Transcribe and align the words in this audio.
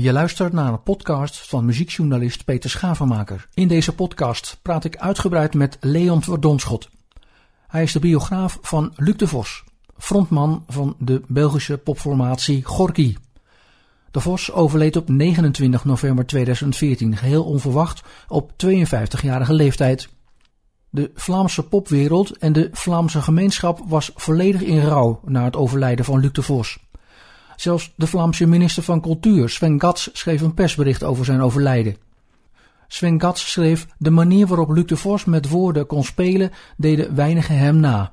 Je 0.00 0.12
luistert 0.12 0.52
naar 0.52 0.72
een 0.72 0.82
podcast 0.82 1.48
van 1.48 1.64
muziekjournalist 1.64 2.44
Peter 2.44 2.70
Schavenmaker. 2.70 3.48
In 3.54 3.68
deze 3.68 3.94
podcast 3.94 4.58
praat 4.62 4.84
ik 4.84 4.96
uitgebreid 4.96 5.54
met 5.54 5.76
Leon 5.80 6.22
Verdonschot. 6.22 6.88
Hij 7.66 7.82
is 7.82 7.92
de 7.92 7.98
biograaf 7.98 8.58
van 8.62 8.92
Luc 8.96 9.16
de 9.16 9.26
Vos, 9.28 9.64
frontman 9.96 10.64
van 10.68 10.96
de 10.98 11.22
Belgische 11.26 11.78
popformatie 11.78 12.64
Gorky. 12.64 13.16
De 14.10 14.20
Vos 14.20 14.52
overleed 14.52 14.96
op 14.96 15.08
29 15.08 15.84
november 15.84 16.26
2014, 16.26 17.16
geheel 17.16 17.44
onverwacht, 17.44 18.02
op 18.28 18.52
52-jarige 18.66 19.52
leeftijd. 19.52 20.08
De 20.90 21.10
Vlaamse 21.14 21.62
popwereld 21.62 22.36
en 22.36 22.52
de 22.52 22.68
Vlaamse 22.72 23.22
gemeenschap 23.22 23.80
was 23.86 24.10
volledig 24.14 24.60
in 24.60 24.80
rouw 24.80 25.20
na 25.24 25.44
het 25.44 25.56
overlijden 25.56 26.04
van 26.04 26.20
Luc 26.20 26.32
de 26.32 26.42
Vos. 26.42 26.78
Zelfs 27.60 27.92
de 27.96 28.06
Vlaamse 28.06 28.46
minister 28.46 28.82
van 28.82 29.00
Cultuur, 29.00 29.48
Sven 29.48 29.80
Gats, 29.80 30.10
schreef 30.12 30.40
een 30.40 30.54
persbericht 30.54 31.04
over 31.04 31.24
zijn 31.24 31.40
overlijden. 31.40 31.96
Sven 32.88 33.20
Gats 33.20 33.50
schreef: 33.50 33.86
De 33.98 34.10
manier 34.10 34.46
waarop 34.46 34.70
Luc 34.70 34.84
de 34.84 34.96
Vos 34.96 35.24
met 35.24 35.48
woorden 35.48 35.86
kon 35.86 36.04
spelen, 36.04 36.50
deden 36.76 37.14
weinigen 37.14 37.58
hem 37.58 37.76
na. 37.76 38.12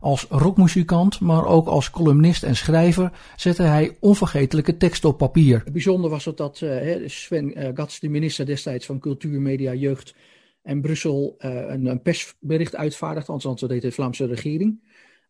Als 0.00 0.26
rockmuzikant, 0.28 1.20
maar 1.20 1.46
ook 1.46 1.66
als 1.66 1.90
columnist 1.90 2.42
en 2.42 2.56
schrijver, 2.56 3.12
zette 3.36 3.62
hij 3.62 3.96
onvergetelijke 4.00 4.76
teksten 4.76 5.08
op 5.08 5.18
papier. 5.18 5.64
Bijzonder 5.72 6.10
was 6.10 6.24
het 6.24 6.36
dat 6.36 6.60
uh, 6.60 7.08
Sven 7.08 7.58
uh, 7.58 7.68
Gats, 7.74 8.00
de 8.00 8.08
minister 8.08 8.46
destijds 8.46 8.86
van 8.86 8.98
Cultuur, 8.98 9.40
Media, 9.40 9.74
Jeugd 9.74 10.14
en 10.62 10.80
Brussel, 10.80 11.36
uh, 11.38 11.50
een, 11.68 12.00
persbericht 12.02 12.76
uitvaardigde, 12.76 13.32
althans 13.32 13.60
dat 13.60 13.68
deed 13.68 13.82
de 13.82 13.92
Vlaamse 13.92 14.26
regering. 14.26 14.80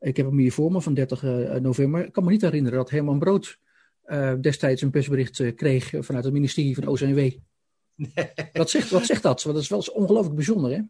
Ik 0.02 0.16
heb 0.16 0.26
hem 0.26 0.38
hier 0.38 0.52
voor 0.52 0.72
me 0.72 0.80
van 0.80 0.94
30 0.94 1.22
november. 1.60 2.04
Ik 2.04 2.12
kan 2.12 2.24
me 2.24 2.30
niet 2.30 2.40
herinneren 2.40 2.78
dat 2.78 2.90
Herman 2.90 3.18
Brood 3.18 3.58
destijds 4.40 4.82
een 4.82 4.90
persbericht 4.90 5.54
kreeg 5.54 5.92
vanuit 5.98 6.24
het 6.24 6.32
ministerie 6.32 6.74
van. 6.74 6.98
Nee. 7.94 8.32
Wat, 8.52 8.70
zegt, 8.70 8.90
wat 8.90 9.06
zegt 9.06 9.22
dat? 9.22 9.42
Want 9.42 9.54
dat 9.54 9.64
is 9.64 9.70
wel 9.70 9.94
ongelooflijk 9.94 10.34
bijzonder, 10.34 10.70
hè? 10.70 10.80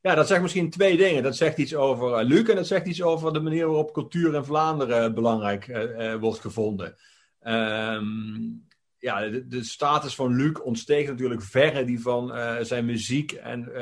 Ja, 0.00 0.14
dat 0.14 0.26
zegt 0.26 0.42
misschien 0.42 0.70
twee 0.70 0.96
dingen. 0.96 1.22
Dat 1.22 1.36
zegt 1.36 1.58
iets 1.58 1.74
over 1.74 2.24
Luc 2.24 2.48
en 2.48 2.56
dat 2.56 2.66
zegt 2.66 2.86
iets 2.86 3.02
over 3.02 3.32
de 3.32 3.40
manier 3.40 3.66
waarop 3.66 3.92
cultuur 3.92 4.34
in 4.34 4.44
Vlaanderen 4.44 5.14
belangrijk 5.14 5.68
uh, 5.68 6.14
wordt 6.14 6.40
gevonden. 6.40 6.96
Um, 7.42 8.66
ja, 8.98 9.28
de, 9.28 9.46
de, 9.46 9.64
status 9.64 10.14
van 10.14 10.34
Luc 10.36 10.60
ontsteekt 10.60 11.08
natuurlijk 11.08 11.42
verre 11.42 11.84
die 11.84 12.00
van 12.00 12.32
zijn 12.64 12.84
muziek 12.84 13.32
en, 13.32 13.74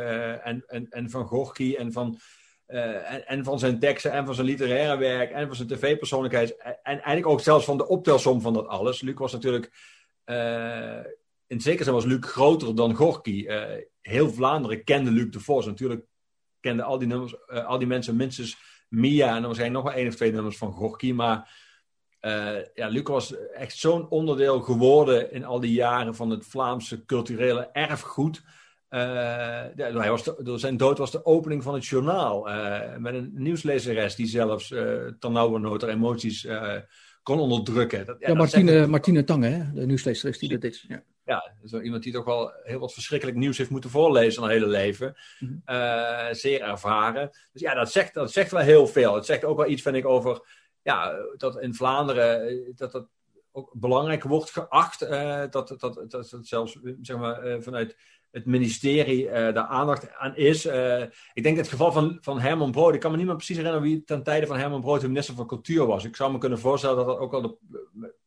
en, 0.43 0.65
en, 0.67 0.87
en 0.89 1.11
van 1.11 1.27
Gorky 1.27 1.75
en 1.75 1.93
van, 1.93 2.19
en, 2.73 3.27
en, 3.27 3.45
van 3.45 3.59
zijn 3.59 3.79
teksten 3.79 4.13
en 4.13 4.25
van 4.25 4.35
zijn 4.35 4.47
literaire 4.47 4.97
werk 4.97 5.31
en 5.31 5.47
van 5.47 5.57
zijn 5.57 5.69
tv-persoonlijkheid. 5.69 6.57
En, 6.57 6.79
en 6.83 6.93
eigenlijk 6.93 7.27
ook 7.27 7.41
zelfs 7.41 7.65
van 7.65 7.77
de 7.77 7.89
optelsom 7.89 8.41
van 8.41 8.53
dat 8.53 8.67
alles. 8.67 9.01
Luc 9.01 9.15
was 9.15 9.33
natuurlijk 9.33 9.71
in 11.47 11.61
zekere 11.61 11.85
zin 11.85 11.93
was 11.93 12.05
Luc 12.05 12.21
groter 12.21 12.75
dan 12.75 12.95
Gorky. 12.95 13.45
Uh, 13.47 13.63
heel 14.01 14.31
Vlaanderen 14.31 14.85
kende 14.85 15.11
Luc 15.11 15.31
de 15.31 15.41
Vos. 15.41 15.67
Natuurlijk 15.67 16.05
kenden 16.61 16.85
al 16.85 16.99
die, 16.99 17.09
nummers, 17.09 17.47
al 17.47 17.79
die 17.79 17.87
mensen 17.87 18.17
minstens 18.17 18.57
Mia 18.89 19.37
en 19.37 19.45
er 19.45 19.55
zijn 19.55 19.73
nog 19.73 19.83
wel 19.83 19.93
één 19.93 20.09
of 20.09 20.15
twee 20.15 20.33
nummers 20.33 20.57
van 20.57 20.73
Gorky. 20.73 21.13
Maar 21.13 21.51
ja, 22.75 22.89
Luc 22.89 23.03
was 23.03 23.35
echt 23.51 23.77
zo'n 23.77 24.09
onderdeel 24.09 24.61
geworden 24.61 25.33
in 25.33 25.45
al 25.45 25.61
die 25.61 25.73
jaren 25.73 26.15
van 26.15 26.31
het 26.31 26.47
Vlaamse 26.47 27.05
culturele 27.05 27.69
erfgoed. 27.73 28.43
Ja, 28.97 29.71
hij 29.77 30.11
was 30.11 30.33
zijn 30.61 30.77
dood 30.77 30.99
was 30.99 31.11
de 31.11 31.25
opening 31.25 31.63
van 31.63 31.75
het 31.75 31.87
journaal. 31.87 32.49
met 32.99 33.15
een 33.15 33.31
nieuwslezeres 33.35 34.15
die 34.15 34.27
zelfs 34.27 34.71
uh, 34.71 35.07
ternauwernood 35.19 35.83
emoties 35.83 36.47
kon 37.23 37.41
onderdrukken. 37.41 38.07
Dat, 38.07 38.17
ja, 38.19 38.29
ja 38.29 38.35
Martine. 38.35 38.87
Martine 38.87 39.25
Tange, 39.25 39.47
hè? 39.47 39.73
de 39.73 39.87
nieuwslezeres 39.87 40.39
die 40.39 40.49
dat 40.49 40.65
is. 40.65 40.85
Ja 40.89 41.03
ja, 41.25 41.55
zo 41.65 41.81
iemand 41.81 42.03
die 42.03 42.13
toch 42.13 42.25
wel 42.25 42.53
heel 42.63 42.79
wat 42.79 42.93
verschrikkelijk 42.93 43.39
nieuws 43.39 43.59
heeft 43.59 43.71
moeten 43.71 43.91
voorlezen 43.91 44.43
een 44.43 44.49
hele 44.49 44.67
leven. 44.67 45.17
Mm 45.39 45.63
-hmm. 45.65 45.77
uh, 45.77 46.29
zeer 46.31 46.61
ervaren. 46.61 47.31
Dus 47.53 47.63
ja, 47.63 47.75
dat 47.75 47.93
zegt, 47.93 48.15
dat 48.15 48.33
zegt 48.33 48.51
wel 48.51 48.61
heel 48.61 48.87
veel. 48.87 49.15
Het 49.15 49.27
zegt 49.27 49.45
ook 49.45 49.57
wel 49.57 49.69
iets, 49.69 49.83
vind 49.83 49.97
ik, 49.97 50.07
over 50.07 50.47
ja, 50.83 51.15
dat 51.37 51.61
in 51.61 51.75
Vlaanderen 51.75 52.73
dat 52.77 52.93
dat 52.93 53.09
ook 53.53 53.73
belangrijk 53.75 54.23
wordt 54.23 54.51
geacht. 54.51 55.03
Uh, 55.03 55.45
dat, 55.51 55.69
dat, 55.69 55.81
dat, 55.81 56.11
dat 56.11 56.39
zelfs 56.41 56.79
zeg 57.03 57.17
maar, 57.17 57.47
uh, 57.47 57.61
vanuit 57.61 57.97
het 58.33 58.47
ministerie 58.47 59.25
uh, 59.25 59.33
daar 59.33 59.67
aandacht 59.67 60.15
aan 60.15 60.37
is. 60.37 60.67
Uh, 60.67 61.03
ik 61.33 61.43
denk 61.43 61.57
het 61.57 61.69
geval 61.69 61.93
van, 61.93 62.19
van 62.21 62.41
Herman 62.41 62.71
Brood. 62.71 62.95
Ik 62.95 63.01
kan 63.01 63.11
me 63.11 63.17
niet 63.17 63.27
meer 63.27 63.37
precies 63.37 63.57
herinneren 63.57 63.89
wie 63.89 64.05
ten 64.05 64.23
tijde 64.23 64.47
van 64.47 64.57
Herman 64.57 64.81
Brood 64.81 65.01
de 65.01 65.09
minister 65.09 65.35
van 65.35 65.47
Cultuur 65.47 65.87
was. 65.87 66.05
Ik 66.05 66.17
zou 66.17 66.33
me 66.33 66.39
kunnen 66.39 66.59
voorstellen 66.59 66.97
dat 66.97 67.07
dat 67.07 67.19
ook 67.19 67.33
al 67.33 67.59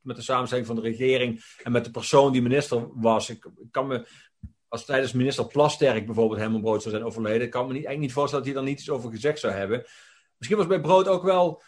met 0.02 0.16
de 0.16 0.22
samenstelling 0.22 0.68
van 0.68 0.76
de 0.76 0.82
regering 0.82 1.44
en 1.64 1.72
met 1.72 1.86
de 1.86 1.92
persoon 1.92 2.32
die 2.32 2.42
minister 2.42 2.88
was. 2.94 3.30
Ik, 3.30 3.46
kan 3.72 3.88
me, 3.88 4.08
als 4.68 4.86
tijdens 4.86 5.14
minister 5.14 5.48
Plasterk 5.48 6.06
bijvoorbeeld 6.06 6.40
Herman 6.40 6.62
Brood 6.62 6.82
zou 6.82 6.94
zijn 6.94 7.08
overleden, 7.08 7.42
ik 7.42 7.50
kan 7.50 7.68
me 7.68 7.74
niet, 7.74 7.86
eigenlijk 7.86 8.06
niet 8.06 8.14
voorstellen 8.14 8.46
dat 8.46 8.54
hij 8.54 8.64
daar 8.64 8.72
niets 8.72 8.90
over 8.90 9.12
gezegd 9.12 9.40
zou 9.40 9.54
hebben. 9.54 9.86
Misschien 10.38 10.58
was 10.58 10.68
bij 10.68 10.82
Brood 10.82 11.08
ook 11.08 11.24
wel 11.24 11.62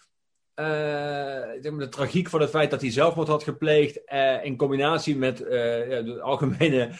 de 0.58 1.88
tragiek 1.90 2.30
van 2.30 2.42
het 2.42 2.50
feit 2.50 2.72
dat 2.72 2.82
hij 2.82 2.92
zelfmoord 2.92 3.28
had 3.28 3.44
gepleegd, 3.44 4.00
uh, 4.14 4.46
in 4.46 4.58
combinatie 4.58 5.16
met 5.16 5.38
ja, 5.38 6.02
de 6.02 6.20
algemene 6.22 6.92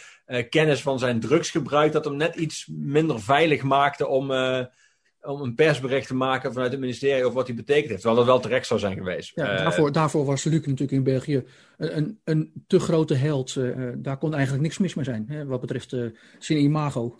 kennis 0.50 0.82
van 0.82 0.98
zijn 0.98 1.20
drugsgebruik, 1.20 1.92
dat 1.92 2.04
hem 2.04 2.16
net 2.16 2.34
iets 2.34 2.68
minder 2.72 3.20
veilig 3.20 3.62
maakte 3.62 4.06
om, 4.06 4.30
om 5.20 5.40
een 5.42 5.54
persbericht 5.54 6.06
te 6.06 6.14
maken 6.14 6.52
vanuit 6.52 6.70
het 6.70 6.80
ministerie 6.80 7.24
over 7.24 7.36
wat 7.36 7.46
hij 7.46 7.56
betekend 7.56 7.88
heeft. 7.88 8.00
Terwijl 8.00 8.24
dat 8.24 8.32
wel 8.32 8.40
terecht 8.40 8.66
zou 8.66 8.80
zijn 8.80 8.96
geweest. 8.96 9.32
Ja, 9.34 9.56
daarvoor, 9.56 9.92
daarvoor, 9.92 10.24
was 10.24 10.44
Luc 10.44 10.54
natuurlijk 10.54 10.92
in 10.92 11.02
België 11.02 11.44
een, 11.76 11.96
een, 11.96 12.20
een 12.24 12.52
te 12.66 12.80
grote 12.80 13.14
held. 13.14 13.54
daar 13.96 14.18
kon 14.18 14.34
eigenlijk 14.34 14.62
niks 14.62 14.78
mis 14.78 14.94
mee 14.94 15.04
zijn, 15.04 15.24
hè, 15.28 15.46
wat 15.46 15.60
betreft 15.60 15.96
zijn 16.38 16.58
imago. 16.58 17.16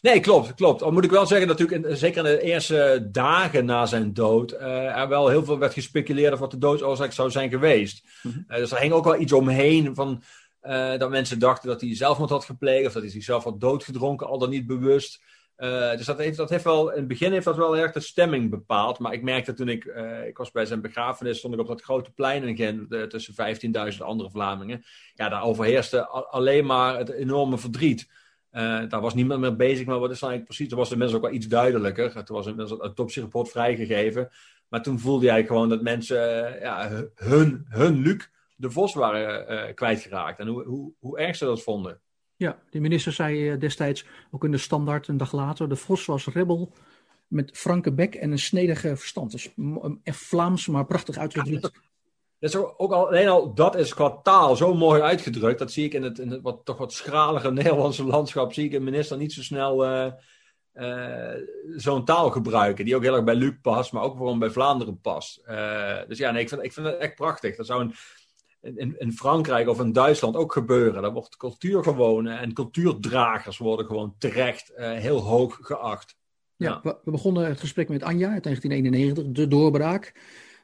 Nee, 0.00 0.20
klopt, 0.20 0.54
klopt. 0.54 0.82
Al 0.82 0.92
moet 0.92 1.04
ik 1.04 1.10
wel 1.10 1.26
zeggen, 1.26 1.48
natuurlijk, 1.48 1.86
in, 1.86 1.96
zeker 1.96 2.26
in 2.26 2.36
de 2.36 2.42
eerste 2.42 3.08
dagen 3.12 3.64
na 3.64 3.86
zijn 3.86 4.14
dood, 4.14 4.52
uh, 4.52 4.98
er 4.98 5.08
wel 5.08 5.28
heel 5.28 5.44
veel 5.44 5.58
werd 5.58 5.72
gespeculeerd 5.72 6.28
over 6.28 6.40
wat 6.40 6.50
de 6.50 6.58
doodsoorzaak 6.58 7.12
zou 7.12 7.30
zijn 7.30 7.50
geweest. 7.50 8.02
Mm 8.22 8.32
-hmm. 8.32 8.44
uh, 8.48 8.56
dus 8.56 8.70
er 8.70 8.78
hing 8.78 8.92
ook 8.92 9.04
wel 9.04 9.20
iets 9.20 9.32
omheen 9.32 9.94
van 9.94 10.22
uh, 10.62 10.98
dat 10.98 11.10
mensen 11.10 11.38
dachten 11.38 11.68
dat 11.68 11.80
hij 11.80 11.96
zelfmoord 11.96 12.30
had 12.30 12.44
gepleegd 12.44 12.86
of 12.86 12.92
dat 12.92 13.02
hij 13.02 13.10
zichzelf 13.10 13.44
had 13.44 13.60
doodgedronken, 13.60 14.26
al 14.26 14.38
dan 14.38 14.50
niet 14.50 14.66
bewust. 14.66 15.20
dus 15.96 16.06
dat 16.06 16.18
heeft, 16.18 16.36
dat 16.36 16.50
heeft 16.50 16.64
wel, 16.64 16.90
in 16.90 16.98
het 16.98 17.08
begin 17.08 17.32
heeft 17.32 17.44
dat 17.44 17.56
wel 17.56 17.76
erg 17.76 17.92
de 17.92 18.00
stemming 18.00 18.50
bepaald. 18.50 18.98
Maar 18.98 19.12
ik 19.12 19.22
merkte 19.22 19.52
toen 19.52 19.68
ik, 19.68 19.84
ik 20.26 20.36
was 20.36 20.50
bij 20.50 20.64
zijn 20.64 20.80
begrafenis, 20.80 21.38
stond 21.38 21.54
ik 21.54 21.60
op 21.60 21.66
dat 21.66 21.82
grote 21.82 22.12
plein 22.12 22.42
in 22.42 22.56
Gent 22.56 23.10
tussen 23.10 23.34
15.000 23.92 23.98
andere 23.98 24.30
Vlamingen. 24.30 24.84
Ja, 25.14 25.28
daar 25.28 25.42
overheerste 25.42 26.06
alleen 26.06 26.66
maar 26.66 26.98
het 26.98 27.08
enorme 27.08 27.58
verdriet. 27.58 28.08
Uh, 28.52 28.88
daar 28.88 29.00
was 29.00 29.14
niemand 29.14 29.40
meer 29.40 29.56
bezig, 29.56 29.86
maar 29.86 29.98
wat 29.98 30.10
is 30.10 30.20
nou 30.20 30.40
precies? 30.40 30.68
Toen 30.68 30.78
was 30.78 30.88
de 30.88 30.96
mensen 30.96 31.16
ook 31.16 31.22
wel 31.22 31.32
iets 31.32 31.48
duidelijker. 31.48 32.24
Toen 32.24 32.36
was 32.36 32.46
inmiddels 32.46 32.70
het 32.70 32.80
autopsierapport 32.80 33.48
vrijgegeven. 33.48 34.30
Maar 34.68 34.82
toen 34.82 34.98
voelde 34.98 35.24
jij 35.24 35.46
gewoon 35.46 35.68
dat 35.68 35.82
mensen 35.82 36.54
uh, 36.54 36.60
ja, 36.60 36.90
hun, 37.14 37.66
hun 37.68 37.98
Luc 37.98 38.28
de 38.56 38.70
Vos 38.70 38.94
waren 38.94 39.52
uh, 39.52 39.74
kwijtgeraakt. 39.74 40.38
En 40.38 40.46
hoe, 40.46 40.64
hoe, 40.64 40.92
hoe 40.98 41.18
erg 41.18 41.36
ze 41.36 41.44
dat 41.44 41.62
vonden. 41.62 42.00
Ja, 42.36 42.58
de 42.70 42.80
minister 42.80 43.12
zei 43.12 43.58
destijds, 43.58 44.06
ook 44.30 44.44
in 44.44 44.50
de 44.50 44.58
standaard 44.58 45.08
een 45.08 45.16
dag 45.16 45.32
later, 45.32 45.68
de 45.68 45.76
Vos 45.76 46.06
was 46.06 46.26
rebel 46.26 46.72
met 47.28 47.50
franke 47.58 47.92
bek 47.92 48.14
en 48.14 48.30
een 48.30 48.38
snedige 48.38 48.96
verstand. 48.96 49.30
Dus 49.30 49.54
Vlaams, 50.04 50.66
maar 50.66 50.86
prachtig 50.86 51.16
uitgedrukt. 51.16 51.72
Dat 52.42 52.50
is 52.50 52.56
ook 52.56 52.92
al, 52.92 53.06
alleen 53.06 53.28
al 53.28 53.54
dat 53.54 53.76
is 53.76 53.94
qua 53.94 54.10
taal 54.22 54.56
zo 54.56 54.74
mooi 54.74 55.00
uitgedrukt. 55.00 55.58
Dat 55.58 55.72
zie 55.72 55.84
ik 55.84 55.94
in 55.94 56.02
het, 56.02 56.18
in 56.18 56.30
het 56.30 56.42
wat, 56.42 56.60
toch 56.64 56.76
wat 56.76 56.92
schralige 56.92 57.52
Nederlandse 57.62 58.04
landschap. 58.04 58.52
Zie 58.52 58.64
ik 58.64 58.72
een 58.72 58.84
minister 58.84 59.16
niet 59.16 59.32
zo 59.32 59.42
snel 59.42 59.86
uh, 59.86 60.12
uh, 60.74 61.34
zo'n 61.76 62.04
taal 62.04 62.30
gebruiken. 62.30 62.84
Die 62.84 62.96
ook 62.96 63.02
heel 63.02 63.14
erg 63.14 63.24
bij 63.24 63.34
Luc 63.34 63.54
past, 63.62 63.92
maar 63.92 64.02
ook 64.02 64.16
gewoon 64.16 64.38
bij 64.38 64.50
Vlaanderen 64.50 65.00
past. 65.00 65.40
Uh, 65.48 65.98
dus 66.08 66.18
ja, 66.18 66.30
nee, 66.30 66.42
ik, 66.42 66.48
vind, 66.48 66.62
ik 66.62 66.72
vind 66.72 66.86
het 66.86 66.96
echt 66.96 67.14
prachtig. 67.14 67.56
Dat 67.56 67.66
zou 67.66 67.80
een, 67.80 67.94
in, 68.76 68.94
in, 68.98 69.12
Frankrijk 69.12 69.68
of 69.68 69.80
in 69.80 69.92
Duitsland 69.92 70.36
ook 70.36 70.52
gebeuren. 70.52 71.02
Daar 71.02 71.12
wordt 71.12 71.36
cultuur 71.36 71.82
gewoon 71.82 72.26
en 72.26 72.52
cultuurdragers 72.52 73.58
worden 73.58 73.86
gewoon 73.86 74.14
terecht 74.18 74.72
heel 74.76 75.20
hoog 75.20 75.58
geacht. 75.60 76.16
Ja, 76.56 76.80
ja. 76.82 76.98
we 77.04 77.10
begonnen 77.10 77.46
het 77.46 77.60
gesprek 77.60 77.88
met 77.88 78.02
Anja 78.02 78.32
uit 78.32 78.42
1991, 78.42 79.24
de 79.34 79.48
doorbraak. 79.48 80.12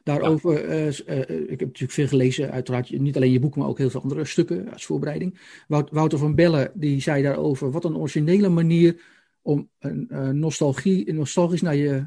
Daarover, 0.03 0.69
ja. 0.69 0.75
uh, 0.75 1.17
uh, 1.17 1.41
ik 1.41 1.59
heb 1.59 1.59
natuurlijk 1.59 1.91
veel 1.91 2.07
gelezen, 2.07 2.51
uiteraard 2.51 2.99
niet 2.99 3.15
alleen 3.15 3.31
je 3.31 3.39
boek, 3.39 3.55
maar 3.55 3.67
ook 3.67 3.77
heel 3.77 3.89
veel 3.89 4.01
andere 4.01 4.25
stukken 4.25 4.71
als 4.73 4.85
voorbereiding. 4.85 5.39
Wout, 5.67 5.89
Wouter 5.91 6.17
van 6.17 6.35
Bellen, 6.35 6.71
die 6.73 7.01
zei 7.01 7.23
daarover, 7.23 7.71
wat 7.71 7.85
een 7.85 7.97
originele 7.97 8.49
manier 8.49 9.01
om 9.41 9.69
een 9.79 10.39
nostalgie, 10.39 11.13
nostalgisch 11.13 11.61
naar 11.61 11.75
je 11.75 12.05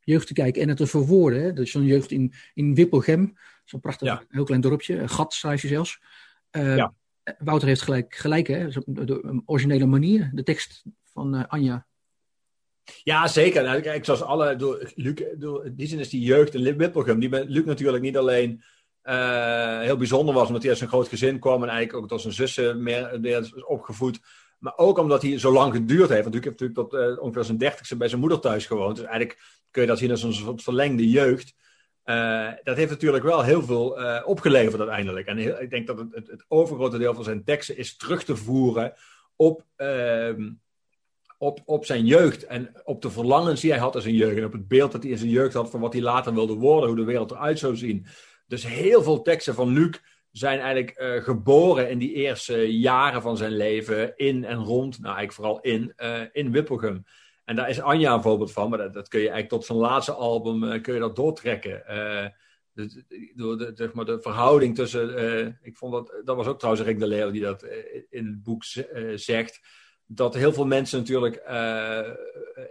jeugd 0.00 0.26
te 0.26 0.32
kijken 0.32 0.62
en 0.62 0.68
het 0.68 0.76
te 0.76 0.86
verwoorden. 0.86 1.42
Hè? 1.42 1.52
Dus 1.52 1.70
zo'n 1.70 1.84
jeugd 1.84 2.10
in, 2.10 2.32
in 2.54 2.74
Wippelgem, 2.74 3.36
zo'n 3.64 3.80
prachtig, 3.80 4.08
ja. 4.08 4.22
heel 4.28 4.44
klein 4.44 4.60
dorpje, 4.60 5.08
gat 5.08 5.32
schrijf 5.32 5.62
je 5.62 5.68
zelfs. 5.68 6.00
Ja. 6.50 6.94
Wouter 7.38 7.68
heeft 7.68 7.82
gelijk, 7.82 8.14
gelijk 8.14 8.46
hè? 8.46 8.68
de 8.86 9.42
originele 9.44 9.86
manier, 9.86 10.30
de 10.34 10.42
tekst 10.42 10.84
van 11.04 11.48
Anja 11.48 11.86
ja, 13.02 13.28
zeker. 13.28 13.62
Nou, 13.62 13.80
kijk, 13.80 14.04
zoals 14.04 14.22
alle, 14.22 14.56
door, 14.56 14.92
Luc, 14.94 15.22
door, 15.38 15.68
die 15.72 15.86
zin 15.86 15.98
is 15.98 16.08
die 16.08 16.20
jeugd 16.20 16.54
in 16.54 16.76
Wippelgem. 16.76 17.20
Die 17.20 17.28
ben 17.28 17.48
Luc 17.48 17.64
natuurlijk 17.64 18.02
niet 18.02 18.16
alleen 18.16 18.62
heel 19.82 19.96
bijzonder 19.96 20.34
was, 20.34 20.46
omdat 20.46 20.60
hij 20.60 20.70
uit 20.70 20.78
zijn 20.78 20.90
groot 20.90 21.08
gezin 21.08 21.38
kwam 21.38 21.62
en 21.62 21.68
eigenlijk 21.68 21.98
ook 21.98 22.08
tot 22.08 22.20
zijn 22.20 22.34
zussen 22.34 22.82
meer, 22.82 23.18
meer 23.20 23.64
opgevoed. 23.66 24.20
Maar 24.58 24.72
ook 24.76 24.98
omdat 24.98 25.22
hij 25.22 25.38
zo 25.38 25.52
lang 25.52 25.74
geduurd 25.74 26.08
heeft. 26.08 26.22
Want 26.22 26.34
hij 26.34 26.42
heeft 26.44 26.60
natuurlijk 26.60 26.90
tot 26.90 27.18
ongeveer 27.18 27.44
zijn 27.44 27.58
dertigste 27.58 27.96
bij 27.96 28.08
zijn 28.08 28.20
moeder 28.20 28.40
thuis 28.40 28.66
gewoond. 28.66 28.96
Dus 28.96 29.04
eigenlijk 29.04 29.40
kun 29.70 29.82
je 29.82 29.88
dat 29.88 29.98
zien 29.98 30.10
als 30.10 30.22
een 30.22 30.32
soort 30.32 30.62
verlengde 30.62 31.10
jeugd. 31.10 31.54
dat 32.62 32.76
heeft 32.76 32.90
natuurlijk 32.90 33.24
wel 33.24 33.42
heel 33.42 33.62
veel 33.62 33.98
opgeleverd 34.24 34.80
uiteindelijk. 34.80 35.26
En 35.26 35.62
ik 35.62 35.70
denk 35.70 35.86
dat 35.86 35.98
het, 35.98 36.14
het, 36.14 36.26
het, 36.26 36.44
overgrote 36.48 36.98
deel 36.98 37.14
van 37.14 37.24
zijn 37.24 37.44
teksten 37.44 37.76
is 37.76 37.96
terug 37.96 38.24
te 38.24 38.36
voeren 38.36 38.94
op, 39.36 39.64
ehm, 39.76 40.50
op, 41.40 41.60
op 41.64 41.84
zijn 41.84 42.06
jeugd 42.06 42.46
en 42.46 42.70
op 42.84 43.02
de 43.02 43.10
verlangens 43.10 43.60
die 43.60 43.70
hij 43.70 43.80
had 43.80 43.94
in 43.94 44.00
zijn 44.00 44.14
jeugd 44.14 44.36
en 44.36 44.44
op 44.44 44.52
het 44.52 44.68
beeld 44.68 44.92
dat 44.92 45.02
hij 45.02 45.10
in 45.10 45.18
zijn 45.18 45.30
jeugd 45.30 45.54
had 45.54 45.70
van 45.70 45.80
wat 45.80 45.92
hij 45.92 46.02
later 46.02 46.34
wilde 46.34 46.54
worden, 46.54 46.88
hoe 46.88 46.98
de 46.98 47.04
wereld 47.04 47.30
eruit 47.30 47.58
zou 47.58 47.76
zien. 47.76 48.06
Dus 48.46 48.66
heel 48.66 49.02
veel 49.02 49.22
teksten 49.22 49.54
van 49.54 49.68
Luc 49.68 49.98
zijn 50.30 50.58
eigenlijk 50.58 51.00
uh, 51.00 51.22
geboren 51.22 51.90
in 51.90 51.98
die 51.98 52.12
eerste 52.12 52.78
jaren 52.78 53.22
van 53.22 53.36
zijn 53.36 53.56
leven 53.56 54.16
in 54.16 54.44
en 54.44 54.56
rond, 54.56 55.00
nou 55.00 55.16
eigenlijk 55.16 55.32
vooral 55.32 55.60
in, 55.60 55.92
uh, 55.96 56.20
in 56.32 56.52
Wippelgem. 56.52 57.04
En 57.44 57.56
daar 57.56 57.68
is 57.68 57.80
Anja 57.80 58.14
een 58.14 58.22
voorbeeld 58.22 58.52
van, 58.52 58.68
maar 58.70 58.78
dat, 58.78 58.94
dat 58.94 59.08
kun 59.08 59.20
je 59.20 59.30
eigenlijk 59.30 59.54
tot 59.54 59.64
zijn 59.64 59.78
laatste 59.78 60.12
album 60.12 60.64
uh, 60.64 60.82
kun 60.82 60.94
je 60.94 61.00
dat 61.00 61.16
doortrekken. 61.16 61.82
De, 62.72 63.04
de, 63.34 63.72
de, 63.74 63.90
maar 63.92 64.04
de 64.04 64.20
verhouding 64.20 64.74
tussen. 64.74 65.58
ik 65.62 65.76
vond 65.76 65.92
dat. 65.92 66.22
Dat 66.24 66.36
was 66.36 66.46
ook 66.46 66.58
trouwens 66.58 66.86
Rick 66.86 66.98
de 66.98 67.06
Leeuw 67.06 67.30
die 67.30 67.42
dat 67.42 67.66
in 68.10 68.26
het 68.26 68.42
boek 68.42 68.64
zegt 69.14 69.60
dat 70.12 70.34
heel 70.34 70.52
veel 70.52 70.66
mensen 70.66 70.98
natuurlijk 70.98 71.42
uh, 71.50 71.98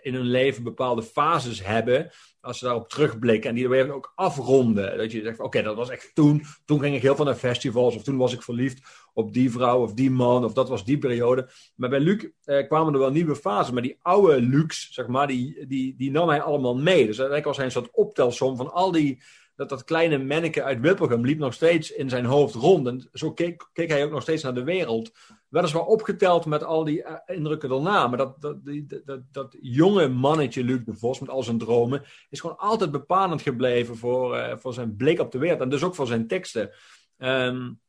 in 0.01 0.13
hun 0.13 0.25
leven 0.25 0.63
bepaalde 0.63 1.03
fases 1.03 1.65
hebben. 1.65 2.11
Als 2.41 2.57
ze 2.57 2.65
daarop 2.65 2.89
terugblikken 2.89 3.49
en 3.49 3.55
die 3.55 3.69
weer 3.69 3.93
ook 3.93 4.11
afronden. 4.15 4.97
Dat 4.97 5.11
je 5.11 5.21
zegt: 5.21 5.39
Oké, 5.39 5.61
dat 5.61 5.75
was 5.75 5.89
echt 5.89 6.11
toen. 6.13 6.43
Toen 6.65 6.79
ging 6.79 6.95
ik 6.95 7.01
heel 7.01 7.15
veel 7.15 7.25
naar 7.25 7.35
festivals. 7.35 7.95
Of 7.95 8.03
toen 8.03 8.17
was 8.17 8.33
ik 8.33 8.41
verliefd 8.41 8.87
op 9.13 9.33
die 9.33 9.51
vrouw 9.51 9.81
of 9.81 9.93
die 9.93 10.11
man. 10.11 10.43
Of 10.43 10.53
dat 10.53 10.69
was 10.69 10.85
die 10.85 10.97
periode. 10.97 11.49
Maar 11.75 11.89
bij 11.89 11.99
Luc 11.99 12.25
eh, 12.43 12.67
kwamen 12.67 12.93
er 12.93 12.99
wel 12.99 13.11
nieuwe 13.11 13.35
fases. 13.35 13.71
Maar 13.73 13.81
die 13.81 13.99
oude 14.01 14.41
Lucs, 14.41 14.93
zeg 14.93 15.07
maar, 15.07 15.27
die, 15.27 15.67
die, 15.67 15.95
die 15.97 16.11
nam 16.11 16.29
hij 16.29 16.41
allemaal 16.41 16.75
mee. 16.77 17.05
Dus 17.05 17.17
eigenlijk 17.17 17.45
was 17.45 17.57
hij 17.57 17.65
een 17.65 17.71
soort 17.71 17.91
optelsom 17.91 18.55
van 18.55 18.71
al 18.71 18.91
die 18.91 19.21
dat 19.59 19.69
dat 19.69 19.83
kleine 19.83 20.17
manneke 20.17 20.63
uit 20.63 20.79
Wippelgem 20.79 21.25
liep 21.25 21.39
nog 21.39 21.53
steeds 21.53 21.91
in 21.91 22.09
zijn 22.09 22.25
hoofd 22.25 22.55
rond. 22.55 22.87
En 22.87 23.09
zo 23.13 23.31
keek, 23.33 23.69
keek 23.73 23.89
hij 23.89 24.03
ook 24.03 24.11
nog 24.11 24.21
steeds 24.21 24.43
naar 24.43 24.53
de 24.53 24.63
wereld. 24.63 25.11
Weliswaar 25.47 25.85
opgeteld 25.85 26.45
met 26.45 26.63
al 26.63 26.83
die 26.83 27.03
uh, 27.03 27.15
indrukken 27.25 27.69
daarna. 27.69 28.07
Maar 28.07 28.17
dat, 28.17 28.41
dat, 28.41 28.65
die, 28.65 28.85
dat, 29.05 29.21
dat, 29.31 29.57
jonge 29.61 30.07
mannetje, 30.07 30.63
Luc 30.63 30.79
de 30.85 30.95
Vos, 30.95 31.19
met 31.19 31.29
al 31.29 31.43
zijn 31.43 31.57
dromen, 31.57 32.03
is 32.29 32.39
gewoon 32.39 32.57
altijd 32.57 32.91
bepalend 32.91 33.41
gebleven 33.41 33.97
voor, 33.97 34.35
uh, 34.35 34.57
voor 34.57 34.73
zijn 34.73 34.95
blik 34.95 35.19
op 35.19 35.31
de 35.31 35.37
wereld. 35.37 35.61
En 35.61 35.69
dus 35.69 35.83
ook 35.83 35.95
voor 35.95 36.07
zijn 36.07 36.27
teksten. 36.27 36.71
Um, 37.17 37.79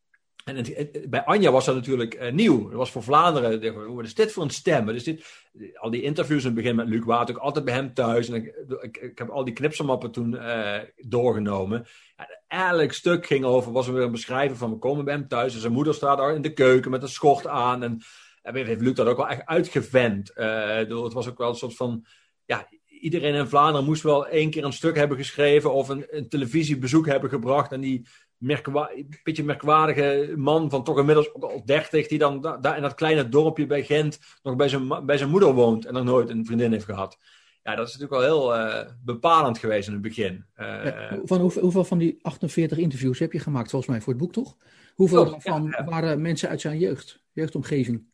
en 0.45 0.65
bij 1.09 1.25
Anja 1.25 1.51
was 1.51 1.65
dat 1.65 1.75
natuurlijk 1.75 2.15
uh, 2.15 2.33
nieuw. 2.33 2.69
Dat 2.69 2.79
was 2.79 2.91
voor 2.91 3.03
Vlaanderen. 3.03 3.95
Wat 3.95 4.05
is 4.05 4.15
dit 4.15 4.33
voor 4.33 4.43
een 4.43 4.51
stem? 4.51 4.89
Is 4.89 5.05
dit? 5.05 5.49
Al 5.75 5.91
die 5.91 6.03
interviews 6.03 6.41
in 6.41 6.47
het 6.47 6.55
begin 6.55 6.77
met 6.77 6.89
Luc 6.89 7.05
waren 7.05 7.35
ook 7.35 7.43
altijd 7.43 7.65
bij 7.65 7.75
hem 7.75 7.95
thuis. 7.95 8.29
En 8.29 8.35
ik, 8.35 8.97
ik, 9.01 9.19
heb 9.19 9.29
al 9.29 9.45
die 9.45 9.55
knipselmappen 9.55 10.11
toen 10.11 10.33
uh, 10.33 10.79
doorgenomen. 10.97 11.87
Ja, 12.17 12.71
elk 12.71 12.93
stuk 12.93 13.27
ging 13.27 13.45
over, 13.45 13.73
was 13.73 13.87
er 13.87 13.95
weer 13.95 14.03
een 14.03 14.11
beschrijving 14.11 14.59
van 14.59 14.71
we 14.71 14.79
komen 14.79 15.05
bij 15.05 15.15
hem 15.15 15.29
thuis. 15.29 15.55
En 15.55 15.61
zijn 15.61 15.73
moeder 15.73 15.95
staat 15.95 16.19
daar 16.19 16.35
in 16.35 16.43
de 16.43 16.53
keuken 16.53 16.91
met 16.91 17.03
een 17.03 17.09
schort 17.09 17.47
aan. 17.47 17.83
En, 17.83 18.01
en 18.43 18.55
heeft 18.55 18.81
Luc 18.81 18.95
dat 18.95 19.07
ook 19.07 19.17
wel 19.17 19.29
echt 19.29 19.47
uitgevent. 19.47 20.33
Uh, 20.35 20.75
het 20.75 21.13
was 21.13 21.29
ook 21.29 21.39
wel 21.39 21.49
een 21.49 21.55
soort 21.55 21.77
van. 21.77 22.07
Ja, 22.45 22.69
iedereen 23.01 23.35
in 23.35 23.47
Vlaanderen 23.47 23.87
moest 23.87 24.03
wel 24.03 24.27
één 24.27 24.51
keer 24.51 24.65
een 24.65 24.73
stuk 24.73 24.97
hebben 24.97 25.17
geschreven 25.17 25.73
of 25.73 25.89
een, 25.89 26.07
een 26.09 26.29
televisiebezoek 26.29 27.07
hebben 27.07 27.31
gebracht. 27.31 27.73
En 27.73 27.81
die 27.81 28.07
een 28.41 29.19
beetje 29.23 29.45
merkwaardige 29.45 30.35
man 30.37 30.71
van 30.71 30.85
toch 30.85 30.99
inmiddels 30.99 31.35
ook 31.35 31.43
al 31.43 31.65
dertig, 31.65 32.09
die 32.09 32.19
dan 32.19 32.59
daar 32.61 32.77
in 32.77 32.83
dat 32.83 32.95
kleine 32.95 33.29
dorpje 33.29 33.67
bij 33.67 33.85
Gent 33.85 34.19
nog 34.43 34.57
bij 34.57 34.69
zijn, 34.69 35.07
bij 35.07 35.19
zijn 35.19 35.31
moeder 35.31 35.53
woont 35.53 35.87
en 35.87 35.95
nog 35.95 36.05
nooit 36.05 36.29
een 36.29 36.47
vriendin 36.47 36.73
heeft 36.73 36.85
gehad. 36.85 37.19
Ja, 37.63 37.75
dat 37.75 37.89
is 37.89 37.97
natuurlijk 37.97 38.23
wel 38.23 38.51
heel 38.51 38.57
uh, 38.57 38.91
bepalend 39.05 39.59
geweest 39.59 39.87
in 39.87 39.93
het 39.93 40.03
begin. 40.03 40.45
Uh, 40.57 40.67
ja, 40.85 41.19
van 41.25 41.41
hoeveel, 41.41 41.63
hoeveel, 41.63 41.85
van 41.85 41.99
die 41.99 42.19
48 42.23 42.79
interviews 42.79 43.19
heb 43.19 43.33
je 43.33 43.39
gemaakt, 43.39 43.71
volgens 43.71 43.91
mij, 43.91 44.01
voor 44.01 44.13
het 44.13 44.23
boek, 44.23 44.33
toch? 44.33 44.57
Hoeveel 44.95 45.25
oh, 45.25 45.31
daarvan 45.31 45.63
ja, 45.63 45.79
ja. 45.79 45.85
waren 45.85 46.23
mensen 46.23 46.49
uit 46.49 46.61
zijn 46.61 46.79
jeugd, 46.79 47.23
jeugdomgeving? 47.33 48.05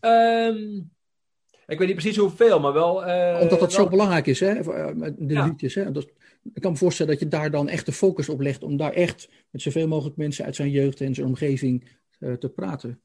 Um, 0.00 0.92
ik 1.66 1.78
weet 1.78 1.86
niet 1.86 1.96
precies 1.96 2.16
hoeveel, 2.16 2.60
maar 2.60 2.72
wel... 2.72 3.08
Uh, 3.08 3.38
Omdat 3.40 3.60
dat 3.60 3.60
wel... 3.60 3.70
zo 3.70 3.88
belangrijk 3.88 4.26
is, 4.26 4.40
hè? 4.40 4.62
De 5.16 5.42
liedjes, 5.42 5.74
hè? 5.74 5.90
Dat, 5.92 6.06
ik 6.52 6.62
kan 6.62 6.72
me 6.72 6.78
voorstellen 6.78 7.12
dat 7.12 7.22
je 7.22 7.28
daar 7.28 7.50
dan 7.50 7.68
echt 7.68 7.86
de 7.86 7.92
focus 7.92 8.28
op 8.28 8.40
legt 8.40 8.62
om 8.62 8.76
daar 8.76 8.92
echt 8.92 9.28
met 9.50 9.62
zoveel 9.62 9.88
mogelijk 9.88 10.16
mensen 10.16 10.44
uit 10.44 10.56
zijn 10.56 10.70
jeugd 10.70 11.00
en 11.00 11.14
zijn 11.14 11.26
omgeving 11.26 11.98
uh, 12.18 12.32
te 12.32 12.48
praten. 12.48 13.00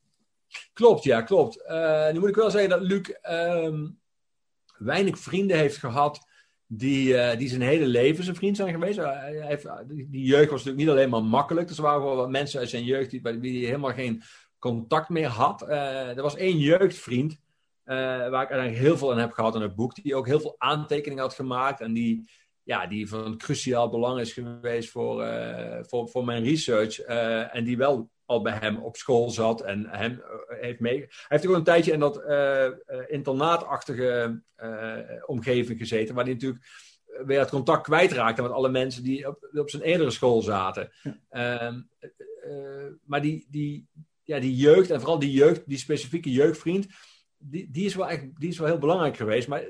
Klopt, 0.74 1.04
ja, 1.04 1.22
klopt. 1.22 1.64
Uh, 1.68 2.12
nu 2.12 2.20
moet 2.20 2.30
ik 2.30 2.36
wel 2.36 2.52
zeggen 2.52 2.70
dat 2.70 2.82
Luc 2.82 3.10
uh, 3.30 3.74
weinig 4.78 5.20
vrienden 5.20 5.58
heeft 5.58 5.78
gehad 5.78 6.28
die, 6.66 7.14
uh, 7.14 7.38
die 7.38 7.50
zijn 7.50 7.62
hele 7.62 7.88
leven 7.88 8.24
zijn 8.24 8.36
vriend 8.36 8.56
zijn 8.56 8.74
geweest. 8.74 9.00
Die 9.88 10.26
jeugd 10.26 10.50
was 10.50 10.64
natuurlijk 10.64 10.78
niet 10.78 10.90
alleen 10.90 11.10
maar 11.10 11.24
makkelijk. 11.24 11.70
Er 11.70 11.82
waren 11.82 12.04
wel 12.04 12.16
wat 12.16 12.30
mensen 12.30 12.60
uit 12.60 12.70
zijn 12.70 12.84
jeugd 12.84 13.12
die, 13.12 13.22
bij 13.22 13.40
wie 13.40 13.58
hij 13.58 13.66
helemaal 13.66 13.94
geen 13.94 14.22
contact 14.60 15.10
meer 15.10 15.28
had. 15.28 15.62
er 15.62 16.22
was 16.22 16.36
één 16.36 16.58
jeugdvriend 16.58 17.40
waar 17.84 18.44
ik 18.44 18.50
eigenlijk 18.50 18.82
heel 18.82 18.98
veel 18.98 19.12
aan 19.12 19.20
heb 19.20 19.32
gehad 19.32 19.56
in 19.56 19.62
het 19.62 19.76
boek. 19.76 19.96
Die 19.96 20.16
ook 20.16 20.28
heel 20.28 20.40
veel 20.40 20.56
aantekeningen 20.58 21.24
had 21.24 21.34
gemaakt 21.34 21.82
en 21.82 21.94
die 21.94 22.30
ja, 22.70 22.88
die 22.88 23.08
van 23.08 23.38
cruciaal 23.38 23.90
belang 23.90 24.20
is 24.20 24.34
geweest 24.34 24.90
voor, 24.90 25.24
uh, 25.24 25.80
voor, 25.82 26.10
voor 26.10 26.26
mijn 26.26 26.44
research. 26.44 27.08
Uh, 27.08 27.56
en 27.56 27.64
die 27.64 27.78
wel 27.78 28.10
al 28.26 28.42
bij 28.42 28.58
hem 28.60 28.78
op 28.78 28.96
school 28.96 29.30
zat 29.30 29.62
en 29.62 29.86
hem 29.90 30.12
uh, 30.12 30.62
heeft 30.62 30.80
mee. 30.80 30.98
Hij 30.98 31.10
heeft 31.28 31.48
ook 31.48 31.56
een 31.56 31.64
tijdje 31.64 31.92
in 31.92 32.00
dat 32.00 32.24
internaatachtige 33.08 34.42
omgeving 35.26 35.80
gezeten, 35.80 36.16
waar 36.16 36.24
hij 36.24 36.34
natuurlijk 36.34 36.66
weer 37.26 37.40
het 37.40 37.50
contact 37.50 37.84
kwijtraakte 37.84 38.42
met 38.42 38.52
alle 38.52 38.70
mensen 38.70 39.04
die 39.04 39.28
op, 39.28 39.50
op 39.54 39.70
zijn 39.70 39.84
eerdere 39.84 40.12
school 40.12 40.42
zaten. 40.42 40.92
Ja. 41.32 41.72
Uh, 41.72 42.92
maar 43.04 43.22
die, 43.22 43.48
die, 43.50 43.88
ja, 44.24 44.40
die 44.40 44.56
jeugd, 44.56 44.90
en 44.90 45.00
vooral 45.00 45.20
die 45.20 45.32
jeugd, 45.32 45.64
die 45.66 45.78
specifieke 45.78 46.32
jeugdvriend, 46.32 46.88
die, 47.38 47.72
die, 47.72 47.86
is 47.86 47.96
wel 47.96 48.10
echt, 48.10 48.40
die 48.40 48.50
is 48.50 48.58
wel 48.58 48.68
heel 48.68 48.78
belangrijk 48.78 49.18
geweest. 49.18 49.48
Maar 49.48 49.64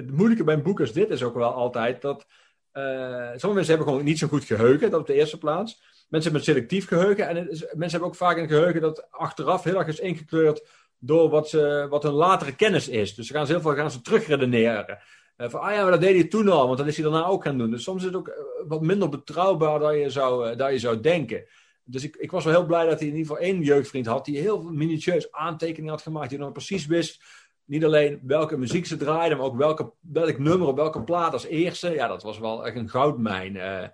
het 0.00 0.16
moeilijke 0.16 0.44
bij 0.44 0.54
een 0.54 0.62
boek 0.62 0.92
dit 0.92 1.10
is 1.10 1.22
ook 1.22 1.34
wel 1.34 1.52
altijd 1.52 2.02
dat. 2.02 2.26
Uh, 2.72 2.82
sommige 3.14 3.52
mensen 3.52 3.68
hebben 3.68 3.86
gewoon 3.86 4.04
niet 4.04 4.18
zo 4.18 4.28
goed 4.28 4.44
geheugen, 4.44 4.90
dat 4.90 5.00
op 5.00 5.06
de 5.06 5.14
eerste 5.14 5.38
plaats. 5.38 5.82
Mensen 6.08 6.32
hebben 6.32 6.50
selectief 6.52 6.88
geheugen. 6.88 7.28
En 7.28 7.34
mensen 7.46 7.90
hebben 7.90 8.08
ook 8.08 8.14
vaak 8.14 8.36
een 8.36 8.48
geheugen 8.48 8.80
dat 8.80 9.06
achteraf 9.10 9.64
heel 9.64 9.78
erg 9.78 9.86
is 9.86 9.98
ingekleurd 9.98 10.68
door 10.98 11.30
wat, 11.30 11.48
ze, 11.48 11.86
wat 11.90 12.02
hun 12.02 12.12
latere 12.12 12.54
kennis 12.54 12.88
is. 12.88 13.14
Dus 13.14 13.26
ze 13.26 13.32
gaan 13.32 13.46
ze 13.46 13.52
heel 13.52 13.60
veel 13.60 13.74
gaan 13.74 13.90
ze 13.90 14.00
terugredeneren. 14.00 14.98
Uh, 15.36 15.48
van, 15.48 15.60
ah 15.60 15.72
ja, 15.72 15.82
maar 15.82 15.90
dat 15.90 16.00
deed 16.00 16.14
hij 16.14 16.24
toen 16.24 16.48
al, 16.48 16.66
want 16.66 16.78
dat 16.78 16.86
is 16.86 16.96
hij 16.96 17.04
daarna 17.04 17.26
ook 17.26 17.42
gaan 17.42 17.58
doen. 17.58 17.70
Dus 17.70 17.82
soms 17.82 18.00
is 18.00 18.06
het 18.06 18.16
ook 18.16 18.28
eh, 18.28 18.34
wat 18.66 18.80
minder 18.80 19.08
betrouwbaar 19.08 19.78
dan 19.78 19.98
je 19.98 20.10
zou, 20.10 20.56
dan 20.56 20.72
je 20.72 20.78
zou 20.78 21.00
denken. 21.00 21.44
Dus 21.84 22.04
ik, 22.04 22.16
ik 22.16 22.30
was 22.30 22.44
wel 22.44 22.52
heel 22.52 22.66
blij 22.66 22.86
dat 22.86 22.98
hij 22.98 23.08
in 23.08 23.16
ieder 23.16 23.30
geval 23.30 23.48
één 23.48 23.62
jeugdvriend 23.62 24.06
had 24.06 24.24
die 24.24 24.38
heel 24.38 24.62
minutieus 24.62 25.32
aantekeningen 25.32 25.90
had 25.90 26.02
gemaakt. 26.02 26.30
Die 26.30 26.38
dan 26.38 26.52
precies 26.52 26.86
wist 26.86 27.22
niet 27.70 27.84
alleen 27.84 28.20
welke 28.22 28.56
muziek 28.56 28.86
ze 28.86 28.96
draaiden, 28.96 29.38
maar 29.38 29.46
ook 29.46 29.56
welke, 29.56 29.92
welk 30.00 30.38
nummer 30.38 30.68
op 30.68 30.76
welke 30.76 31.02
plaat 31.02 31.32
als 31.32 31.46
eerste. 31.46 31.90
Ja, 31.90 32.08
dat 32.08 32.22
was 32.22 32.38
wel 32.38 32.66
echt 32.66 32.76
een 32.76 32.88
goudmijn. 32.88 33.54
Uh, 33.54 33.84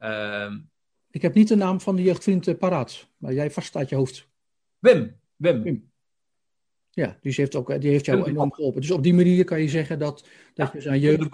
uh, 0.00 0.52
ik 1.10 1.22
heb 1.22 1.34
niet 1.34 1.48
de 1.48 1.56
naam 1.56 1.80
van 1.80 1.96
de 1.96 2.02
jeugdvriend 2.02 2.46
uh, 2.46 2.58
paraat, 2.58 3.08
maar 3.16 3.32
jij 3.32 3.50
vast 3.50 3.76
uit 3.76 3.88
je 3.88 3.96
hoofd. 3.96 4.28
Wim. 4.78 5.20
Wim. 5.36 5.62
Wim. 5.62 5.90
Ja, 6.90 7.06
dus 7.06 7.34
die 7.36 7.44
heeft, 7.44 7.54
ook, 7.54 7.80
die 7.80 7.90
heeft 7.90 8.04
jou 8.04 8.18
Wim 8.18 8.28
enorm 8.28 8.52
geholpen. 8.52 8.80
Dus 8.80 8.90
op 8.90 9.02
die 9.02 9.14
manier 9.14 9.44
kan 9.44 9.60
je 9.60 9.68
zeggen 9.68 9.98
dat, 9.98 10.28
dat 10.54 10.66
ja, 10.66 10.70
je 10.72 10.80
zijn 10.80 11.00
jeugd 11.00 11.28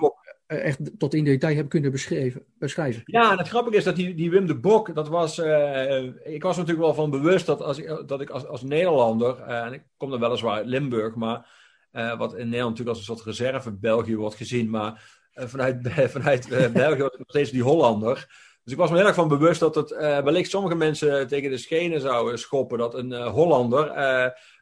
eh, 0.47 0.65
echt 0.65 0.99
tot 0.99 1.15
in 1.15 1.25
detail 1.25 1.57
hebt 1.57 1.69
kunnen 1.69 1.91
beschrijven. 1.91 2.45
beschrijven. 2.59 3.03
Ja, 3.05 3.33
en 3.33 3.39
het 3.39 3.49
grappige 3.49 3.77
is 3.77 3.85
dat 3.85 3.97
die, 3.97 4.15
die 4.15 4.31
Wim 4.31 4.47
de 4.47 4.59
Bok, 4.59 4.95
dat 4.95 5.09
was, 5.09 5.39
uh, 5.39 6.03
ik 6.25 6.43
was 6.43 6.57
natuurlijk 6.57 6.85
wel 6.85 6.95
van 6.95 7.11
bewust 7.11 7.47
dat, 7.47 7.63
als, 7.63 7.83
dat 8.07 8.21
ik 8.21 8.31
als, 8.31 8.47
als 8.47 8.63
Nederlander, 8.63 9.39
uh, 9.39 9.65
en 9.65 9.73
ik 9.73 9.83
kom 9.97 10.11
dan 10.11 10.21
weliswaar 10.21 10.57
uit 10.57 10.67
Limburg, 10.67 11.15
maar 11.15 11.61
uh, 11.93 12.19
wat 12.19 12.33
in 12.33 12.49
Nederland 12.49 12.71
natuurlijk 12.71 12.89
als 12.89 12.99
een 12.99 13.15
soort 13.15 13.27
reserve 13.27 13.73
België 13.73 14.17
wordt 14.17 14.37
gezien. 14.37 14.71
Maar 14.71 15.21
uh, 15.35 15.45
vanuit, 15.47 15.79
vanuit 16.17 16.51
uh, 16.51 16.69
België 16.69 17.01
was 17.01 17.17
nog 17.19 17.29
steeds 17.29 17.51
die 17.51 17.63
Hollander. 17.63 18.27
Dus 18.65 18.73
ik 18.73 18.79
was 18.79 18.91
me 18.91 18.97
heel 18.97 19.07
erg 19.07 19.15
van 19.15 19.29
bewust 19.29 19.61
dat 19.61 19.75
het 19.75 19.91
wellicht 20.25 20.51
sommige 20.51 20.75
mensen 20.75 21.29
tegen 21.29 21.51
de 21.51 21.59
schenen 21.59 22.01
zouden 22.01 22.39
schoppen. 22.39 22.79
Dat 22.79 22.95
een 22.95 23.13
Hollander 23.13 23.97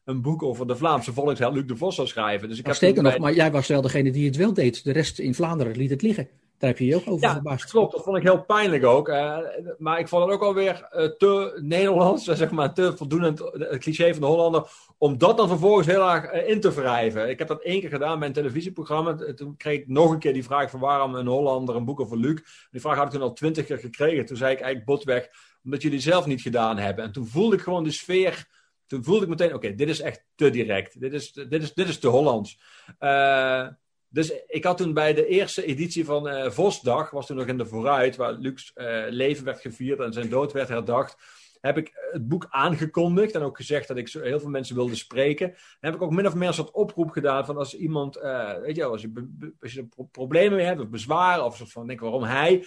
een 0.05 0.23
boek 0.23 0.43
over 0.43 0.67
de 0.67 0.77
Vlaamse 0.77 1.13
volksheld 1.13 1.55
Luc 1.55 1.67
de 1.67 1.77
Vos 1.77 1.95
zou 1.95 2.09
schrijven. 2.09 2.49
Dus 2.49 2.59
ik 2.59 2.67
heb 2.67 2.97
nog, 2.97 3.19
maar 3.19 3.33
jij 3.33 3.51
was 3.51 3.67
wel 3.67 3.81
degene 3.81 4.11
die 4.11 4.27
het 4.27 4.37
wel 4.37 4.53
deed. 4.53 4.85
De 4.85 4.93
rest 4.93 5.19
in 5.19 5.35
Vlaanderen 5.35 5.77
liet 5.77 5.91
het 5.91 6.03
liggen. 6.03 6.29
Daar 6.61 6.71
heb 6.71 6.79
je 6.79 6.87
je 6.87 6.97
ook 6.97 7.09
over 7.09 7.27
ja, 7.27 7.33
verbaasd. 7.33 7.71
klopt. 7.71 7.93
Dat 7.93 8.03
vond 8.03 8.17
ik 8.17 8.23
heel 8.23 8.45
pijnlijk 8.45 8.85
ook. 8.85 9.09
Uh, 9.09 9.39
maar 9.79 9.99
ik 9.99 10.09
vond 10.09 10.25
het 10.25 10.33
ook 10.33 10.43
alweer 10.43 10.89
uh, 10.93 11.05
te 11.05 11.61
Nederlands, 11.63 12.25
zeg 12.43 12.51
maar, 12.51 12.75
te 12.75 12.97
voldoende 12.97 13.53
het 13.69 13.79
cliché 13.79 14.13
van 14.13 14.21
de 14.21 14.27
Hollander, 14.27 14.71
om 14.99 15.19
dat 15.19 15.37
dan 15.37 15.49
vervolgens 15.49 15.87
heel 15.87 16.11
erg 16.11 16.33
uh, 16.33 16.49
in 16.49 16.61
te 16.61 16.73
wrijven. 16.73 17.29
Ik 17.29 17.39
heb 17.39 17.49
dat 17.49 17.63
één 17.63 17.81
keer 17.81 17.89
gedaan 17.89 18.19
bij 18.19 18.29
een 18.29 18.35
televisieprogramma. 18.35 19.15
Toen 19.35 19.57
kreeg 19.57 19.79
ik 19.79 19.89
nog 19.89 20.11
een 20.11 20.19
keer 20.19 20.33
die 20.33 20.45
vraag 20.45 20.71
van 20.71 20.81
waarom 20.81 21.15
een 21.15 21.27
Hollander 21.27 21.77
een 21.77 21.85
boek 21.85 22.01
over 22.01 22.19
Luc. 22.19 22.41
Die 22.71 22.81
vraag 22.81 22.97
had 22.97 23.07
ik 23.07 23.13
toen 23.13 23.23
al 23.23 23.33
twintig 23.33 23.67
keer 23.67 23.79
gekregen. 23.79 24.27
Toen 24.27 24.37
zei 24.37 24.53
ik 24.53 24.61
eigenlijk 24.61 24.91
botweg, 24.91 25.29
omdat 25.65 25.83
jullie 25.83 26.01
zelf 26.01 26.27
niet 26.27 26.43
gedaan 26.43 26.79
hebben. 26.79 27.05
En 27.05 27.13
toen 27.13 27.27
voelde 27.27 27.57
ik 27.57 27.63
gewoon 27.63 27.85
de 27.85 27.91
sfeer 27.91 28.49
toen 28.87 29.05
voelde 29.05 29.23
ik 29.23 29.29
meteen, 29.29 29.55
oké, 29.55 29.75
dit 29.75 29.89
is 29.89 30.01
echt 30.01 30.25
te 30.35 30.51
direct. 30.51 31.01
Dit 31.01 31.13
is, 31.13 31.33
dit 31.33 31.63
is, 31.63 31.75
dit 31.75 31.89
is 31.89 31.99
te 31.99 32.09
Hollands. 32.09 32.61
Uh, 33.01 33.67
dus 34.13 34.33
ik 34.47 34.65
had 34.65 34.77
toen 34.77 34.93
bij 34.93 35.15
de 35.15 35.27
eerste 35.27 35.65
editie 35.65 36.05
van 36.05 36.29
uh, 36.29 36.51
Vosdag, 36.51 37.11
was 37.11 37.27
toen 37.27 37.37
nog 37.37 37.47
in 37.47 37.59
de 37.59 37.67
vooruit, 37.67 38.17
waar 38.17 38.33
Lucs 38.33 38.73
uh, 38.75 39.05
leven 39.09 39.45
werd 39.45 39.61
gevierd 39.61 40.01
en 40.01 40.13
zijn 40.13 40.29
dood 40.29 40.53
werd 40.53 40.69
herdacht, 40.69 41.17
heb 41.61 41.77
ik 41.77 41.93
het 42.13 42.29
boek 42.29 42.47
aangekondigd 42.51 43.35
en 43.35 43.43
ook 43.43 43.57
gezegd 43.57 43.89
dat 43.89 43.97
ik 43.97 44.09
zo 44.09 44.21
heel 44.21 44.41
veel 44.41 44.49
mensen 44.49 44.75
wilde 44.75 44.95
spreken. 44.95 45.55
Heb 45.81 45.95
ik 45.95 46.03
ook 46.03 46.11
min 46.11 46.27
of 46.27 46.35
meer 46.35 46.49
een 46.49 46.55
soort 46.55 46.71
oproep 46.71 47.11
gedaan 47.11 47.45
van 47.45 47.57
als 47.57 47.77
iemand, 47.77 48.17
uh, 48.17 48.59
weet 48.59 48.77
je 48.77 48.83
wel, 48.83 48.91
als 48.91 49.03
je, 49.03 49.29
als 49.61 49.81
problemen 50.11 50.57
mee 50.57 50.67
hebt 50.67 50.81
of 50.81 50.89
bezwaar 50.89 51.45
of 51.45 51.57
soort 51.57 51.73
van 51.73 51.87
denk 51.87 52.01
waarom 52.01 52.23
hij. 52.23 52.67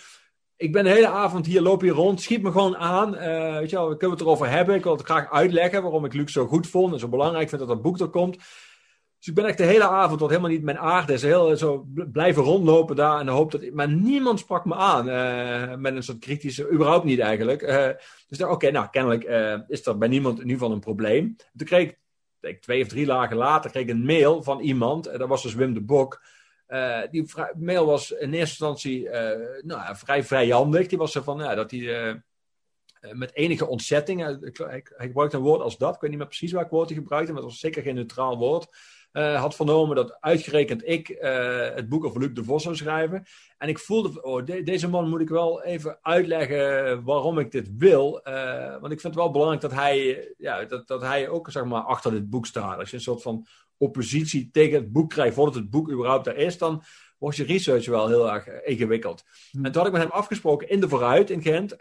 Ik 0.56 0.72
ben 0.72 0.84
de 0.84 0.90
hele 0.90 1.08
avond 1.08 1.46
hier, 1.46 1.62
loop 1.62 1.82
hier 1.82 1.94
rond, 1.94 2.22
schiet 2.22 2.42
me 2.42 2.52
gewoon 2.52 2.78
aan. 2.78 3.12
weet 3.60 3.70
je 3.70 3.76
wel, 3.76 3.90
we 3.90 3.98
kunnen 3.98 4.18
het 4.18 4.26
erover 4.26 4.50
hebben. 4.50 4.76
Ik 4.76 4.84
wil 4.84 4.98
het 4.98 5.06
graag 5.06 5.32
uitleggen 5.32 5.82
waarom 5.82 6.06
ik 6.06 6.14
Luc 6.14 6.32
zo 6.32 6.48
goed 6.48 6.68
vond 6.68 6.94
en 6.94 7.00
zo 7.00 7.08
belangrijk 7.08 7.50
vind 7.50 7.62
dat 7.62 7.70
dat 7.70 7.82
boek 7.82 8.00
er 8.00 8.08
komt. 8.08 8.38
Dus 9.24 9.32
ik 9.32 9.38
ben 9.42 9.48
echt 9.48 9.58
de 9.58 9.64
hele 9.64 9.88
avond, 9.88 10.20
wat 10.20 10.30
helemaal 10.30 10.52
niet 10.52 10.64
mijn 10.64 10.80
aard 10.80 11.10
is, 11.10 11.22
heel 11.22 11.58
zo 11.58 11.86
blijven 11.94 12.44
rondlopen 12.44 12.96
daar 12.96 13.20
en 13.20 13.28
hoop 13.28 13.52
dat. 13.52 13.72
Maar 13.72 13.90
niemand 13.90 14.40
sprak 14.40 14.66
me 14.66 14.76
aan 14.76 15.10
uh, 15.10 15.76
met 15.76 15.96
een 15.96 16.04
soort 16.04 16.20
kritische, 16.20 16.72
überhaupt 16.72 17.06
niet 17.06 17.20
eigenlijk. 17.20 17.62
Uh, 17.62 17.90
dus 18.28 18.44
oké, 18.44 18.72
nou 18.72 18.88
kennelijk 18.90 19.24
is 19.68 19.86
er 19.86 19.98
bij 19.98 20.08
niemand 20.08 20.36
in 20.36 20.44
ieder 20.44 20.58
geval 20.58 20.74
een 20.74 20.80
probleem. 20.80 21.36
Toen 21.58 21.68
kreeg 21.68 21.94
ik, 22.40 22.62
twee 22.62 22.82
of 22.82 22.88
drie 22.88 23.06
dagen 23.06 23.38
later, 23.38 23.72
kreeg 23.72 23.88
een 23.88 24.06
mail 24.06 24.44
van 24.44 24.60
iemand, 24.60 25.04
dat 25.04 25.28
was 25.28 25.44
dus 25.44 25.54
Wim 25.54 25.74
de 25.74 25.82
Bok. 25.82 26.24
die 27.12 27.26
mail 27.56 27.86
was 27.86 28.12
in 28.12 28.34
eerste 28.34 28.66
instantie 28.66 29.10
nou, 29.62 29.96
vrij 29.96 30.24
vijandig. 30.24 30.88
Die 30.88 30.98
was 30.98 31.12
zo 31.12 31.22
van 31.22 31.38
dat 31.38 31.72
hij 31.72 32.24
met 33.12 33.36
enige 33.36 33.68
ontzetting, 33.68 34.22
hij 34.58 34.84
gebruikte 34.98 35.38
een 35.38 35.44
woord 35.44 35.62
als 35.62 35.78
dat, 35.78 35.96
ik 35.96 36.02
weet 36.02 36.10
niet 36.10 36.20
meer 36.20 36.28
precies 36.28 36.52
welk 36.52 36.70
woord 36.70 36.90
hij 36.90 36.98
gebruikte, 36.98 37.34
maar 37.34 37.42
het 37.42 37.52
was 37.52 37.60
zeker 37.60 37.82
geen 37.82 37.96
neutraal 37.96 38.38
woord 38.38 38.68
uh, 39.14 39.40
had 39.40 39.56
vernomen 39.56 39.96
dat 39.96 40.18
uitgerekend 40.20 40.88
ik 40.88 41.10
uh, 41.10 41.76
het 41.76 41.90
boek 41.90 42.06
over 42.06 42.20
Luc 42.20 42.34
de 42.34 42.44
Vos 42.44 42.64
zou 42.64 42.76
schrijven. 42.76 43.26
En 43.58 43.70
ik 43.70 43.80
voelde, 43.80 44.22
oh, 44.22 44.46
de, 44.46 44.64
deze 44.64 44.90
man 44.90 45.10
moet 45.10 45.22
ik 45.22 45.30
wel 45.30 45.64
even 45.64 45.98
uitleggen 46.02 47.04
waarom 47.04 47.40
ik 47.40 47.52
dit 47.52 47.70
wil. 47.78 48.22
Uh, 48.24 48.72
want 48.80 48.92
ik 48.94 49.00
vind 49.00 49.14
het 49.14 49.16
wel 49.16 49.32
belangrijk 49.32 49.62
dat 49.62 49.72
hij, 49.72 50.28
ja, 50.38 50.66
dat, 50.66 50.88
dat 50.88 51.02
hij 51.02 51.30
ook 51.30 51.52
zeg 51.52 51.64
maar, 51.64 51.82
achter 51.82 52.12
dit 52.12 52.30
boek 52.30 52.46
staat. 52.46 52.80
Als 52.80 52.90
je 52.90 52.96
een 52.96 53.02
soort 53.02 53.22
van 53.22 53.46
oppositie 53.78 54.50
tegen 54.52 54.80
het 54.80 54.92
boek 54.92 55.10
krijgt 55.10 55.36
voordat 55.36 55.56
het 55.56 55.70
boek 55.70 55.92
überhaupt 55.92 56.28
er 56.28 56.38
is, 56.38 56.58
dan 56.58 56.84
wordt 57.18 57.38
je 57.38 57.44
research 57.44 57.86
wel 57.86 58.08
heel 58.08 58.32
erg 58.32 58.64
ingewikkeld. 58.64 59.24
Hmm. 59.52 59.66
En 59.66 59.72
toen 59.72 59.82
had 59.82 59.92
ik 59.92 59.98
met 59.98 60.08
hem 60.08 60.20
afgesproken 60.20 60.70
in 60.70 60.80
de 60.80 60.90
vooruit 60.90 61.30
in 61.30 61.42
Gent. 61.42 61.78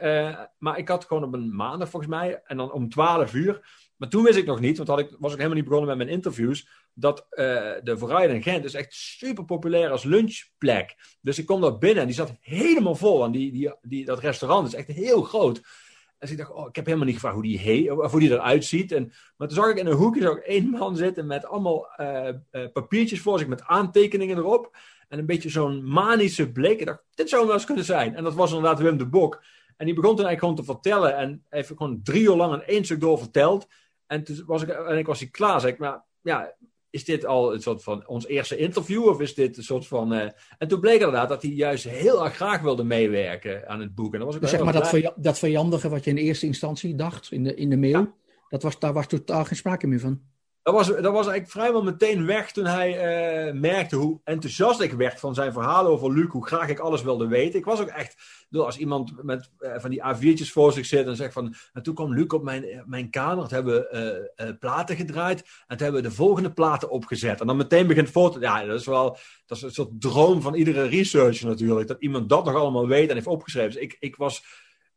maar 0.59 0.79
ik 0.79 0.89
had 0.89 1.05
gewoon 1.05 1.25
op 1.25 1.35
een 1.35 1.55
maandag 1.55 1.89
volgens 1.89 2.13
mij, 2.13 2.43
en 2.45 2.57
dan 2.57 2.73
om 2.73 2.89
12 2.89 3.35
uur. 3.35 3.61
Maar 4.03 4.11
toen 4.11 4.23
wist 4.23 4.39
ik 4.39 4.47
nog 4.47 4.61
niet, 4.61 4.77
want 4.77 4.89
had 4.89 4.99
ik, 4.99 5.17
was 5.19 5.31
ik 5.31 5.37
helemaal 5.37 5.57
niet 5.57 5.69
begonnen 5.69 5.89
met 5.89 5.97
mijn 5.97 6.17
interviews 6.17 6.69
dat 6.95 7.27
uh, 7.31 7.37
de 7.83 7.99
Vooruit 7.99 8.31
in 8.31 8.43
Gent 8.43 8.65
is 8.65 8.75
echt 8.75 8.95
super 8.95 9.45
populair 9.45 9.91
als 9.91 10.05
lunchplek. 10.05 10.95
Dus 11.21 11.39
ik 11.39 11.47
kom 11.47 11.61
daar 11.61 11.79
binnen 11.79 12.01
en 12.01 12.07
die 12.07 12.17
zat 12.17 12.37
helemaal 12.41 12.95
vol. 12.95 13.25
En 13.25 13.33
die, 13.33 13.53
die, 13.53 13.75
die, 13.83 14.05
dat 14.05 14.19
restaurant 14.19 14.67
is 14.67 14.75
echt 14.75 14.87
heel 14.87 15.23
groot. 15.23 15.57
En 15.57 15.63
dus 16.19 16.31
ik 16.31 16.37
dacht, 16.37 16.53
oh, 16.53 16.69
ik 16.69 16.77
heb 16.77 16.85
helemaal 16.85 17.07
niet 17.07 17.15
gevraagd 17.15 17.35
hoe 17.35 17.45
die, 17.45 18.03
of 18.03 18.11
hoe 18.11 18.21
die 18.21 18.31
eruit 18.31 18.65
ziet. 18.65 18.93
En, 18.93 19.13
maar 19.37 19.49
toen 19.49 19.57
zag 19.57 19.71
ik 19.71 19.79
in 19.79 19.87
een 19.87 19.93
hoekje 19.93 20.23
zag 20.23 20.37
één 20.37 20.71
man 20.71 20.97
zitten 20.97 21.27
met 21.27 21.47
allemaal 21.47 21.89
uh, 22.01 22.29
uh, 22.53 22.67
papiertjes 22.73 23.21
voor 23.21 23.39
zich 23.39 23.49
met 23.49 23.63
aantekeningen 23.63 24.37
erop. 24.37 24.77
En 25.09 25.19
een 25.19 25.27
beetje 25.27 25.51
zo'n 25.51 25.85
manische 25.85 26.53
blik. 26.53 26.81
Ik 26.81 26.87
dacht, 26.87 27.05
dit 27.15 27.29
zou 27.29 27.47
wel 27.47 27.55
eens 27.55 27.65
kunnen 27.65 27.85
zijn. 27.85 28.15
En 28.15 28.25
dat 28.25 28.35
was 28.35 28.53
inderdaad 28.53 28.81
Wim 28.81 28.97
de 28.97 29.07
Bok. 29.07 29.43
En 29.77 29.87
die 29.87 29.95
begon 29.95 30.17
toen 30.17 30.27
eigenlijk 30.27 30.41
gewoon 30.41 30.81
te 30.81 30.83
vertellen. 30.83 31.17
En 31.17 31.45
heeft 31.49 31.69
gewoon 31.69 32.01
drie 32.03 32.23
uur 32.23 32.37
lang 32.37 32.53
een 32.53 32.65
één 32.65 32.85
stuk 32.85 33.01
door 33.01 33.19
verteld. 33.19 33.67
En 34.13 34.25
toen 34.25 34.43
was 34.47 34.63
ik, 34.63 34.69
en 34.69 34.99
ik 34.99 35.07
was 35.07 35.19
hij 35.19 35.29
klaar. 35.29 35.61
Zeg 35.61 35.71
ik, 35.71 35.79
maar 35.79 36.05
ja, 36.23 36.55
is 36.91 37.05
dit 37.05 37.27
al 37.27 37.55
een 37.55 37.63
soort 37.63 37.83
van 37.83 38.07
ons 38.07 38.27
eerste 38.27 38.57
interview? 38.57 39.09
Of 39.09 39.21
is 39.21 39.35
dit 39.35 39.57
een 39.57 39.63
soort 39.63 39.87
van. 39.87 40.13
Uh... 40.13 40.29
En 40.59 40.69
toen 40.69 40.81
bleek 40.81 40.99
inderdaad 40.99 41.29
dat 41.29 41.43
hij 41.43 41.51
juist 41.51 41.85
heel 41.85 42.25
erg 42.25 42.35
graag 42.35 42.61
wilde 42.61 42.85
meewerken 42.85 43.69
aan 43.69 43.81
het 43.81 43.95
boek. 43.95 44.13
En 44.13 44.19
dan 44.19 44.27
was 44.27 44.35
ik 44.35 44.41
dus 44.41 44.51
zeg 44.51 44.63
maar 44.63 44.73
dat, 44.73 45.13
dat 45.17 45.39
vijandige 45.39 45.89
wat 45.89 46.05
je 46.05 46.11
in 46.11 46.17
eerste 46.17 46.47
instantie 46.47 46.95
dacht 46.95 47.31
in 47.31 47.43
de, 47.43 47.55
in 47.55 47.71
de 47.71 47.77
mail, 47.77 48.01
ja. 48.01 48.13
dat 48.49 48.63
was, 48.63 48.79
daar 48.79 48.93
was 48.93 49.07
totaal 49.07 49.45
geen 49.45 49.57
sprake 49.57 49.87
meer 49.87 50.01
van. 50.01 50.21
Dat 50.63 50.75
was, 50.75 50.87
dat 50.87 51.13
was 51.13 51.27
eigenlijk 51.27 51.51
vrijwel 51.51 51.83
meteen 51.83 52.27
weg 52.27 52.53
toen 52.53 52.67
hij 52.67 52.91
uh, 53.49 53.61
merkte 53.61 53.97
hoe 53.97 54.21
enthousiast 54.25 54.81
ik 54.81 54.93
werd 54.93 55.21
van 55.21 55.35
zijn 55.35 55.53
verhalen 55.53 55.91
over 55.91 56.13
Luc, 56.13 56.29
hoe 56.29 56.47
graag 56.47 56.69
ik 56.69 56.79
alles 56.79 57.03
wilde 57.03 57.27
weten. 57.27 57.59
Ik 57.59 57.65
was 57.65 57.81
ook 57.81 57.89
echt, 57.89 58.17
als 58.53 58.77
iemand 58.77 59.23
met 59.23 59.51
uh, 59.61 59.75
van 59.77 59.91
die 59.91 60.03
A4'tjes 60.03 60.53
voor 60.53 60.73
zich 60.73 60.87
zit 60.87 61.07
en 61.07 61.17
zegt 61.17 61.33
van, 61.33 61.55
en 61.73 61.83
toen 61.83 61.95
kwam 61.95 62.15
Luc 62.15 62.27
op 62.27 62.43
mijn, 62.43 62.83
mijn 62.87 63.11
kamer, 63.11 63.49
toen 63.49 63.55
hebben 63.55 63.75
we 63.75 64.57
platen 64.61 64.97
gedraaid 64.97 65.41
en 65.41 65.77
toen 65.77 65.85
hebben 65.87 66.03
we 66.03 66.09
de 66.09 66.15
volgende 66.15 66.53
platen 66.53 66.91
opgezet. 66.91 67.41
En 67.41 67.47
dan 67.47 67.57
meteen 67.57 67.87
begint 67.87 68.09
foto, 68.09 68.41
ja, 68.41 68.65
dat 68.65 68.81
is 68.81 68.87
wel, 68.87 69.17
dat 69.47 69.57
is 69.57 69.63
een 69.63 69.73
soort 69.73 70.01
droom 70.01 70.43
van 70.43 70.55
iedere 70.55 70.83
researcher 70.83 71.47
natuurlijk, 71.47 71.89
dat 71.89 72.01
iemand 72.01 72.29
dat 72.29 72.45
nog 72.45 72.55
allemaal 72.55 72.87
weet 72.87 73.09
en 73.09 73.15
heeft 73.15 73.27
opgeschreven. 73.27 73.73
Dus 73.73 73.83
ik, 73.83 73.97
ik 74.01 74.17
was 74.17 74.45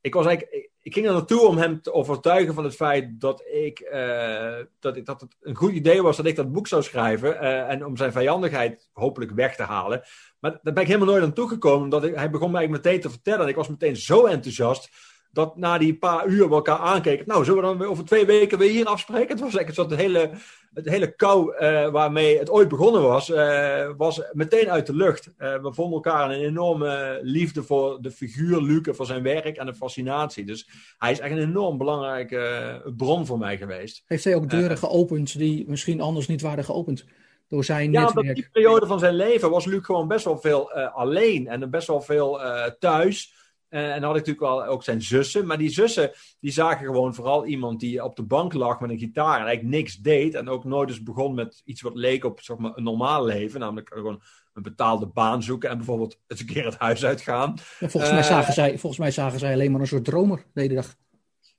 ik 0.05 0.13
was 0.13 0.25
eigenlijk, 0.25 0.69
ik 0.81 0.93
ging 0.93 1.05
er 1.05 1.13
naartoe 1.13 1.47
om 1.47 1.57
hem 1.57 1.81
te 1.81 1.93
overtuigen 1.93 2.53
van 2.53 2.63
het 2.63 2.75
feit 2.75 3.19
dat 3.19 3.43
ik, 3.45 3.79
uh, 3.93 4.57
dat, 4.79 4.95
ik, 4.95 5.05
dat 5.05 5.21
het 5.21 5.35
een 5.41 5.55
goed 5.55 5.71
idee 5.71 6.01
was 6.01 6.17
dat 6.17 6.25
ik 6.25 6.35
dat 6.35 6.51
boek 6.51 6.67
zou 6.67 6.83
schrijven. 6.83 7.29
Uh, 7.29 7.69
en 7.69 7.85
om 7.85 7.97
zijn 7.97 8.12
vijandigheid 8.12 8.89
hopelijk 8.93 9.31
weg 9.31 9.55
te 9.55 9.63
halen. 9.63 10.01
Maar 10.39 10.59
daar 10.62 10.74
ben 10.74 10.83
ik 10.83 10.88
helemaal 10.88 11.07
nooit 11.07 11.24
aan 11.24 11.33
toegekomen. 11.33 11.83
Omdat 11.83 12.15
hij 12.15 12.29
begon 12.29 12.51
mij 12.51 12.67
meteen 12.67 13.00
te 13.00 13.09
vertellen. 13.09 13.41
En 13.41 13.47
ik 13.47 13.55
was 13.55 13.67
meteen 13.67 13.95
zo 13.95 14.25
enthousiast 14.25 14.89
dat 15.36 15.58
na 15.58 15.77
die 15.77 15.98
paar 15.98 16.27
uur 16.27 16.48
we 16.48 16.56
elkaar 16.56 16.77
aankeken. 16.77 17.27
Nou, 17.27 17.44
zullen 17.44 17.62
we 17.62 17.68
dan 17.68 17.77
weer 17.77 17.89
over 17.89 18.06
twee 18.06 18.25
weken 18.25 18.58
weer 18.58 18.70
hier 18.70 18.86
afspreken? 18.86 19.30
Het 19.30 19.39
was 19.39 19.56
eigenlijk 19.56 19.89
soort 19.89 20.00
hele, 20.00 20.30
het 20.74 20.89
hele 20.89 21.15
kou 21.15 21.54
uh, 21.54 21.89
waarmee 21.89 22.38
het 22.38 22.50
ooit 22.50 22.68
begonnen 22.68 23.01
was, 23.01 23.30
uh, 23.30 23.89
was 23.98 24.22
meteen 24.32 24.70
uit 24.70 24.86
de 24.86 24.96
lucht. 24.96 25.27
Uh, 25.38 25.62
we 25.62 25.74
vonden 25.74 25.94
elkaar 25.94 26.30
een 26.30 26.39
enorme 26.39 27.20
liefde 27.22 27.63
voor 27.63 28.01
de 28.01 28.12
figuur 28.12 28.62
Luke, 28.62 28.94
voor 28.94 29.06
zijn 29.06 29.24
werk 29.24 29.58
en 29.58 29.65
de 29.65 29.74
fascinatie. 29.74 30.46
Dus 30.46 30.70
hij 30.98 31.12
is 31.12 31.20
echt 31.20 31.32
een 31.32 31.42
enorm 31.42 31.77
belangrijke 31.77 32.94
bron 32.98 33.25
voor 33.25 33.38
mij 33.38 33.58
geweest. 33.58 34.04
Heeft 34.06 34.24
hij 34.24 34.36
ook 34.36 34.50
deuren 34.50 34.77
geopend 34.77 35.38
die 35.38 35.65
misschien 35.68 36.01
anders 36.01 36.27
niet 36.27 36.42
waren 36.42 36.63
geopend? 36.63 37.06
Door 37.48 37.63
zijn 37.63 37.92
ja, 37.92 38.01
netwerk. 38.01 38.27
Ja, 38.27 38.34
die 38.34 38.50
periode 38.51 38.86
van 38.86 39.00
zijn 39.00 39.15
leven 39.15 39.50
was 39.50 39.65
Luc 39.65 39.86
gewoon 39.86 40.08
best 40.08 40.25
wel 40.25 40.38
veel 40.38 40.72
alleen 40.74 41.48
en 41.48 41.70
best 41.70 41.88
wel 41.88 42.01
veel 42.01 42.39
thuis. 42.80 43.44
Uh, 43.75 43.94
en 43.94 44.01
dan 44.01 44.10
had 44.10 44.17
ik 44.17 44.25
natuurlijk 44.25 44.39
wel 44.39 44.65
ook 44.65 44.84
zijn 44.84 45.01
zussen. 45.01 45.46
Maar 45.46 45.58
die 45.58 45.70
zussen, 45.70 46.12
die 46.39 46.51
zagen 46.51 46.86
gewoon 46.86 47.15
vooral 47.15 47.46
iemand 47.46 47.79
die 47.79 48.03
op 48.03 48.15
de 48.15 48.24
bank 48.24 48.53
lag 48.53 48.79
met 48.79 48.89
een 48.89 48.98
gitaar. 48.98 49.39
En 49.39 49.46
eigenlijk 49.46 49.75
niks 49.75 49.96
deed. 49.96 50.34
En 50.34 50.50
ook 50.50 50.63
nooit 50.63 50.89
eens 50.89 51.03
begon 51.03 51.34
met 51.34 51.62
iets 51.65 51.82
wat 51.82 51.96
leek 51.96 52.25
op 52.25 52.41
zeg 52.41 52.58
maar, 52.58 52.72
een 52.75 52.84
normaal 52.84 53.25
leven. 53.25 53.60
Namelijk 53.60 53.94
gewoon 53.94 54.22
een 54.53 54.63
betaalde 54.63 55.05
baan 55.05 55.44
zoeken. 55.44 55.70
En 55.70 55.77
bijvoorbeeld 55.77 56.20
eens 56.27 56.39
een 56.39 56.46
keer 56.46 56.65
het 56.65 56.77
huis 56.77 57.05
uitgaan. 57.05 57.53
Ja, 57.79 57.89
volgens, 57.89 58.12
mij 58.12 58.24
zagen 58.24 58.53
zij, 58.53 58.70
volgens 58.70 59.01
mij 59.01 59.12
zagen 59.12 59.39
zij 59.39 59.53
alleen 59.53 59.72
maar 59.72 59.82
een 59.82 59.88
soort 59.88 60.05
dromer 60.05 60.46
de 60.53 60.62
hele 60.62 60.74
dag. 60.74 60.96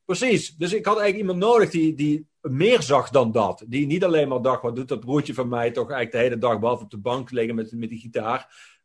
Precies. 0.04 0.56
Dus 0.56 0.72
ik 0.72 0.86
had 0.86 0.98
eigenlijk 0.98 1.28
iemand 1.28 1.52
nodig 1.52 1.70
die, 1.70 1.94
die 1.94 2.26
meer 2.40 2.82
zag 2.82 3.10
dan 3.10 3.32
dat. 3.32 3.64
Die 3.66 3.86
niet 3.86 4.04
alleen 4.04 4.28
maar 4.28 4.42
dacht, 4.42 4.62
wat 4.62 4.76
doet 4.76 4.88
dat 4.88 5.00
broertje 5.00 5.34
van 5.34 5.48
mij 5.48 5.70
toch 5.70 5.90
eigenlijk 5.90 6.12
de 6.12 6.18
hele 6.18 6.38
dag, 6.38 6.58
behalve 6.58 6.84
op 6.84 6.90
de 6.90 6.98
bank 6.98 7.30
liggen 7.30 7.54
met, 7.54 7.72
met 7.72 7.88
die 7.88 7.98
gitaar. 7.98 8.38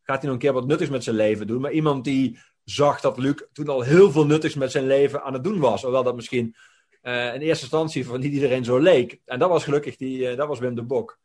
Gaat 0.03 0.21
hij 0.21 0.25
nog 0.25 0.33
een 0.33 0.39
keer 0.39 0.53
wat 0.53 0.67
nuttigs 0.67 0.89
met 0.89 1.03
zijn 1.03 1.15
leven 1.15 1.47
doen. 1.47 1.61
Maar 1.61 1.71
iemand 1.71 2.03
die 2.03 2.37
zag 2.63 3.01
dat 3.01 3.17
Luc 3.17 3.35
toen 3.53 3.67
al 3.67 3.81
heel 3.81 4.11
veel 4.11 4.25
nuttigs 4.25 4.55
met 4.55 4.71
zijn 4.71 4.87
leven 4.87 5.23
aan 5.23 5.33
het 5.33 5.43
doen 5.43 5.59
was. 5.59 5.81
Hoewel 5.81 6.03
dat 6.03 6.15
misschien 6.15 6.55
uh, 7.03 7.33
in 7.33 7.41
eerste 7.41 7.63
instantie 7.63 8.05
voor 8.05 8.19
niet 8.19 8.33
iedereen 8.33 8.63
zo 8.63 8.77
leek. 8.77 9.19
En 9.25 9.39
dat 9.39 9.49
was 9.49 9.63
gelukkig 9.63 9.95
die, 9.95 10.31
uh, 10.31 10.37
dat 10.37 10.47
was 10.47 10.59
Wim 10.59 10.75
de 10.75 10.83
Bok. 10.83 11.19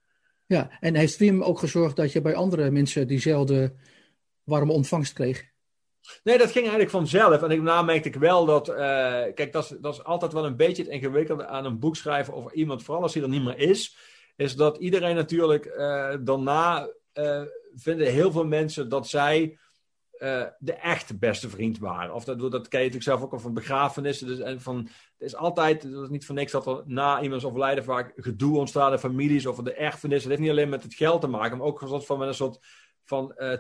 Ja, 0.47 0.71
en 0.81 0.95
heeft 0.95 1.16
Wim 1.16 1.43
ook 1.43 1.59
gezorgd 1.59 1.97
dat 1.97 2.12
je 2.12 2.21
bij 2.21 2.35
andere 2.35 2.71
mensen 2.71 3.07
diezelfde 3.07 3.75
warme 4.45 4.73
ontvangst 4.73 5.12
kreeg? 5.12 5.45
Nee, 6.23 6.38
dat 6.38 6.50
ging 6.50 6.61
eigenlijk 6.61 6.90
vanzelf. 6.90 7.43
En 7.43 7.49
daarna 7.49 7.83
merkte 7.83 8.09
ik 8.09 8.14
wel 8.14 8.45
dat. 8.45 8.69
Uh, 8.69 8.76
kijk, 9.35 9.52
dat 9.52 9.64
is, 9.64 9.76
dat 9.81 9.95
is 9.95 10.05
altijd 10.05 10.33
wel 10.33 10.47
een 10.47 10.57
beetje 10.57 10.83
het 10.83 10.93
ingewikkelde 10.93 11.47
aan 11.47 11.64
een 11.64 11.78
boek 11.78 11.97
schrijven 11.97 12.35
over 12.35 12.52
iemand, 12.52 12.83
vooral 12.83 13.02
als 13.02 13.14
hij 13.14 13.23
er 13.23 13.28
niet 13.28 13.45
meer 13.45 13.59
is. 13.59 13.97
Is 14.37 14.57
dat 14.57 14.76
iedereen 14.76 15.14
natuurlijk 15.14 15.75
daarna 16.21 16.88
vinden 17.75 18.12
heel 18.12 18.33
veel 18.33 18.47
mensen 18.47 18.88
dat 18.88 19.09
zij 19.09 19.59
uh, 20.19 20.43
de 20.59 20.73
echte 20.73 21.17
beste 21.17 21.49
vriend 21.49 21.79
waren. 21.79 22.15
Of 22.15 22.25
dat, 22.25 22.39
dat 22.39 22.69
ken 22.69 22.81
je 22.81 22.87
natuurlijk 22.87 23.03
zelf 23.03 23.23
ook 23.23 23.33
al 23.33 23.39
van 23.39 23.55
begrafenissen. 23.55 24.27
Dus, 24.27 24.39
en 24.39 24.61
van, 24.61 24.77
het 24.77 25.29
is 25.29 25.37
altijd, 25.37 25.83
het 25.83 25.93
is 25.93 26.09
niet 26.09 26.27
voor 26.27 26.35
niks 26.35 26.53
dat 26.53 26.67
er 26.67 26.83
na 26.85 27.23
iemands 27.23 27.45
overlijden 27.45 27.85
vaak 27.85 28.13
gedoe 28.17 28.59
ontstaat 28.59 28.93
in 28.93 28.99
families 28.99 29.47
over 29.47 29.65
de 29.65 29.75
erfenis. 29.75 30.21
Het 30.21 30.29
heeft 30.29 30.41
niet 30.41 30.51
alleen 30.51 30.69
met 30.69 30.83
het 30.83 30.95
geld 30.95 31.21
te 31.21 31.27
maken, 31.27 31.59
maar 31.59 31.67
ook 31.67 32.05
van, 32.05 32.19
met 32.19 32.29
een 32.29 32.35
soort 32.35 32.59
van 33.05 33.35
uh, 33.37 33.59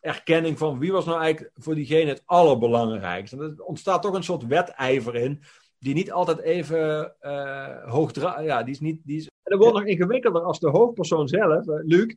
erkenning 0.00 0.58
van 0.58 0.78
wie 0.78 0.92
was 0.92 1.04
nou 1.04 1.20
eigenlijk 1.20 1.52
voor 1.54 1.74
diegene 1.74 2.10
het 2.10 2.22
allerbelangrijkste. 2.24 3.36
Er 3.36 3.64
ontstaat 3.64 4.02
toch 4.02 4.14
een 4.14 4.24
soort 4.24 4.46
wedijver 4.46 5.14
in, 5.14 5.42
die 5.78 5.94
niet 5.94 6.12
altijd 6.12 6.38
even 6.38 7.14
uh, 7.20 7.92
hoog 7.92 8.14
Ja, 8.40 8.62
die 8.62 8.74
is 8.74 8.80
niet. 8.80 9.00
Die 9.04 9.16
is... 9.16 9.24
En 9.24 9.56
dat 9.56 9.58
wordt 9.58 9.78
nog 9.78 9.86
ingewikkelder 9.86 10.42
als 10.42 10.60
de 10.60 10.68
hoofdpersoon 10.68 11.28
zelf, 11.28 11.64
Luc, 11.66 12.14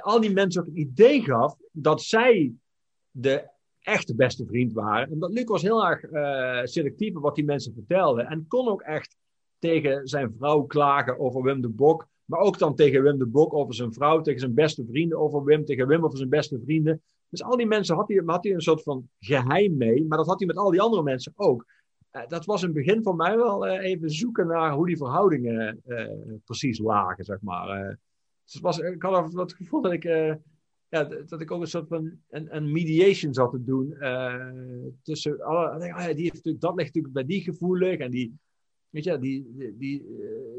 al 0.00 0.20
die 0.20 0.32
mensen 0.32 0.60
ook 0.60 0.66
het 0.66 0.76
idee 0.76 1.22
gaf 1.22 1.56
dat 1.72 2.02
zij 2.02 2.52
de 3.20 3.48
echte 3.80 4.14
beste 4.14 4.46
vriend 4.46 4.72
waren. 4.72 5.10
En 5.10 5.18
dat 5.18 5.32
Luc 5.32 5.44
was 5.44 5.62
heel 5.62 5.86
erg 5.86 6.00
selectief 6.68 7.16
op 7.16 7.22
wat 7.22 7.34
die 7.34 7.44
mensen 7.44 7.72
vertelden. 7.72 8.26
En 8.26 8.46
kon 8.48 8.68
ook 8.68 8.82
echt 8.82 9.16
tegen 9.58 10.06
zijn 10.06 10.34
vrouw 10.38 10.62
klagen 10.62 11.18
over 11.18 11.42
Wim 11.42 11.60
de 11.60 11.68
Bok. 11.68 12.08
Maar 12.24 12.40
ook 12.40 12.58
dan 12.58 12.74
tegen 12.74 13.02
Wim 13.02 13.18
de 13.18 13.26
Bok 13.26 13.54
over 13.54 13.74
zijn 13.74 13.92
vrouw, 13.92 14.20
tegen 14.20 14.40
zijn 14.40 14.54
beste 14.54 14.84
vrienden 14.90 15.18
over 15.18 15.44
Wim, 15.44 15.64
tegen 15.64 15.86
Wim 15.86 16.04
over 16.04 16.16
zijn 16.16 16.28
beste 16.28 16.60
vrienden. 16.64 17.02
Dus 17.28 17.42
al 17.42 17.56
die 17.56 17.66
mensen 17.66 17.96
had 17.96 18.08
hij, 18.08 18.22
had 18.26 18.44
hij 18.44 18.52
een 18.52 18.60
soort 18.60 18.82
van 18.82 19.08
geheim 19.20 19.76
mee, 19.76 20.04
maar 20.04 20.18
dat 20.18 20.26
had 20.26 20.38
hij 20.38 20.46
met 20.46 20.56
al 20.56 20.70
die 20.70 20.80
andere 20.80 21.02
mensen 21.02 21.32
ook. 21.36 21.66
Uh, 22.12 22.26
dat 22.26 22.44
was 22.44 22.62
in 22.62 22.72
begin 22.72 23.02
voor 23.02 23.16
mij 23.16 23.36
wel 23.36 23.66
uh, 23.66 23.84
even 23.84 24.10
zoeken 24.10 24.46
naar 24.46 24.72
hoe 24.72 24.86
die 24.86 24.96
verhoudingen 24.96 25.80
uh, 25.86 26.08
precies 26.44 26.78
lagen, 26.78 27.24
zeg 27.24 27.40
maar. 27.40 27.98
dus 28.44 28.52
het 28.52 28.62
was, 28.62 28.78
ik 28.78 29.02
had 29.02 29.32
het 29.32 29.52
gevoel 29.52 29.80
dat 29.80 29.92
ik, 29.92 30.04
ja, 30.88 31.04
dat 31.04 31.40
ik 31.40 31.50
ook 31.50 31.60
een 31.60 31.66
soort 31.66 31.88
van 31.88 32.12
een, 32.28 32.56
een 32.56 32.72
mediation 32.72 33.34
zat 33.34 33.50
te 33.50 33.64
doen 33.64 33.96
tussen 35.02 35.40
alle. 35.40 35.86
Oh 35.86 36.06
die 36.06 36.22
heeft 36.22 36.34
natuurlijk, 36.34 36.60
dat 36.60 36.74
ligt 36.74 36.86
natuurlijk 36.86 37.14
bij 37.14 37.24
die 37.24 37.42
gevoelig 37.42 37.98
en 37.98 38.10
die 38.10 38.38
Weet 38.90 39.04
je, 39.04 39.18
die, 39.18 39.74
die, 39.78 40.04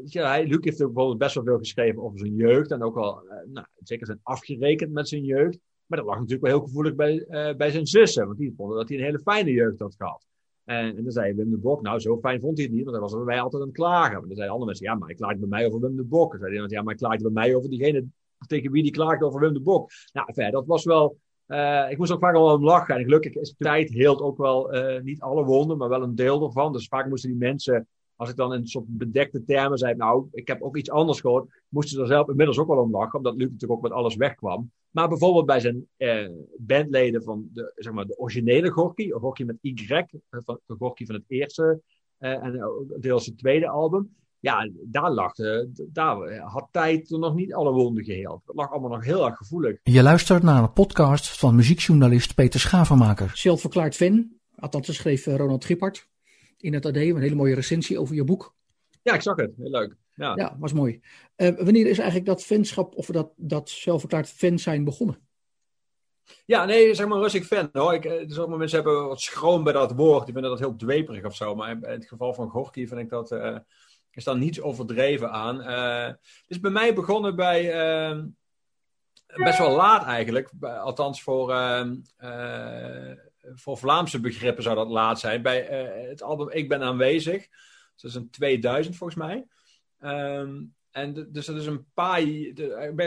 weet 0.00 0.12
je, 0.12 0.20
hij, 0.20 0.46
Luc 0.46 0.58
heeft 0.60 0.82
ook 0.82 0.92
bijvoorbeeld 0.92 1.18
best 1.18 1.34
wel 1.34 1.44
veel 1.44 1.58
geschreven 1.58 2.02
over 2.02 2.18
zijn 2.18 2.34
jeugd. 2.34 2.70
En 2.70 2.82
ook 2.82 2.94
wel, 2.94 3.22
nou, 3.52 3.66
zeker 3.82 4.06
zijn 4.06 4.20
afgerekend 4.22 4.92
met 4.92 5.08
zijn 5.08 5.24
jeugd. 5.24 5.58
Maar 5.86 5.98
dat 5.98 6.06
lag 6.06 6.16
natuurlijk 6.16 6.42
wel 6.42 6.56
heel 6.56 6.66
gevoelig 6.66 6.94
bij, 6.94 7.26
bij 7.56 7.70
zijn 7.70 7.86
zussen. 7.86 8.26
Want 8.26 8.38
die 8.38 8.52
vonden 8.56 8.76
dat 8.76 8.88
hij 8.88 8.98
een 8.98 9.04
hele 9.04 9.18
fijne 9.18 9.50
jeugd 9.50 9.78
had 9.78 9.94
gehad. 9.98 10.26
En, 10.64 10.96
en 10.96 11.02
dan 11.02 11.12
zei 11.12 11.34
Wim 11.34 11.50
de 11.50 11.58
Bok, 11.58 11.82
nou 11.82 11.98
zo 11.98 12.18
fijn 12.18 12.40
vond 12.40 12.56
hij 12.56 12.66
het 12.66 12.74
niet. 12.74 12.84
Want 12.84 12.96
hij 12.96 13.04
was 13.04 13.14
bij 13.14 13.24
mij 13.24 13.40
altijd 13.40 13.62
aan 13.62 13.68
het 13.68 13.76
klagen. 13.76 14.18
Maar 14.18 14.26
dan 14.26 14.36
zeiden 14.36 14.48
andere 14.48 14.66
mensen, 14.66 14.86
ja 14.86 14.94
maar 14.94 15.08
hij 15.08 15.16
klaagt 15.16 15.38
bij 15.38 15.48
mij 15.48 15.66
over 15.66 15.80
Wim 15.80 15.96
de 15.96 16.04
Bok. 16.04 16.30
Dan 16.30 16.40
zei 16.40 16.58
hij, 16.58 16.66
ja 16.68 16.82
maar 16.82 16.94
hij 16.94 17.08
klaagt 17.08 17.22
bij 17.22 17.30
mij 17.30 17.54
over 17.54 17.70
diegene 17.70 18.04
tegen 18.46 18.70
wie 18.70 18.82
die 18.82 18.92
klaagt 18.92 19.22
over 19.22 19.40
Wim 19.40 19.52
de 19.52 19.60
Bok. 19.60 19.90
Nou, 20.12 20.50
dat 20.50 20.66
was 20.66 20.84
wel... 20.84 21.18
Uh, 21.46 21.90
ik 21.90 21.98
moest 21.98 22.12
ook 22.12 22.20
vaak 22.20 22.34
al 22.34 22.54
om 22.54 22.64
lachen. 22.64 22.94
En 22.94 23.02
gelukkig 23.02 23.34
is 23.34 23.54
tijd 23.58 23.90
heelt 23.90 24.20
ook 24.20 24.38
wel 24.38 24.74
uh, 24.74 25.02
niet 25.02 25.20
alle 25.20 25.44
wonden, 25.44 25.76
maar 25.76 25.88
wel 25.88 26.02
een 26.02 26.14
deel 26.14 26.46
ervan. 26.46 26.72
Dus 26.72 26.88
vaak 26.88 27.08
moesten 27.08 27.30
die 27.30 27.38
mensen 27.38 27.88
als 28.20 28.30
ik 28.30 28.36
dan 28.36 28.54
in 28.54 28.66
soort 28.66 28.84
bedekte 28.88 29.44
termen 29.44 29.78
zei, 29.78 29.94
nou, 29.94 30.28
ik 30.32 30.48
heb 30.48 30.62
ook 30.62 30.76
iets 30.76 30.90
anders 30.90 31.20
gehoord, 31.20 31.62
moesten 31.68 31.96
ze 31.96 32.02
er 32.02 32.08
zelf 32.08 32.28
inmiddels 32.28 32.58
ook 32.58 32.68
wel 32.68 32.82
om 32.82 32.90
lachen, 32.90 33.18
omdat 33.18 33.34
Luc 33.34 33.44
natuurlijk 33.44 33.72
ook 33.72 33.82
met 33.82 33.92
alles 33.92 34.16
wegkwam. 34.16 34.72
Maar 34.90 35.08
bijvoorbeeld 35.08 35.46
bij 35.46 35.60
zijn 35.60 35.88
eh, 35.96 36.28
bandleden 36.58 37.22
van 37.22 37.48
de, 37.52 37.72
zeg 37.74 37.92
maar, 37.92 38.06
de 38.06 38.18
originele 38.18 38.70
Gorky, 38.70 39.10
Gorky 39.10 39.42
met 39.42 39.56
Y, 39.60 39.74
eh, 39.88 40.06
van, 40.30 40.60
de 40.66 40.74
Gorky 40.78 41.06
van 41.06 41.14
het 41.14 41.24
eerste 41.26 41.80
en 42.18 42.60
deels 42.98 43.26
het 43.26 43.38
tweede 43.38 43.68
album, 43.68 44.16
ja, 44.40 44.70
daar, 44.84 45.10
lag 45.10 45.34
de, 45.34 45.70
daar 45.92 46.38
had 46.38 46.68
tijd 46.70 47.10
nog 47.10 47.34
niet 47.34 47.54
alle 47.54 47.72
wonden 47.72 48.04
geheeld. 48.04 48.42
Het 48.46 48.56
lag 48.56 48.70
allemaal 48.70 48.90
nog 48.90 49.04
heel 49.04 49.26
erg 49.26 49.36
gevoelig. 49.36 49.78
Je 49.82 50.02
luistert 50.02 50.42
naar 50.42 50.62
een 50.62 50.72
podcast 50.72 51.38
van 51.38 51.54
muziekjournalist 51.54 52.34
Peter 52.34 52.60
Schavenmaker. 52.60 53.30
Zelfverklaard 53.34 53.96
fan, 53.96 54.32
althans 54.56 54.94
schreef 54.94 55.26
Ronald 55.26 55.64
Gippard 55.64 56.08
in 56.56 56.74
het 56.74 56.86
AD. 56.86 56.96
Een 56.96 57.20
hele 57.20 57.34
mooie 57.34 57.54
recensie 57.54 58.00
over 58.00 58.14
je 58.14 58.24
boek. 58.24 58.54
Ja, 59.02 59.14
ik 59.14 59.22
zag 59.22 59.36
het. 59.36 59.52
Heel 59.56 59.70
leuk. 59.70 59.96
Ja, 60.14 60.32
ja 60.36 60.56
was 60.58 60.72
mooi. 60.72 61.00
Uh, 61.36 61.48
wanneer 61.56 61.86
is 61.86 61.98
eigenlijk 61.98 62.26
dat 62.28 62.44
fanschap 62.44 62.94
of 62.94 63.06
dat, 63.06 63.32
dat 63.36 63.70
zelfverklaard 63.70 64.28
fan 64.28 64.58
zijn 64.58 64.84
begonnen? 64.84 65.18
Ja, 66.44 66.64
nee, 66.64 66.94
zeg 66.94 67.06
maar 67.06 67.18
rustig 67.18 67.46
fan 67.46 67.68
hoor. 67.72 67.94
Ik, 67.94 68.02
dus 68.02 68.38
ook 68.38 68.56
mensen 68.56 68.82
hebben 68.82 69.06
wat 69.06 69.20
schroom 69.20 69.64
bij 69.64 69.72
dat 69.72 69.92
woord. 69.92 70.24
Die 70.24 70.32
vinden 70.32 70.50
dat 70.50 70.60
heel 70.60 70.76
dweperig 70.76 71.24
of 71.24 71.36
zo. 71.36 71.54
Maar 71.54 71.70
in 71.70 71.82
het 71.82 72.06
geval 72.06 72.34
van 72.34 72.48
Gorky 72.48 72.86
vind 72.86 73.00
ik 73.00 73.08
dat... 73.08 73.32
Uh, 73.32 73.56
is 74.16 74.24
daar 74.24 74.36
niets 74.36 74.60
overdreven 74.60 75.30
aan. 75.30 75.60
Uh, 75.60 76.06
het 76.06 76.44
is 76.46 76.60
bij 76.60 76.70
mij 76.70 76.94
begonnen 76.94 77.36
bij... 77.36 77.74
Uh, 78.10 78.22
best 79.34 79.58
wel 79.58 79.76
laat 79.76 80.04
eigenlijk. 80.04 80.50
Althans 80.60 81.22
voor 81.22 81.54
voor 83.54 83.78
Vlaamse 83.78 84.20
begrippen 84.20 84.62
zou 84.62 84.76
dat 84.76 84.88
laat 84.88 85.20
zijn. 85.20 85.42
Bij 85.42 85.84
uh, 86.02 86.08
het 86.08 86.22
album 86.22 86.50
Ik 86.50 86.68
Ben 86.68 86.82
Aanwezig. 86.82 87.48
Dat 87.96 88.10
is 88.10 88.14
een 88.14 88.30
2000 88.30 88.96
volgens 88.96 89.18
mij. 89.18 89.46
Um, 90.00 90.74
en 90.90 91.28
dus 91.32 91.46
dat 91.46 91.56
is 91.56 91.66
een 91.66 91.86
paar, 91.94 92.22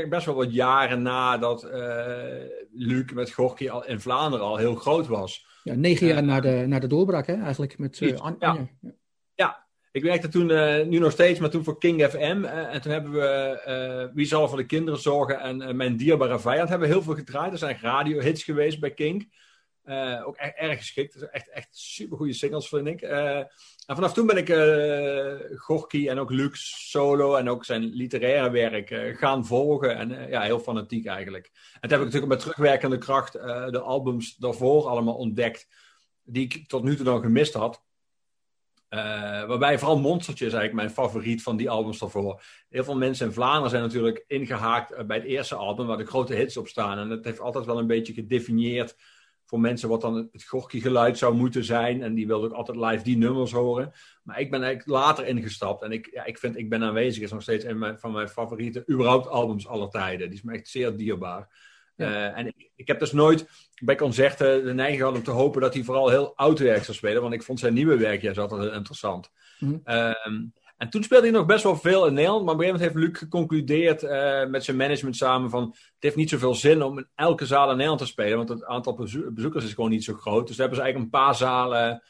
best 0.10 0.26
wel 0.26 0.36
wat 0.36 0.54
jaren 0.54 1.02
nadat 1.02 1.64
Luc 2.72 3.12
met 3.14 3.32
Gorky 3.32 3.70
al 3.70 3.86
in 3.86 4.00
Vlaanderen 4.00 4.46
al 4.46 4.58
heel 4.58 4.76
groot 4.76 5.08
was. 5.08 5.46
Ja, 5.64 5.74
negen 5.74 6.08
jaar 6.08 6.24
na, 6.24 6.40
de, 6.40 6.64
na 6.68 6.80
de 6.80 6.88
doorbraak 6.88 7.28
hè, 7.28 7.34
eigenlijk 7.42 7.78
met 7.78 8.20
Anja. 8.20 8.68
Ja. 8.82 8.92
Ik 9.94 10.04
werkte 10.04 10.28
toen, 10.28 10.48
nu 10.90 11.00
nog 11.00 11.12
steeds, 11.12 11.40
maar 11.40 11.50
toen 11.50 11.64
voor 11.64 11.80
King 11.80 12.04
FM. 12.04 12.44
en 12.44 12.82
toen 12.82 12.92
hebben 12.92 13.12
we 13.12 14.12
Wie 14.14 14.26
zal 14.26 14.48
voor 14.48 14.58
de 14.58 14.66
kinderen 14.66 15.00
zorgen 15.00 15.40
en 15.40 15.76
Mijn 15.76 15.98
dierbare 15.98 16.40
vijand 16.40 16.70
hebben 16.70 16.88
we 16.88 16.94
heel 16.94 17.04
veel 17.04 17.16
gedraaid. 17.16 17.52
Er 17.52 17.58
zijn 17.58 17.80
radiohits 17.82 18.44
geweest 18.44 18.80
bij 18.80 18.94
King. 18.94 19.34
Ook 20.26 20.36
echt 20.36 20.56
erg 20.56 20.78
geschikt. 20.78 21.30
Echt, 21.30 21.50
echt 21.50 21.68
super 21.72 22.18
goede 22.18 22.34
singles, 22.34 22.68
vind 22.68 22.88
ik. 22.88 23.02
En 23.02 23.96
vanaf 23.96 24.14
toen 24.14 24.28
ben 24.28 24.38
ik 24.38 24.48
Gorky 25.60 26.08
en 26.08 26.20
ook 26.20 26.32
Luc 26.32 26.90
solo 26.90 27.36
en 27.36 27.50
ook 27.50 27.66
zijn 27.66 27.84
literaire 27.84 28.50
werk 28.50 29.18
gaan 29.18 29.46
volgen. 29.46 29.96
En 29.96 30.30
ja, 30.30 30.42
heel 30.42 30.60
fanatiek 30.60 31.06
eigenlijk. 31.06 31.52
En 31.74 31.90
toen 31.90 31.90
heb 31.90 32.00
ik 32.00 32.06
natuurlijk 32.06 32.32
met 32.32 32.40
terugwerkende 32.40 32.98
kracht 32.98 33.32
de 33.72 33.80
albums 33.80 34.36
daarvoor 34.36 34.88
allemaal 34.88 35.16
ontdekt. 35.16 35.68
Die 36.24 36.44
ik 36.44 36.68
tot 36.68 36.84
nu 36.84 36.96
toe 36.96 37.06
dan 37.06 37.22
gemist 37.22 37.54
had. 37.54 37.83
Waarbij 39.48 39.80
vooral 39.80 40.00
Monstertje 40.00 40.46
is 40.46 40.54
eigenlijk 40.54 40.84
mijn 40.84 41.08
favoriet 41.08 41.44
van 41.44 41.58
die 41.58 41.70
albums 41.70 42.00
daarvoor. 42.00 42.42
Heel 42.70 42.84
veel 42.84 42.98
mensen 42.98 43.28
in 43.28 43.34
Vlaanderen 43.34 43.70
zijn 43.70 43.82
natuurlijk 43.82 44.24
ingehaakt 44.28 45.08
bij 45.08 45.18
het 45.18 45.26
eerste 45.26 45.56
album, 45.56 45.88
waar 45.88 45.98
de 45.98 46.06
grote 46.06 46.34
hits 46.34 46.58
op 46.58 46.68
staan. 46.68 46.98
En 46.98 47.10
dat 47.10 47.26
heeft 47.26 47.40
altijd 47.40 47.66
wel 47.66 47.80
een 47.80 47.88
beetje 47.88 48.14
gedefinieerd 48.14 48.96
voor 49.46 49.60
mensen 49.60 49.90
wat 49.90 50.02
dan 50.02 50.30
het 50.32 50.44
Gorky 50.44 50.80
geluid 50.80 51.18
zou 51.18 51.36
moeten 51.36 51.64
zijn. 51.64 52.04
En 52.04 52.14
die 52.14 52.28
wilden 52.28 52.50
ook 52.50 52.56
altijd 52.56 52.78
live 52.78 53.04
die 53.04 53.18
nummers 53.18 53.52
horen. 53.52 53.92
Maar 54.24 54.40
ik 54.40 54.52
ben 54.52 54.64
eigenlijk 54.64 55.00
later 55.00 55.26
ingestapt. 55.26 55.84
En 55.84 55.92
ik, 55.92 56.10
ja, 56.14 56.26
ik 56.26 56.38
vind 56.38 56.58
Ik 56.58 56.70
Ben 56.70 56.84
Aanwezig 56.84 57.24
is 57.24 57.32
nog 57.32 57.42
steeds 57.42 57.64
een 57.64 58.00
van 58.00 58.12
mijn 58.12 58.30
favoriete 58.30 58.84
überhaupt 58.90 59.28
albums 59.28 59.68
aller 59.68 59.90
tijden. 59.90 60.30
Die 60.30 60.38
is 60.38 60.44
me 60.44 60.54
echt 60.54 60.68
zeer 60.68 60.98
dierbaar. 60.98 61.72
Uh, 61.98 62.38
en 62.38 62.48
ik, 62.48 62.72
ik, 62.76 62.88
heb 62.88 63.00
dus 63.00 63.12
nooit 63.12 63.48
bij 63.84 63.96
concerten 63.96 64.66
de 64.66 64.74
neiging 64.74 65.00
gehad 65.00 65.16
om 65.16 65.24
te 65.24 65.32
hopen 65.32 65.62
dat 65.62 65.74
hij 65.74 65.84
vooral 65.84 66.10
heel 66.10 66.36
oud 66.36 66.60
werk 66.60 66.84
zou 66.84 66.98
spelen. 66.98 67.22
Want 67.22 67.34
ik 67.34 67.44
vond 67.44 67.60
zijn 67.60 67.74
nieuwe 67.74 67.98
werk 67.98 68.22
juist 68.22 68.40
altijd 68.40 68.62
heel 68.62 68.74
interessant. 68.74 69.30
Mm 69.60 69.82
en 70.84 70.90
toen 70.90 71.04
speelde 71.04 71.28
hij 71.28 71.36
nog 71.36 71.46
best 71.46 71.64
wel 71.64 71.76
veel 71.76 72.08
in 72.08 72.14
Nederland. 72.14 72.46
Maar 72.46 72.54
op 72.54 72.60
een 72.60 72.66
gegeven 72.66 72.90
moment 72.90 73.02
heeft 73.02 73.14
Luc 73.14 73.30
geconcludeerd 73.30 74.04
uh, 74.04 74.46
met 74.50 74.64
zijn 74.64 74.78
management 74.78 75.16
samen 75.16 75.50
van... 75.50 75.64
het 75.70 75.96
heeft 76.00 76.16
niet 76.16 76.30
zoveel 76.30 76.56
zin 76.56 76.84
om 76.84 76.98
in 76.98 77.08
elke 77.16 77.46
zaal 77.46 77.70
in 77.70 77.72
Nederland 77.72 78.00
te 78.00 78.06
spelen. 78.06 78.38
Want 78.38 78.50
het 78.50 78.66
aantal 78.66 79.08
bezoekers 79.34 79.66
is 79.66 79.74
gewoon 79.74 79.90
niet 79.90 80.04
zo 80.04 80.14
groot. 80.14 80.48
Dus 80.48 80.58
daar 80.58 80.68
hebben 80.68 80.76
ze 80.76 80.84
eigenlijk 80.84 81.14
een 81.14 81.22
paar 81.22 81.36
zalen 81.36 82.04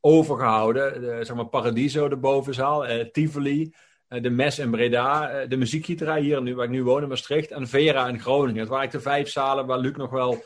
overgehouden. 0.00 1.00
De, 1.00 1.24
zeg 1.24 1.36
maar 1.36 1.48
Paradiso, 1.48 2.08
de 2.08 2.16
bovenzaal. 2.16 2.90
Uh, 2.90 3.04
Tivoli, 3.04 3.74
de 4.08 4.30
Mes 4.30 4.58
in 4.58 4.70
Breda. 4.70 5.46
de 5.46 5.56
muziekgieterij 5.56 6.20
hier 6.20 6.42
nu, 6.42 6.54
waar 6.54 6.64
ik 6.64 6.70
nu 6.70 6.82
woon 6.82 7.02
in 7.02 7.08
Maastricht. 7.08 7.50
En 7.50 7.68
Vera 7.68 8.08
in 8.08 8.20
Groningen. 8.20 8.60
Het 8.60 8.68
waren 8.68 8.82
eigenlijk 8.82 9.04
de 9.04 9.10
vijf 9.10 9.28
zalen 9.28 9.66
waar 9.66 9.78
Luc 9.78 9.96
nog 9.96 10.10
wel... 10.10 10.44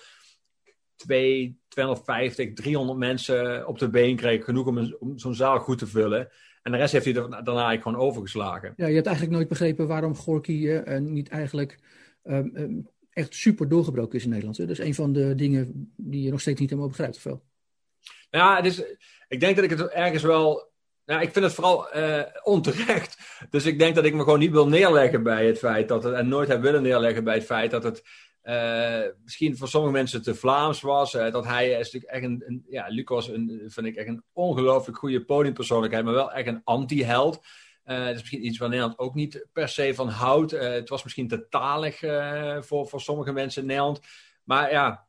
2, 1.00 1.58
250, 1.68 2.52
300 2.54 2.98
mensen 2.98 3.66
op 3.66 3.78
de 3.78 3.90
been 3.90 4.16
kreeg. 4.16 4.44
Genoeg 4.44 4.66
om, 4.66 4.96
om 4.98 5.18
zo'n 5.18 5.34
zaal 5.34 5.58
goed 5.58 5.78
te 5.78 5.86
vullen. 5.86 6.28
En 6.62 6.72
de 6.72 6.78
rest 6.78 6.92
heeft 6.92 7.04
hij 7.04 7.14
er 7.14 7.20
daarna 7.30 7.44
eigenlijk 7.44 7.82
gewoon 7.82 7.98
overgeslagen. 7.98 8.72
Ja, 8.76 8.86
je 8.86 8.94
hebt 8.94 9.06
eigenlijk 9.06 9.36
nooit 9.36 9.48
begrepen 9.48 9.86
waarom 9.86 10.14
Gorky 10.14 10.52
uh, 10.52 10.98
niet 10.98 11.28
eigenlijk 11.28 11.78
um, 12.24 12.50
um, 12.54 12.88
echt 13.12 13.34
super 13.34 13.68
doorgebroken 13.68 14.18
is 14.18 14.24
in 14.24 14.30
Nederland. 14.30 14.56
Hè? 14.56 14.66
Dat 14.66 14.78
is 14.78 14.84
een 14.86 14.94
van 14.94 15.12
de 15.12 15.34
dingen 15.34 15.92
die 15.96 16.22
je 16.22 16.30
nog 16.30 16.40
steeds 16.40 16.60
niet 16.60 16.70
helemaal 16.70 16.90
begrijpt, 16.90 17.16
of 17.16 17.22
wel? 17.22 17.42
Ja, 18.30 18.56
het 18.56 18.66
is, 18.66 18.82
ik 19.28 19.40
denk 19.40 19.56
dat 19.56 19.64
ik 19.64 19.70
het 19.70 19.88
ergens 19.88 20.22
wel... 20.22 20.68
Nou, 21.10 21.22
ik 21.22 21.32
vind 21.32 21.44
het 21.44 21.54
vooral 21.54 21.96
uh, 21.96 22.22
onterecht. 22.42 23.16
Dus 23.50 23.66
ik 23.66 23.78
denk 23.78 23.94
dat 23.94 24.04
ik 24.04 24.14
me 24.14 24.22
gewoon 24.22 24.38
niet 24.38 24.50
wil 24.50 24.68
neerleggen 24.68 25.22
bij 25.22 25.46
het 25.46 25.58
feit 25.58 25.88
dat 25.88 26.04
het... 26.04 26.14
En 26.14 26.28
nooit 26.28 26.48
heb 26.48 26.60
willen 26.60 26.82
neerleggen 26.82 27.24
bij 27.24 27.34
het 27.34 27.44
feit 27.44 27.70
dat 27.70 27.82
het 27.82 28.02
uh, 28.42 29.02
misschien 29.24 29.56
voor 29.56 29.68
sommige 29.68 29.92
mensen 29.92 30.22
te 30.22 30.34
Vlaams 30.34 30.80
was. 30.80 31.14
Uh, 31.14 31.32
dat 31.32 31.44
hij 31.44 31.70
is 31.70 31.92
natuurlijk 31.92 32.12
echt 32.12 32.24
een, 32.24 32.42
een 32.46 32.64
ja, 32.68 32.86
Lucas 32.88 33.28
een, 33.28 33.62
vind 33.66 33.86
ik 33.86 33.96
echt 33.96 34.08
een 34.08 34.24
ongelooflijk 34.32 34.98
goede 34.98 35.24
podiumpersoonlijkheid, 35.24 36.04
maar 36.04 36.14
wel 36.14 36.32
echt 36.32 36.46
een 36.46 36.60
anti-held. 36.64 37.40
Dat 37.84 38.08
is 38.08 38.20
misschien 38.20 38.46
iets 38.46 38.58
waar 38.58 38.68
Nederland 38.68 38.98
ook 38.98 39.14
niet 39.14 39.46
per 39.52 39.68
se 39.68 39.94
van 39.94 40.08
houdt. 40.08 40.50
het 40.50 40.88
was 40.88 41.02
misschien 41.02 41.28
te 41.28 41.48
talig 41.48 41.98
voor, 42.66 42.88
voor 42.88 43.00
sommige 43.00 43.32
mensen 43.32 43.62
in 43.62 43.68
Nederland. 43.68 44.00
Maar 44.44 44.70
ja, 44.70 45.06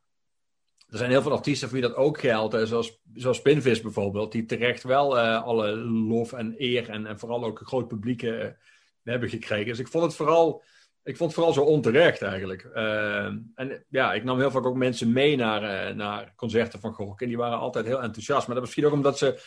er 0.92 0.98
zijn 0.98 1.10
heel 1.10 1.22
veel 1.22 1.32
artiesten 1.32 1.68
voor 1.68 1.78
wie 1.78 1.88
dat 1.88 1.96
ook 1.96 2.20
geldt. 2.20 2.68
zoals, 2.68 3.00
zoals 3.14 3.36
Spinvis 3.36 3.80
bijvoorbeeld, 3.80 4.32
die 4.32 4.44
terecht 4.44 4.82
wel 4.82 5.18
alle 5.18 5.76
lof 5.86 6.32
en 6.32 6.54
eer 6.56 6.88
en, 6.88 7.06
en 7.06 7.18
vooral 7.18 7.44
ook 7.44 7.60
een 7.60 7.66
groot 7.66 7.88
publiek 7.88 8.20
hebben 9.02 9.28
gekregen. 9.28 9.66
Dus 9.66 9.78
ik 9.78 9.88
vond 9.88 10.04
het 10.04 10.14
vooral 10.14 10.62
ik 11.04 11.16
vond 11.16 11.30
het 11.30 11.38
vooral 11.38 11.52
zo 11.52 11.70
onterecht 11.70 12.22
eigenlijk. 12.22 12.70
Uh, 12.74 13.24
en 13.54 13.84
ja, 13.88 14.12
ik 14.12 14.24
nam 14.24 14.38
heel 14.38 14.50
vaak 14.50 14.66
ook 14.66 14.76
mensen 14.76 15.12
mee 15.12 15.36
naar, 15.36 15.94
naar 15.96 16.32
concerten 16.36 16.80
van 16.80 16.92
Gorky. 16.92 17.22
En 17.22 17.28
die 17.28 17.38
waren 17.38 17.58
altijd 17.58 17.86
heel 17.86 18.02
enthousiast. 18.02 18.46
Maar 18.46 18.56
dat 18.56 18.64
was 18.64 18.74
misschien 18.74 18.86
ook 18.86 18.92
omdat 18.92 19.18
ze 19.18 19.40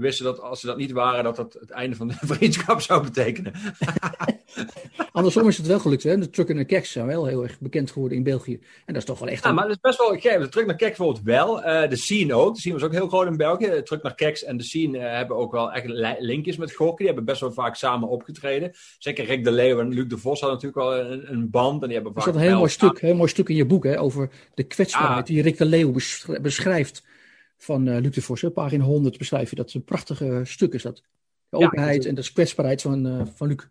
wisten 0.00 0.24
dat 0.24 0.40
als 0.40 0.60
ze 0.60 0.66
dat 0.66 0.76
niet 0.76 0.92
waren, 0.92 1.24
dat 1.24 1.36
dat 1.36 1.56
het 1.60 1.70
einde 1.70 1.96
van 1.96 2.08
de 2.08 2.14
vriendschap 2.34 2.80
zou 2.80 3.02
betekenen. 3.02 3.52
Andersom 5.12 5.48
is 5.48 5.56
het 5.56 5.66
wel 5.66 5.78
gelukt. 5.78 6.02
Hè? 6.02 6.18
De 6.18 6.30
Truck 6.30 6.48
en 6.48 6.56
de 6.56 6.64
Keks 6.64 6.92
zijn 6.92 7.06
wel 7.06 7.26
heel 7.26 7.42
erg 7.42 7.60
bekend 7.60 7.90
geworden 7.90 8.18
in 8.18 8.24
België. 8.24 8.54
En 8.54 8.94
dat 8.94 8.96
is 8.96 9.04
toch 9.04 9.18
wel 9.18 9.28
echt... 9.28 9.44
Ja, 9.44 9.52
maar 9.52 9.64
dat 9.64 9.72
is 9.72 9.80
best 9.80 9.98
wel 9.98 10.18
gek. 10.18 10.40
De 10.40 10.48
Truck 10.48 10.66
naar 10.66 10.76
Keks 10.76 10.96
bijvoorbeeld 10.96 11.24
wel. 11.24 11.58
Uh, 11.58 11.88
de 11.88 11.96
Scene 11.96 12.34
ook. 12.34 12.54
De 12.54 12.60
Scene 12.60 12.74
was 12.74 12.84
ook 12.84 12.92
heel 12.92 13.08
groot 13.08 13.26
in 13.26 13.36
België. 13.36 13.66
De 13.66 13.82
Truck 13.82 14.02
naar 14.02 14.14
Keks 14.14 14.44
en 14.44 14.56
de 14.56 14.62
Scene 14.62 14.98
uh, 14.98 15.04
hebben 15.04 15.36
ook 15.36 15.52
wel 15.52 15.72
echt 15.72 15.86
linkjes 16.18 16.56
met 16.56 16.72
Gorky. 16.72 16.96
Die 16.96 17.06
hebben 17.06 17.24
best 17.24 17.40
wel 17.40 17.52
vaak 17.52 17.74
samen 17.74 18.08
opgetreden. 18.08 18.72
Zeker 18.98 19.24
Rick 19.24 19.44
de 19.44 19.52
Leeuw 19.52 19.80
en 19.80 19.88
Luc 19.88 20.08
de 20.08 20.18
Vos 20.18 20.40
hadden 20.40 20.60
natuurlijk 20.60 20.88
wel 20.88 21.12
een, 21.12 21.32
een 21.32 21.50
band. 21.50 21.82
En 21.82 21.86
die 21.88 21.96
hebben 21.96 22.14
vaak 22.14 22.24
er 22.24 22.30
staat 22.30 22.42
een 22.42 22.48
heel 22.48 22.58
mooi, 22.58 22.70
stuk, 22.70 23.00
heel 23.00 23.14
mooi 23.14 23.28
stuk 23.28 23.48
in 23.48 23.56
je 23.56 23.66
boek 23.66 23.84
hè, 23.84 24.00
over 24.00 24.30
de 24.54 24.62
kwetsbaarheid 24.62 25.26
die 25.26 25.42
Rick 25.42 25.58
de 25.58 25.64
Leeuw 25.64 25.92
beschrijft 26.40 27.02
van 27.62 27.86
uh, 27.86 27.98
Luc 27.98 28.14
de 28.14 28.22
Vos. 28.22 28.44
Pagina 28.54 28.84
100 28.84 29.18
beschrijf 29.18 29.50
je 29.50 29.56
dat. 29.56 29.72
een 29.72 29.84
prachtige 29.84 30.40
stuk 30.44 30.74
is 30.74 30.82
dat. 30.82 31.02
De 31.48 31.56
openheid 31.56 32.02
ja, 32.02 32.08
en 32.08 32.14
de 32.14 32.32
kwetsbaarheid 32.32 32.82
van, 32.82 33.06
uh, 33.06 33.26
van 33.34 33.48
Luc. 33.48 33.68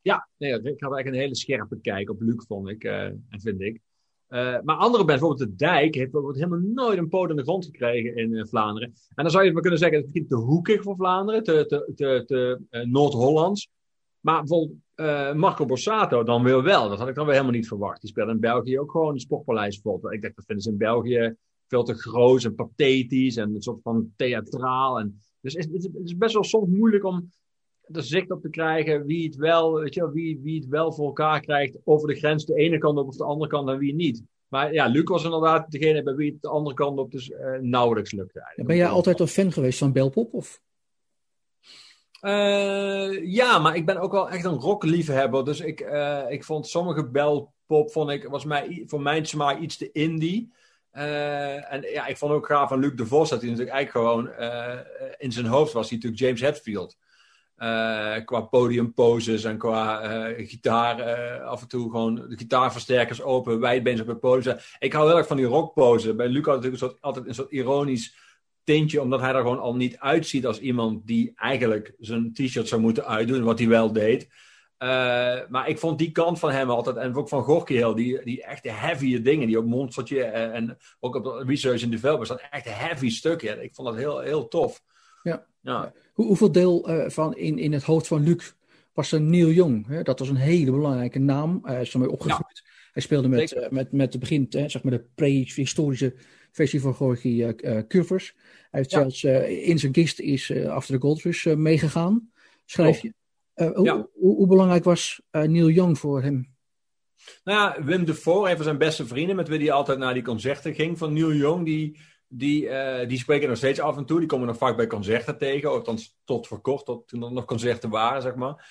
Ja, 0.00 0.28
nee, 0.36 0.50
ik 0.50 0.62
had 0.62 0.66
eigenlijk 0.66 1.06
een 1.06 1.14
hele 1.14 1.36
scherpe 1.36 1.80
kijk 1.80 2.10
op 2.10 2.20
Luc, 2.20 2.44
vond 2.46 2.68
ik. 2.68 2.84
Uh, 2.84 3.04
en 3.04 3.40
vind 3.40 3.60
ik. 3.60 3.80
maar 4.28 4.76
andere 4.76 5.04
bands, 5.04 5.20
bijvoorbeeld 5.20 5.50
de 5.50 5.56
Dijk, 5.56 5.94
heeft 5.94 6.12
helemaal 6.12 6.58
nooit 6.58 6.98
een 6.98 7.08
poot 7.08 7.30
in 7.30 7.36
de 7.36 7.42
grond 7.42 7.64
gekregen 7.64 8.16
in 8.16 8.46
Vlaanderen. 8.46 8.88
En 9.14 9.22
dan 9.22 9.30
zou 9.30 9.44
je 9.44 9.52
maar 9.52 9.60
kunnen 9.60 9.78
zeggen, 9.78 9.98
het 9.98 10.14
is 10.14 10.22
te 10.28 10.34
hoekig 10.36 10.82
voor 10.82 10.96
Vlaanderen, 10.96 11.42
te, 11.42 11.66
te, 11.66 11.92
te, 11.94 12.22
te 12.26 12.60
Noord-Hollands. 12.86 13.70
Maar 14.20 14.38
bijvoorbeeld 14.38 15.36
Marco 15.36 15.66
Borsato 15.66 16.22
dan 16.22 16.42
weer 16.42 16.62
wel. 16.62 16.88
Dat 16.88 16.98
had 16.98 17.08
ik 17.08 17.14
dan 17.14 17.24
weer 17.24 17.34
helemaal 17.34 17.56
niet 17.56 17.68
verwacht. 17.68 18.00
Die 18.00 18.10
speelde 18.10 18.32
in 18.32 18.40
België 18.40 18.78
ook 18.78 18.90
gewoon 18.90 19.12
een 19.12 19.20
sportpaleis 19.20 19.80
vol. 19.80 20.12
Ik 20.12 20.22
dacht, 20.22 20.36
dat 20.36 20.44
vinden 20.44 20.64
ze 20.64 20.70
in 20.70 20.76
België 20.76 21.36
veel 21.72 21.84
te 21.84 21.94
groot 21.94 22.44
en 22.44 22.54
pathetisch 22.54 23.36
en 23.36 23.54
een 23.54 23.62
soort 23.62 23.82
van 23.82 24.12
theatraal. 24.16 24.98
En, 24.98 25.20
dus 25.40 25.54
het 25.54 25.72
is, 25.72 25.84
het 25.84 26.04
is 26.04 26.16
best 26.16 26.34
wel 26.34 26.44
soms 26.44 26.68
moeilijk 26.68 27.04
om 27.04 27.30
er 27.92 28.02
zicht 28.02 28.30
op 28.30 28.42
te 28.42 28.50
krijgen 28.50 29.06
wie 29.06 29.24
het 29.24 29.36
wel, 29.36 29.74
weet 29.80 29.94
je, 29.94 30.10
wie, 30.10 30.40
wie 30.42 30.60
het 30.60 30.68
wel 30.68 30.92
voor 30.92 31.06
elkaar 31.06 31.40
krijgt 31.40 31.78
over 31.84 32.08
de 32.08 32.14
grens 32.14 32.44
de 32.44 32.54
ene 32.54 32.78
kant 32.78 32.98
op 32.98 33.06
of 33.06 33.16
de 33.16 33.24
andere 33.24 33.50
kant 33.50 33.68
en 33.68 33.78
wie 33.78 33.94
niet. 33.94 34.22
Maar 34.48 34.72
ja, 34.72 34.86
Luc 34.86 35.04
was 35.04 35.24
inderdaad 35.24 35.70
degene 35.70 36.02
bij 36.02 36.14
wie 36.14 36.32
het 36.32 36.42
de 36.42 36.48
andere 36.48 36.74
kant 36.74 36.98
op 36.98 37.10
dus 37.10 37.28
uh, 37.28 37.58
nauwelijks 37.60 38.12
lukte. 38.12 38.38
Eigenlijk. 38.38 38.68
Ben 38.68 38.78
jij 38.78 38.88
altijd 38.88 39.20
een 39.20 39.28
fan 39.28 39.52
geweest 39.52 39.78
van 39.78 39.92
Belpop? 39.92 40.34
Of? 40.34 40.60
Uh, 42.22 43.32
ja, 43.32 43.58
maar 43.58 43.76
ik 43.76 43.86
ben 43.86 43.96
ook 44.00 44.12
wel 44.12 44.30
echt 44.30 44.44
een 44.44 44.58
rockliefhebber. 44.58 45.44
Dus 45.44 45.60
ik, 45.60 45.80
uh, 45.80 46.24
ik 46.28 46.44
vond 46.44 46.66
sommige 46.66 47.08
Belpop, 47.08 47.90
vond 47.90 48.10
ik, 48.10 48.24
was 48.24 48.44
mij, 48.44 48.82
voor 48.86 49.00
mijn 49.00 49.26
smaak 49.26 49.58
iets 49.60 49.76
te 49.76 49.92
indie. 49.92 50.52
Uh, 50.96 51.72
en 51.72 51.82
ja, 51.92 52.06
ik 52.06 52.16
vond 52.16 52.32
ook 52.32 52.46
gaaf 52.46 52.68
van 52.68 52.78
Luc 52.78 52.94
de 52.94 53.06
Vos 53.06 53.28
dat 53.28 53.40
hij 53.40 53.50
natuurlijk 53.50 53.76
eigenlijk 53.76 54.06
gewoon 54.06 54.30
uh, 54.40 54.78
in 55.18 55.32
zijn 55.32 55.46
hoofd 55.46 55.72
was 55.72 55.88
hij 55.88 55.98
natuurlijk 55.98 56.22
James 56.22 56.40
Hetfield. 56.40 56.96
Uh, 57.58 58.16
qua 58.24 58.40
podiumposes 58.40 59.44
en 59.44 59.58
qua 59.58 60.00
gitaar 60.36 61.02
af 61.40 61.62
en 61.62 61.68
toe 61.68 61.90
gewoon 61.90 62.14
de 62.14 62.36
gitaarversterkers 62.36 63.22
open, 63.22 63.60
wijdbeens 63.60 64.00
op 64.00 64.06
het 64.06 64.20
podium. 64.20 64.56
Ik 64.78 64.92
hou 64.92 65.08
heel 65.08 65.16
erg 65.16 65.26
van 65.26 65.36
die 65.36 65.46
rockpose. 65.46 66.14
Bij 66.14 66.28
Luc 66.28 66.44
had 66.44 66.54
natuurlijk 66.54 66.82
een 66.82 66.88
soort, 66.88 67.02
altijd 67.02 67.26
een 67.26 67.34
soort 67.34 67.50
ironisch 67.50 68.14
tintje, 68.64 69.00
omdat 69.00 69.20
hij 69.20 69.32
er 69.32 69.40
gewoon 69.40 69.60
al 69.60 69.76
niet 69.76 69.98
uitziet 69.98 70.46
als 70.46 70.60
iemand 70.60 71.06
die 71.06 71.32
eigenlijk 71.34 71.94
zijn 71.98 72.32
t-shirt 72.32 72.68
zou 72.68 72.80
moeten 72.80 73.06
uitdoen, 73.06 73.42
wat 73.42 73.58
hij 73.58 73.68
wel 73.68 73.92
deed. 73.92 74.28
Uh, 74.82 74.88
maar 75.48 75.68
ik 75.68 75.78
vond 75.78 75.98
die 75.98 76.12
kant 76.12 76.38
van 76.38 76.50
hem 76.50 76.70
altijd, 76.70 76.96
en 76.96 77.14
ook 77.14 77.28
van 77.28 77.42
Gorky 77.42 77.74
heel, 77.74 77.94
die, 77.94 78.24
die 78.24 78.42
echte 78.42 78.70
heavy 78.70 79.22
dingen, 79.22 79.46
die 79.46 79.58
ook 79.58 79.64
monstertje 79.64 80.22
en, 80.22 80.52
en 80.52 80.78
ook 81.00 81.14
op 81.14 81.24
de 81.24 81.44
research 81.46 81.82
and 81.82 81.92
development, 81.92 82.28
dat 82.28 82.42
echt 82.50 82.64
heavy 82.68 83.10
stukje. 83.10 83.62
Ik 83.62 83.74
vond 83.74 83.88
dat 83.88 83.96
heel, 83.96 84.20
heel 84.20 84.48
tof. 84.48 84.82
Ja. 85.22 85.46
ja. 85.60 85.92
Hoe, 86.12 86.26
hoeveel 86.26 86.52
deel 86.52 86.90
uh, 86.90 87.08
van 87.08 87.36
in, 87.36 87.58
in 87.58 87.72
het 87.72 87.82
hoofd 87.82 88.06
van 88.06 88.22
Luc 88.22 88.52
was 88.92 89.12
er 89.12 89.20
Neil 89.20 89.50
Young? 89.50 89.86
Hè? 89.86 90.02
Dat 90.02 90.18
was 90.18 90.28
een 90.28 90.36
hele 90.36 90.70
belangrijke 90.70 91.18
naam. 91.18 91.60
Hij 91.62 91.80
is 91.80 91.92
ermee 91.92 92.10
opgegroeid. 92.10 92.60
Ja. 92.64 92.70
Hij 92.92 93.02
speelde 93.02 93.28
met, 93.28 93.52
uh, 93.52 93.68
met, 93.68 93.92
met 93.92 94.12
het 94.12 94.20
begin, 94.20 94.46
zeg 94.48 94.82
maar 94.82 94.92
de 94.92 95.04
prehistorische 95.14 96.14
versie 96.50 96.80
van 96.80 96.94
Gorky 96.94 97.54
Curvers. 97.88 98.34
Hij 98.70 98.80
heeft 98.80 98.90
ja. 98.90 98.98
zelfs 98.98 99.24
in 99.64 99.78
zijn 99.78 99.92
kist 99.92 100.20
is 100.20 100.52
After 100.66 100.94
the 100.94 101.00
Goldfish 101.00 101.44
meegegaan, 101.44 102.30
schrijf 102.64 103.02
je. 103.02 103.12
Hoe, 103.66 104.08
hoe, 104.12 104.36
hoe, 104.36 104.46
belangrijk 104.46 104.84
was 104.84 105.22
uh, 105.30 105.42
Neil 105.42 105.68
Young 105.68 105.98
voor 105.98 106.22
hem? 106.22 106.54
Nou 107.44 107.58
ja, 107.58 107.84
Wim 107.84 108.04
de 108.04 108.14
Voor, 108.14 108.48
een 108.48 108.56
van 108.56 108.64
zijn 108.64 108.78
beste 108.78 109.06
vrienden, 109.06 109.36
met 109.36 109.48
wie 109.48 109.58
hij 109.58 109.72
altijd 109.72 109.98
naar 109.98 110.14
die 110.14 110.22
concerten 110.22 110.74
ging 110.74 110.98
van 110.98 111.12
Neil 111.12 111.32
Young, 111.32 111.64
die, 111.64 112.00
die, 112.28 112.64
uh, 112.64 113.08
die 113.08 113.18
spreken 113.18 113.48
nog 113.48 113.56
steeds 113.56 113.80
af 113.80 113.96
en 113.96 114.04
toe. 114.04 114.18
Die 114.18 114.28
komen 114.28 114.46
nog 114.46 114.56
vaak 114.56 114.76
bij 114.76 114.86
concerten 114.86 115.38
tegen, 115.38 115.70
althans 115.70 116.18
tot 116.24 116.46
voor 116.46 116.60
kort, 116.60 116.84
tot 116.84 117.08
toen 117.08 117.22
er 117.22 117.32
nog 117.32 117.44
concerten 117.44 117.90
waren, 117.90 118.22
zeg 118.22 118.34
maar. 118.34 118.66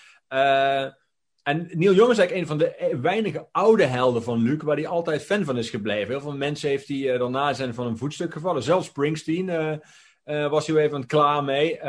en 1.43 1.69
Neil 1.71 1.93
Young 1.93 2.11
is 2.11 2.17
eigenlijk 2.17 2.31
een 2.31 2.47
van 2.47 2.57
de 2.57 2.97
weinige 3.01 3.47
oude 3.51 3.85
helden 3.85 4.23
van 4.23 4.41
Luc, 4.41 4.61
waar 4.61 4.75
hij 4.75 4.87
altijd 4.87 5.23
fan 5.23 5.45
van 5.45 5.57
is 5.57 5.69
gebleven. 5.69 6.07
Heel 6.07 6.21
veel 6.21 6.35
mensen 6.35 6.69
heeft 6.69 6.87
hij 6.87 7.17
daarna 7.17 7.53
zijn 7.53 7.73
van 7.73 7.87
een 7.87 7.97
voetstuk 7.97 8.33
gevallen. 8.33 8.63
Zelfs 8.63 8.87
Springsteen 8.87 9.79
was 10.23 10.67
hij 10.67 10.75
even 10.75 11.05
klaar 11.05 11.43
mee. 11.43 11.79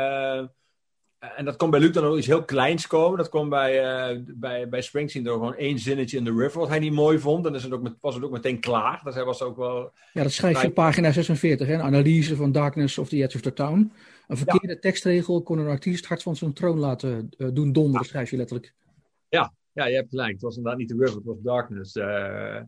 En 1.35 1.45
dat 1.45 1.55
kon 1.55 1.69
bij 1.69 1.79
Luc 1.79 1.91
dan 1.91 2.03
ook 2.03 2.17
iets 2.17 2.27
heel 2.27 2.43
kleins 2.43 2.87
komen. 2.87 3.17
Dat 3.17 3.29
kwam 3.29 3.49
bij, 3.49 4.11
uh, 4.11 4.19
bij, 4.27 4.69
bij 4.69 4.81
Springsteen 4.81 5.23
door 5.23 5.33
gewoon 5.33 5.55
één 5.55 5.79
zinnetje 5.79 6.17
in 6.17 6.23
de 6.23 6.33
river 6.33 6.59
wat 6.59 6.69
hij 6.69 6.79
niet 6.79 6.93
mooi 6.93 7.19
vond. 7.19 7.37
En 7.37 7.43
dan 7.43 7.55
is 7.55 7.63
het 7.63 7.73
ook 7.73 7.81
met, 7.81 7.93
was 8.01 8.15
het 8.15 8.23
ook 8.23 8.31
meteen 8.31 8.59
klaar. 8.59 9.01
Dus 9.03 9.13
hij 9.13 9.23
was 9.23 9.41
ook 9.41 9.57
wel... 9.57 9.91
Ja, 10.13 10.23
dat 10.23 10.31
schrijf 10.31 10.61
je 10.61 10.67
op 10.67 10.73
pagina 10.73 11.11
46. 11.11 11.67
Hè? 11.67 11.73
Een 11.73 11.81
analyse 11.81 12.35
van 12.35 12.51
Darkness 12.51 12.97
of 12.97 13.09
the 13.09 13.23
Edge 13.23 13.35
of 13.35 13.41
the 13.41 13.53
Town. 13.53 13.91
Een 14.27 14.37
verkeerde 14.37 14.73
ja. 14.73 14.79
tekstregel 14.79 15.41
kon 15.41 15.59
een 15.59 15.67
artiest 15.67 16.05
hart 16.05 16.23
van 16.23 16.35
zijn 16.35 16.53
troon 16.53 16.79
laten 16.79 17.29
uh, 17.37 17.47
doen 17.53 17.71
donderen, 17.71 18.01
ja. 18.01 18.07
schrijf 18.07 18.29
je 18.29 18.37
letterlijk. 18.37 18.73
Ja. 19.29 19.53
ja, 19.71 19.85
je 19.85 19.95
hebt 19.95 20.09
gelijk. 20.09 20.31
Het 20.31 20.41
was 20.41 20.55
inderdaad 20.55 20.79
niet 20.79 20.89
de 20.89 20.95
river, 20.97 21.15
het 21.15 21.25
was 21.25 21.41
Darkness. 21.41 21.95
Uh, 21.95 22.59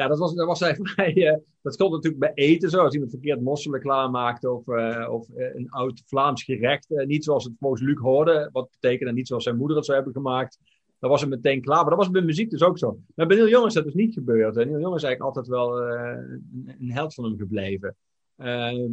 ja, 0.00 0.08
dat 0.08 0.18
was, 0.18 0.34
dat 0.34 0.46
was 0.46 0.60
eigenlijk 0.60 1.16
uh, 1.16 1.34
dat 1.62 1.74
stond 1.74 1.92
natuurlijk 1.92 2.34
bij 2.34 2.44
eten 2.44 2.70
zo. 2.70 2.80
Als 2.80 2.92
iemand 2.94 3.10
verkeerd 3.10 3.40
mosselen 3.40 3.80
klaarmaakte 3.80 4.50
of, 4.50 4.66
uh, 4.66 5.08
of 5.10 5.28
uh, 5.28 5.54
een 5.54 5.70
oud 5.70 6.02
Vlaams 6.06 6.42
gerecht. 6.42 6.88
niet 6.88 7.24
zoals 7.24 7.44
het 7.44 7.52
volgens 7.58 7.82
Luc 7.82 7.98
hoorde, 7.98 8.48
wat 8.52 8.70
betekende 8.70 9.12
niet 9.12 9.26
zoals 9.26 9.44
zijn 9.44 9.56
moeder 9.56 9.76
het 9.76 9.84
zou 9.84 9.96
hebben 9.96 10.16
gemaakt. 10.16 10.58
Dan 10.98 11.10
was 11.10 11.20
het 11.20 11.30
meteen 11.30 11.60
klaar. 11.60 11.80
Maar 11.80 11.90
dat 11.90 11.98
was 11.98 12.10
bij 12.10 12.22
muziek 12.22 12.50
dus 12.50 12.62
ook 12.62 12.78
zo. 12.78 12.98
Maar 13.14 13.26
bij 13.26 13.36
Neil 13.36 13.48
Young 13.48 13.66
is 13.66 13.74
dat 13.74 13.84
dus 13.84 13.94
niet 13.94 14.14
gebeurd. 14.14 14.54
Neil 14.54 14.80
Young 14.80 14.96
is 14.96 15.02
eigenlijk 15.02 15.20
altijd 15.20 15.46
wel 15.46 15.82
een, 15.82 16.76
een, 16.78 16.90
held 16.90 17.14
van 17.14 17.24
hem 17.24 17.38
gebleven. 17.38 17.96
Ehm, 18.36 18.88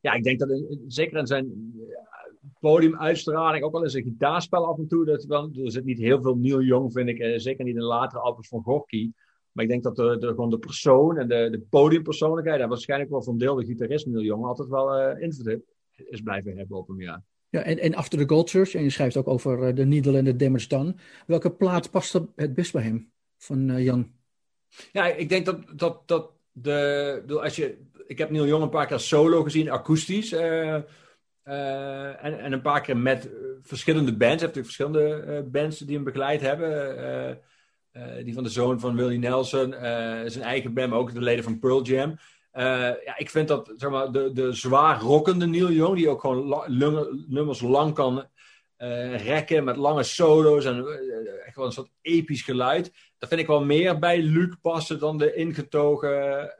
ja, 0.00 0.12
ik 0.12 0.22
denk 0.22 0.38
dat 0.38 0.50
in, 0.50 0.84
zeker 0.86 1.18
in 1.18 1.26
zijn 1.26 1.72
podiumuitstraling, 2.60 3.64
ook 3.64 3.74
al 3.74 3.82
in 3.82 3.90
zijn 3.90 4.04
gitaarspel 4.04 4.66
af 4.66 4.78
en 4.78 4.88
toe. 4.88 5.04
Dat 5.04 5.24
wel, 5.24 5.50
er 5.64 5.70
zit 5.70 5.84
niet 5.84 5.98
heel 5.98 6.22
veel 6.22 6.36
Neil 6.36 6.62
Young, 6.62 6.92
vind 6.92 7.08
ik. 7.08 7.40
zeker 7.40 7.64
niet 7.64 7.76
in 7.76 7.82
latere 7.82 8.22
albums 8.22 8.48
van 8.48 8.62
Gorky. 8.62 9.10
Maar 9.52 9.64
ik 9.64 9.70
denk 9.70 9.82
dat 9.82 9.96
de, 9.96 10.16
de, 10.18 10.26
gewoon 10.26 10.50
de 10.50 10.58
persoon 10.58 11.18
en 11.18 11.28
de, 11.28 11.48
de 11.50 11.60
podiumpersoonlijkheid, 11.70 12.60
en 12.60 12.68
waarschijnlijk 12.68 13.10
wel 13.10 13.22
van 13.22 13.38
deel 13.38 13.54
de 13.54 13.64
gitarist 13.64 14.06
Neil 14.06 14.22
Young, 14.22 14.44
altijd 14.44 14.68
wel 14.68 15.00
uh, 15.00 15.22
invloed 15.22 15.60
is 15.96 16.20
blijven 16.20 16.56
hebben 16.56 16.76
op 16.76 16.88
hem, 16.88 17.00
ja. 17.00 17.22
Ja, 17.48 17.62
en, 17.62 17.78
en 17.78 17.94
After 17.94 18.18
the 18.18 18.28
Gold 18.28 18.50
Search, 18.50 18.74
en 18.74 18.82
je 18.82 18.90
schrijft 18.90 19.16
ook 19.16 19.28
over 19.28 19.68
uh, 19.68 19.74
de 19.74 19.84
Needle 19.84 20.18
en 20.18 20.24
de 20.24 20.36
Damage 20.36 20.68
Done. 20.68 20.94
Welke 21.26 21.50
plaat 21.50 21.90
past 21.90 22.12
het 22.36 22.54
best 22.54 22.72
bij 22.72 22.82
hem, 22.82 23.10
van 23.38 23.68
uh, 23.68 23.84
Young? 23.84 24.10
Ja, 24.92 25.06
ik 25.06 25.28
denk 25.28 25.46
dat, 25.46 25.58
dat, 25.76 26.02
dat 26.08 26.30
de, 26.52 27.22
als 27.42 27.56
je, 27.56 27.78
ik 28.06 28.18
heb 28.18 28.30
Neil 28.30 28.46
Young 28.46 28.62
een 28.62 28.68
paar 28.68 28.86
keer 28.86 28.98
solo 28.98 29.42
gezien, 29.42 29.70
akoestisch. 29.70 30.32
Uh, 30.32 30.78
uh, 31.44 32.24
en, 32.24 32.38
en 32.38 32.52
een 32.52 32.62
paar 32.62 32.80
keer 32.80 32.96
met 32.96 33.30
verschillende 33.62 34.16
bands. 34.16 34.42
Hij 34.42 34.50
heeft 34.50 34.54
natuurlijk 34.54 34.74
verschillende 34.74 35.48
bands 35.50 35.78
die 35.78 35.94
hem 35.94 36.04
begeleid 36.04 36.40
hebben. 36.40 37.40
Uh, 37.96 38.24
die 38.24 38.34
van 38.34 38.42
de 38.42 38.48
zoon 38.48 38.80
van 38.80 38.96
Willie 38.96 39.18
Nelson. 39.18 39.72
Uh, 39.72 39.80
zijn 40.26 40.42
eigen 40.42 40.74
band, 40.74 40.92
ook 40.92 41.14
de 41.14 41.20
leden 41.20 41.44
van 41.44 41.58
Pearl 41.58 41.82
Jam. 41.82 42.10
Uh, 42.10 42.62
ja, 43.04 43.16
ik 43.16 43.30
vind 43.30 43.48
dat 43.48 43.72
zeg 43.76 43.90
maar, 43.90 44.12
de, 44.12 44.32
de 44.32 44.52
zwaar 44.52 45.00
rockende 45.00 45.46
Neil 45.46 45.70
Young, 45.70 45.96
die 45.96 46.08
ook 46.08 46.20
gewoon 46.20 46.64
nummers 47.28 47.60
lang 47.60 47.94
kan 47.94 48.26
rekken 49.16 49.64
met 49.64 49.76
lange 49.76 50.02
solo's 50.02 50.64
en 50.64 50.86
echt 51.46 51.56
wel 51.56 51.66
een 51.66 51.72
soort 51.72 51.90
episch 52.00 52.42
geluid. 52.42 52.92
Dat 53.18 53.28
vind 53.28 53.40
ik 53.40 53.46
wel 53.46 53.64
meer 53.64 53.98
bij 53.98 54.22
Luc 54.22 54.54
passen 54.62 54.98
dan 54.98 55.18
de 55.18 55.34
ingetogen 55.34 56.54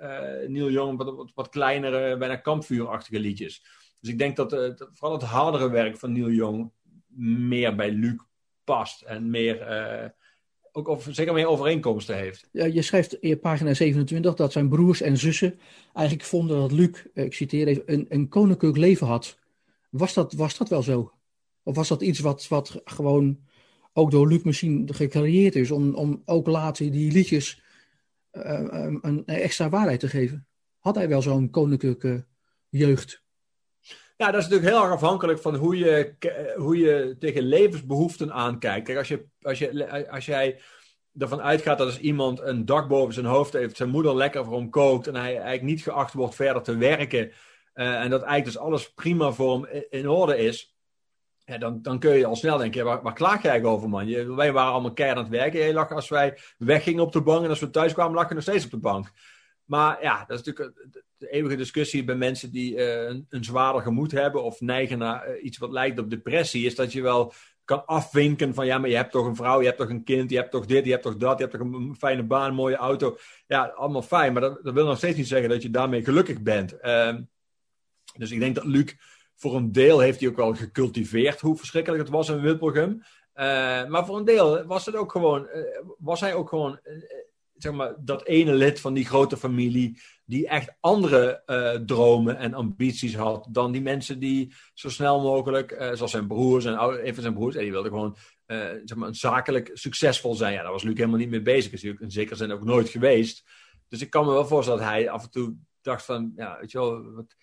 Neil 0.47 0.71
Young, 0.71 0.99
wat, 0.99 1.15
wat, 1.15 1.33
wat, 1.35 1.49
kleinere, 1.49 2.17
bijna 2.17 2.37
kampvuurachtige 2.37 3.21
liedjes. 3.21 3.65
Dus 4.01 4.11
ik 4.11 4.19
denk 4.19 4.37
dat, 4.37 4.51
vooral 4.93 5.19
het 5.19 5.29
hardere 5.29 5.71
werk 5.71 5.99
van 5.99 6.13
Neil 6.13 6.31
Young 6.31 6.73
meer 7.39 7.75
bij 7.75 7.91
Luc 7.91 8.17
past 8.65 9.03
en 9.03 9.31
meer 9.31 9.57
ook 10.73 10.89
over, 10.89 11.15
zeker 11.15 11.33
meer 11.33 11.47
overeenkomsten 11.47 12.17
heeft. 12.17 12.49
Ja, 12.53 12.65
je 12.65 12.83
schrijft 12.83 13.15
in 13.15 13.41
pagina 13.41 13.75
27 13.75 14.35
dat 14.35 14.53
zijn 14.53 14.69
broers 14.69 15.01
en 15.01 15.17
zussen 15.17 15.59
eigenlijk 15.93 16.27
vonden 16.27 16.59
dat 16.59 16.73
Luc, 16.73 17.05
eh, 17.15 17.25
ik 17.25 17.35
citeer 17.35 17.67
even, 17.67 17.83
een, 17.87 18.07
een 18.09 18.29
koninklijk 18.29 18.77
leven 18.77 19.07
had. 19.07 19.39
Was 19.91 20.15
dat, 20.15 20.33
was 20.33 20.57
dat 20.59 20.69
wel 20.69 20.83
zo? 20.83 21.13
Of 21.63 21.77
was 21.77 21.89
dat 21.89 22.03
iets 22.03 22.19
wat, 22.19 22.49
wat 22.49 22.81
gewoon 22.85 23.39
ook 23.93 24.11
door 24.11 24.29
Luc 24.29 24.43
misschien 24.43 24.89
gecreëerd 24.93 25.55
is 25.55 25.71
om, 25.71 25.95
om 25.95 26.23
ook 26.25 26.47
later 26.47 26.91
die 26.91 27.13
liedjes 27.13 27.63
een 28.31 29.23
extra 29.27 29.69
waarheid 29.69 30.01
te 30.01 30.09
geven. 30.09 30.47
Had 30.79 30.95
hij 30.95 31.09
wel 31.09 31.23
zo'n 31.23 31.51
koninklijke 31.51 32.27
jeugd? 32.69 33.22
Ja, 34.17 34.31
dat 34.31 34.41
is 34.41 34.49
natuurlijk 34.49 34.75
heel 34.75 34.83
erg 34.83 34.93
afhankelijk 34.93 35.41
van 35.41 35.55
hoe 35.55 35.79
je, 35.79 36.15
hoe 36.57 36.79
je 36.79 37.17
tegen 37.19 37.43
levensbehoeften 37.43 38.33
aankijkt. 38.33 38.87
Kijk, 38.87 38.99
als, 38.99 39.09
je, 39.09 39.27
als, 39.43 39.59
je, 39.59 40.09
als 40.11 40.27
jij 40.27 40.61
ervan 41.19 41.43
uitgaat 41.43 41.79
dat 41.79 41.87
als 41.87 41.99
iemand 41.99 42.41
een 42.41 42.65
dak 42.65 42.89
boven 42.89 43.15
zijn 43.15 43.27
hoofd 43.27 43.53
heeft, 43.53 43.77
zijn 43.77 43.89
moeder 43.89 44.17
lekker 44.17 44.45
voor 44.45 44.57
hem 44.57 44.71
kookt 44.71 45.07
en 45.07 45.15
hij 45.15 45.33
eigenlijk 45.33 45.63
niet 45.63 45.83
geacht 45.83 46.13
wordt 46.13 46.35
verder 46.35 46.63
te 46.63 46.77
werken 46.77 47.33
uh, 47.75 48.01
en 48.01 48.11
dat 48.11 48.23
eigenlijk 48.23 48.45
dus 48.45 48.59
alles 48.59 48.93
prima 48.93 49.33
voor 49.33 49.53
hem 49.53 49.85
in 49.91 50.09
orde 50.09 50.37
is, 50.37 50.77
ja, 51.45 51.59
dan, 51.59 51.83
dan 51.83 51.99
kun 51.99 52.15
je 52.15 52.27
al 52.27 52.37
snel 52.37 52.59
denken, 52.59 52.85
waar, 52.85 53.03
waar 53.03 53.13
klaag 53.13 53.43
jij 53.43 53.65
over 53.65 53.89
man? 53.89 54.07
Je, 54.07 54.35
wij 54.35 54.53
waren 54.53 54.73
allemaal 54.73 54.93
keihard 54.93 55.19
aan 55.19 55.25
het 55.25 55.35
werken. 55.35 55.61
Je 55.61 55.73
lag 55.73 55.91
als 55.91 56.09
wij 56.09 56.39
weggingen 56.59 57.03
op 57.03 57.13
de 57.13 57.23
bank 57.23 57.45
en 57.45 57.51
als 57.51 57.61
we 57.61 57.71
thuis 57.71 57.93
kwamen 57.93 58.15
lag 58.15 58.29
je 58.29 58.35
nog 58.35 58.43
steeds 58.43 58.65
op 58.65 58.71
de 58.71 58.79
bank. 58.79 59.13
Maar 59.65 60.03
ja, 60.03 60.25
dat 60.25 60.39
is 60.39 60.45
natuurlijk 60.45 60.77
de 61.23 61.31
eeuwige 61.31 61.57
discussie 61.57 62.05
bij 62.05 62.15
mensen 62.15 62.51
die 62.51 62.75
uh, 62.75 63.03
een, 63.03 63.27
een 63.29 63.45
zwaarder 63.45 63.83
gemoed 63.83 64.13
hebben 64.13 64.43
of 64.43 64.61
neigen 64.61 64.99
naar 64.99 65.29
uh, 65.29 65.45
iets 65.45 65.59
wat 65.59 65.71
lijkt 65.71 65.99
op 65.99 66.11
depressie, 66.11 66.67
is 66.67 66.75
dat 66.75 66.93
je 66.93 67.03
wel 67.03 67.33
kan 67.65 67.87
afwinken 67.87 68.55
van 68.55 68.67
ja, 68.67 68.79
maar 68.79 68.89
je 68.89 68.97
hebt 68.97 69.13
toch 69.13 69.27
een 69.27 69.37
vrouw, 69.37 69.61
je 69.61 69.67
hebt 69.67 69.79
toch 69.79 69.89
een 69.89 70.05
kind, 70.05 70.31
je 70.31 70.37
hebt 70.37 70.51
toch 70.51 70.67
dit, 70.67 70.85
je 70.85 70.91
hebt 70.91 71.03
toch 71.03 71.17
dat, 71.17 71.39
je 71.39 71.45
hebt 71.45 71.59
toch 71.59 71.73
een 71.73 71.97
fijne 71.99 72.23
baan, 72.23 72.55
mooie 72.55 72.77
auto. 72.77 73.17
Ja, 73.47 73.65
allemaal 73.65 74.03
fijn, 74.03 74.33
maar 74.33 74.43
dat, 74.43 74.65
dat 74.65 74.75
wil 74.75 74.87
nog 74.87 74.97
steeds 74.97 75.17
niet 75.17 75.29
zeggen 75.29 75.49
dat 75.49 75.63
je 75.63 75.71
daarmee 75.71 76.05
gelukkig 76.05 76.41
bent. 76.41 76.75
Uh, 76.83 77.17
dus 78.17 78.31
ik 78.31 78.41
denk 78.41 78.55
dat 78.55 78.65
Luc 78.65 78.95
voor 79.35 79.57
een 79.57 79.73
deel 79.73 79.99
heeft 79.99 80.21
hij 80.21 80.29
ook 80.29 80.37
wel 80.37 80.55
gecultiveerd 80.55 81.41
hoe 81.41 81.57
verschrikkelijk 81.57 82.03
het 82.03 82.13
was 82.13 82.29
in 82.29 82.41
Wippelgem. 82.41 82.91
Uh, 82.91 83.05
maar 83.87 84.07
voor 84.07 84.17
een 84.17 84.25
deel 84.25 84.65
was, 84.65 84.87
het 84.87 84.97
ook 84.97 85.13
gewoon, 85.13 85.49
was 85.99 86.21
hij 86.21 86.35
ook 86.35 86.49
gewoon 86.49 86.81
zeg 87.55 87.73
maar, 87.73 87.95
dat 87.99 88.27
ene 88.27 88.55
lid 88.55 88.81
van 88.81 88.95
die 88.95 89.05
grote 89.05 89.37
familie 89.37 90.01
die 90.25 90.49
echt 90.49 90.77
andere 90.81 91.43
uh, 91.47 91.71
dromen 91.87 92.37
en 92.37 92.55
ambities 92.55 93.15
had 93.17 93.49
dan 93.51 93.73
die 93.73 93.83
mensen 93.83 94.19
die 94.19 94.55
zo 94.75 94.89
snel 94.89 95.21
mogelijk, 95.21 95.73
uh, 95.73 95.93
zoals 95.93 96.11
zijn 96.11 96.27
broers 96.27 96.65
en 96.65 96.83
een 97.07 97.15
van 97.15 97.23
zijn 97.23 97.35
broers, 97.35 97.55
en 97.55 97.63
die 97.63 97.71
wilde 97.71 97.89
gewoon 97.89 98.17
uh, 98.47 98.71
zeg 98.85 98.99
maar, 98.99 99.15
zakelijk 99.15 99.71
succesvol 99.73 100.35
zijn. 100.35 100.53
Ja, 100.53 100.63
daar 100.63 100.73
was 100.73 100.83
Luc 100.83 100.97
helemaal 100.97 101.19
niet 101.19 101.31
mee 101.31 101.43
bezig. 101.43 101.73
Is 101.73 101.85
in 101.85 102.11
zekere 102.11 102.37
zin 102.37 102.53
ook 102.53 102.65
nooit 102.65 102.89
geweest. 102.89 103.45
Dus 103.89 104.01
ik 104.01 104.11
kan 104.11 104.25
me 104.25 104.33
wel 104.33 104.47
voorstellen 104.47 104.81
dat 104.81 104.89
hij 104.89 105.11
af 105.11 105.23
en 105.23 105.31
toe 105.31 105.55
dacht 105.81 106.05
van, 106.05 106.33
ja, 106.37 106.57
weet 106.61 106.71
je 106.71 106.79
wel, 106.79 107.13
wat, 107.13 107.37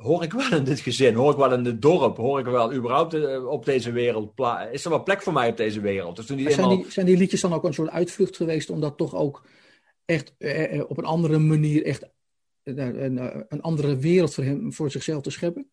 hoor 0.00 0.22
ik 0.22 0.32
wel 0.32 0.52
in 0.52 0.64
dit 0.64 0.80
gezin? 0.80 1.14
Hoor 1.14 1.32
ik 1.32 1.38
wel 1.38 1.52
in 1.52 1.62
dit 1.62 1.82
dorp? 1.82 2.16
Hoor 2.16 2.38
ik 2.38 2.44
wel 2.44 2.72
überhaupt 2.72 3.44
op 3.44 3.64
deze 3.64 3.92
wereld? 3.92 4.32
Is 4.72 4.84
er 4.84 4.90
wel 4.90 5.02
plek 5.02 5.22
voor 5.22 5.32
mij 5.32 5.48
op 5.48 5.56
deze 5.56 5.80
wereld? 5.80 6.16
Dus 6.16 6.26
toen 6.26 6.36
die 6.36 6.50
zijn, 6.50 6.68
die, 6.68 6.90
zijn 6.90 7.06
die 7.06 7.16
liedjes 7.16 7.40
dan 7.40 7.52
ook 7.52 7.64
een 7.64 7.74
soort 7.74 7.90
uitvlucht 7.90 8.36
geweest 8.36 8.70
om 8.70 8.80
dat 8.80 8.96
toch 8.96 9.14
ook 9.14 9.44
echt 10.04 10.34
eh, 10.38 10.84
op 10.88 10.98
een 10.98 11.04
andere 11.04 11.38
manier 11.38 11.84
echt 11.84 12.08
een, 12.62 13.16
een, 13.48 13.60
andere 13.60 13.96
wereld 13.96 14.34
voor 14.34 14.44
hem, 14.44 14.72
voor 14.72 14.90
zichzelf 14.90 15.22
te 15.22 15.30
scheppen? 15.30 15.70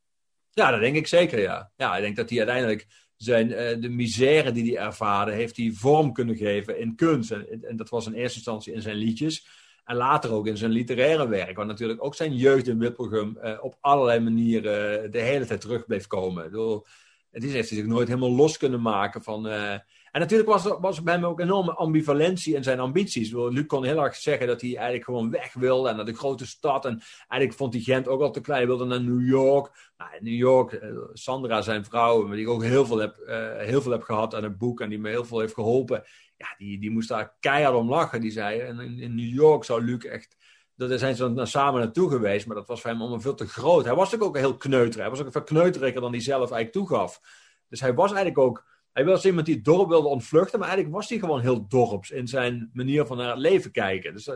Ja, 0.52 0.72
dat 0.72 0.80
denk 0.80 0.96
ik 0.96 1.08
zeker, 1.08 1.40
ja. 1.40 1.72
Ja, 1.76 1.96
ik 1.96 2.02
denk 2.02 2.16
dat 2.16 2.30
hij 2.30 2.38
uiteindelijk 2.38 2.88
zijn, 3.16 3.48
de 3.82 3.90
misère 3.90 4.52
die 4.52 4.74
hij 4.76 4.86
ervaarde, 4.86 5.32
heeft 5.32 5.58
hij 5.58 5.72
vorm 5.74 6.14
kunnen 6.14 6.36
geven 6.36 6.80
in 6.80 6.96
kunst. 6.96 7.32
En, 7.32 7.64
en 7.64 7.76
dat 7.76 7.90
was 7.90 8.06
in 8.06 8.14
eerste 8.14 8.36
instantie 8.36 8.74
in 8.74 8.82
zijn 8.82 8.96
liedjes. 8.96 9.48
En 9.88 9.96
later 9.96 10.32
ook 10.32 10.48
in 10.48 10.58
zijn 10.58 10.72
literaire 10.72 11.28
werk, 11.28 11.56
waar 11.56 11.66
natuurlijk 11.66 12.04
ook 12.04 12.16
zijn 12.16 12.36
jeugd 12.36 12.68
in 12.68 12.80
Wippelgum 12.80 13.38
uh, 13.44 13.58
op 13.62 13.78
allerlei 13.80 14.20
manieren 14.20 15.12
de 15.12 15.20
hele 15.20 15.46
tijd 15.46 15.62
terug 15.62 15.86
bleef 15.86 16.08
komen. 16.08 16.44
Bedoel, 16.44 16.86
het 17.32 17.44
is 17.44 17.54
heeft 17.54 17.70
hij 17.70 17.78
zich 17.78 17.88
nooit 17.88 18.08
helemaal 18.08 18.36
los 18.36 18.58
kunnen 18.58 18.82
maken 18.82 19.24
van. 19.24 19.48
Uh, 19.48 19.72
en 20.12 20.20
natuurlijk 20.20 20.50
was 20.50 20.66
er, 20.66 20.80
was 20.80 21.04
bij 21.04 21.14
hem 21.14 21.26
ook 21.26 21.40
enorme 21.40 21.74
ambivalentie 21.74 22.56
in 22.56 22.64
zijn 22.64 22.80
ambities. 22.80 23.30
Bedoel, 23.30 23.52
Luc 23.52 23.66
kon 23.66 23.84
heel 23.84 24.04
erg 24.04 24.16
zeggen 24.16 24.48
dat 24.48 24.62
hij 24.62 24.70
eigenlijk 24.70 25.06
gewoon 25.06 25.30
weg 25.30 25.54
wilde 25.54 25.90
en 25.90 25.96
naar 25.96 26.06
de 26.06 26.16
grote 26.16 26.48
stad. 26.48 26.86
En 26.86 27.02
eigenlijk 27.28 27.60
vond 27.60 27.74
hij 27.74 27.82
Gent 27.82 28.08
ook 28.08 28.22
al 28.22 28.32
te 28.32 28.42
klein. 28.42 28.60
Hij 28.60 28.68
wilde 28.68 28.86
naar 28.86 29.02
New 29.02 29.28
York. 29.28 29.92
Nou, 29.98 30.12
New 30.20 30.38
York, 30.38 30.72
uh, 30.72 30.98
Sandra, 31.14 31.62
zijn 31.62 31.86
vrouw, 31.86 32.30
die 32.30 32.42
ik 32.42 32.50
ook 32.50 32.64
heel 32.64 32.86
veel, 32.86 32.98
heb, 32.98 33.16
heel 33.58 33.82
veel 33.82 33.92
heb 33.92 34.04
gehad 34.04 34.36
aan 34.36 34.44
het 34.44 34.58
boek 34.58 34.82
en 34.82 34.90
die 34.90 35.00
me 35.00 35.10
heel 35.10 35.26
veel 35.26 35.40
heeft 35.40 35.54
geholpen 35.54 36.04
ja, 36.38 36.56
die, 36.58 36.80
die 36.80 36.92
moest 36.92 37.10
daar 37.10 37.36
keihard 37.40 37.76
om 37.76 37.90
lachen. 37.90 38.22
Die 38.22 38.32
zei, 38.32 38.60
en 38.60 38.80
in, 38.80 39.16
New 39.16 39.34
York 39.34 39.64
zou 39.64 39.84
Luc 39.84 40.04
echt... 40.04 40.38
Daar 40.76 40.98
zijn 40.98 41.16
ze 41.16 41.34
dan 41.34 41.48
samen 41.48 41.80
naartoe 41.80 42.10
geweest, 42.10 42.48
maar 42.48 42.56
dat 42.56 42.68
was 42.68 42.82
voor 42.82 42.90
hem 42.90 43.00
allemaal 43.00 43.20
veel 43.20 43.36
te 43.36 43.48
groot. 43.48 43.86
Hij 43.86 43.96
was 43.96 44.20
ook 44.20 44.38
heel 44.38 44.58
kneuter. 44.58 45.00
Hij 45.00 45.10
was 45.10 45.22
ook 45.22 45.32
veel 45.32 45.44
kneuteriger 45.44 46.02
dan 46.02 46.12
hij 46.12 46.22
zelf 46.22 46.52
eigenlijk 46.52 46.72
toegaf. 46.72 47.22
Dus 47.70 47.80
hij 47.80 47.94
was 47.94 48.12
eigenlijk 48.12 48.38
ook... 48.38 48.66
Hij 48.94 49.06
was 49.06 49.26
iemand 49.26 49.46
die 49.46 49.56
het 49.56 49.66
dorp 49.66 49.90
wilde 49.90 50.08
ontvluchten, 50.08 50.60
maar 50.60 50.68
eigenlijk 50.68 50.98
was 50.98 51.10
hij 51.10 51.20
gewoon 51.20 51.42
heel 51.42 51.68
dorps 51.68 52.12
in 52.12 52.28
zijn 52.28 52.70
manier 52.74 53.06
van 53.06 53.18
naar 53.18 53.30
het 53.30 53.40
leven 53.40 53.72
kijken. 53.72 54.14
Dus, 54.14 54.30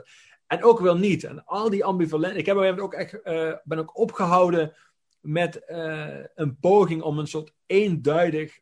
en 0.47 0.63
ook 0.63 0.79
wel 0.79 0.97
niet. 0.97 1.23
En 1.23 1.45
al 1.45 1.69
die 1.69 1.85
ambivalentie... 1.85 2.39
Ik 2.39 2.45
heb 2.45 2.79
ook 2.79 2.93
echt, 2.93 3.19
uh, 3.23 3.53
ben 3.63 3.79
ook 3.79 3.97
opgehouden 3.97 4.73
met 5.19 5.61
uh, 5.67 6.07
een 6.35 6.57
poging 6.59 7.01
om 7.01 7.19
een 7.19 7.27
soort 7.27 7.53
eenduidig 7.65 8.59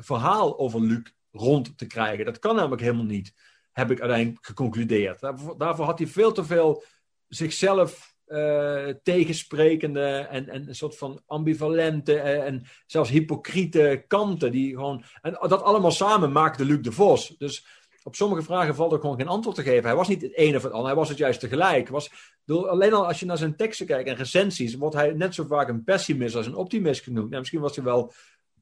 verhaal 0.00 0.58
over 0.58 0.80
Luc 0.80 1.14
rond 1.38 1.78
te 1.78 1.86
krijgen. 1.86 2.24
Dat 2.24 2.38
kan 2.38 2.56
namelijk 2.56 2.82
helemaal 2.82 3.04
niet, 3.04 3.32
heb 3.72 3.90
ik 3.90 4.00
uiteindelijk 4.00 4.46
geconcludeerd. 4.46 5.20
Daarvoor, 5.56 5.84
had 5.84 5.98
hij 5.98 6.08
veel 6.08 6.32
te 6.32 6.44
veel 6.44 6.84
zichzelf 7.28 8.14
uh, 8.26 8.88
tegensprekende 9.02 10.26
en, 10.30 10.48
en 10.48 10.68
een 10.68 10.74
soort 10.74 10.96
van 10.96 11.22
ambivalente 11.26 12.18
en, 12.18 12.44
en, 12.44 12.62
zelfs 12.86 13.10
hypocriete 13.10 14.04
kanten. 14.06 14.52
Die 14.52 14.74
gewoon, 14.74 15.04
en 15.20 15.38
dat 15.48 15.62
allemaal 15.62 15.90
samen 15.90 16.32
maakte 16.32 16.64
Luc 16.64 16.80
de 16.80 16.92
Vos. 16.92 17.34
Dus 17.38 17.66
op 18.02 18.14
sommige 18.14 18.42
vragen 18.42 18.74
valt 18.74 18.92
ook 18.92 19.00
gewoon 19.00 19.16
geen 19.16 19.28
antwoord 19.28 19.56
te 19.56 19.62
geven. 19.62 19.84
Hij 19.84 19.94
was 19.94 20.08
niet 20.08 20.22
het 20.22 20.34
ene 20.34 20.56
of 20.56 20.62
het 20.62 20.72
ander, 20.72 20.86
hij 20.86 20.96
was 20.96 21.08
het 21.08 21.18
juist 21.18 21.40
tegelijk. 21.40 21.88
Was, 21.88 22.10
alleen 22.46 22.92
al 22.92 23.06
als 23.06 23.20
je 23.20 23.26
naar 23.26 23.38
zijn 23.38 23.56
teksten 23.56 23.86
kijkt 23.86 24.08
en 24.08 24.16
recensies, 24.16 24.74
wordt 24.74 24.94
hij 24.94 25.12
net 25.12 25.34
zo 25.34 25.44
vaak 25.44 25.68
een 25.68 25.84
pessimist 25.84 26.34
als 26.34 26.46
een 26.46 26.54
optimist 26.54 27.02
genoemd. 27.02 27.32
Ja, 27.32 27.38
misschien 27.38 27.60
was 27.60 27.76
hij 27.76 27.84
wel 27.84 28.12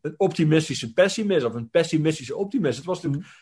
een 0.04 0.14
optimistische 0.16 0.92
pessimist 0.92 1.44
of 1.44 1.54
een 1.54 1.70
pessimistische 1.70 2.36
optimist. 2.36 2.76
Het 2.76 2.86
was 2.86 3.02
natuurlijk, 3.02 3.32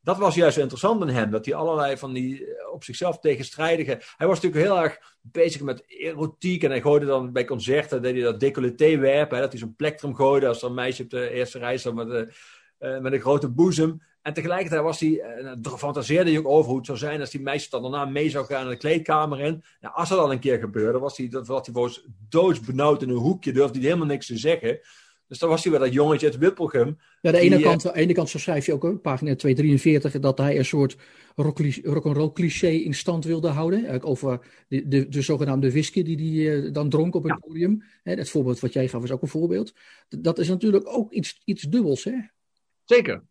dat 0.00 0.18
was 0.18 0.34
juist 0.34 0.58
interessant 0.58 1.02
aan 1.02 1.08
hem, 1.08 1.30
dat 1.30 1.44
hij 1.44 1.54
allerlei 1.54 1.96
van 1.96 2.12
die 2.12 2.44
eh, 2.44 2.72
op 2.72 2.84
zichzelf 2.84 3.18
tegenstrijdige. 3.18 4.00
Hij 4.16 4.26
was 4.26 4.40
natuurlijk 4.40 4.64
heel 4.64 4.82
erg 4.82 5.16
bezig 5.20 5.60
met 5.60 5.84
erotiek 5.86 6.62
en 6.62 6.70
hij 6.70 6.80
gooide 6.80 7.06
dan 7.06 7.32
bij 7.32 7.44
concerten, 7.44 8.02
deed 8.02 8.14
hij 8.14 8.22
dat 8.22 8.40
decolleté 8.40 8.96
werpen, 8.96 9.40
dat 9.40 9.50
hij 9.50 9.60
zo'n 9.60 9.76
plektrum 9.76 10.14
gooide 10.14 10.48
als 10.48 10.62
er 10.62 10.68
een 10.68 10.74
meisje 10.74 11.02
op 11.02 11.10
de 11.10 11.30
eerste 11.30 11.58
rij 11.58 11.78
zat 11.78 11.94
met, 11.94 12.08
uh, 12.78 12.98
met 12.98 13.12
een 13.12 13.20
grote 13.20 13.48
boezem. 13.48 14.02
En 14.22 14.32
tegelijkertijd 14.32 14.82
was 14.82 15.00
hij, 15.00 15.22
uh, 15.64 15.74
fantaseerde 15.76 16.30
hij 16.30 16.38
ook 16.38 16.48
over 16.48 16.68
hoe 16.68 16.76
het 16.76 16.86
zou 16.86 16.98
zijn 16.98 17.20
als 17.20 17.30
die 17.30 17.40
meisje 17.40 17.70
dan 17.70 17.82
daarna 17.82 18.04
mee 18.04 18.30
zou 18.30 18.46
gaan 18.46 18.62
naar 18.62 18.72
de 18.72 18.78
kleedkamer 18.78 19.40
in. 19.40 19.64
Nou, 19.80 19.94
als 19.94 20.08
dat 20.08 20.18
al 20.18 20.32
een 20.32 20.38
keer 20.38 20.58
gebeurde, 20.58 20.98
was 20.98 21.16
hij, 21.16 21.28
dat, 21.28 21.46
was 21.46 21.66
hij 21.66 21.74
volgens 21.74 22.04
doodsbenauwd 22.28 23.02
in 23.02 23.08
een 23.08 23.16
hoekje, 23.16 23.52
durfde 23.52 23.78
hij 23.78 23.86
helemaal 23.86 24.06
niks 24.06 24.26
te 24.26 24.38
zeggen. 24.38 24.80
Dus 25.30 25.38
dan 25.38 25.48
was 25.48 25.62
hij 25.62 25.72
weer 25.72 25.80
dat 25.80 25.92
jongetje 25.92 26.26
uit 26.26 26.38
Wippelgem. 26.38 26.98
Ja, 27.20 27.30
de 27.30 27.38
ene, 27.38 27.56
die, 27.56 27.64
kant, 27.64 27.82
de 27.82 27.94
ene 27.94 28.12
kant 28.12 28.28
zo 28.28 28.38
schrijf 28.38 28.66
je 28.66 28.72
ook, 28.72 28.84
op 28.84 29.02
pagina 29.02 29.36
243, 29.36 30.20
dat 30.20 30.38
hij 30.38 30.58
een 30.58 30.64
soort 30.64 30.96
rock'n'roll 31.34 32.32
cliché 32.32 32.68
in 32.68 32.94
stand 32.94 33.24
wilde 33.24 33.48
houden. 33.48 34.02
Over 34.02 34.40
de, 34.68 34.88
de, 34.88 35.08
de 35.08 35.22
zogenaamde 35.22 35.70
whisky 35.70 36.02
die 36.02 36.16
hij 36.16 36.56
uh, 36.56 36.72
dan 36.72 36.88
dronk 36.88 37.14
op 37.14 37.22
het 37.22 37.38
podium. 37.40 37.82
Hè, 38.02 38.14
het 38.14 38.30
voorbeeld 38.30 38.60
wat 38.60 38.72
jij 38.72 38.88
gaf 38.88 39.02
is 39.02 39.10
ook 39.10 39.22
een 39.22 39.28
voorbeeld. 39.28 39.72
Dat 40.08 40.38
is 40.38 40.48
natuurlijk 40.48 40.88
ook 40.88 41.12
iets, 41.12 41.40
iets 41.44 41.62
dubbels, 41.62 42.04
hè? 42.04 42.14
Zeker. 42.84 43.22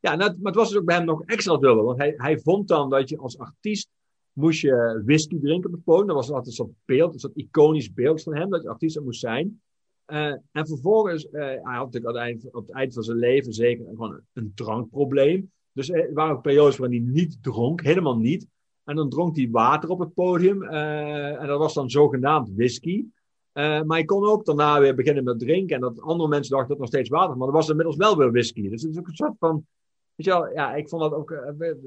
Ja, 0.00 0.14
nou, 0.14 0.30
maar 0.30 0.52
het 0.52 0.60
was 0.60 0.68
dus 0.68 0.78
ook 0.78 0.84
bij 0.84 0.96
hem 0.96 1.04
nog 1.04 1.22
extra 1.24 1.56
dubbel. 1.56 1.84
Want 1.84 1.98
hij, 1.98 2.14
hij 2.16 2.38
vond 2.38 2.68
dan 2.68 2.90
dat 2.90 3.08
je 3.08 3.18
als 3.18 3.38
artiest 3.38 3.88
moest 4.32 4.60
je 4.60 5.02
whisky 5.04 5.40
drinken 5.40 5.70
op 5.70 5.76
het 5.76 5.84
podium. 5.84 6.06
Dat 6.06 6.16
was 6.16 6.30
altijd 6.30 6.54
zo'n 6.54 6.76
beeld, 6.84 7.14
een 7.14 7.20
soort 7.20 7.36
iconisch 7.36 7.92
beeld 7.92 8.22
van 8.22 8.36
hem, 8.36 8.50
dat 8.50 8.62
je 8.62 8.68
artiest 8.68 9.00
moest 9.00 9.20
zijn. 9.20 9.60
Uh, 10.06 10.34
en 10.52 10.66
vervolgens, 10.66 11.24
uh, 11.24 11.32
hij 11.40 11.60
had 11.62 11.92
natuurlijk 11.92 12.44
op 12.56 12.66
het 12.66 12.76
eind 12.76 12.94
van 12.94 13.02
zijn 13.02 13.18
leven 13.18 13.52
zeker 13.52 13.84
gewoon 13.84 14.20
een, 14.32 14.52
drankprobleem. 14.54 15.52
Dus 15.72 15.90
er 15.90 16.12
waren 16.12 16.36
ook 16.36 16.42
periodes 16.42 16.76
waarin 16.76 17.02
hij 17.02 17.12
niet 17.12 17.42
dronk, 17.42 17.82
helemaal 17.82 18.16
niet. 18.16 18.46
En 18.84 18.96
dan 18.96 19.08
dronk 19.08 19.36
hij 19.36 19.48
water 19.50 19.88
op 19.88 19.98
het 19.98 20.14
podium. 20.14 20.62
En 20.62 21.46
dat 21.46 21.58
was 21.58 21.74
dan 21.74 21.90
zogenaamd 21.90 22.50
whisky. 22.54 23.04
maar 23.52 23.84
hij 23.86 24.04
kon 24.04 24.28
ook 24.28 24.44
daarna 24.44 24.80
weer 24.80 24.94
beginnen 24.94 25.24
met 25.24 25.38
drinken. 25.38 25.74
En 25.74 25.80
dat 25.80 26.00
andere 26.00 26.28
mensen 26.28 26.50
dachten 26.50 26.68
dat 26.68 26.78
nog 26.78 26.88
steeds 26.88 27.08
water. 27.08 27.36
Maar 27.36 27.46
dat 27.46 27.56
was 27.56 27.68
inmiddels 27.68 27.96
wel 27.96 28.16
weer 28.16 28.30
whisky. 28.30 28.68
Dus 28.68 28.82
het 28.82 28.90
is 28.90 28.98
ook 28.98 29.06
een 29.06 29.14
soort 29.14 29.36
van. 29.38 29.66
Ja, 30.14 30.74
ik 30.74 30.88
vond 30.88 31.02
dat 31.02 31.12
ook 31.12 31.34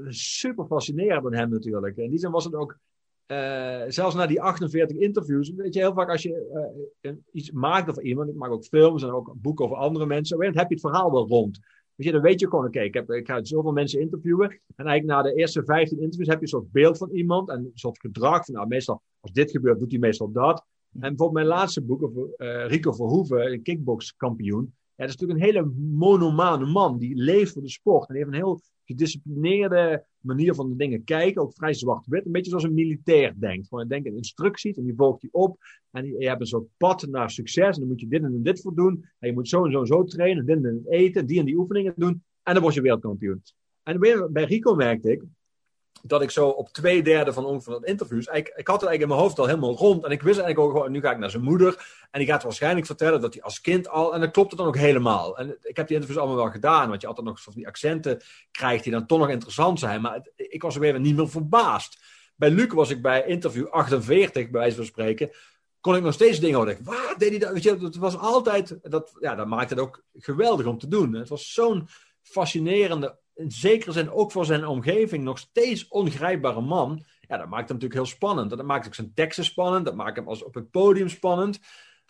super 0.08 0.66
fascinerend 0.66 1.26
aan 1.26 1.34
hem 1.34 1.50
natuurlijk. 1.50 1.98
In 1.98 2.10
die 2.10 2.20
zin 2.20 2.32
was 2.32 2.46
het 2.46 2.56
ook 2.56 2.78
uh, 3.32 3.82
zelfs 3.88 4.16
na 4.16 4.28
die 4.28 4.42
48 4.42 4.98
interviews, 4.98 5.54
weet 5.56 5.74
je, 5.74 5.80
heel 5.80 5.94
vaak 5.94 6.10
als 6.10 6.22
je 6.22 6.72
uh, 7.02 7.12
iets 7.32 7.52
maakt 7.52 7.90
over 7.90 8.04
iemand, 8.04 8.30
ik 8.30 8.36
maak 8.36 8.52
ook 8.52 8.66
films 8.66 9.04
en 9.04 9.12
ook 9.12 9.34
boeken 9.36 9.66
over 9.66 9.78
andere 9.78 10.06
mensen, 10.06 10.44
heb 10.44 10.54
je 10.54 10.60
het 10.60 10.80
verhaal 10.80 11.12
wel 11.12 11.28
rond. 11.28 11.60
Weet 11.96 12.08
je, 12.08 12.14
dan 12.14 12.22
weet 12.22 12.40
je 12.40 12.50
gewoon, 12.50 12.66
oké, 12.66 12.80
ik, 12.80 12.94
heb, 12.94 13.12
ik 13.12 13.28
ga 13.28 13.44
zoveel 13.44 13.72
mensen 13.72 14.00
interviewen. 14.00 14.50
En 14.76 14.86
eigenlijk 14.86 15.06
na 15.06 15.22
de 15.22 15.36
eerste 15.36 15.64
15 15.64 16.00
interviews 16.00 16.28
heb 16.28 16.38
je 16.38 16.44
een 16.44 16.48
soort 16.48 16.72
beeld 16.72 16.98
van 16.98 17.10
iemand 17.10 17.50
en 17.50 17.58
een 17.58 17.72
soort 17.74 18.00
gedrag. 18.00 18.46
Van, 18.46 18.54
nou, 18.54 18.68
meestal, 18.68 19.02
als 19.20 19.32
dit 19.32 19.52
gebeurt, 19.52 19.80
doet 19.80 19.92
hij 19.92 20.00
meestal 20.00 20.32
dat. 20.32 20.66
En 20.94 21.00
bijvoorbeeld 21.00 21.32
mijn 21.32 21.46
laatste 21.46 21.82
boek 21.82 22.04
over 22.04 22.30
uh, 22.38 22.68
Rico 22.68 22.92
Verhoeven, 22.92 23.52
een 23.52 23.62
kickboxkampioen. 23.62 24.74
Ja, 25.00 25.06
dat 25.06 25.16
is 25.16 25.22
natuurlijk 25.22 25.40
een 25.40 25.54
hele 25.56 25.74
monomane 25.98 26.66
man. 26.66 26.98
Die 26.98 27.16
leeft 27.16 27.54
voor 27.54 27.62
de 27.62 27.70
sport. 27.70 28.10
En 28.10 28.16
heeft 28.16 28.28
een 28.28 28.34
heel 28.34 28.62
gedisciplineerde 28.86 30.06
manier 30.20 30.56
van 30.56 30.70
de 30.70 30.76
dingen 30.76 31.04
kijken. 31.04 31.42
Ook 31.42 31.54
vrij 31.54 31.74
zwart-wit. 31.74 32.26
Een 32.26 32.32
beetje 32.32 32.50
zoals 32.50 32.64
een 32.64 32.74
militair 32.74 33.34
denkt. 33.40 33.70
Denkt 33.88 34.08
in 34.08 34.16
instructies 34.16 34.78
en 34.78 34.84
die 34.84 34.96
volgt 34.96 35.22
die 35.22 35.30
op. 35.34 35.58
En 35.92 36.06
je 36.06 36.28
hebt 36.28 36.42
een 36.42 36.48
soort 36.48 36.68
pad 36.78 37.08
naar 37.08 37.30
succes. 37.30 37.76
En 37.76 37.80
dan 37.80 37.88
moet 37.88 38.00
je 38.00 38.08
dit 38.08 38.24
en 38.24 38.44
dit 38.44 38.62
voor 38.62 38.76
doen. 38.76 39.06
En 39.20 39.28
je 39.28 39.34
moet 39.34 39.48
zo 39.48 39.66
en 39.66 39.72
zo 39.72 39.80
en 39.80 39.88
zo 39.88 40.04
trainen. 40.04 40.46
Dit 40.46 40.56
en 40.56 40.62
dit 40.62 40.88
eten. 40.88 41.26
Die 41.26 41.40
en 41.40 41.46
die 41.46 41.58
oefeningen 41.58 41.94
doen. 41.96 42.24
En 42.44 42.54
dan 42.54 42.62
word 42.62 42.74
je 42.74 42.82
wereldkampioen. 42.82 43.42
En 43.84 44.00
bij 44.32 44.44
Rico 44.44 44.76
merkte 44.76 45.12
ik 45.12 45.24
dat 46.02 46.22
ik 46.22 46.32
zo 46.32 46.48
op 46.48 46.70
twee 46.70 47.04
derde 47.04 47.34
van 47.34 47.46
ongeveer 47.46 47.74
dat 47.74 47.86
interviews, 47.86 48.26
ik, 48.26 48.48
ik 48.56 48.68
had 48.68 48.82
het 48.82 48.90
eigenlijk 48.90 49.02
in 49.02 49.08
mijn 49.08 49.20
hoofd 49.20 49.40
al 49.40 49.46
helemaal 49.46 49.76
rond. 49.76 50.06
En 50.06 50.12
ik 50.12 50.22
wist 50.22 50.40
eigenlijk 50.40 50.70
ook 50.70 50.76
gewoon, 50.76 50.92
nu 50.92 51.02
ga 51.02 51.12
ik 51.12 51.18
naar 51.18 51.30
zijn 51.30 51.44
moeder. 51.44 51.86
En 52.12 52.20
die 52.20 52.28
gaat 52.28 52.44
waarschijnlijk 52.44 52.86
vertellen 52.86 53.22
dat 53.22 53.34
hij 53.34 53.44
als 53.44 53.62
kind 53.62 53.90
al, 53.90 54.14
en 54.14 54.20
dat 54.20 54.32
klopt 54.32 54.50
het 54.50 54.60
dan 54.60 54.68
ook 54.68 54.78
helemaal. 54.78 55.38
En 55.38 55.58
ik 55.62 55.78
heb 55.78 55.88
die 55.88 55.96
interviews 55.96 56.22
allemaal 56.22 56.44
wel 56.44 56.52
gedaan, 56.52 56.90
want 56.90 57.02
je 57.02 57.08
altijd 57.08 57.28
nog 57.28 57.42
van 57.42 57.54
die 57.54 57.68
accenten 57.68 58.22
krijgt 58.52 58.84
die 58.84 58.92
dan 58.92 59.06
toch 59.06 59.20
nog 59.20 59.30
interessant 59.30 59.80
zijn. 59.80 60.02
Maar 60.02 60.28
ik 60.36 60.62
was 60.62 60.76
er 60.76 60.82
weer 60.82 61.00
niet 61.00 61.16
meer 61.16 61.30
verbaasd. 61.30 62.00
Bij 62.36 62.50
Luc 62.50 62.74
was 62.74 62.90
ik 62.90 63.02
bij 63.02 63.26
interview 63.26 63.68
48, 63.68 64.50
bij 64.50 64.60
wijze 64.62 64.76
van 64.76 64.86
spreken, 64.86 65.32
kon 65.82 65.96
ik 65.96 66.04
nog 66.04 66.14
steeds 66.14 66.40
dingen 66.40 66.58
horen. 66.58 66.78
Wat 66.84 67.16
deed 67.18 67.30
hij 67.30 67.40
dat? 67.40 67.52
Weet 67.52 67.64
je, 67.64 67.78
het 67.78 67.96
was 67.96 68.18
altijd, 68.18 68.78
dat, 68.82 69.18
ja, 69.20 69.36
dat 69.36 69.48
maakte 69.48 69.74
het 69.74 69.84
ook 69.84 70.04
geweldig 70.14 70.66
om 70.66 70.78
te 70.78 70.88
doen. 70.88 71.14
Het 71.14 71.30
was 71.30 71.54
zo'n 71.54 71.88
fascinerende 72.22 73.18
in 73.40 73.52
zekere 73.52 73.92
zin 73.92 74.12
ook 74.12 74.32
voor 74.32 74.46
zijn 74.46 74.68
omgeving 74.68 75.24
nog 75.24 75.38
steeds 75.38 75.88
ongrijpbare 75.88 76.62
man. 76.62 77.04
Ja, 77.22 77.38
dat 77.38 77.50
maakt 77.50 77.68
hem 77.68 77.78
natuurlijk 77.78 77.94
heel 77.94 78.16
spannend. 78.16 78.50
Dat 78.50 78.64
maakt 78.64 78.88
ook 78.88 78.96
zijn 78.96 79.14
teksten 79.14 79.44
spannend. 79.44 79.86
Dat 79.86 79.96
maakt 79.96 80.16
hem 80.16 80.28
als 80.28 80.44
op 80.44 80.54
het 80.54 80.72
podium 80.72 81.10
spannend. 81.10 81.60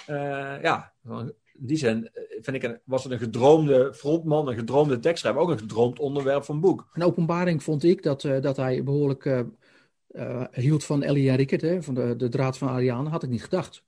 Uh, 0.09 0.61
ja, 0.61 0.93
in 1.03 1.33
die 1.53 1.77
zin 1.77 2.09
eh, 2.13 2.23
vind 2.41 2.63
ik 2.63 2.79
was 2.83 3.03
het 3.03 3.11
een 3.11 3.19
gedroomde 3.19 3.93
frontman, 3.93 4.47
een 4.47 4.55
gedroomde 4.55 4.99
tekstschrijver, 4.99 5.41
ook 5.41 5.49
een 5.49 5.57
gedroomd 5.57 5.99
onderwerp 5.99 6.43
van 6.43 6.59
boek. 6.59 6.89
Een 6.93 7.03
openbaring 7.03 7.63
vond 7.63 7.83
ik 7.83 8.03
dat, 8.03 8.23
uh, 8.23 8.41
dat 8.41 8.57
hij 8.57 8.83
behoorlijk 8.83 9.25
uh, 9.25 10.43
hield 10.51 10.85
van 10.85 11.03
Ellie 11.03 11.29
en 11.29 11.35
Rickert, 11.35 11.61
hè, 11.61 11.83
van 11.83 11.93
de, 11.93 12.15
de 12.15 12.29
draad 12.29 12.57
van 12.57 12.67
Ariane, 12.67 13.09
had 13.09 13.23
ik 13.23 13.29
niet 13.29 13.43
gedacht. 13.43 13.83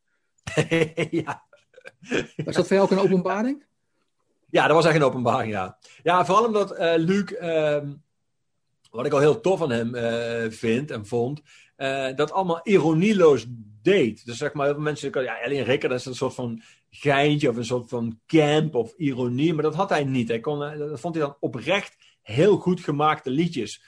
ja. 1.11 1.43
Was 2.45 2.55
dat 2.55 2.67
voor 2.67 2.75
jou 2.75 2.81
ook 2.81 2.91
een 2.91 3.03
openbaring? 3.03 3.63
Ja, 4.51 4.67
dat 4.67 4.75
was 4.75 4.85
echt 4.85 4.95
een 4.95 5.03
openbaring, 5.03 5.51
ja. 5.51 5.77
Ja, 6.03 6.25
vooral 6.25 6.45
omdat 6.45 6.79
uh, 6.79 6.93
Luc, 6.95 7.31
uh, 7.31 7.77
wat 8.89 9.05
ik 9.05 9.13
al 9.13 9.19
heel 9.19 9.41
tof 9.41 9.59
van 9.59 9.71
hem 9.71 9.95
uh, 9.95 10.51
vind 10.51 10.91
en 10.91 11.05
vond, 11.05 11.41
uh, 11.77 12.15
dat 12.15 12.31
allemaal 12.31 12.59
ironieloos 12.63 13.45
deed. 13.81 14.25
Dus 14.25 14.37
zeg 14.37 14.53
maar, 14.53 14.65
heel 14.65 14.73
veel 14.73 14.83
mensen 14.83 15.23
ja, 15.23 15.39
Ellie 15.39 15.57
en 15.57 15.65
Rikker, 15.65 15.89
dat 15.89 15.99
is 15.99 16.05
een 16.05 16.15
soort 16.15 16.33
van 16.33 16.61
geintje 16.89 17.49
of 17.49 17.55
een 17.55 17.65
soort 17.65 17.89
van 17.89 18.19
camp 18.27 18.75
of 18.75 18.93
ironie, 18.97 19.53
maar 19.53 19.63
dat 19.63 19.75
had 19.75 19.89
hij 19.89 20.03
niet. 20.03 20.27
Hij 20.27 20.39
kon, 20.39 20.59
dat 20.59 20.99
vond 20.99 21.15
hij 21.15 21.23
dan 21.23 21.37
oprecht 21.39 21.95
heel 22.21 22.57
goed 22.57 22.81
gemaakte 22.81 23.29
liedjes. 23.29 23.83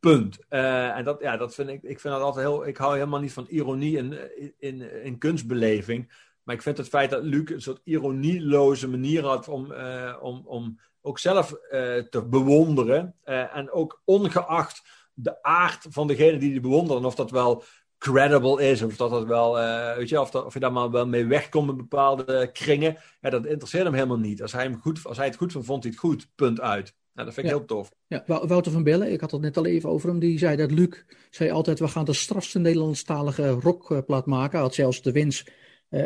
Punt. 0.00 0.38
en 0.48 1.04
dat, 1.04 1.20
ja, 1.20 1.36
dat 1.36 1.54
vind 1.54 1.68
ik, 1.68 1.82
ik 1.82 2.00
vind 2.00 2.14
dat 2.14 2.22
altijd 2.22 2.46
heel, 2.46 2.66
ik 2.66 2.76
hou 2.76 2.94
helemaal 2.94 3.20
niet 3.20 3.32
van 3.32 3.46
ironie 3.48 3.96
in, 3.96 4.18
in, 4.58 5.02
in 5.02 5.18
kunstbeleving. 5.18 6.10
Maar 6.44 6.54
ik 6.54 6.62
vind 6.62 6.76
het 6.76 6.88
feit 6.88 7.10
dat 7.10 7.22
Luc 7.22 7.50
een 7.50 7.62
soort 7.62 7.80
ironieloze 7.84 8.88
manier 8.88 9.24
had 9.24 9.48
om, 9.48 9.72
uh, 9.72 10.16
om, 10.20 10.42
om 10.46 10.78
ook 11.00 11.18
zelf 11.18 11.50
uh, 11.50 11.58
te 11.98 12.26
bewonderen. 12.30 13.14
Uh, 13.24 13.56
en 13.56 13.70
ook 13.70 14.02
ongeacht 14.04 14.82
de 15.14 15.42
aard 15.42 15.86
van 15.90 16.06
degene 16.06 16.38
die 16.38 16.50
die 16.50 16.60
bewonderen, 16.60 17.04
of 17.04 17.14
dat 17.14 17.30
wel 17.30 17.62
credible 17.98 18.62
is, 18.62 18.82
of 18.82 18.96
dat 18.96 19.10
het 19.10 19.26
wel, 19.26 19.54
weet 19.96 20.08
je, 20.08 20.20
of, 20.20 20.30
dat, 20.30 20.44
of 20.44 20.54
je 20.54 20.60
daar 20.60 20.72
maar 20.72 20.90
wel 20.90 21.06
mee 21.06 21.26
wegkomt 21.26 21.70
in 21.70 21.76
bepaalde 21.76 22.50
kringen. 22.52 22.96
Ja, 23.20 23.30
dat 23.30 23.46
interesseert 23.46 23.84
hem 23.84 23.94
helemaal 23.94 24.18
niet. 24.18 24.42
Als 24.42 24.52
hij, 24.52 24.62
hem 24.62 24.80
goed, 24.80 25.00
als 25.04 25.16
hij 25.16 25.26
het 25.26 25.36
goed 25.36 25.52
vond, 25.52 25.64
vond 25.64 25.82
hij 25.82 25.92
het 25.92 26.00
goed. 26.00 26.28
Punt 26.34 26.60
uit. 26.60 26.94
Nou, 27.14 27.26
dat 27.26 27.34
vind 27.34 27.46
ik 27.46 27.52
heel 27.52 27.64
tof. 27.64 27.90
Ja, 28.06 28.22
Wouter 28.26 28.72
van 28.72 28.82
Bellen, 28.82 29.12
ik 29.12 29.20
had 29.20 29.30
het 29.30 29.40
net 29.40 29.56
al 29.56 29.66
even 29.66 29.88
over 29.90 30.08
hem, 30.08 30.18
die 30.18 30.38
zei 30.38 30.56
dat 30.56 30.70
Luc 30.70 31.04
zei 31.30 31.50
altijd, 31.50 31.78
we 31.78 31.88
gaan 31.88 32.04
de 32.04 32.12
strafste 32.12 32.58
Nederlandstalige 32.58 33.50
rockplaat 33.50 34.26
maken. 34.26 34.52
Hij 34.52 34.60
had 34.60 34.74
zelfs 34.74 35.02
de 35.02 35.12
wens 35.12 35.46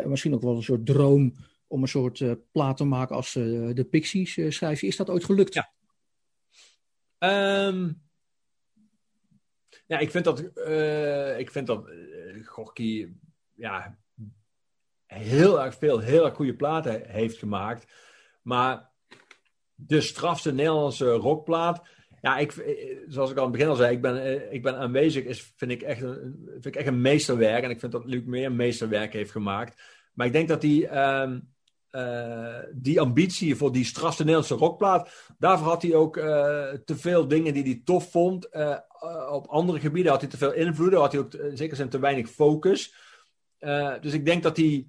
misschien 0.07 0.35
ook 0.35 0.43
wel 0.43 0.57
een 0.57 0.63
soort 0.63 0.87
droom 0.87 1.35
om 1.67 1.83
een 1.83 1.89
soort 1.89 2.21
uh, 2.21 2.33
plaat 2.53 2.77
te 2.77 2.85
maken 2.85 3.17
als 3.17 3.35
uh, 3.35 3.75
de 3.75 3.85
Pixies 3.85 4.39
schrijf. 4.49 4.83
Is 4.83 4.97
dat 4.97 5.11
ooit 5.11 5.25
gelukt? 5.25 5.55
Ja. 5.55 5.73
Um, 7.67 8.03
ja, 9.87 9.99
ik 9.99 10.11
vind 10.11 10.25
dat, 10.25 10.39
ik 11.39 11.51
vind 11.51 11.67
dat 11.67 11.91
Gorky 12.45 13.09
ja, 13.55 13.99
heel 15.07 15.63
erg 15.63 15.75
veel, 15.75 15.99
heel 15.99 16.25
erg 16.25 16.35
goede 16.35 16.57
platen 16.57 17.11
heeft 17.11 17.39
gemaakt. 17.39 17.93
Maar 18.43 18.91
de 19.75 20.01
strafste 20.01 20.53
Nederlandse 20.53 21.11
rockplaat 21.11 21.89
ja, 22.21 22.39
ik, 22.39 22.53
eh, 22.53 22.97
zoals 23.09 23.31
ik 23.31 23.37
al 23.37 23.45
aan 23.45 23.49
het 23.49 23.59
begin 23.59 23.73
al 23.73 23.77
zei, 23.77 23.95
ik 23.95 24.01
ben, 24.01 24.23
eh, 24.23 24.53
ik 24.53 24.63
ben 24.63 24.77
aanwezig, 24.77 25.25
is, 25.25 25.53
vind, 25.57 25.71
ik 25.71 25.83
echt 25.83 26.03
een, 26.03 26.49
vind 26.53 26.67
ik 26.67 26.77
echt 26.77 26.87
een 26.87 27.01
meesterwerk. 27.01 27.65
En 27.65 27.71
ik 27.71 27.81
vind 27.81 27.93
dat 27.93 28.05
Luc 28.05 28.25
meer 28.25 28.47
een 28.47 28.57
meesterwerk 28.57 29.13
heeft 29.13 29.31
gemaakt. 29.31 29.83
Maar 30.13 30.27
ik 30.27 30.33
denk 30.33 30.49
dat 30.49 30.61
die, 30.61 30.89
uh, 30.91 31.31
die 32.73 33.01
ambitie 33.01 33.57
voor 33.57 33.73
die 33.73 33.85
strasse 33.85 34.23
Nederlandse 34.23 34.55
rockplaat, 34.55 35.33
daarvoor 35.39 35.67
had 35.67 35.83
hij 35.83 35.95
ook 35.95 36.15
te 36.85 36.97
veel 36.97 37.29
dingen 37.29 37.55
die 37.55 37.63
hij 37.63 37.81
tof 37.85 38.11
vond. 38.11 38.49
op 39.31 39.47
andere 39.47 39.81
gebieden 39.81 40.13
had 40.13 40.21
hij 40.21 40.31
te 40.31 40.37
veel 40.37 40.53
invloeden, 40.53 41.01
had 41.01 41.13
hij 41.13 41.21
ook 41.21 41.33
zeker 41.55 41.77
zijn 41.77 41.89
te 41.89 41.99
weinig 41.99 42.31
focus. 42.31 42.95
dus 44.01 44.13
ik 44.13 44.25
denk 44.25 44.43
dat 44.43 44.57
hij, 44.57 44.87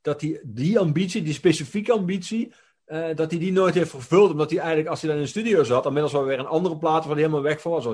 dat 0.00 0.20
hij 0.20 0.40
die 0.44 0.78
ambitie, 0.78 1.22
die 1.22 1.34
specifieke 1.34 1.92
ambitie, 1.92 2.52
uh, 2.86 3.06
dat 3.14 3.30
hij 3.30 3.40
die 3.40 3.52
nooit 3.52 3.74
heeft 3.74 3.90
vervuld. 3.90 4.30
Omdat 4.30 4.50
hij 4.50 4.58
eigenlijk, 4.58 4.88
als 4.88 5.00
hij 5.00 5.08
dan 5.10 5.18
in 5.18 5.24
de 5.24 5.30
studio 5.30 5.62
zat, 5.62 5.86
inmiddels 5.86 6.12
wel 6.12 6.24
weer 6.24 6.38
een 6.38 6.46
andere 6.46 6.76
plaat 6.76 7.04
waar 7.04 7.14
hij 7.14 7.22
helemaal 7.22 7.42
weg. 7.42 7.60
Zoals, 7.60 7.84
uh, 7.84 7.90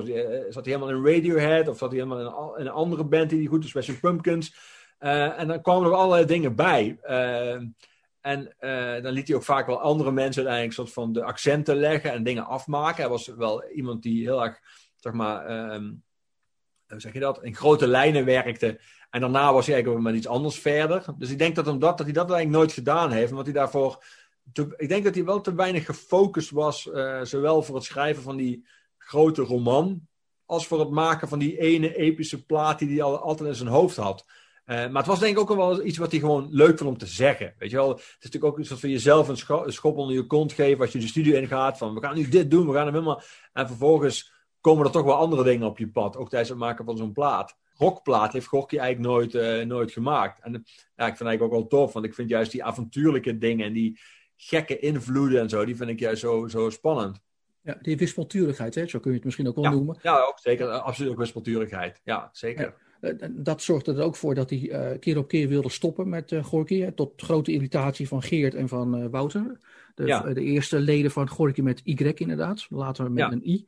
zat 0.49 0.65
hij 0.65 0.73
helemaal 0.73 0.89
in 0.89 1.05
Radiohead 1.05 1.67
of 1.67 1.77
zat 1.77 1.91
hij 1.91 1.99
helemaal 1.99 2.55
in 2.57 2.65
een, 2.65 2.71
andere 2.71 3.03
band 3.03 3.29
die 3.29 3.39
hij 3.39 3.47
goed 3.47 3.63
is, 3.63 3.69
Special 3.69 3.97
Pumpkins. 4.01 4.55
Uh, 4.99 5.39
en 5.39 5.47
dan 5.47 5.61
kwamen 5.61 5.87
er 5.87 5.95
allerlei 5.95 6.25
dingen 6.25 6.55
bij. 6.55 6.97
en 8.21 8.55
dan 9.01 9.11
liet 9.11 9.27
hij 9.27 9.37
ook 9.37 9.43
vaak 9.43 9.67
wel 9.67 9.81
andere 9.81 10.11
mensen 10.11 10.41
uiteindelijk 10.41 10.73
soort 10.73 10.93
van 10.93 11.13
de 11.13 11.23
accenten 11.23 11.75
leggen 11.75 12.11
en 12.11 12.23
dingen 12.23 12.45
afmaken. 12.45 13.01
Hij 13.01 13.09
was 13.09 13.27
wel 13.27 13.65
iemand 13.65 14.03
die 14.03 14.23
heel 14.23 14.43
erg, 14.43 14.59
zeg 14.95 15.13
maar, 15.13 15.45
ehm, 15.45 15.91
hoe 16.87 16.99
zeg 16.99 17.13
je 17.13 17.19
dat, 17.19 17.43
in 17.43 17.55
grote 17.55 17.87
lijnen 17.87 18.25
werkte. 18.25 18.79
En 19.09 19.21
daarna 19.21 19.53
was 19.53 19.65
hij 19.65 19.75
eigenlijk 19.75 20.03
met 20.03 20.15
iets 20.15 20.27
anders 20.27 20.59
verder. 20.59 21.05
Dus 21.17 21.29
ik 21.29 21.37
denk 21.37 21.55
dat, 21.55 21.67
omdat, 21.67 21.97
dat 21.97 22.05
hij 22.05 22.15
dat 22.15 22.29
eigenlijk 22.31 22.57
nooit 22.57 22.71
gedaan 22.71 23.11
heeft, 23.11 23.31
omdat 23.31 23.45
hij 23.45 23.53
daarvoor 23.53 24.03
ik 24.77 24.89
denk 24.89 25.03
dat 25.03 25.15
hij 25.15 25.25
wel 25.25 25.41
te 25.41 25.55
weinig 25.55 25.85
gefocust 25.85 26.49
was, 26.49 26.85
uh, 26.85 27.21
zowel 27.23 27.61
voor 27.61 27.75
het 27.75 27.83
schrijven 27.83 28.23
van 28.23 28.37
die 28.37 28.67
grote 28.97 29.41
roman, 29.41 30.07
als 30.45 30.67
voor 30.67 30.79
het 30.79 30.89
maken 30.89 31.27
van 31.27 31.39
die 31.39 31.59
ene 31.59 31.95
epische 31.95 32.45
plaat 32.45 32.79
die 32.79 32.89
hij 32.89 33.01
al, 33.01 33.19
altijd 33.19 33.49
in 33.49 33.55
zijn 33.55 33.69
hoofd 33.69 33.95
had. 33.95 34.25
Uh, 34.65 34.75
maar 34.75 35.01
het 35.01 35.05
was 35.05 35.19
denk 35.19 35.35
ik 35.35 35.39
ook 35.39 35.57
wel 35.57 35.85
iets 35.85 35.97
wat 35.97 36.11
hij 36.11 36.19
gewoon 36.19 36.47
leuk 36.51 36.77
vond 36.77 36.89
om 36.89 36.97
te 36.97 37.05
zeggen. 37.05 37.53
Weet 37.57 37.69
je 37.69 37.75
wel, 37.75 37.89
het 37.89 37.99
is 37.99 38.17
natuurlijk 38.21 38.53
ook 38.53 38.59
iets 38.59 38.69
wat 38.69 38.79
van 38.79 38.89
jezelf 38.89 39.27
een, 39.27 39.37
scho 39.37 39.65
een, 39.65 39.73
schop 39.73 39.97
onder 39.97 40.15
je 40.15 40.25
kont 40.25 40.53
geven 40.53 40.81
als 40.81 40.91
je 40.91 40.99
de 40.99 41.07
studio 41.07 41.35
ingaat. 41.35 41.77
Van 41.77 41.93
we 41.93 42.01
gaan 42.01 42.15
nu 42.15 42.29
dit 42.29 42.51
doen, 42.51 42.67
we 42.67 42.73
gaan 42.73 42.85
hem 42.85 42.93
helemaal. 42.93 43.21
En 43.53 43.67
vervolgens 43.67 44.31
komen 44.61 44.85
er 44.85 44.91
toch 44.91 45.03
wel 45.03 45.15
andere 45.15 45.43
dingen 45.43 45.67
op 45.67 45.77
je 45.77 45.89
pad, 45.89 46.17
ook 46.17 46.29
tijdens 46.29 46.49
het 46.49 46.59
maken 46.59 46.85
van 46.85 46.97
zo'n 46.97 47.11
plaat 47.11 47.59
rockplaat 47.81 48.33
heeft 48.33 48.47
Gorky 48.47 48.77
eigenlijk 48.77 49.13
nooit, 49.13 49.33
uh, 49.33 49.65
nooit 49.65 49.91
gemaakt. 49.91 50.41
En 50.41 50.51
ja, 50.95 51.07
ik 51.07 51.17
vind 51.17 51.29
eigenlijk 51.29 51.41
ook 51.41 51.51
wel 51.51 51.67
tof, 51.67 51.93
want 51.93 52.05
ik 52.05 52.13
vind 52.13 52.29
juist 52.29 52.51
die 52.51 52.63
avontuurlijke 52.63 53.37
dingen 53.37 53.65
en 53.65 53.73
die, 53.73 53.99
gekke 54.43 54.79
invloeden 54.79 55.41
en 55.41 55.49
zo, 55.49 55.65
die 55.65 55.75
vind 55.75 55.89
ik 55.89 55.99
juist 55.99 56.21
zo, 56.21 56.47
zo 56.47 56.69
spannend. 56.69 57.21
Ja, 57.63 57.77
die 57.81 57.97
wispelturigheid, 57.97 58.75
hè? 58.75 58.87
zo 58.87 58.99
kun 58.99 59.09
je 59.09 59.15
het 59.15 59.25
misschien 59.25 59.47
ook 59.47 59.55
wel 59.55 59.71
noemen. 59.71 59.97
Ja, 60.01 60.19
ook 60.19 60.39
zeker. 60.39 60.67
Absoluut 60.67 61.11
ook 61.11 61.17
wispelturigheid. 61.17 62.01
Ja, 62.03 62.29
zeker. 62.31 62.75
Eh, 63.01 63.13
dat 63.31 63.61
zorgde 63.61 63.93
er 63.93 64.03
ook 64.03 64.15
voor 64.15 64.35
dat 64.35 64.49
hij 64.49 64.59
uh, 64.59 64.99
keer 64.99 65.17
op 65.17 65.27
keer 65.27 65.47
wilde 65.47 65.69
stoppen 65.69 66.09
met 66.09 66.31
uh, 66.31 66.43
Gorky. 66.43 66.91
tot 66.91 67.21
grote 67.21 67.51
irritatie 67.51 68.07
van 68.07 68.21
Geert 68.21 68.55
en 68.55 68.67
van 68.67 69.09
Wouter. 69.09 69.59
De, 69.95 70.31
de, 70.33 70.41
eerste 70.41 70.79
leden 70.79 71.11
van 71.11 71.29
Gorky 71.29 71.61
met 71.61 71.81
Y 71.83 72.11
inderdaad. 72.15 72.65
Later 72.69 73.11
met 73.11 73.31
een 73.31 73.49
I. 73.49 73.67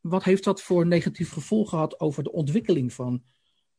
wat 0.00 0.24
heeft 0.24 0.44
dat 0.44 0.62
voor 0.62 0.86
negatief 0.86 1.32
gevolg 1.32 1.68
gehad 1.68 2.00
over 2.00 2.22
de 2.22 2.32
ontwikkeling 2.32 2.92
van 2.92 3.22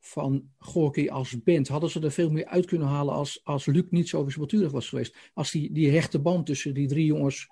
van 0.05 0.51
Gorky 0.57 1.09
als 1.09 1.43
band. 1.43 1.67
Hadden 1.67 1.89
ze 1.89 2.01
er 2.01 2.11
veel 2.11 2.29
meer 2.29 2.45
uit 2.45 2.65
kunnen 2.65 2.87
halen 2.87 3.13
als, 3.13 3.41
als 3.43 3.65
Luc 3.65 3.83
niet 3.89 4.09
zo 4.09 4.25
wispelturig 4.25 4.71
was 4.71 4.89
geweest. 4.89 5.15
Als 5.33 5.51
die, 5.51 5.71
die 5.71 5.91
hechte 5.91 6.19
band 6.19 6.45
tussen 6.45 6.73
die 6.73 6.87
drie 6.87 7.05
jongens 7.05 7.49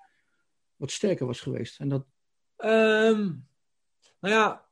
wat 0.76 0.90
sterker 0.90 1.26
was 1.26 1.40
geweest. 1.40 1.80
En 1.80 1.88
dat... 1.88 2.06
Um, 2.58 3.46
nou 4.20 4.34
ja, 4.34 4.64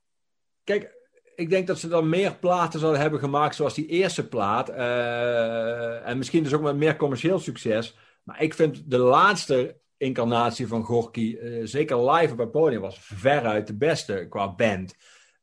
kijk, 0.65 0.95
ik 1.35 1.51
denk 1.51 1.67
dat 1.67 1.79
ze 1.79 1.89
dan 1.89 2.09
meer 2.09 2.37
platen 2.37 2.81
zouden 2.81 3.01
hebben 3.01 3.21
gemaakt 3.21 3.55
zoals 3.55 3.75
die 3.75 3.87
eerste 3.87 4.29
plaat. 4.29 4.71
Uh, 4.71 6.09
en 6.09 6.19
misschien 6.19 6.43
dus 6.43 6.55
ook 6.55 6.63
met 6.63 6.77
meer 6.77 6.97
commercieel 6.97 7.39
succes. 7.39 7.97
Maar 8.23 8.43
ik 8.43 8.55
vind 8.55 8.91
de 8.91 8.99
laatste 8.99 9.81
incarnatie 9.97 10.67
van 10.67 10.85
Gorky, 10.85 11.37
uh, 11.41 11.67
zeker 11.67 12.11
live 12.11 12.33
op 12.33 12.39
het 12.39 12.51
podium, 12.51 12.81
was 12.81 12.99
veruit 13.01 13.67
de 13.67 13.77
beste 13.77 14.27
qua 14.29 14.55
band. 14.55 14.95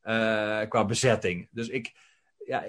Uh, 0.03 0.61
qua 0.69 0.85
bezetting. 0.85 1.47
Dus 1.51 1.69
ik, 1.69 1.95
ja, 2.47 2.63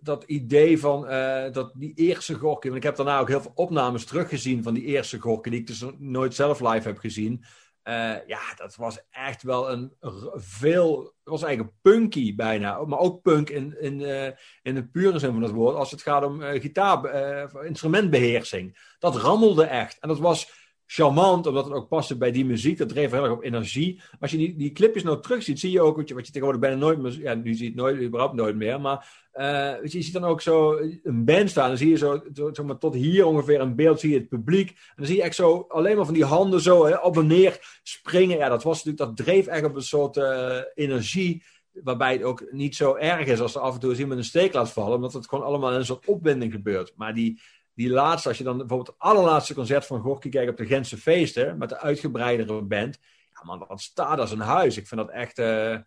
dat 0.00 0.24
idee 0.24 0.78
van 0.78 1.10
uh, 1.10 1.52
dat 1.52 1.72
die 1.74 1.94
eerste 1.94 2.34
Gorky. 2.34 2.66
Want 2.66 2.78
ik 2.78 2.82
heb 2.82 2.96
daarna 2.96 3.18
ook 3.18 3.28
heel 3.28 3.40
veel 3.40 3.52
opnames 3.54 4.04
teruggezien 4.04 4.62
van 4.62 4.74
die 4.74 4.84
eerste 4.84 5.18
Gorky, 5.18 5.50
die 5.50 5.60
ik 5.60 5.66
dus 5.66 5.84
nooit 5.98 6.34
zelf 6.34 6.60
live 6.60 6.88
heb 6.88 6.98
gezien. 6.98 7.44
Uh, 7.84 8.26
ja, 8.26 8.54
dat 8.56 8.76
was 8.76 8.98
echt 9.10 9.42
wel 9.42 9.70
een 9.70 9.96
veel. 10.34 10.98
Het 11.02 11.32
was 11.32 11.42
eigenlijk 11.42 11.74
punky 11.82 12.34
bijna. 12.34 12.84
Maar 12.84 12.98
ook 12.98 13.22
punk 13.22 13.50
in, 13.50 13.80
in, 13.80 14.00
uh, 14.00 14.30
in 14.62 14.74
de 14.74 14.86
pure 14.86 15.18
zin 15.18 15.32
van 15.32 15.42
het 15.42 15.52
woord. 15.52 15.76
Als 15.76 15.90
het 15.90 16.02
gaat 16.02 16.24
om 16.24 16.40
gitaar, 16.40 17.64
instrumentbeheersing. 17.64 18.94
Dat 18.98 19.16
rammelde 19.16 19.64
echt. 19.64 19.98
En 19.98 20.08
dat 20.08 20.18
was 20.18 20.63
charmant, 20.86 21.46
omdat 21.46 21.64
het 21.64 21.74
ook 21.74 21.88
paste 21.88 22.16
bij 22.16 22.32
die 22.32 22.44
muziek. 22.44 22.78
Dat 22.78 22.88
dreef 22.88 23.10
heel 23.10 23.22
erg 23.22 23.32
op 23.32 23.42
energie. 23.42 24.02
Als 24.20 24.30
je 24.30 24.36
die, 24.36 24.56
die 24.56 24.72
clipjes 24.72 25.02
nou 25.02 25.20
terugziet, 25.20 25.60
zie 25.60 25.70
je 25.70 25.80
ook 25.80 25.96
wat 25.96 26.08
je, 26.08 26.14
wat 26.14 26.26
je 26.26 26.32
tegenwoordig 26.32 26.62
bijna 26.62 26.76
nooit 26.76 26.98
meer... 26.98 27.20
Ja, 27.20 27.34
nu 27.34 27.54
zie 27.54 27.64
je 27.64 27.70
het 27.70 27.80
nooit, 27.80 28.02
überhaupt 28.02 28.34
nooit 28.34 28.56
meer. 28.56 28.80
Maar 28.80 29.24
uh, 29.34 29.72
je, 29.82 30.02
ziet 30.02 30.12
dan 30.12 30.24
ook 30.24 30.40
zo 30.40 30.78
een 31.02 31.24
band 31.24 31.50
staan. 31.50 31.68
Dan 31.68 31.76
zie 31.76 31.88
je 31.88 31.96
zo, 31.96 32.22
zo, 32.52 32.64
maar 32.64 32.78
tot 32.78 32.94
hier 32.94 33.26
ongeveer 33.26 33.60
een 33.60 33.74
beeld, 33.74 34.00
zie 34.00 34.10
je 34.10 34.18
het 34.18 34.28
publiek. 34.28 34.68
En 34.68 34.94
dan 34.96 35.06
zie 35.06 35.16
je 35.16 35.22
echt 35.22 35.34
zo 35.34 35.64
alleen 35.68 35.96
maar 35.96 36.04
van 36.04 36.14
die 36.14 36.24
handen 36.24 36.60
zo 36.60 36.86
hè, 36.86 36.96
op 36.96 37.16
en 37.16 37.26
neer 37.26 37.78
springen. 37.82 38.36
Ja, 38.36 38.48
dat, 38.48 38.62
was 38.62 38.84
natuurlijk, 38.84 39.16
dat 39.16 39.26
dreef 39.26 39.46
echt 39.46 39.64
op 39.64 39.74
een 39.74 39.82
soort 39.82 40.16
uh, 40.16 40.58
energie 40.74 41.42
waarbij 41.82 42.12
het 42.12 42.22
ook 42.22 42.44
niet 42.50 42.76
zo 42.76 42.94
erg 42.94 43.26
is 43.26 43.40
als 43.40 43.54
er 43.54 43.60
af 43.60 43.74
en 43.74 43.80
toe 43.80 43.96
iemand 43.96 44.18
een 44.18 44.24
steek 44.24 44.52
laat 44.52 44.72
vallen, 44.72 44.94
omdat 44.94 45.12
het 45.12 45.28
gewoon 45.28 45.44
allemaal 45.44 45.70
in 45.70 45.76
een 45.76 45.84
soort 45.84 46.06
opwinding 46.06 46.52
gebeurt. 46.52 46.92
Maar 46.96 47.14
die, 47.14 47.40
die 47.74 47.90
laatste, 47.90 48.28
als 48.28 48.38
je 48.38 48.44
dan 48.44 48.56
bijvoorbeeld 48.56 48.88
het 48.88 48.98
allerlaatste 48.98 49.54
concert 49.54 49.86
van 49.86 50.00
Gorky 50.00 50.28
kijkt 50.28 50.50
op 50.50 50.56
de 50.56 50.66
Gentse 50.66 50.96
feesten, 50.96 51.58
met 51.58 51.68
de 51.68 51.80
uitgebreidere 51.80 52.62
band, 52.62 52.98
ja 53.32 53.40
man, 53.44 53.64
dat 53.68 53.80
staat 53.80 54.18
als 54.18 54.30
een 54.30 54.40
huis. 54.40 54.76
Ik 54.76 54.86
vind 54.86 55.00
dat 55.00 55.10
echt, 55.10 55.38
uh, 55.38 55.78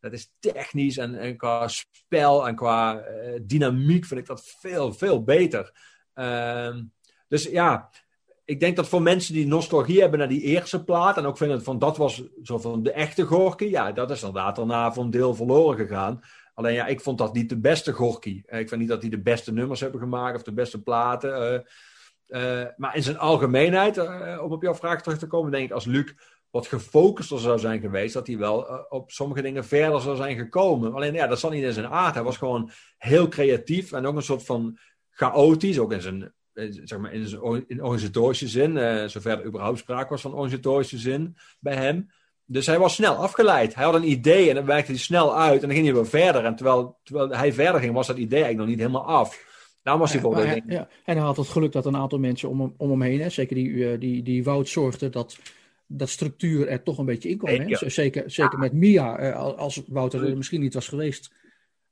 dat 0.00 0.12
is 0.12 0.34
technisch 0.38 0.96
en, 0.96 1.36
qua 1.36 1.68
spel 1.68 2.48
en 2.48 2.54
qua 2.54 2.94
uh, 2.94 3.40
dynamiek 3.42 4.04
vind 4.04 4.20
ik 4.20 4.26
dat 4.26 4.42
veel, 4.44 4.92
veel 4.92 5.22
beter. 5.22 5.72
Uh, 6.14 6.76
dus 7.28 7.44
ja, 7.44 7.90
ik 8.44 8.60
denk 8.60 8.76
dat 8.76 8.88
voor 8.88 9.02
mensen 9.02 9.34
die 9.34 9.46
nostalgie 9.46 10.00
hebben 10.00 10.18
naar 10.18 10.28
die 10.28 10.42
eerste 10.42 10.84
plaat 10.84 11.16
en 11.16 11.26
ook 11.26 11.36
vinden 11.36 11.62
van 11.62 11.78
dat 11.78 11.96
was 11.96 12.22
zo 12.42 12.58
van 12.58 12.82
de 12.82 12.92
echte 12.92 13.24
Gorky, 13.24 13.64
ja, 13.64 13.92
dat 13.92 14.10
is 14.10 14.22
inderdaad 14.22 14.56
daarna 14.56 14.92
voor 14.92 15.04
een 15.04 15.10
deel 15.10 15.34
verloren 15.34 15.76
gegaan. 15.76 16.22
Alleen 16.54 16.74
ja, 16.74 16.86
ik 16.86 17.00
vond 17.00 17.18
dat 17.18 17.34
niet 17.34 17.48
de 17.48 17.60
beste 17.60 17.92
Gorky. 17.92 18.42
Ik 18.46 18.68
vind 18.68 18.80
niet 18.80 18.88
dat 18.88 19.00
hij 19.00 19.10
de 19.10 19.22
beste 19.22 19.52
nummers 19.52 19.80
hebben 19.80 20.00
gemaakt 20.00 20.36
of 20.36 20.42
de 20.42 20.52
beste 20.52 20.82
platen. 20.82 21.62
Uh, 22.32 22.40
uh, 22.42 22.66
maar 22.76 22.96
in 22.96 23.02
zijn 23.02 23.18
algemeenheid, 23.18 23.98
om 24.40 24.52
op 24.52 24.62
jouw 24.62 24.74
vraag 24.74 25.02
terug 25.02 25.18
te 25.18 25.26
komen, 25.26 25.50
denk 25.50 25.64
ik 25.64 25.72
als 25.72 25.84
Luc 25.84 26.12
wat 26.50 26.66
gefocuster 26.66 27.38
zou 27.38 27.58
zijn 27.58 27.80
geweest, 27.80 28.14
dat 28.14 28.26
hij 28.26 28.38
wel 28.38 28.86
op 28.88 29.10
sommige 29.10 29.42
dingen 29.42 29.64
verder 29.64 30.00
zou 30.00 30.16
zijn 30.16 30.36
gekomen. 30.36 30.94
Alleen 30.94 31.14
ja, 31.14 31.26
dat 31.26 31.38
zat 31.38 31.50
niet 31.50 31.62
in 31.62 31.72
zijn 31.72 31.86
aard. 31.86 32.14
Hij 32.14 32.22
was 32.22 32.36
gewoon 32.36 32.70
heel 32.98 33.28
creatief 33.28 33.92
en 33.92 34.06
ook 34.06 34.16
een 34.16 34.22
soort 34.22 34.44
van 34.44 34.78
chaotisch, 35.10 35.78
ook 35.78 35.92
in 35.92 36.00
zijn, 36.02 36.32
zeg 36.84 36.98
maar, 36.98 37.12
in 37.12 37.28
zijn 37.28 37.64
in 37.66 37.82
organisatorische 37.82 38.48
zin, 38.48 38.70
zover 39.10 39.38
er 39.38 39.44
überhaupt 39.44 39.78
sprake 39.78 40.08
was 40.08 40.20
van 40.20 40.32
organisatorische 40.32 40.98
zin 40.98 41.36
bij 41.58 41.74
hem. 41.74 42.10
Dus 42.52 42.66
hij 42.66 42.78
was 42.78 42.94
snel 42.94 43.14
afgeleid. 43.14 43.74
Hij 43.74 43.84
had 43.84 43.94
een 43.94 44.10
idee 44.10 44.48
en 44.48 44.54
dan 44.54 44.64
werkte 44.64 44.90
hij 44.90 45.00
snel 45.00 45.38
uit. 45.38 45.62
En 45.62 45.68
dan 45.68 45.76
ging 45.76 45.84
hij 45.84 45.94
weer 45.94 46.06
verder. 46.06 46.44
En 46.44 46.56
terwijl, 46.56 46.98
terwijl 47.02 47.28
hij 47.30 47.52
verder 47.52 47.80
ging, 47.80 47.94
was 47.94 48.06
dat 48.06 48.16
idee 48.16 48.42
eigenlijk 48.42 48.58
nog 48.58 48.68
niet 48.68 48.78
helemaal 48.78 49.06
af. 49.06 49.50
Nou 49.82 49.98
was 49.98 50.12
hij 50.12 50.20
voor 50.20 50.46
ja. 50.46 50.88
En 51.04 51.16
hij 51.16 51.26
had 51.26 51.36
het 51.36 51.48
geluk 51.48 51.72
dat 51.72 51.86
een 51.86 51.96
aantal 51.96 52.18
mensen 52.18 52.48
om 52.48 52.60
hem, 52.60 52.74
om 52.76 52.90
hem 52.90 53.02
heen, 53.02 53.20
hè, 53.20 53.28
zeker 53.28 53.56
die, 53.56 53.90
eh, 53.90 54.00
die, 54.00 54.22
die 54.22 54.44
Wout 54.44 54.68
zorgde 54.68 55.08
dat, 55.08 55.38
dat 55.86 56.08
structuur 56.08 56.68
er 56.68 56.82
toch 56.82 56.98
een 56.98 57.06
beetje 57.06 57.28
in 57.28 57.38
kwam. 57.38 57.60
Hè? 57.60 57.90
Zeker, 57.90 58.30
zeker 58.30 58.58
met 58.58 58.72
Mia. 58.72 59.18
Eh, 59.18 59.56
als 59.56 59.82
Wouter 59.86 60.28
er 60.28 60.36
misschien 60.36 60.60
niet 60.60 60.74
was 60.74 60.88
geweest, 60.88 61.32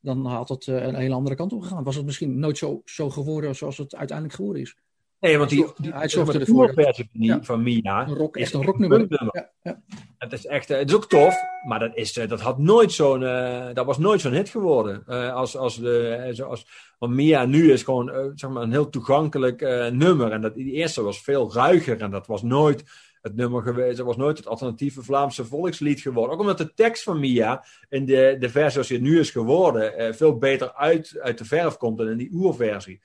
dan 0.01 0.27
had 0.27 0.49
het 0.49 0.67
eh, 0.67 0.83
een 0.83 0.95
hele 0.95 1.15
andere 1.15 1.37
kant 1.37 1.53
op 1.53 1.63
gegaan. 1.63 1.85
Was 1.85 1.97
het 1.97 2.05
misschien 2.05 2.39
nooit 2.39 2.59
zo, 2.59 2.83
zo 2.85 3.11
geworden 3.11 3.57
zoals 3.57 3.79
het 3.79 3.97
uiteindelijk 3.97 4.37
geworden 4.37 4.63
is. 4.63 4.77
Nee, 5.21 5.39
want 5.39 5.51
die, 5.51 5.67
die, 5.77 5.93
hij 5.93 6.09
zorgde 6.09 6.39
ervoor. 6.39 6.73
versie 6.73 7.09
van, 7.13 7.23
ja. 7.23 7.43
van 7.43 7.63
Mia. 7.63 8.09
Een 8.09 8.15
rock, 8.15 8.37
echt 8.37 8.53
een 8.53 8.65
rocknummer. 8.65 9.07
Ja, 9.09 9.51
ja. 9.63 9.81
Het 10.19 10.33
is 10.33 10.47
echt, 10.47 10.69
het 10.69 10.89
is 10.89 10.95
ook 10.95 11.09
tof, 11.09 11.35
maar 11.67 11.79
dat, 11.79 11.97
is, 11.97 12.13
dat 12.13 12.41
had 12.41 12.59
nooit 12.59 12.93
zo'n, 12.93 13.23
uh, 13.23 13.67
dat 13.73 13.87
was 13.87 13.99
nooit 13.99 14.21
zo'n 14.21 14.33
hit 14.33 14.49
geworden. 14.49 15.03
Uh, 15.09 15.35
als, 15.35 15.57
als 15.57 15.77
de, 15.77 16.29
zoals, 16.33 16.67
want 16.99 17.13
Mia 17.13 17.45
nu 17.45 17.73
is 17.73 17.83
gewoon, 17.83 18.09
uh, 18.09 18.25
zeg 18.35 18.51
maar, 18.51 18.63
een 18.63 18.71
heel 18.71 18.89
toegankelijk 18.89 19.61
nummer. 19.93 20.33
En 20.33 20.41
dat, 20.41 20.55
die 20.55 20.73
eerste 20.73 21.03
was 21.03 21.23
veel 21.23 21.53
ruiger 21.53 22.01
en 22.01 22.11
dat 22.11 22.27
was 22.27 22.43
nooit 22.43 22.85
het 23.23 23.37
nummer 23.37 23.63
geweest. 23.63 23.97
Dat 23.97 24.07
was 24.07 24.17
nooit 24.17 24.37
het 24.37 24.47
alternatieve 24.47 25.03
Vlaamse 25.03 25.45
volkslied 25.45 26.01
geworden. 26.01 26.35
Ook 26.35 26.41
omdat 26.41 26.59
de 26.59 26.75
tekst 26.75 27.03
van 27.03 27.21
Mia 27.21 27.65
in 27.89 28.05
de, 28.05 28.37
de 28.39 28.51
versie 28.51 28.71
zoals 28.71 28.89
die 28.89 29.01
nu 29.01 29.19
is 29.19 29.31
geworden, 29.31 30.15
veel 30.15 30.39
beter 30.39 30.75
uit, 30.75 31.19
uit 31.21 31.39
de 31.39 31.45
verf 31.45 31.77
komt 31.77 31.99
dan 31.99 32.09
in 32.09 32.17
die 32.17 32.31
oerversie. 32.33 33.01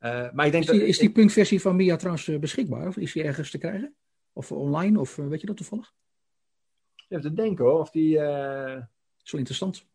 Uh, 0.00 0.30
maar 0.32 0.46
ik 0.46 0.52
denk 0.52 0.64
is 0.64 0.70
die, 0.70 0.78
dat, 0.78 0.88
is 0.88 0.98
die 0.98 1.12
punkversie 1.12 1.60
van 1.60 1.76
Mia 1.76 1.96
trouwens 1.96 2.26
uh, 2.26 2.38
beschikbaar? 2.38 2.86
Of 2.86 2.96
is 2.96 3.12
die 3.12 3.22
ergens 3.22 3.50
te 3.50 3.58
krijgen? 3.58 3.94
Of 4.32 4.52
online? 4.52 5.00
Of 5.00 5.18
uh, 5.18 5.26
weet 5.26 5.40
je 5.40 5.46
dat 5.46 5.56
toevallig? 5.56 5.92
Even 7.08 7.22
te 7.22 7.34
denken 7.34 7.64
hoor. 7.64 7.80
Of 7.80 7.90
die. 7.90 8.14
Zo 9.22 9.36
interessant. 9.36 9.86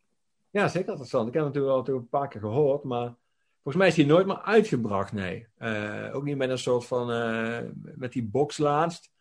Ja, 0.50 0.68
zeker 0.68 0.88
interessant. 0.88 1.28
Ik 1.28 1.34
heb 1.34 1.44
het 1.44 1.54
natuurlijk 1.54 1.88
al 1.88 1.94
een 1.94 2.08
paar 2.08 2.28
keer 2.28 2.40
gehoord, 2.40 2.82
maar 2.82 3.14
volgens 3.54 3.76
mij 3.76 3.88
is 3.88 3.94
die 3.94 4.06
nooit 4.06 4.26
meer 4.26 4.42
uitgebracht. 4.42 5.12
Nee. 5.12 5.46
ook 6.12 6.24
niet 6.24 6.36
met 6.36 6.50
een 6.50 6.58
soort 6.58 6.84
van. 6.84 7.06
met 7.94 8.12
die 8.12 8.24
box 8.24 8.58
laatst. 8.58 9.12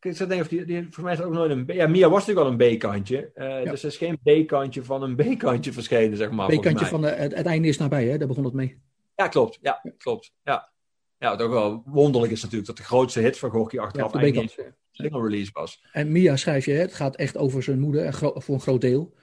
Ik 0.00 0.16
zou 0.16 0.28
denken 0.28 0.46
of 0.46 0.52
die, 0.52 0.64
die, 0.64 0.82
volgens 0.82 1.04
mij 1.04 1.12
is 1.12 1.20
ook 1.20 1.32
nooit 1.32 1.50
een. 1.50 1.76
Ja, 1.76 1.86
Mia 1.86 2.08
was 2.08 2.26
natuurlijk 2.26 2.46
al 2.46 2.66
een 2.66 2.76
B-kantje. 2.76 3.30
Ja. 3.34 3.70
Dus 3.70 3.82
er 3.82 3.88
is 3.88 3.96
geen 3.96 4.18
B-kantje 4.22 4.84
van 4.84 5.02
een 5.02 5.16
B-kantje 5.16 5.72
verschenen, 5.72 6.16
zeg 6.16 6.30
maar. 6.30 6.56
B-kantje 6.56 6.86
van 6.86 7.02
het, 7.02 7.34
het 7.34 7.46
einde 7.46 7.68
is 7.68 7.78
nabij, 7.78 8.06
hè? 8.06 8.18
Daar 8.18 8.28
begon 8.28 8.44
het 8.44 8.54
mee. 8.54 8.78
Ja, 9.16 9.28
klopt. 9.28 9.58
Ja, 9.60 9.82
klopt. 9.98 10.32
Ja. 10.42 10.72
ja, 11.18 11.30
wat 11.30 11.42
ook 11.42 11.52
wel 11.52 11.82
wonderlijk 11.86 12.32
is 12.32 12.42
natuurlijk 12.42 12.66
dat 12.66 12.76
de 12.76 12.82
grootste 12.82 13.20
hit 13.20 13.38
van 13.38 13.50
Gorky 13.50 13.78
achteraf 13.78 14.12
ja, 14.12 14.20
eigenlijk 14.20 14.56
niet 14.56 14.74
single 14.90 15.22
release 15.22 15.50
was. 15.52 15.84
En 15.92 16.12
Mia 16.12 16.36
schrijf 16.36 16.64
je, 16.64 16.72
het 16.72 16.94
gaat 16.94 17.16
echt 17.16 17.36
over 17.36 17.62
zijn 17.62 17.80
moeder 17.80 18.14
voor 18.14 18.54
een 18.54 18.60
groot 18.60 18.80
deel. 18.80 19.14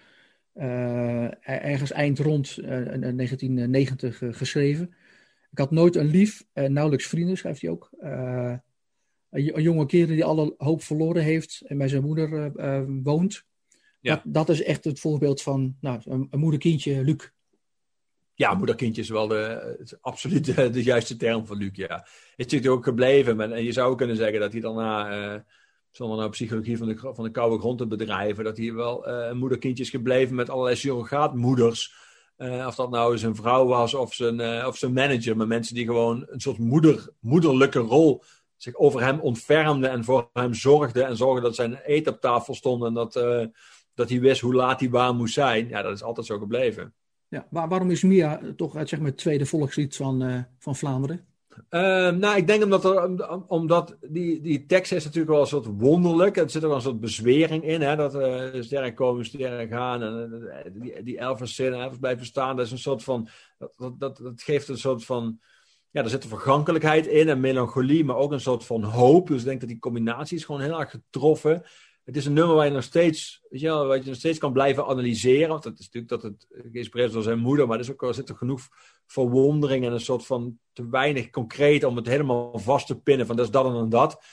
Uh, 0.56 1.48
ergens 1.48 1.92
eind 1.92 2.20
rond 2.20 2.58
uh, 2.58 2.66
1990 2.68 4.22
uh, 4.22 4.34
geschreven. 4.34 4.96
Ik 5.52 5.58
had 5.58 5.72
nooit 5.72 5.96
een 5.96 6.06
lief, 6.06 6.46
nauwelijks 6.54 7.08
vrienden, 7.08 7.38
schrijft 7.38 7.62
hij 7.62 7.70
ook. 7.70 7.90
Een, 8.00 8.62
een, 9.30 9.62
jonge 9.62 9.86
kerel 9.86 10.08
die 10.08 10.26
alle 10.26 10.54
hoop 10.58 10.84
verloren 10.84 11.24
heeft 11.24 11.62
en 11.66 11.78
bij 11.78 11.88
zijn 11.88 12.04
moeder 12.04 12.52
woont. 13.04 13.46
Ja. 14.00 14.22
Dat, 14.24 14.34
dat, 14.34 14.50
is 14.50 14.64
echt 14.64 14.84
het 14.84 15.00
voorbeeld 15.00 15.42
van 15.42 15.78
nou, 15.82 16.02
een, 16.06 16.28
een 16.30 16.40
moeder-kindje 16.40 17.04
Luc. 17.04 17.30
Ja, 18.36 18.54
moederkindje 18.54 19.02
is 19.02 19.10
wel 19.10 19.28
de, 19.28 19.98
absoluut 20.02 20.74
de, 20.74 20.84
juiste 20.84 21.16
term 21.16 21.48
voor 21.48 21.56
Luc, 21.56 21.70
ja. 21.74 22.08
Is 22.36 22.46
natuurlijk 22.46 22.74
ook 22.74 22.84
gebleven. 22.84 23.54
En 23.54 23.64
je 23.64 23.72
zou 23.72 23.96
kunnen 23.96 24.16
zeggen 24.16 24.40
dat 24.40 24.52
hij 24.52 24.62
daarna, 24.62 25.34
uh, 25.34 25.40
zonder 25.92 26.18
nou 26.18 26.30
psychologie 26.30 26.78
van 26.78 26.88
de, 26.88 26.98
van 26.98 27.24
de 27.24 27.32
koude 27.32 27.60
grond 27.60 27.78
te 27.78 27.88
bedrijven, 27.88 28.44
dat 28.44 28.58
hij 28.58 28.74
wel 28.74 29.10
uh, 29.10 29.28
een 29.28 29.38
moederkindje 29.38 29.84
is 29.84 29.90
gebleven 29.90 30.36
met 30.36 30.50
allerlei 30.50 30.76
surrogaatmoeders. 30.76 31.94
Uh, 32.38 32.66
of 32.68 32.76
dat 32.76 32.90
nou 32.90 33.18
zijn 33.18 33.36
vrouw 33.36 33.66
was 33.66 33.94
of 33.94 34.14
zijn, 34.14 34.66
of 34.66 34.78
zijn 34.78 34.94
manager. 34.94 35.38
Maar 35.38 35.48
mensen 35.48 35.76
die 35.76 35.86
gewoon 35.86 36.26
een 36.28 36.40
soort 36.40 36.58
moeder, 36.58 37.10
moederlijke 37.20 37.80
rol 37.80 38.24
zich 38.56 38.76
over 38.76 39.02
hem 39.02 39.20
ontfermden 39.20 39.90
en 39.90 40.04
voor 40.04 40.30
hem 40.34 40.54
zorgden. 40.54 41.06
En 41.06 41.18
zorgden 41.18 41.44
dat 41.44 41.56
zijn 41.56 41.76
eten 41.76 42.14
op 42.14 42.22
tafel 42.22 42.56
stond 42.56 42.84
en 42.84 42.94
dat, 42.94 43.14
dat 43.94 44.10
hij 44.10 44.20
wist 44.20 44.42
hoe 44.42 44.54
laat 44.54 44.80
hij 44.80 44.90
waar 44.90 45.16
moest 45.16 45.34
zijn. 45.34 45.68
Ja, 45.68 45.82
dat 45.82 45.94
is 45.94 46.04
altijd 46.04 46.26
zo 46.26 46.40
gebleven. 46.40 46.94
Ja, 47.34 47.48
waar, 47.50 47.70
waarom 47.70 47.92
is 47.92 48.04
Mia 48.04 48.40
toch 48.56 48.74
het, 48.74 48.90
zeg 48.90 49.00
maar, 49.00 49.10
het 49.10 49.18
tweede 49.18 49.46
volkslied 49.46 49.96
van, 49.96 50.24
uh, 50.24 50.40
van 50.60 50.76
Vlaanderen? 50.76 51.26
Nou, 52.20 52.36
ik 52.36 52.48
denk 52.48 52.64
omdat, 52.64 53.48
omdat 53.48 53.98
die, 54.02 54.42
die 54.42 54.66
tekst 54.66 54.92
is 54.92 55.04
natuurlijk 55.04 55.32
wel 55.32 55.42
een 55.42 55.48
soort 55.48 55.68
wonderlijk. 55.78 56.38
Er 56.38 56.50
zit 56.50 56.62
er 56.62 56.68
wel 56.68 56.78
een 56.78 56.84
soort 56.84 57.00
bezwering 57.00 57.64
in. 57.64 57.82
Hè, 57.82 57.96
dat 57.96 58.16
uh, 58.16 58.96
komen, 58.96 59.26
sterren 59.26 59.68
gaan. 59.68 60.02
En, 60.04 60.72
die, 60.74 61.04
die 61.04 61.20
zitten, 61.44 61.80
Elvis 61.80 62.00
blijven 62.00 62.26
staan. 62.26 62.56
Dat 62.56 62.66
is 62.66 62.72
een 62.72 62.78
soort 62.78 63.04
van. 63.04 63.28
Dat, 63.58 64.00
dat, 64.00 64.18
dat 64.18 64.42
geeft 64.42 64.68
een 64.68 64.78
soort 64.78 65.06
van. 65.06 65.40
Ja, 65.92 66.04
er 66.04 66.10
zit 66.10 66.24
een 66.24 66.30
vergankelijkheid 66.30 67.08
in 67.08 67.30
en 67.30 67.40
melancholie, 67.40 68.06
maar 68.06 68.16
ook 68.16 68.32
een 68.32 68.40
soort 68.40 68.66
van 68.66 68.84
hoop. 68.84 69.28
Dus 69.28 69.40
ik 69.40 69.46
denk 69.46 69.60
dat 69.60 69.70
die 69.70 69.80
combinatie 69.80 70.38
is 70.38 70.46
gewoon 70.46 70.62
heel 70.62 70.80
erg 70.80 70.90
getroffen 70.90 71.64
het 72.04 72.16
is 72.16 72.26
een 72.26 72.34
nummer 72.34 72.56
waar 72.56 72.66
je 72.66 72.72
nog 72.72 72.84
steeds, 72.84 73.42
weet 73.50 73.62
je 73.62 73.70
waar 73.70 73.98
je 73.98 74.04
nog 74.06 74.16
steeds 74.16 74.40
kan 74.40 74.54
blijven 74.54 74.86
analyseren. 74.86 75.50
Want 75.50 75.64
het 75.64 75.80
is 75.80 75.90
natuurlijk 75.90 76.12
dat 76.12 76.32
het 76.32 76.48
geïnspireerd 76.72 77.08
is 77.08 77.14
door 77.14 77.24
zijn 77.24 77.40
moeder, 77.40 77.68
maar 77.68 77.78
er, 77.78 77.84
is 77.84 77.92
ook, 77.92 78.14
zit 78.14 78.30
er 78.30 78.36
genoeg 78.36 78.68
verwondering 79.06 79.86
en 79.86 79.92
een 79.92 80.00
soort 80.00 80.26
van 80.26 80.60
te 80.74 80.90
weinig 80.90 81.30
concreet 81.30 81.84
om 81.84 81.96
het 81.96 82.08
helemaal 82.08 82.60
vast 82.60 82.88
te 82.88 83.02
pinnen 83.02 83.26
van 83.26 83.36
dat 83.36 83.46
is 83.46 83.52
dat 83.52 83.66
en 83.66 83.90
dat. 83.90 84.24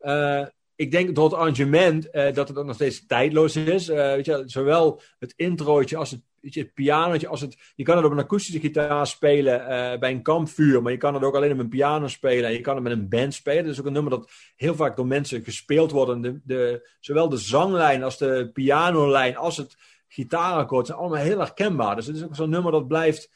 Uh, 0.00 0.46
ik 0.74 0.90
denk 0.90 1.14
door 1.14 1.24
het 1.24 1.34
arrangement 1.34 2.08
uh, 2.12 2.32
dat 2.32 2.48
het 2.48 2.58
ook 2.58 2.66
nog 2.66 2.74
steeds 2.74 3.06
tijdloos 3.06 3.56
is. 3.56 3.88
Uh, 3.88 3.96
weet 3.96 4.26
je, 4.26 4.42
zowel 4.46 5.00
het 5.18 5.32
introotje 5.36 5.96
als 5.96 6.10
het, 6.10 6.22
je, 6.40 6.70
het. 6.92 7.26
Als 7.26 7.40
het, 7.40 7.56
je 7.76 7.84
kan 7.84 7.96
het 7.96 8.04
op 8.04 8.12
een 8.12 8.18
akoestische 8.18 8.60
gitaar 8.60 9.06
spelen 9.06 9.60
uh, 9.60 9.98
bij 9.98 10.10
een 10.10 10.22
kampvuur. 10.22 10.82
Maar 10.82 10.92
je 10.92 10.98
kan 10.98 11.14
het 11.14 11.22
ook 11.22 11.34
alleen 11.34 11.52
op 11.52 11.58
een 11.58 11.68
piano 11.68 12.08
spelen. 12.08 12.44
En 12.44 12.52
je 12.52 12.60
kan 12.60 12.74
het 12.74 12.82
met 12.82 12.92
een 12.92 13.08
band 13.08 13.34
spelen. 13.34 13.64
Dat 13.64 13.72
is 13.72 13.80
ook 13.80 13.86
een 13.86 13.92
nummer 13.92 14.10
dat 14.10 14.30
heel 14.56 14.74
vaak 14.74 14.96
door 14.96 15.06
mensen 15.06 15.44
gespeeld 15.44 15.90
wordt. 15.90 16.22
De, 16.22 16.40
de, 16.44 16.90
zowel 17.00 17.28
de 17.28 17.38
zanglijn 17.38 18.02
als 18.02 18.18
de 18.18 18.50
pianolijn 18.52 19.36
als 19.36 19.56
het 19.56 19.76
gitaarakkoord 20.08 20.86
zijn 20.86 20.98
allemaal 20.98 21.18
heel 21.18 21.38
herkenbaar. 21.38 21.96
Dus 21.96 22.06
het 22.06 22.16
is 22.16 22.24
ook 22.24 22.36
zo'n 22.36 22.50
nummer 22.50 22.72
dat 22.72 22.88
blijft 22.88 23.30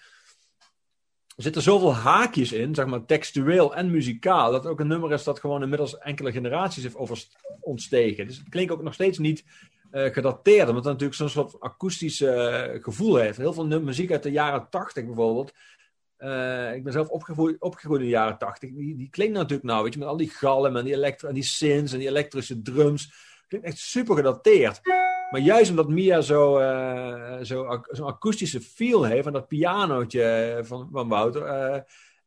er 1.37 1.43
zitten 1.43 1.63
zoveel 1.63 1.95
haakjes 1.95 2.53
in, 2.53 2.75
zeg 2.75 2.87
maar 2.87 3.05
textueel 3.05 3.75
en 3.75 3.91
muzikaal, 3.91 4.53
dat 4.53 4.63
het 4.63 4.73
ook 4.73 4.81
een 4.81 4.87
nummer 4.87 5.13
is 5.13 5.25
dat 5.25 5.41
gewoon 5.41 5.63
inmiddels 5.63 5.99
enkele 5.99 6.33
generaties 6.33 6.83
heeft 6.83 6.97
over 6.97 7.25
ontstegen. 7.61 8.27
Dus 8.27 8.37
het 8.37 8.49
klinkt 8.49 8.73
ook 8.73 8.83
nog 8.83 8.95
steeds 8.95 9.19
niet 9.19 9.45
uh, 9.95 10.13
gedateerd, 10.13 10.69
omdat 10.69 10.85
het 10.85 10.93
natuurlijk 10.93 11.15
zo'n 11.15 11.29
soort 11.29 11.61
akoestisch 11.61 12.25
gevoel 12.81 13.17
heeft. 13.17 13.39
Heel 13.39 13.53
veel 13.53 13.81
muziek 13.81 14.13
uit 14.13 14.23
de 14.23 14.31
jaren 14.31 14.67
tachtig 14.71 15.05
bijvoorbeeld, 15.05 15.53
uh, 16.19 16.75
ik 16.75 16.85
ben 16.85 16.93
zelf 16.93 17.09
opgegroeid, 17.09 17.61
opgegroeid 17.61 18.01
in 18.01 18.07
de 18.07 18.13
jaren 18.13 18.39
tachtig. 18.39 18.73
Die, 18.73 18.97
die 18.97 19.11
klinkt 19.11 19.35
natuurlijk 19.35 19.63
nou, 19.63 19.83
weet 19.83 19.93
je, 19.93 19.99
met 19.99 20.09
al 20.09 20.17
die 20.17 20.31
galm 20.31 20.77
en 20.77 20.85
die, 20.85 20.95
elektro 20.95 21.29
en 21.29 21.35
die 21.35 21.43
synths 21.43 21.93
en 21.93 21.99
die 21.99 22.09
elektrische 22.09 22.63
drums. 22.63 23.13
Klinkt 23.49 23.67
echt 23.67 23.79
super 23.79 24.17
gedateerd. 24.17 24.81
Maar 25.31 25.41
juist 25.41 25.71
omdat 25.71 25.89
Mia 25.89 26.21
zo, 26.21 26.61
uh, 26.61 27.39
zo 27.43 27.83
zo'n 27.91 28.07
akoestische 28.07 28.61
feel 28.61 29.05
heeft 29.05 29.27
en 29.27 29.33
dat 29.33 29.49
pianootje 29.49 30.61
van, 30.63 30.89
van 30.93 31.09
Wouter, 31.09 31.47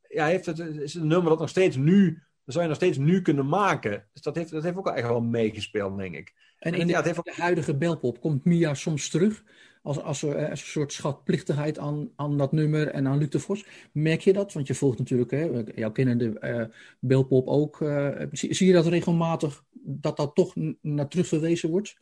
ja, 0.10 0.26
heeft 0.26 0.46
het, 0.46 0.60
is 0.60 0.94
het 0.94 1.02
een 1.02 1.08
nummer 1.08 1.30
dat 1.30 1.40
nog 1.40 1.50
steeds 1.50 1.76
nu, 1.76 2.24
dat 2.44 2.54
zou 2.54 2.62
je 2.62 2.70
nog 2.70 2.80
steeds 2.80 2.98
nu 2.98 3.22
kunnen 3.22 3.48
maken. 3.48 4.08
Dus 4.14 4.22
dat 4.22 4.36
heeft, 4.36 4.52
dat 4.52 4.64
heeft 4.64 4.78
ook 4.78 4.86
wel 4.86 4.94
echt 4.94 5.08
wel 5.08 5.22
meegespeeld, 5.22 5.98
denk 5.98 6.16
ik. 6.16 6.34
En 6.68 6.80
in 6.80 6.86
de, 6.88 6.92
ja, 6.92 6.98
het 6.98 7.06
heeft 7.06 7.18
ook... 7.18 7.26
de 7.26 7.42
huidige 7.42 7.76
belpop 7.76 8.22
komt 8.22 8.46
Mia 8.46 8.74
soms 8.74 9.10
terug 9.10 9.44
als, 9.88 10.02
als, 10.02 10.24
er, 10.24 10.50
als 10.50 10.62
een 10.62 10.68
soort 10.68 10.94
schatplichtigheid 10.94 11.80
aan, 11.80 12.10
aan 12.16 12.38
dat 12.38 12.52
nummer 12.52 12.88
en 12.88 13.08
aan 13.08 13.18
Luc 13.18 13.30
de 13.30 13.40
Vos. 13.40 13.66
Merk 13.92 14.22
je 14.22 14.34
dat? 14.34 14.54
Want 14.54 14.68
je 14.68 14.76
volgt 14.76 14.98
natuurlijk, 14.98 15.32
hè, 15.32 15.64
jouw 15.76 15.92
kennende 15.92 16.38
uh, 16.42 16.76
Belpop 17.00 17.48
ook. 17.48 17.80
Uh, 17.80 18.22
zie, 18.32 18.54
zie, 18.54 18.68
je 18.68 18.74
dat 18.74 18.88
regelmatig, 18.88 19.64
dat 19.84 20.18
dat 20.18 20.36
toch 20.36 20.54
naar 20.82 21.08
terug 21.08 21.28
verwezen 21.28 21.70
wordt? 21.70 21.98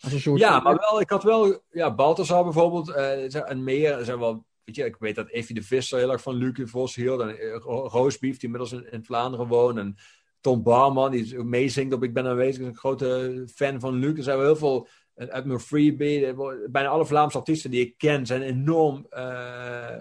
Als 0.00 0.12
een 0.12 0.20
soort 0.20 0.40
ja, 0.40 0.60
maar 0.60 0.76
wel, 0.90 1.00
ik 1.00 1.10
had 1.10 1.22
wel, 1.22 1.62
ja, 1.70 1.94
Balthasar 1.94 2.44
bijvoorbeeld 2.44 2.88
uh, 2.88 3.50
en 3.50 3.64
meer 3.64 4.04
zijn 4.04 4.18
wel, 4.18 4.44
weet 4.64 4.76
je, 4.76 4.84
ik 4.84 4.96
weet 4.98 5.14
dat 5.14 5.30
Effie 5.30 5.54
de 5.54 5.62
Visser 5.62 5.98
heel 5.98 6.12
erg 6.12 6.22
van 6.22 6.34
Luc 6.34 6.52
de 6.54 6.66
Vos 6.66 6.94
hield. 6.94 7.20
En 7.20 7.36
Roosbief, 7.62 8.34
die 8.34 8.44
inmiddels 8.44 8.72
in, 8.72 8.92
in 8.92 9.04
Vlaanderen 9.04 9.46
woont. 9.46 9.78
En 9.78 9.96
Tom 10.40 10.62
Barman, 10.62 11.10
die 11.10 11.44
meezingt 11.44 11.92
op 11.92 12.02
Ik 12.02 12.14
Ben 12.14 12.26
Aanwezig, 12.26 12.62
is 12.62 12.68
een 12.68 12.76
grote 12.76 13.42
fan 13.54 13.80
van 13.80 13.94
Luc. 13.94 14.16
Er 14.16 14.22
zijn 14.22 14.36
wel 14.36 14.46
heel 14.46 14.56
veel 14.56 14.88
uit 15.28 15.44
mijn 15.44 15.60
freebie, 15.60 16.34
bijna 16.70 16.88
alle 16.88 17.06
Vlaamse 17.06 17.38
artiesten 17.38 17.70
die 17.70 17.80
ik 17.80 17.98
ken 17.98 18.26
zijn 18.26 18.42
enorm, 18.42 19.06
uh, 19.10 19.18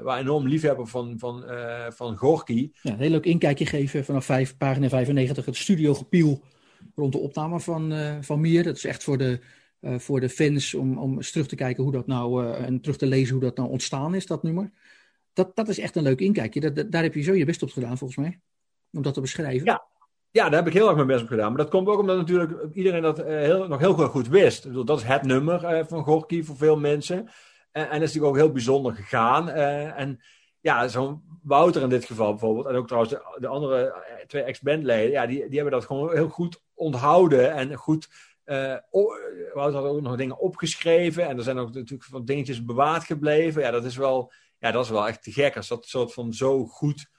waren 0.02 0.18
enorm 0.18 0.48
liefhebber 0.48 0.88
van, 0.88 1.20
van, 1.20 1.44
uh, 1.50 1.86
van 1.90 2.18
Gorky. 2.18 2.72
Ja, 2.82 2.92
een 2.92 3.00
heel 3.00 3.10
leuk 3.10 3.26
inkijkje 3.26 3.66
geven 3.66 4.06
vanaf 4.06 4.26
5, 4.26 4.58
pagina 4.58 4.90
95, 4.90 5.46
het 5.46 5.56
studio 5.56 5.94
gepiel 5.94 6.44
rond 6.96 7.12
de 7.12 7.20
opname 7.20 7.60
van, 7.60 7.94
uh, 7.94 8.18
van 8.22 8.40
Mier. 8.40 8.64
Dat 8.64 8.76
is 8.76 8.86
echt 8.86 9.04
voor 9.04 9.18
de, 9.18 9.40
voor 9.82 10.20
de 10.20 10.30
fans 10.30 10.74
om, 10.74 10.98
om 10.98 11.16
eens 11.16 11.32
terug 11.32 11.48
te 11.48 11.56
kijken 11.56 11.84
hoe 11.84 11.92
dat 11.92 12.08
nou, 12.08 12.54
en 12.54 12.82
terug 12.82 12.98
te 12.98 13.06
lezen 13.06 13.34
hoe 13.34 13.44
dat 13.44 13.58
nou 13.58 13.70
ontstaan 13.70 14.16
is, 14.16 14.26
dat 14.26 14.44
nummer. 14.44 14.72
Dat, 15.34 15.56
dat 15.56 15.68
is 15.68 15.80
echt 15.80 15.96
een 15.96 16.04
leuk 16.04 16.20
inkijkje. 16.20 16.72
Dat, 16.72 16.92
daar 16.92 17.04
heb 17.04 17.14
je 17.14 17.22
zo 17.22 17.34
je 17.34 17.46
best 17.46 17.64
op 17.64 17.72
gedaan, 17.72 17.98
volgens 17.98 18.20
mij. 18.20 18.40
Om 18.92 19.02
dat 19.02 19.14
te 19.14 19.22
beschrijven. 19.22 19.66
Ja, 19.66 19.88
ja, 20.32 20.44
daar 20.44 20.60
heb 20.60 20.68
ik 20.68 20.74
heel 20.74 20.88
erg 20.88 20.96
mijn 20.96 21.08
best 21.08 21.22
op 21.22 21.28
gedaan. 21.28 21.48
Maar 21.48 21.62
dat 21.62 21.70
komt 21.70 21.88
ook 21.88 22.00
omdat 22.00 22.18
natuurlijk 22.18 22.74
iedereen 22.74 23.02
dat 23.02 23.20
uh, 23.20 23.26
heel, 23.26 23.68
nog 23.68 23.80
heel 23.80 23.94
goed 23.94 24.28
wist. 24.28 24.64
Bedoel, 24.64 24.86
dat 24.86 24.98
is 24.98 25.04
het 25.04 25.24
nummer 25.24 25.78
uh, 25.78 25.86
van 25.86 26.04
Gorky 26.04 26.44
voor 26.44 26.58
veel 26.58 26.78
mensen. 26.78 27.18
En, 27.72 27.84
en 27.84 27.90
dat 27.90 27.94
is 27.94 28.00
natuurlijk 28.00 28.26
ook 28.26 28.36
heel 28.36 28.52
bijzonder 28.52 28.94
gegaan. 28.94 29.50
Uh, 29.50 30.00
en 30.00 30.22
ja, 30.60 30.88
zo'n 30.88 31.24
Wouter 31.44 31.82
in 31.82 31.90
dit 31.90 32.06
geval 32.06 32.30
bijvoorbeeld. 32.30 32.66
En 32.66 32.76
ook 32.76 32.88
trouwens 32.88 33.14
de, 33.14 33.38
de 33.40 33.48
andere 33.48 34.04
twee 34.28 34.44
ex-bandleden. 34.44 35.12
Ja, 35.12 35.26
die, 35.26 35.48
die 35.48 35.60
hebben 35.60 35.80
dat 35.80 35.86
gewoon 35.86 36.12
heel 36.12 36.30
goed 36.30 36.62
onthouden. 36.74 37.54
En 37.54 37.76
goed... 37.76 38.10
Wouter 39.54 39.80
had 39.82 39.84
ook 39.86 40.02
nog 40.02 40.16
dingen 40.16 40.40
opgeschreven. 40.40 41.28
En 41.28 41.38
er 41.38 41.44
zijn 41.44 41.58
ook 41.58 41.74
natuurlijk 41.74 42.10
van 42.10 42.26
dingetjes 42.26 42.66
bewaard 42.66 43.04
gebleven. 43.04 43.62
Ja, 43.62 43.72
dat 43.72 43.86
is 43.86 43.98
wel, 43.98 44.32
ja, 44.58 44.72
dat 44.72 44.84
is 44.84 44.90
wel 44.90 45.08
echt 45.08 45.24
te 45.24 45.32
gek. 45.32 45.56
Als 45.56 45.68
dat 45.68 45.86
soort 45.86 46.14
van 46.14 46.34
zo 46.34 46.66
goed... 46.66 47.10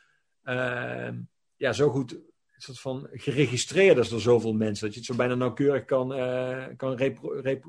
ja, 1.57 1.73
zo 1.73 1.89
goed 1.89 2.19
soort 2.63 2.81
van 2.81 3.09
geregistreerd 3.13 3.99
is 3.99 4.09
door 4.09 4.21
zoveel 4.21 4.53
mensen. 4.53 4.85
Dat 4.85 4.95
je 4.95 5.01
het 5.01 5.09
zo 5.09 5.17
bijna 5.17 5.35
nauwkeurig 5.35 5.85
kan, 5.85 6.19
uh, 6.19 6.65
kan 6.77 6.97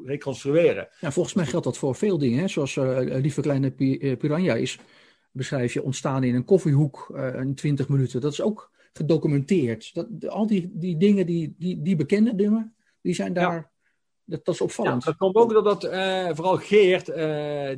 reconstrueren. 0.05 0.87
Ja, 0.99 1.11
volgens 1.11 1.35
mij 1.35 1.45
geldt 1.45 1.65
dat 1.65 1.77
voor 1.77 1.95
veel 1.95 2.17
dingen. 2.17 2.39
Hè? 2.39 2.47
Zoals 2.47 2.75
uh, 2.75 2.97
Lieve 3.01 3.41
Kleine 3.41 3.73
eh, 3.75 4.17
Piranha 4.17 4.55
is, 4.55 4.79
beschrijf 5.31 5.73
je 5.73 5.83
ontstaan 5.83 6.23
in 6.23 6.35
een 6.35 6.45
koffiehoek 6.45 7.11
uh, 7.15 7.35
in 7.35 7.55
20 7.55 7.89
minuten. 7.89 8.21
Dat 8.21 8.31
is 8.31 8.41
ook 8.41 8.71
gedocumenteerd. 8.93 9.93
Dat, 9.93 10.27
al 10.27 10.47
die, 10.47 10.71
die 10.73 10.97
dingen, 10.97 11.25
die, 11.25 11.55
die, 11.57 11.81
die 11.81 11.95
bekende 11.95 12.35
dingen, 12.35 12.75
die 13.01 13.13
zijn 13.13 13.33
daar... 13.33 13.53
Ja. 13.53 13.69
Dat, 14.25 14.45
dat, 14.45 14.53
is 14.55 14.61
opvallend. 14.61 15.03
Ja, 15.03 15.09
dat 15.09 15.19
komt 15.19 15.35
ook 15.35 15.51
doordat 15.51 15.83
vooral 16.35 16.57
Geert, 16.57 17.05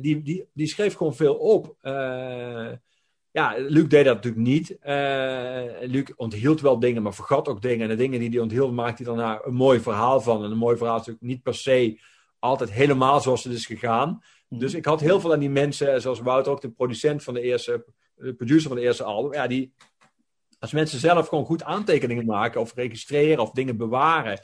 die, 0.02 0.22
die, 0.22 0.48
die 0.52 0.66
schreef 0.66 0.94
gewoon 0.94 1.14
veel 1.14 1.34
op. 1.34 1.76
Ja, 3.34 3.54
Luc 3.58 3.88
deed 3.88 4.04
dat 4.04 4.14
natuurlijk 4.14 4.46
niet. 4.46 4.70
Uh, 4.70 5.62
Luc 5.80 6.12
onthield 6.16 6.60
wel 6.60 6.78
dingen, 6.78 7.02
maar 7.02 7.14
vergat 7.14 7.48
ook 7.48 7.62
dingen. 7.62 7.82
En 7.82 7.88
de 7.88 8.02
dingen 8.02 8.20
die 8.20 8.28
hij 8.28 8.38
onthield, 8.38 8.72
maakte 8.72 9.02
hij 9.02 9.14
daarna 9.14 9.40
een 9.44 9.54
mooi 9.54 9.80
verhaal 9.80 10.20
van. 10.20 10.44
En 10.44 10.50
een 10.50 10.56
mooi 10.56 10.76
verhaal 10.76 10.94
is 10.94 11.06
natuurlijk 11.06 11.26
niet 11.26 11.42
per 11.42 11.54
se 11.54 12.00
altijd 12.38 12.72
helemaal 12.72 13.20
zoals 13.20 13.44
het 13.44 13.52
is 13.52 13.66
gegaan. 13.66 14.22
Mhm. 14.48 14.60
Dus 14.60 14.74
ik 14.74 14.84
had 14.84 15.00
heel 15.00 15.20
veel 15.20 15.32
aan 15.32 15.38
die 15.38 15.50
mensen, 15.50 16.00
zoals 16.00 16.20
Wouter 16.20 16.52
ook, 16.52 16.60
de 16.60 16.70
producent 16.70 17.22
van 17.22 17.34
de 17.34 17.40
eerste, 17.40 17.84
de 18.14 18.34
producer 18.34 18.68
van 18.68 18.76
de 18.76 18.82
eerste 18.82 19.04
album. 19.04 19.32
Ja, 19.32 19.46
die, 19.46 19.74
als 20.58 20.72
mensen 20.72 20.98
zelf 20.98 21.28
gewoon 21.28 21.44
goed 21.44 21.62
aantekeningen 21.62 22.26
maken 22.26 22.60
of 22.60 22.74
registreren 22.74 23.42
of 23.42 23.50
dingen 23.50 23.76
bewaren. 23.76 24.40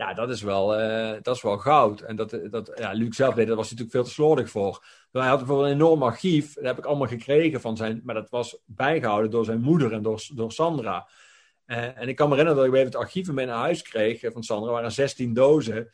Ja, 0.00 0.14
dat 0.14 0.30
is 0.30 0.42
wel, 0.42 0.80
uh, 0.80 1.12
dat 1.22 1.36
is 1.36 1.42
wel 1.42 1.58
goud. 1.58 2.00
En 2.00 2.16
dat, 2.16 2.38
dat 2.50 2.72
ja, 2.74 2.92
Luc 2.92 3.16
zelf 3.16 3.34
deed, 3.34 3.46
daar 3.46 3.56
was 3.56 3.68
hij 3.68 3.78
natuurlijk 3.78 3.90
veel 3.90 4.04
te 4.04 4.10
slordig 4.10 4.50
voor. 4.50 4.84
hij 5.12 5.26
had 5.26 5.38
bijvoorbeeld 5.38 5.68
een 5.68 5.74
enorm 5.74 6.02
archief. 6.02 6.54
Dat 6.54 6.64
heb 6.64 6.78
ik 6.78 6.84
allemaal 6.84 7.06
gekregen 7.06 7.60
van 7.60 7.76
zijn... 7.76 8.00
Maar 8.04 8.14
dat 8.14 8.30
was 8.30 8.58
bijgehouden 8.66 9.30
door 9.30 9.44
zijn 9.44 9.60
moeder 9.60 9.92
en 9.92 10.02
door, 10.02 10.22
door 10.34 10.52
Sandra. 10.52 11.08
Uh, 11.66 11.98
en 11.98 12.08
ik 12.08 12.16
kan 12.16 12.28
me 12.28 12.36
herinneren 12.36 12.62
dat 12.62 12.74
ik 12.74 12.80
even 12.80 12.92
het 12.92 13.02
archief 13.02 13.32
mee 13.32 13.46
naar 13.46 13.56
huis 13.56 13.82
kreeg 13.82 14.20
van 14.32 14.42
Sandra. 14.42 14.66
Er 14.66 14.74
waren 14.74 14.92
16 14.92 15.34
dozen. 15.34 15.90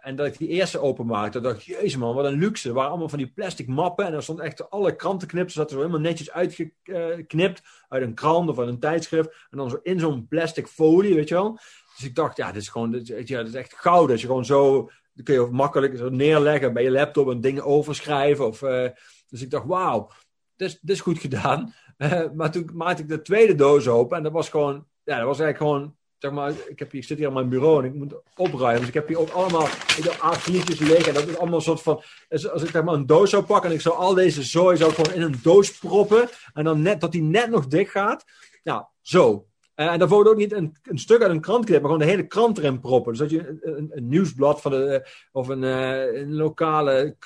En 0.00 0.16
dat 0.16 0.26
ik 0.26 0.38
die 0.38 0.48
eerste 0.48 0.80
openmaakte, 0.80 1.40
dacht 1.40 1.56
ik, 1.56 1.62
jezus 1.62 1.96
man, 1.96 2.14
wat 2.14 2.24
een 2.24 2.38
luxe. 2.38 2.68
Er 2.68 2.74
waren 2.74 2.90
allemaal 2.90 3.08
van 3.08 3.18
die 3.18 3.32
plastic 3.32 3.66
mappen 3.66 4.06
en 4.06 4.12
er 4.12 4.22
stond 4.22 4.40
echt 4.40 4.70
alle 4.70 4.96
krantenknips, 4.96 5.54
zaten 5.54 5.70
zo 5.70 5.76
helemaal 5.76 6.00
netjes 6.00 6.30
uitgeknipt 6.30 7.62
uit 7.88 8.02
een 8.02 8.14
krant 8.14 8.48
of 8.48 8.58
uit 8.58 8.68
een 8.68 8.80
tijdschrift. 8.80 9.46
En 9.50 9.58
dan 9.58 9.70
zo 9.70 9.78
in 9.82 10.00
zo'n 10.00 10.28
plastic 10.28 10.66
folie, 10.66 11.14
weet 11.14 11.28
je 11.28 11.34
wel. 11.34 11.58
Dus 11.98 12.06
ik 12.06 12.14
dacht, 12.14 12.36
ja, 12.36 12.52
dit 12.52 12.62
is 12.62 12.68
gewoon, 12.68 12.90
dit, 12.90 13.06
ja, 13.06 13.38
dit 13.38 13.48
is 13.48 13.54
echt 13.54 13.74
goud. 13.74 14.10
Als 14.10 14.20
je 14.20 14.26
gewoon 14.26 14.44
zo, 14.44 14.90
kun 15.22 15.34
je 15.34 15.48
makkelijk 15.50 15.96
zo 15.96 16.08
neerleggen 16.08 16.72
bij 16.72 16.82
je 16.82 16.90
laptop 16.90 17.30
en 17.30 17.40
dingen 17.40 17.64
overschrijven. 17.64 18.46
Of, 18.46 18.62
uh, 18.62 18.88
dus 19.28 19.42
ik 19.42 19.50
dacht, 19.50 19.66
wauw, 19.66 20.10
dit, 20.56 20.78
dit 20.82 20.96
is 20.96 21.00
goed 21.00 21.18
gedaan. 21.18 21.74
Uh, 21.98 22.22
maar 22.36 22.50
toen 22.50 22.70
maakte 22.74 23.02
ik 23.02 23.08
de 23.08 23.22
tweede 23.22 23.54
doos 23.54 23.88
open 23.88 24.16
en 24.16 24.22
dat 24.22 24.32
was 24.32 24.48
gewoon, 24.48 24.86
ja, 25.04 25.16
dat 25.16 25.26
was 25.26 25.40
eigenlijk 25.40 25.58
gewoon, 25.58 25.96
zeg 26.18 26.30
maar, 26.30 26.52
ik, 26.68 26.78
heb 26.78 26.90
hier, 26.90 27.04
zit 27.04 27.18
hier 27.18 27.26
aan 27.26 27.32
mijn 27.32 27.48
bureau 27.48 27.78
en 27.78 27.88
ik 27.88 27.94
moet 27.94 28.14
opruimen. 28.36 28.80
Dus 28.80 28.88
ik 28.88 28.94
heb 28.94 29.08
hier 29.08 29.18
ook 29.18 29.30
allemaal 29.30 29.66
A4'tjes 30.02 30.78
liggen. 30.78 31.06
En 31.06 31.14
dat 31.14 31.28
is 31.28 31.36
allemaal 31.36 31.56
een 31.56 31.62
soort 31.62 31.82
van, 31.82 32.02
als 32.28 32.62
ik 32.62 32.70
zeg 32.70 32.82
maar 32.82 32.94
een 32.94 33.06
doos 33.06 33.30
zou 33.30 33.44
pakken 33.44 33.70
en 33.70 33.76
ik 33.76 33.82
zou 33.82 33.96
al 33.96 34.14
deze 34.14 34.42
zooi 34.42 34.76
zou 34.76 34.92
gewoon 34.92 35.14
in 35.14 35.22
een 35.22 35.40
doos 35.42 35.78
proppen. 35.78 36.28
En 36.52 36.64
dan 36.64 36.82
net, 36.82 37.00
dat 37.00 37.12
die 37.12 37.22
net 37.22 37.50
nog 37.50 37.66
dicht 37.66 37.90
gaat. 37.90 38.24
Nou, 38.62 38.84
zo. 39.00 39.46
Uh, 39.80 39.92
en 39.92 39.98
daarvoor 39.98 40.26
ook 40.26 40.36
niet 40.36 40.52
een, 40.52 40.76
een, 40.82 40.98
stuk 40.98 41.22
uit 41.22 41.30
een 41.30 41.40
krant 41.40 41.64
knippen, 41.64 41.82
maar 41.82 41.90
gewoon 41.90 42.06
de 42.06 42.14
hele 42.14 42.28
krant 42.28 42.58
erin 42.58 42.80
proppen. 42.80 43.12
Dus 43.12 43.20
dat 43.20 43.30
je 43.30 43.48
een, 43.48 43.58
een, 43.62 43.88
een 43.90 44.08
nieuwsblad 44.08 44.60
van 44.60 44.70
de, 44.70 45.08
of 45.32 45.48
een, 45.48 45.62
uh, 45.62 46.20
een 46.20 46.34
lokale, 46.34 47.16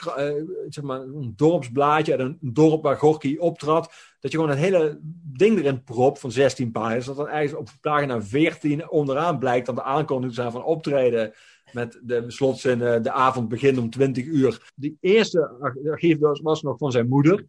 zeg 0.69 0.85
maar, 0.85 1.01
een 1.01 1.33
dorpsblaadje 1.37 2.13
uit 2.13 2.21
een 2.21 2.39
dorp 2.41 2.83
waar 2.83 2.97
Gorky 2.97 3.37
optrad. 3.39 3.93
Dat 4.21 4.33
je 4.33 4.39
gewoon 4.39 4.53
het 4.53 4.59
hele 4.59 4.99
ding 5.23 5.59
erin 5.59 5.85
propt 5.85 6.19
van 6.19 6.33
16 6.33 6.71
pagina's. 6.71 7.07
Dat 7.07 7.17
dan 7.17 7.29
eigenlijk 7.29 7.69
op 7.69 7.77
pagina 7.81 8.23
14 8.23 8.91
onderaan 8.91 9.39
blijkt 9.39 9.67
dat 9.67 9.77
de 9.77 9.83
aankondiging 9.83 10.35
zijn 10.35 10.53
van 10.53 10.65
optreden. 10.65 11.33
Met 11.73 12.01
de 12.03 12.25
slotzin, 12.27 12.79
de 12.79 13.13
avond 13.13 13.49
begint 13.49 13.79
om 13.79 13.91
20 13.91 14.25
uur. 14.25 14.73
Die 14.75 14.97
eerste 15.01 15.51
archiefdoos 15.85 16.41
was 16.41 16.63
nog 16.63 16.79
van 16.79 16.93
zijn 16.93 17.09
moeder. 17.09 17.47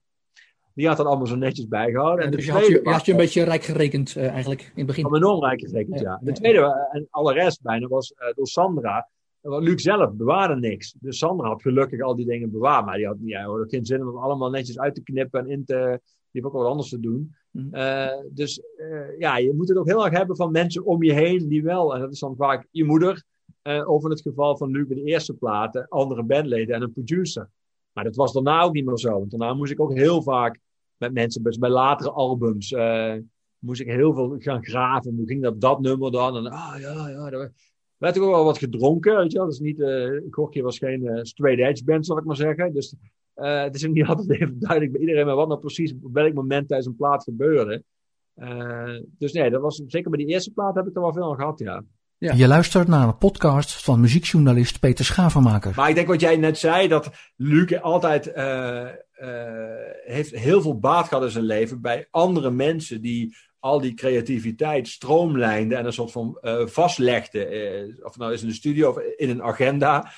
Die 0.74 0.88
had 0.88 0.98
dat 0.98 1.06
allemaal 1.06 1.28
zo 1.28 1.36
netjes 1.36 1.68
bijgehouden. 1.68 2.26
En 2.26 2.32
dus 2.32 2.46
je 2.46 2.52
had 2.52 2.68
je, 2.68 2.80
had 2.84 3.06
je 3.06 3.12
een 3.12 3.18
beetje 3.18 3.44
rijk 3.44 3.64
gerekend 3.64 4.16
uh, 4.16 4.30
eigenlijk 4.30 4.62
in 4.62 4.72
het 4.76 4.86
begin. 4.86 5.16
Enorm 5.16 5.44
rijk 5.44 5.62
gerekend, 5.62 6.00
ja. 6.00 6.20
De 6.22 6.32
tweede, 6.32 6.60
eh, 6.60 6.98
en 7.00 7.08
alle 7.10 7.34
rest 7.34 7.62
bijna, 7.62 7.88
was 7.88 8.12
uh, 8.12 8.34
door 8.36 8.48
Sandra. 8.48 9.10
Luc 9.42 9.82
zelf 9.82 10.14
bewaarde 10.14 10.56
niks. 10.56 10.96
Dus 11.00 11.18
Sandra 11.18 11.48
had 11.48 11.62
gelukkig 11.62 12.02
al 12.02 12.16
die 12.16 12.26
dingen 12.26 12.52
bewaard. 12.52 12.86
Maar 12.86 12.98
die 12.98 13.08
had, 13.08 13.18
ja, 13.22 13.46
had 13.46 13.70
geen 13.70 13.86
zin 13.86 14.02
om 14.02 14.08
het 14.08 14.16
allemaal 14.16 14.50
netjes 14.50 14.80
uit 14.80 14.96
te 14.96 15.04
knippen 15.04 15.40
en 15.40 15.50
in 15.50 15.66
te... 15.66 16.00
Die 16.32 16.42
heeft 16.42 16.46
ook 16.46 16.62
wat 16.62 16.72
anders 16.72 16.90
te 16.90 17.00
doen. 17.00 17.36
Mm. 17.52 17.70
Uh, 17.72 18.08
dus 18.32 18.62
ja, 19.20 19.38
je 19.38 19.54
moet 19.54 19.70
het 19.70 19.78
ook 19.78 19.88
heel 19.88 20.06
erg 20.06 20.18
hebben 20.18 20.36
van 20.36 20.52
mensen 20.52 20.86
om 20.86 21.04
je 21.04 21.14
heen 21.14 21.48
die 21.48 21.64
wel... 21.64 21.96
En 21.96 22.00
dat 22.00 22.12
is 22.12 22.20
dan 22.20 22.36
vaak 22.36 22.68
je 22.72 22.84
moeder. 22.84 23.24
of 23.86 24.04
in 24.04 24.10
het 24.10 24.22
geval 24.22 24.58
van 24.58 24.72
Luc 24.72 24.88
de 24.88 25.04
eerste 25.04 25.34
platen, 25.34 25.88
andere 25.90 26.24
bandleden 26.24 26.76
en 26.76 26.82
een 26.82 26.94
producer. 26.94 27.50
Maar 27.94 28.04
dat 28.04 28.16
was 28.16 28.34
daarna 28.34 28.62
ook 28.62 28.74
niet 28.74 28.86
meer 28.86 28.98
zo. 28.98 29.12
Want 29.12 29.32
daarna 29.32 29.54
moest 29.54 29.72
ik 29.72 29.82
ook 29.82 29.94
heel 29.94 30.22
vaak 30.22 30.60
met 30.98 31.14
mensen, 31.14 31.44
dus 31.44 31.58
bij 31.58 31.70
latere 31.70 32.12
albums, 32.12 32.72
uh, 32.72 33.16
moest 33.60 33.82
ik 33.82 33.88
heel 33.88 34.14
veel 34.14 34.36
gaan 34.38 34.64
graven. 34.64 35.16
Hoe 35.16 35.28
ging 35.28 35.42
dat, 35.42 35.62
dat 35.62 35.82
nummer 35.82 36.12
dan? 36.12 36.38
En 36.38 36.52
ah 36.52 36.76
ja, 36.80 37.10
ja, 37.10 37.32
er 37.32 37.54
werd 37.98 38.20
ook 38.20 38.32
wel 38.32 38.44
wat 38.44 38.58
gedronken, 38.58 39.18
weet 39.18 39.32
je 39.32 39.38
wel. 39.38 39.56
Niet, 39.60 39.80
uh, 39.80 40.64
was 40.64 40.78
geen 40.78 41.02
uh, 41.02 41.20
straight 41.22 41.70
edge 41.70 41.84
band, 41.84 42.06
zal 42.06 42.18
ik 42.18 42.24
maar 42.24 42.36
zeggen. 42.36 42.74
Dus 42.74 42.96
het 43.34 43.76
is 43.76 43.88
ook 43.88 43.94
niet 43.94 44.08
altijd 44.08 44.30
even 44.30 44.60
duidelijk 44.60 44.92
bij 44.92 45.02
iedereen, 45.02 45.26
maar 45.26 45.36
wat 45.36 45.48
nou 45.48 45.60
precies 45.60 45.94
op 46.02 46.14
welk 46.14 46.34
moment 46.34 46.68
tijdens 46.68 46.90
een 46.90 46.96
plaat 46.96 47.24
gebeurde. 47.24 47.84
dus 49.18 49.32
nee, 49.32 49.50
dat 49.50 49.62
was, 49.62 49.82
zeker 49.88 50.10
bij 50.10 50.20
die 50.26 50.34
eerste 50.34 50.52
plaat 50.52 50.76
heb 50.76 50.88
ik 50.88 50.96
er 50.96 51.02
wel 51.02 51.14
veel 51.14 51.30
aan 51.30 51.36
gehad, 51.36 51.60
ja. 51.60 51.84
Ja. 52.24 52.34
Je 52.34 52.48
luistert 52.48 52.88
naar 52.88 53.08
een 53.08 53.18
podcast 53.18 53.84
van 53.84 54.00
muziekjournalist 54.00 54.80
Peter 54.80 55.06
Schavenmaker. 55.06 55.74
Maar 55.76 55.90
ik 55.90 55.96
denk 55.96 56.08
wat 56.08 56.20
jij 56.20 56.38
net 56.38 56.58
zei, 56.58 56.88
dat 56.88 57.10
Luc 57.36 57.82
altijd 57.82 58.32
uh, 58.36 58.88
heeft 60.06 60.32
heel 60.32 60.62
veel 60.62 60.80
baat 60.80 61.08
gehad 61.08 61.24
in 61.24 61.30
zijn 61.30 61.44
leven 61.44 61.82
bij 61.82 62.08
andere 62.12 62.52
mensen 62.52 63.02
die 63.02 63.36
al 63.60 63.82
die 63.82 63.94
creativiteit 63.94 64.88
stroomlijnden 64.88 65.78
en 65.78 65.86
een 65.86 65.94
soort 65.94 66.12
van 66.12 66.38
uh, 66.42 66.66
vastlegden. 66.66 67.48
of 68.04 68.18
nou 68.18 68.34
is 68.34 68.42
in 68.42 68.48
de 68.48 68.54
studio 68.54 68.90
of 68.90 68.98
in 69.16 69.30
een 69.30 69.44
agenda 69.44 70.12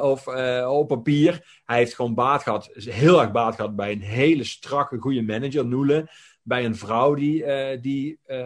of 0.00 0.26
op 0.66 0.88
papier. 0.88 1.60
Hij 1.64 1.76
heeft 1.76 1.94
gewoon 1.94 2.14
baat 2.14 2.42
gehad, 2.42 2.70
heel 2.74 3.20
erg 3.20 3.30
baat 3.30 3.54
gehad 3.54 3.76
bij 3.76 3.92
een 3.92 4.02
hele 4.02 4.44
strakke, 4.44 4.98
goede 4.98 5.22
manager, 5.22 5.66
Noele 5.66 6.08
bij 6.48 6.64
een 6.64 6.76
vrouw 6.76 7.14
die, 7.14 7.44
uh, 7.44 7.80
die 7.80 8.18
uh, 8.26 8.36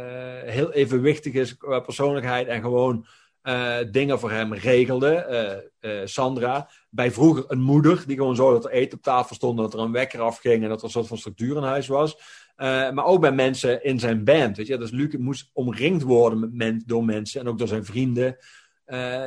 heel 0.44 0.72
evenwichtig 0.72 1.32
is 1.32 1.57
qua 1.57 1.80
persoonlijkheid 1.80 2.46
en 2.46 2.61
gewoon 2.61 3.07
uh, 3.42 3.76
dingen 3.90 4.18
voor 4.18 4.30
hem 4.30 4.55
regelde. 4.55 5.70
Sandra. 6.05 6.70
Bij 6.90 7.11
vroeger 7.11 7.44
een 7.48 7.61
moeder 7.61 8.05
die 8.07 8.16
gewoon 8.16 8.36
zo 8.36 8.53
dat 8.53 8.64
er 8.64 8.70
eten 8.70 8.98
op 8.98 9.05
tafel 9.05 9.34
stond, 9.34 9.59
dat 9.59 9.74
er 9.74 9.80
een 9.80 9.92
wekker 9.92 10.20
afging 10.20 10.62
en 10.62 10.68
dat 10.68 10.78
er 10.78 10.84
een 10.84 10.90
soort 10.90 11.07
van 11.07 11.18
structuur 11.18 11.57
in 11.57 11.62
huis 11.62 11.86
was. 11.86 12.16
maar 12.57 13.05
ook 13.05 13.20
bij 13.20 13.32
mensen 13.32 13.84
in 13.84 13.98
zijn 13.98 14.24
band. 14.24 14.57
Weet 14.57 14.66
je? 14.66 14.78
Dus 14.78 14.90
Luc 14.90 15.16
moest 15.16 15.50
omringd 15.53 16.03
worden 16.03 16.57
met 16.57 16.82
door 16.86 17.05
mensen 17.05 17.40
en 17.40 17.48
ook 17.48 17.59
door 17.59 17.68
zijn 17.68 17.84
vrienden. 17.84 18.36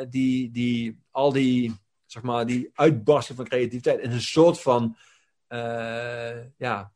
die, 0.10 0.52
die 0.52 1.00
al 1.12 1.32
die, 1.32 1.74
zeg 2.06 2.24
maar, 2.24 2.46
die 2.46 2.70
uitbarsten 2.74 3.36
van 3.36 3.46
creativiteit 3.46 4.00
in 4.00 4.12
een 4.12 4.22
soort 4.22 4.62
van 4.62 4.96
ja, 6.58 6.95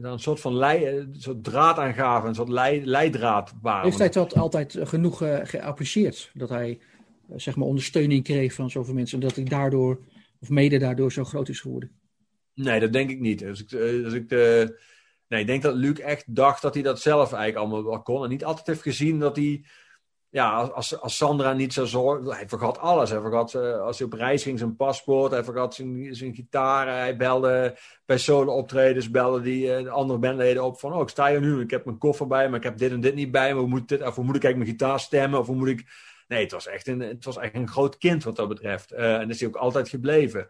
dan 0.00 0.12
een 0.12 0.18
soort 0.18 0.40
van 0.40 0.54
lei, 0.56 0.88
een 0.88 1.14
soort 1.18 1.44
draadaangaven, 1.44 2.28
een 2.28 2.34
soort 2.34 2.48
lei, 2.48 2.84
leidraad 2.84 3.52
waren. 3.62 3.84
Heeft 3.84 3.98
hij 3.98 4.08
dat 4.08 4.34
altijd 4.34 4.78
genoeg 4.82 5.22
uh, 5.22 5.38
geapprecieerd? 5.42 6.30
Dat 6.34 6.48
hij 6.48 6.78
uh, 7.30 7.36
zeg 7.36 7.56
maar 7.56 7.66
ondersteuning 7.66 8.24
kreeg 8.24 8.52
van 8.52 8.70
zoveel 8.70 8.94
mensen 8.94 9.20
en 9.20 9.26
dat 9.26 9.36
hij 9.36 9.44
daardoor, 9.44 10.00
of 10.40 10.48
mede 10.48 10.78
daardoor, 10.78 11.12
zo 11.12 11.24
groot 11.24 11.48
is 11.48 11.60
geworden? 11.60 11.90
Nee, 12.54 12.80
dat 12.80 12.92
denk 12.92 13.10
ik 13.10 13.20
niet. 13.20 13.44
Als 13.44 13.62
ik, 13.62 13.72
als 14.04 14.12
ik 14.12 14.30
nee, 15.28 15.40
ik 15.40 15.46
denk 15.46 15.62
dat 15.62 15.74
Luc 15.74 15.98
echt 15.98 16.34
dacht 16.34 16.62
dat 16.62 16.74
hij 16.74 16.82
dat 16.82 17.00
zelf 17.00 17.32
eigenlijk 17.32 17.56
allemaal 17.56 17.90
wel 17.90 18.02
kon. 18.02 18.24
En 18.24 18.30
niet 18.30 18.44
altijd 18.44 18.66
heeft 18.66 18.82
gezien 18.82 19.18
dat 19.18 19.36
hij 19.36 19.64
ja, 20.34 20.60
als, 20.60 21.00
als 21.00 21.16
Sandra 21.16 21.52
niet 21.52 21.72
zo 21.72 21.84
zorgen. 21.84 22.32
Hij 22.32 22.48
vergat 22.48 22.78
alles. 22.78 23.10
Hij 23.10 23.20
vergat 23.20 23.54
uh, 23.54 23.80
als 23.80 23.98
hij 23.98 24.06
op 24.06 24.12
reis 24.12 24.42
ging 24.42 24.58
zijn 24.58 24.76
paspoort. 24.76 25.32
Hij 25.32 25.44
vergat 25.44 25.74
zijn, 25.74 26.14
zijn 26.14 26.34
gitaar. 26.34 26.88
Hij 26.88 27.16
belde 27.16 27.78
bij 28.04 28.18
solo-optredens. 28.18 29.10
Belde 29.10 29.40
die 29.40 29.66
uh, 29.66 29.82
de 29.82 29.90
andere 29.90 30.18
bandleden 30.18 30.64
op. 30.64 30.78
Van: 30.80 30.92
Oh, 30.92 31.00
ik 31.00 31.08
sta 31.08 31.28
hier 31.28 31.40
nu. 31.40 31.60
Ik 31.60 31.70
heb 31.70 31.84
mijn 31.84 31.98
koffer 31.98 32.26
bij 32.26 32.48
maar 32.48 32.58
Ik 32.58 32.64
heb 32.64 32.78
dit 32.78 32.90
en 32.90 33.00
dit 33.00 33.14
niet 33.14 33.30
bij 33.30 33.54
me. 33.54 33.60
Hoe 33.60 33.68
moet, 33.68 33.88
dit, 33.88 34.02
of 34.02 34.14
hoe 34.14 34.24
moet 34.24 34.36
ik 34.36 34.44
eigenlijk 34.44 34.56
mijn 34.56 34.88
gitaar 34.88 35.00
stemmen? 35.00 35.40
Of 35.40 35.46
hoe 35.46 35.56
moet 35.56 35.68
ik. 35.68 35.86
Nee, 36.28 36.42
het 36.42 36.52
was 36.52 36.66
echt 36.66 36.86
een, 36.86 37.00
het 37.00 37.24
was 37.24 37.36
echt 37.36 37.54
een 37.54 37.68
groot 37.68 37.98
kind 37.98 38.24
wat 38.24 38.36
dat 38.36 38.48
betreft. 38.48 38.92
Uh, 38.92 39.14
en 39.14 39.20
dat 39.20 39.30
is 39.30 39.40
hij 39.40 39.48
ook 39.48 39.56
altijd 39.56 39.88
gebleven. 39.88 40.48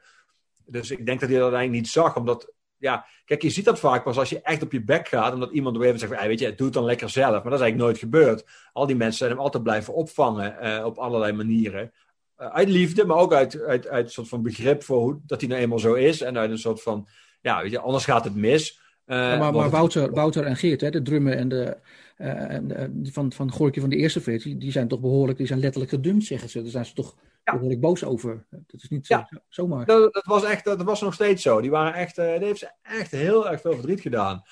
Dus 0.66 0.91
ik 0.91 1.07
denk 1.07 1.20
dat 1.20 1.28
hij 1.28 1.39
dat 1.39 1.53
eigenlijk 1.53 1.82
niet 1.82 1.93
zag, 1.93 2.16
omdat 2.16 2.53
ja, 2.78 3.06
kijk, 3.24 3.42
je 3.42 3.50
ziet 3.50 3.64
dat 3.64 3.78
vaak 3.78 4.04
pas 4.04 4.18
als 4.18 4.30
je 4.30 4.40
echt 4.40 4.62
op 4.62 4.72
je 4.72 4.84
bek 4.84 5.08
gaat. 5.08 5.34
Omdat 5.34 5.52
iemand 5.52 5.76
er 5.76 5.82
even 5.82 5.98
zegt: 5.98 6.14
hey, 6.14 6.28
weet 6.28 6.38
je, 6.38 6.54
doe 6.54 6.66
het 6.66 6.74
dan 6.74 6.84
lekker 6.84 7.10
zelf. 7.10 7.30
Maar 7.30 7.42
dat 7.42 7.52
is 7.52 7.60
eigenlijk 7.60 7.82
nooit 7.90 7.98
gebeurd. 7.98 8.44
Al 8.72 8.86
die 8.86 8.96
mensen 8.96 9.18
zijn 9.18 9.30
hem 9.30 9.40
altijd 9.40 9.62
blijven 9.62 9.94
opvangen 9.94 10.56
uh, 10.62 10.84
op 10.84 10.98
allerlei 10.98 11.32
manieren. 11.32 11.92
Uh, 12.38 12.46
uit 12.46 12.68
liefde, 12.68 13.04
maar 13.04 13.16
ook 13.16 13.32
uit, 13.32 13.60
uit, 13.60 13.88
uit 13.88 14.04
een 14.04 14.12
soort 14.12 14.28
van 14.28 14.42
begrip 14.42 14.82
voor 14.82 15.00
hoe, 15.00 15.20
dat 15.26 15.40
hij 15.40 15.48
nou 15.48 15.60
eenmaal 15.60 15.78
zo 15.78 15.94
is. 15.94 16.20
En 16.20 16.38
uit 16.38 16.50
een 16.50 16.58
soort 16.58 16.82
van, 16.82 17.08
ja, 17.40 17.62
weet 17.62 17.70
je, 17.70 17.78
anders 17.78 18.04
gaat 18.04 18.24
het 18.24 18.34
mis. 18.34 18.80
Uh, 19.06 19.16
ja, 19.16 19.36
maar, 19.36 19.52
maar 19.52 19.70
Wouter, 19.70 20.10
Wouter 20.10 20.44
en 20.44 20.56
Geert, 20.56 20.80
hè, 20.80 20.90
de 20.90 21.02
drummen 21.02 21.36
en 21.36 21.48
de, 21.48 21.76
en, 22.16 23.06
van, 23.12 23.32
van 23.32 23.50
Gorky 23.50 23.80
van 23.80 23.90
de 23.90 23.96
eerste 23.96 24.20
versie, 24.20 24.56
die 24.56 24.72
zijn 24.72 24.88
toch 24.88 25.00
behoorlijk, 25.00 25.38
die 25.38 25.46
zijn 25.46 25.58
letterlijk 25.58 25.92
gedumpt, 25.92 26.24
zeggen 26.24 26.48
ze. 26.48 26.62
Daar 26.62 26.70
zijn 26.70 26.86
ze 26.86 26.94
toch. 26.94 27.14
Daar 27.45 27.61
word 27.61 27.72
ik 27.72 27.80
boos 27.80 28.05
over. 28.05 28.47
Dat 28.51 28.82
is 28.82 28.88
niet 28.88 29.07
ja. 29.07 29.28
zomaar. 29.49 29.86
Dat, 29.86 30.14
dat, 30.14 30.24
was 30.24 30.45
echt, 30.45 30.64
dat 30.64 30.82
was 30.82 31.01
nog 31.01 31.14
steeds 31.14 31.42
zo. 31.42 31.61
Die 31.61 31.70
waren 31.70 31.95
echt, 31.95 32.18
uh, 32.18 32.36
die 32.38 32.47
heeft 32.47 32.59
ze 32.59 32.70
echt 32.82 33.11
heel 33.11 33.51
erg 33.51 33.61
veel 33.61 33.72
verdriet 33.72 34.01
gedaan. 34.01 34.42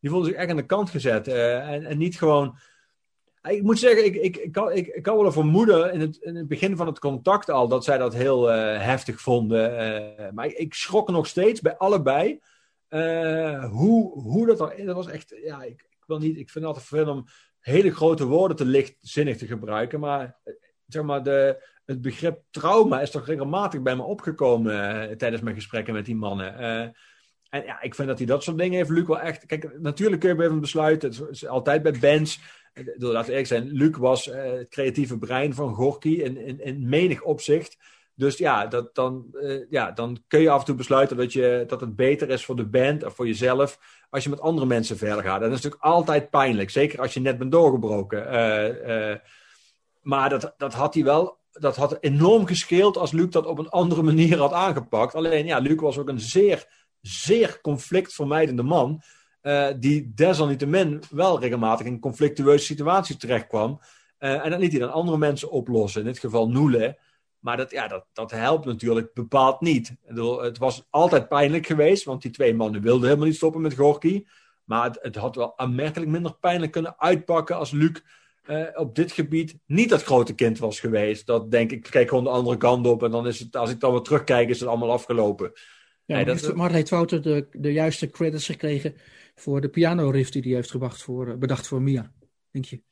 Die 0.00 0.10
voelden 0.10 0.28
zich 0.28 0.38
echt 0.38 0.50
aan 0.50 0.56
de 0.56 0.66
kant 0.66 0.90
gezet. 0.90 1.28
Uh, 1.28 1.70
en, 1.70 1.84
en 1.84 1.98
niet 1.98 2.18
gewoon. 2.18 2.58
Ik 3.42 3.62
moet 3.62 3.78
zeggen, 3.78 4.04
ik, 4.04 4.14
ik, 4.14 4.36
ik, 4.36 4.52
kan, 4.52 4.72
ik, 4.72 4.86
ik 4.86 5.02
kan 5.02 5.18
wel 5.18 5.32
vermoeden 5.32 5.92
in 5.92 6.00
het, 6.00 6.16
in 6.16 6.36
het 6.36 6.48
begin 6.48 6.76
van 6.76 6.86
het 6.86 6.98
contact 6.98 7.50
al 7.50 7.68
dat 7.68 7.84
zij 7.84 7.98
dat 7.98 8.14
heel 8.14 8.54
uh, 8.54 8.80
heftig 8.80 9.20
vonden. 9.20 10.34
maar 10.34 10.46
ik, 10.46 10.52
ik, 10.52 10.74
schrok 10.74 11.08
nog 11.08 11.26
steeds 11.26 11.60
bij 11.60 11.76
allebei 11.76 12.40
hoe, 13.70 14.20
hoe 14.20 14.46
dat 14.46 14.60
er. 14.60 14.86
Dat 14.86 14.94
was 14.94 15.06
echt. 15.06 15.34
Ja, 15.42 15.62
ik, 15.62 15.86
ik, 15.90 16.04
wil 16.06 16.18
niet, 16.18 16.36
ik 16.36 16.50
vind 16.50 16.54
het 16.54 16.64
altijd 16.64 16.84
vervelend 16.84 17.16
om 17.16 17.26
hele 17.60 17.94
grote 17.94 18.24
woorden 18.24 18.56
te 18.56 18.64
lichtzinnig 18.64 19.36
te 19.36 19.46
gebruiken. 19.46 20.00
Maar 20.00 20.36
zeg 20.86 21.02
maar, 21.02 21.22
de, 21.22 21.62
het 21.88 22.00
begrip 22.00 22.42
trauma 22.50 23.00
is 23.00 23.10
toch 23.10 23.26
regelmatig 23.26 23.82
bij 23.82 23.96
me 23.96 24.02
opgekomen 24.02 24.74
uh, 24.74 25.16
tijdens 25.16 25.42
mijn 25.42 25.54
gesprekken 25.54 25.94
met 25.94 26.04
die 26.04 26.16
mannen. 26.16 26.60
Uh, 26.60 26.80
en 27.50 27.64
ja, 27.64 27.82
ik 27.82 27.94
vind 27.94 28.08
dat 28.08 28.18
hij 28.18 28.26
dat 28.26 28.42
soort 28.42 28.58
dingen 28.58 28.76
heeft. 28.76 28.90
Luc 28.90 29.06
wel 29.06 29.20
echt. 29.20 29.46
Kijk, 29.46 29.80
natuurlijk 29.80 30.20
kun 30.20 30.36
je 30.36 30.42
even 30.42 30.60
besluiten. 30.60 31.10
Het 31.10 31.30
is 31.30 31.46
altijd 31.46 31.82
bij 31.82 31.92
bands. 32.00 32.40
Laten 32.74 33.24
we 33.24 33.30
eerlijk 33.30 33.46
zijn. 33.46 33.72
Luc 33.72 33.96
was 33.96 34.24
het 34.24 34.68
creatieve 34.68 35.18
brein 35.18 35.54
van 35.54 35.74
Gorky 35.74 36.08
in, 36.08 36.36
in, 36.36 36.60
in 36.60 36.88
menig 36.88 37.22
opzicht. 37.22 37.76
Dus 38.14 38.38
ja, 38.38 38.66
dat, 38.66 38.94
dan, 38.94 39.36
ja, 39.70 39.90
dan 39.90 40.24
kun 40.26 40.40
je 40.40 40.50
af 40.50 40.60
en 40.60 40.66
toe 40.66 40.74
besluiten 40.74 41.16
dat, 41.16 41.32
je, 41.32 41.64
dat 41.66 41.80
het 41.80 41.96
beter 41.96 42.28
is 42.30 42.44
voor 42.44 42.56
de 42.56 42.66
band 42.66 43.04
of 43.04 43.14
voor 43.14 43.26
jezelf. 43.26 43.78
als 44.10 44.24
je 44.24 44.30
met 44.30 44.40
andere 44.40 44.66
mensen 44.66 44.96
verder 44.96 45.24
gaat. 45.24 45.40
Dat 45.40 45.48
is 45.48 45.54
natuurlijk 45.54 45.82
altijd 45.82 46.30
pijnlijk. 46.30 46.70
Zeker 46.70 47.00
als 47.00 47.14
je 47.14 47.20
net 47.20 47.38
bent 47.38 47.52
doorgebroken. 47.52 48.18
maar 50.02 50.28
dat, 50.28 50.54
dat 50.56 50.74
had 50.74 50.94
hij 50.94 51.04
wel 51.04 51.38
dat 51.58 51.76
had 51.76 51.98
enorm 52.00 52.46
gescheeld 52.46 52.96
als 52.96 53.12
Luc 53.12 53.30
dat 53.30 53.46
op 53.46 53.58
een 53.58 53.68
andere 53.68 54.02
manier 54.02 54.38
had 54.38 54.52
aangepakt. 54.52 55.14
Alleen 55.14 55.46
ja, 55.46 55.58
Luc 55.58 55.80
was 55.80 55.98
ook 55.98 56.08
een 56.08 56.20
zeer, 56.20 56.66
zeer 57.00 57.60
conflictvermijdende 57.60 58.62
man. 58.62 59.02
Uh, 59.42 59.68
die 59.76 60.12
desalniettemin 60.14 61.02
wel 61.10 61.40
regelmatig 61.40 61.86
in 61.86 62.00
conflictueuze 62.00 62.64
situaties 62.64 63.16
terechtkwam. 63.16 63.80
Uh, 64.18 64.44
en 64.44 64.50
dat 64.50 64.60
liet 64.60 64.70
hij 64.70 64.80
dan 64.80 64.92
andere 64.92 65.18
mensen 65.18 65.50
oplossen. 65.50 66.00
In 66.00 66.06
dit 66.06 66.18
geval 66.18 66.48
Noele. 66.48 66.98
Maar 67.38 67.56
dat, 67.56 67.70
ja, 67.70 67.88
dat, 67.88 68.04
dat 68.12 68.30
helpt 68.30 68.64
natuurlijk 68.64 69.14
bepaald 69.14 69.60
niet. 69.60 69.96
Het 70.40 70.58
was 70.58 70.86
altijd 70.90 71.28
pijnlijk 71.28 71.66
geweest, 71.66 72.04
want 72.04 72.22
die 72.22 72.30
twee 72.30 72.54
mannen 72.54 72.82
wilden 72.82 73.04
helemaal 73.06 73.26
niet 73.26 73.36
stoppen 73.36 73.60
met 73.60 73.74
Gorky. 73.74 74.24
Maar 74.64 74.84
het, 74.84 74.98
het 75.02 75.16
had 75.16 75.36
wel 75.36 75.58
aanmerkelijk 75.58 76.10
minder 76.10 76.34
pijnlijk 76.34 76.72
kunnen 76.72 76.94
uitpakken 76.98 77.56
als 77.56 77.70
Luc 77.70 78.00
uh, 78.48 78.66
op 78.74 78.94
dit 78.94 79.12
gebied 79.12 79.58
niet 79.66 79.88
dat 79.88 80.02
grote 80.02 80.34
kind 80.34 80.58
was 80.58 80.80
geweest. 80.80 81.26
Dat 81.26 81.50
denk 81.50 81.72
ik, 81.72 81.82
kijk 81.82 82.08
gewoon 82.08 82.24
de 82.24 82.30
andere 82.30 82.56
kant 82.56 82.86
op 82.86 83.02
en 83.02 83.10
dan 83.10 83.26
is 83.26 83.38
het, 83.38 83.56
als 83.56 83.70
ik 83.70 83.80
dan 83.80 83.92
weer 83.92 84.00
terugkijk, 84.00 84.48
is 84.48 84.60
het 84.60 84.68
allemaal 84.68 84.92
afgelopen. 84.92 85.52
Ja, 86.04 86.16
nee, 86.16 86.24
dat, 86.24 86.54
maar 86.54 86.72
heeft 86.72 86.88
Wouter 86.88 87.22
de, 87.22 87.46
de 87.52 87.72
juiste 87.72 88.10
credits 88.10 88.46
gekregen 88.46 88.94
voor 89.34 89.60
de 89.60 89.68
piano 89.68 90.10
riff 90.10 90.30
die 90.30 90.42
hij 90.42 90.52
heeft 90.52 90.70
gebracht 90.70 91.02
voor, 91.02 91.28
eh, 91.28 91.36
bedacht 91.36 91.66
voor 91.66 91.82
Mia, 91.82 92.12
denk 92.50 92.64
je? 92.64 92.82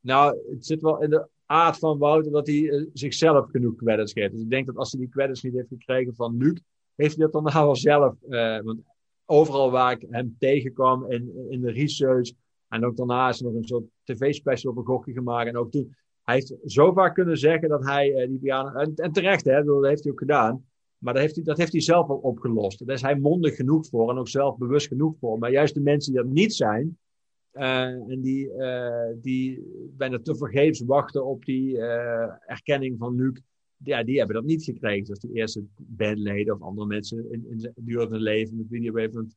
Nou, 0.00 0.38
het 0.50 0.66
zit 0.66 0.82
wel 0.82 1.02
in 1.02 1.10
de 1.10 1.28
aard 1.46 1.78
van 1.78 1.98
Wouter 1.98 2.32
dat 2.32 2.46
hij 2.46 2.56
uh, 2.56 2.86
zichzelf 2.92 3.50
genoeg 3.50 3.76
credits 3.76 4.12
geeft. 4.12 4.32
Dus 4.32 4.40
ik 4.40 4.50
denk 4.50 4.66
dat 4.66 4.76
als 4.76 4.92
hij 4.92 5.00
die 5.00 5.10
credits 5.10 5.42
niet 5.42 5.54
heeft 5.54 5.68
gekregen 5.68 6.14
van 6.14 6.36
Luc, 6.36 6.60
heeft 6.94 7.16
hij 7.16 7.24
dat 7.24 7.32
dan 7.32 7.42
nou 7.42 7.64
wel 7.64 7.76
zelf. 7.76 8.14
Uh, 8.28 8.60
want 8.60 8.80
overal 9.24 9.70
waar 9.70 9.92
ik 9.92 10.06
hem 10.10 10.36
tegenkwam 10.38 11.10
in, 11.10 11.46
in 11.50 11.60
de 11.60 11.70
research, 11.70 12.32
en 12.72 12.84
ook 12.84 12.96
daarna 12.96 13.28
is 13.28 13.38
er 13.38 13.44
nog 13.44 13.54
een 13.54 13.64
soort 13.64 13.84
tv-special 14.04 14.72
op 14.72 14.78
een 14.78 14.84
gokje 14.84 15.12
gemaakt. 15.12 15.48
En 15.48 15.56
ook 15.56 15.70
toen, 15.70 15.94
hij 16.22 16.34
heeft 16.34 16.54
zo 16.64 16.92
vaak 16.92 17.14
kunnen 17.14 17.38
zeggen 17.38 17.68
dat 17.68 17.84
hij 17.84 18.22
uh, 18.22 18.28
die 18.28 18.38
piano, 18.38 18.78
en, 18.94 19.12
terecht 19.12 19.44
hè, 19.44 19.64
dat 19.64 19.84
heeft 19.84 20.02
hij 20.02 20.12
ook 20.12 20.18
gedaan. 20.18 20.64
Maar 20.98 21.12
dat 21.12 21.22
heeft, 21.22 21.34
hij, 21.34 21.44
dat 21.44 21.56
heeft 21.56 21.72
hij 21.72 21.80
zelf 21.80 22.08
al 22.08 22.16
opgelost. 22.16 22.86
Daar 22.86 22.96
is 22.96 23.02
hij 23.02 23.16
mondig 23.18 23.56
genoeg 23.56 23.86
voor 23.86 24.10
en 24.10 24.18
ook 24.18 24.28
zelfbewust 24.28 24.86
genoeg 24.86 25.16
voor. 25.20 25.38
Maar 25.38 25.50
juist 25.50 25.74
de 25.74 25.80
mensen 25.80 26.12
die 26.12 26.22
dat 26.22 26.32
niet 26.32 26.54
zijn, 26.54 26.98
uh, 27.52 28.10
en 28.10 28.20
die, 28.20 28.46
uh, 28.46 29.12
die 29.16 29.66
bijna 29.96 30.18
te 30.18 30.36
vergeefs 30.36 30.80
wachten 30.80 31.24
op 31.24 31.44
die 31.44 31.78
erkenning 32.46 32.98
van 32.98 33.16
Luc, 33.16 33.40
ja, 33.76 34.04
die 34.04 34.18
hebben 34.18 34.36
dat 34.36 34.44
niet 34.44 34.64
gekregen. 34.64 35.06
Zoals 35.06 35.20
die 35.20 35.32
eerste 35.32 35.64
bandleden 35.76 36.54
of 36.54 36.62
andere 36.62 36.86
mensen 36.86 37.32
in, 37.32 37.46
in, 37.50 37.98
hun 37.98 38.20
leven 38.20 38.56
met 38.56 38.68
wie 38.68 38.80
die 38.80 38.90
op 38.90 39.14
een 39.14 39.32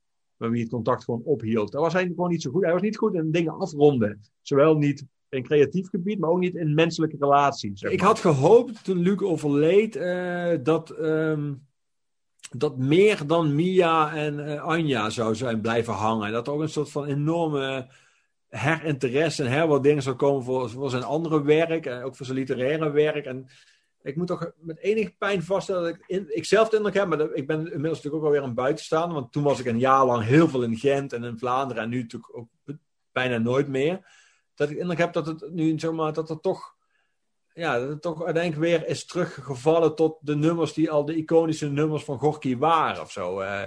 met 0.45 0.53
wie 0.53 0.63
het 0.63 0.71
contact 0.71 1.03
gewoon 1.03 1.21
ophield. 1.23 1.71
Daar 1.71 1.81
was 1.81 1.93
hij 1.93 2.05
gewoon 2.05 2.29
niet 2.29 2.41
zo 2.41 2.51
goed. 2.51 2.63
Hij 2.63 2.73
was 2.73 2.81
niet 2.81 2.97
goed 2.97 3.13
in 3.13 3.31
dingen 3.31 3.59
afronden. 3.59 4.21
Zowel 4.41 4.77
niet 4.77 5.05
in 5.29 5.43
creatief 5.43 5.89
gebied, 5.89 6.19
maar 6.19 6.29
ook 6.29 6.39
niet 6.39 6.55
in 6.55 6.73
menselijke 6.73 7.15
relaties. 7.19 7.81
Ik 7.81 8.01
had 8.01 8.19
gehoopt 8.19 8.83
toen 8.83 8.97
Luc 8.97 9.19
overleed 9.19 9.95
uh, 9.95 10.53
dat, 10.63 10.99
um, 10.99 11.67
dat 12.51 12.77
meer 12.77 13.27
dan 13.27 13.55
Mia 13.55 14.13
en 14.15 14.39
uh, 14.39 14.63
Anja 14.63 15.09
zou 15.09 15.35
zijn 15.35 15.61
blijven 15.61 15.93
hangen. 15.93 16.31
Dat 16.31 16.47
er 16.47 16.53
ook 16.53 16.61
een 16.61 16.69
soort 16.69 16.91
van 16.91 17.05
enorme 17.05 17.87
herinteresse 18.47 19.43
en 19.43 19.51
herwaardering 19.51 20.03
zou 20.03 20.15
komen 20.15 20.43
voor, 20.43 20.69
voor 20.69 20.89
zijn 20.89 21.03
andere 21.03 21.43
werk. 21.43 21.85
En 21.85 22.03
ook 22.03 22.15
voor 22.15 22.25
zijn 22.25 22.37
literaire 22.37 22.91
werk. 22.91 23.25
En 23.25 23.47
ik 24.05 24.15
moet 24.15 24.27
toch 24.27 24.51
met 24.59 24.79
enige 24.79 25.15
pijn 25.17 25.43
vaststellen 25.43 25.83
dat 25.83 25.95
ik, 26.07 26.27
ik 26.27 26.45
zelf 26.45 26.69
de 26.69 26.77
indruk 26.77 26.93
heb, 26.93 27.07
maar 27.07 27.21
ik 27.21 27.47
ben 27.47 27.57
inmiddels 27.57 27.95
natuurlijk 27.95 28.15
ook 28.15 28.23
alweer 28.23 28.43
een 28.43 28.53
buitenstaander, 28.53 29.19
want 29.19 29.31
toen 29.31 29.43
was 29.43 29.59
ik 29.59 29.65
een 29.65 29.79
jaar 29.79 30.05
lang 30.05 30.23
heel 30.23 30.47
veel 30.47 30.63
in 30.63 30.77
Gent 30.77 31.13
en 31.13 31.23
in 31.23 31.37
Vlaanderen 31.37 31.83
en 31.83 31.89
nu 31.89 32.01
natuurlijk 32.01 32.37
ook 32.37 32.47
bijna 33.11 33.37
nooit 33.37 33.67
meer. 33.67 34.07
Dat 34.55 34.69
ik 34.69 34.75
de 34.75 34.81
indruk 34.81 34.97
heb 34.97 35.13
dat 35.13 35.25
het 35.25 35.51
nu, 35.51 35.79
zeg 35.79 35.91
maar, 35.91 36.13
dat 36.13 36.29
er 36.29 36.39
toch, 36.39 36.75
ja, 37.53 37.79
dat 37.79 37.89
het 37.89 38.01
toch 38.01 38.23
uiteindelijk 38.23 38.63
weer 38.63 38.87
is 38.87 39.05
teruggevallen 39.05 39.95
tot 39.95 40.17
de 40.21 40.35
nummers 40.35 40.73
die 40.73 40.91
al 40.91 41.05
de 41.05 41.15
iconische 41.15 41.69
nummers 41.69 42.03
van 42.03 42.19
Gorky 42.19 42.57
waren 42.57 43.01
of 43.01 43.11
zo. 43.11 43.41
Uh, 43.41 43.63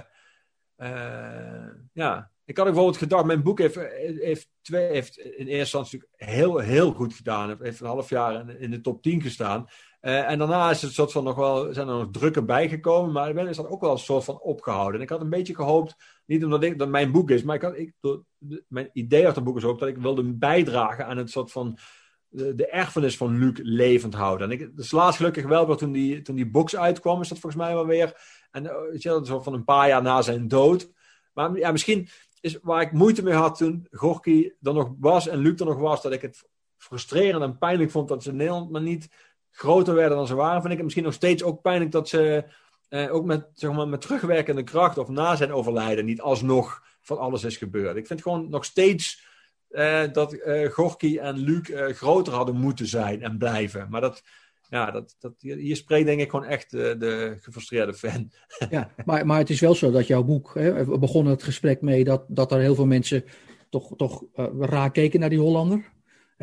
uh, 0.77 1.67
ja, 1.93 2.31
ik 2.45 2.57
had 2.57 2.65
bijvoorbeeld 2.65 2.97
gedacht, 2.97 3.25
mijn 3.25 3.43
boek 3.43 3.59
heeft, 3.59 3.75
heeft, 3.75 4.49
twee, 4.61 4.87
heeft 4.87 5.17
in 5.17 5.47
eerste 5.47 5.77
instantie 5.77 6.03
heel, 6.15 6.57
heel 6.57 6.93
goed 6.93 7.13
gedaan. 7.13 7.57
Heeft 7.61 7.79
een 7.79 7.87
half 7.87 8.09
jaar 8.09 8.33
in, 8.33 8.59
in 8.59 8.71
de 8.71 8.81
top 8.81 9.01
10 9.01 9.21
gestaan. 9.21 9.67
Uh, 10.01 10.29
en 10.29 10.39
daarna 10.39 10.69
is 10.69 10.81
het 10.81 10.93
soort 10.93 11.11
van 11.11 11.23
nog 11.23 11.35
wel, 11.35 11.73
zijn 11.73 11.87
er 11.87 11.93
nog 11.93 12.07
drukken 12.11 12.45
bijgekomen, 12.45 13.11
maar 13.11 13.33
ben 13.33 13.47
is 13.47 13.55
dat 13.55 13.69
ook 13.69 13.81
wel 13.81 13.91
een 13.91 13.97
soort 13.97 14.23
van 14.23 14.39
opgehouden. 14.39 14.95
En 14.95 15.01
ik 15.01 15.09
had 15.09 15.21
een 15.21 15.29
beetje 15.29 15.55
gehoopt, 15.55 15.95
niet 16.25 16.43
omdat 16.43 16.63
ik, 16.63 16.79
dat 16.79 16.89
mijn 16.89 17.11
boek 17.11 17.29
is, 17.29 17.43
maar 17.43 17.55
ik 17.55 17.63
ik, 17.63 17.93
mijn 18.67 18.89
idee 18.93 19.25
achter 19.25 19.35
het 19.35 19.43
boek 19.43 19.57
is 19.57 19.63
ook 19.63 19.79
dat 19.79 19.89
ik 19.89 19.97
wilde 19.97 20.23
bijdragen 20.23 21.05
aan 21.05 21.17
het 21.17 21.29
soort 21.29 21.51
van 21.51 21.77
de, 22.27 22.67
erfenis 22.67 23.17
van 23.17 23.37
Luc 23.37 23.59
levend 23.63 24.13
houden. 24.13 24.51
En 24.51 24.59
ik, 24.59 24.75
dus 24.75 24.91
laatst 24.91 25.17
gelukkig 25.17 25.45
wel, 25.45 25.65
maar 25.65 25.77
toen 25.77 25.91
die, 25.91 26.21
toen 26.21 26.35
die 26.35 26.49
box 26.49 26.75
uitkwam, 26.75 27.21
is 27.21 27.29
dat 27.29 27.39
volgens 27.39 27.61
mij 27.63 27.73
wel 27.73 27.85
weer, 27.85 28.21
en 28.51 28.63
weet 28.91 29.01
je, 29.01 29.21
van 29.25 29.53
een 29.53 29.63
paar 29.63 29.87
jaar 29.87 30.01
na 30.01 30.21
zijn 30.21 30.47
dood. 30.47 30.91
Maar 31.33 31.57
ja, 31.57 31.71
misschien 31.71 32.07
is 32.41 32.59
waar 32.61 32.81
ik 32.81 32.91
moeite 32.91 33.23
mee 33.23 33.33
had 33.33 33.57
toen 33.57 33.87
Gorky 33.91 34.51
er 34.61 34.73
nog 34.73 34.93
was 34.99 35.27
en 35.27 35.39
Luc 35.39 35.59
er 35.59 35.65
nog 35.65 35.79
was, 35.79 36.01
dat 36.01 36.11
ik 36.11 36.21
het 36.21 36.49
frustrerend 36.77 37.43
en 37.43 37.57
pijnlijk 37.57 37.91
vond 37.91 38.07
dat 38.07 38.23
ze 38.23 38.33
Nederland 38.33 38.71
maar 38.71 38.81
niet 38.81 39.09
groter 39.51 39.93
werden 39.93 40.17
dan 40.17 40.27
ze 40.27 40.35
waren, 40.35 40.61
vind 40.61 40.65
ik 40.65 40.75
het 40.75 40.83
misschien 40.83 41.03
nog 41.03 41.13
steeds 41.13 41.43
ook 41.43 41.61
pijnlijk 41.61 41.91
dat 41.91 42.09
ze 42.09 42.43
eh, 42.89 43.13
ook 43.13 43.25
met, 43.25 43.47
zeg 43.53 43.71
maar, 43.71 43.87
met 43.87 44.01
terugwerkende 44.01 44.63
kracht 44.63 44.97
of 44.97 45.07
na 45.07 45.35
zijn 45.35 45.53
overlijden 45.53 46.05
niet 46.05 46.21
alsnog 46.21 46.83
van 47.01 47.17
alles 47.17 47.43
is 47.43 47.57
gebeurd. 47.57 47.95
Ik 47.95 48.07
vind 48.07 48.21
gewoon 48.21 48.49
nog 48.49 48.65
steeds 48.65 49.27
eh, 49.69 50.03
dat 50.11 50.33
uh, 50.33 50.69
Gorky 50.69 51.17
en 51.17 51.37
Luc 51.37 51.69
uh, 51.69 51.87
groter 51.87 52.33
hadden 52.33 52.55
moeten 52.55 52.87
zijn 52.87 53.21
en 53.21 53.37
blijven. 53.37 53.87
Maar 53.89 54.01
dat, 54.01 54.23
ja, 54.69 54.91
dat, 54.91 55.15
dat, 55.19 55.33
hier 55.37 55.75
spreekt 55.75 56.05
denk 56.05 56.21
ik 56.21 56.29
gewoon 56.29 56.45
echt 56.45 56.71
de, 56.71 56.95
de 56.99 57.37
gefrustreerde 57.39 57.93
fan. 57.93 58.31
Ja, 58.69 58.91
maar, 59.05 59.25
maar 59.25 59.37
het 59.37 59.49
is 59.49 59.59
wel 59.59 59.75
zo 59.75 59.91
dat 59.91 60.07
jouw 60.07 60.23
boek, 60.23 60.53
hè, 60.53 60.85
we 60.85 60.97
begonnen 60.97 61.33
het 61.33 61.43
gesprek 61.43 61.81
mee 61.81 62.03
dat, 62.03 62.23
dat 62.27 62.51
er 62.51 62.59
heel 62.59 62.75
veel 62.75 62.85
mensen 62.85 63.23
toch, 63.69 63.95
toch 63.95 64.23
raar 64.59 64.91
keken 64.91 65.19
naar 65.19 65.29
die 65.29 65.39
Hollander 65.39 65.91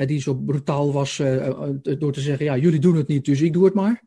die 0.04 0.20
zo 0.20 0.34
brutaal 0.34 0.92
was 0.92 1.18
eh, 1.18 1.46
eh, 1.46 1.70
door 1.82 2.12
te 2.12 2.20
zeggen, 2.20 2.44
ja, 2.44 2.56
jullie 2.56 2.80
doen 2.80 2.96
het 2.96 3.08
niet, 3.08 3.24
dus 3.24 3.40
ik 3.40 3.52
doe 3.52 3.64
het 3.64 3.74
maar. 3.74 4.04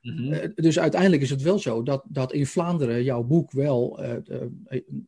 Mhm. 0.00 0.32
Eh, 0.32 0.48
dus 0.54 0.78
uiteindelijk 0.78 1.22
is 1.22 1.30
het 1.30 1.42
wel 1.42 1.58
zo 1.58 1.82
dat, 1.82 2.04
dat 2.08 2.32
in 2.32 2.46
Vlaanderen 2.46 3.02
jouw 3.02 3.22
boek 3.22 3.52
wel 3.52 4.02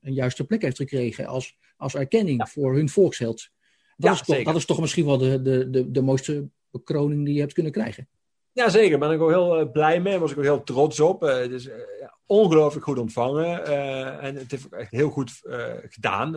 een 0.01 0.12
juiste 0.12 0.45
plek 0.45 0.62
heeft 0.62 0.76
gekregen 0.76 1.26
als, 1.26 1.57
als 1.76 1.95
erkenning 1.95 2.49
voor 2.49 2.74
hun 2.74 2.89
volksheld. 2.89 3.49
Dat, 3.97 4.14
is 4.14 4.22
toch, 4.22 4.43
dat 4.43 4.57
is 4.57 4.64
toch 4.64 4.80
misschien 4.80 5.05
wel 5.05 5.18
de, 5.18 5.43
de, 5.43 5.70
de, 5.70 5.91
de 5.91 6.03
mooiste 6.03 6.49
bekroning 6.70 7.24
die 7.24 7.35
je 7.35 7.41
hebt 7.41 7.53
kunnen 7.53 7.72
krijgen. 7.72 8.09
Ja, 8.53 8.68
zeker. 8.68 8.91
Daar 8.91 9.09
ben 9.09 9.18
ik 9.18 9.22
ook 9.22 9.30
heel 9.30 9.70
blij 9.70 10.01
mee. 10.01 10.12
Daar 10.12 10.20
was 10.20 10.30
ik 10.30 10.39
ook 10.39 10.45
heel 10.45 10.62
trots 10.62 11.01
op. 11.01 11.20
het 11.20 11.51
is 11.51 11.68
ongelooflijk 12.26 12.85
goed 12.85 12.99
ontvangen. 12.99 13.66
en 14.20 14.35
het 14.35 14.51
heeft 14.51 14.66
ook 14.66 14.72
echt 14.72 14.91
heel 14.91 15.11
goed 15.11 15.41
gedaan. 15.89 16.32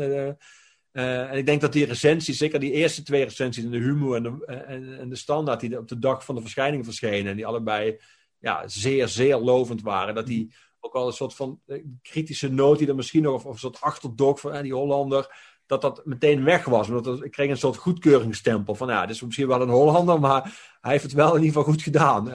Uh, 0.98 1.32
en 1.32 1.38
ik 1.38 1.46
denk 1.46 1.62
dat 1.62 1.74
die 1.74 1.86
recensies, 1.86 2.38
zeker 2.38 2.60
die 2.60 2.72
eerste 2.72 3.04
twee 3.04 3.24
recensies 3.24 3.64
in 3.64 3.72
de 3.72 3.78
humor 3.78 4.16
en 4.16 4.24
de, 4.24 4.46
en, 4.46 5.00
en 5.00 5.10
de 5.10 5.16
standaard, 5.16 5.60
die 5.60 5.78
op 5.78 5.88
de 5.88 6.00
dag 6.00 6.26
van 6.26 6.36
de 6.36 6.42
verschijning 6.42 6.84
verschenen, 6.84 7.32
en 7.32 7.36
die 7.36 7.46
allebei 7.46 8.00
ja, 8.40 8.68
zeer, 8.68 9.08
zeer 9.08 9.38
lovend 9.38 9.82
waren, 9.82 10.16
dat 10.16 10.26
die 10.26 10.54
ook 10.80 10.94
wel 10.94 11.08
een 11.08 11.14
soort 11.14 11.36
van 11.36 11.60
eh, 11.66 11.84
kritische 12.02 12.52
noot 12.52 12.78
die 12.78 12.88
er 12.88 12.96
misschien 12.96 13.22
nog, 13.22 13.46
of, 13.46 13.54
een 13.54 13.60
soort 13.60 13.82
achterdok 13.82 14.40
van 14.40 14.54
eh, 14.54 14.62
die 14.62 14.74
Hollander, 14.74 15.36
dat 15.66 15.82
dat 15.82 16.02
meteen 16.06 16.44
weg 16.44 16.66
was. 16.66 16.90
Omdat 16.90 17.24
ik 17.24 17.32
kreeg 17.32 17.50
een 17.50 17.58
soort 17.58 17.78
goedkeuringsstempel 17.78 18.76
van, 18.76 18.88
ja, 18.88 19.06
dit 19.06 19.16
is 19.16 19.22
misschien 19.22 19.48
wel 19.48 19.62
een 19.62 19.70
Hollander, 19.70 20.20
maar 20.20 20.42
hij 20.82 20.92
heeft 20.92 21.04
het 21.04 21.14
wel 21.14 21.36
in 21.36 21.44
ieder 21.44 21.48
geval 21.48 21.74
goed 21.74 21.82
gedaan. 21.82 22.26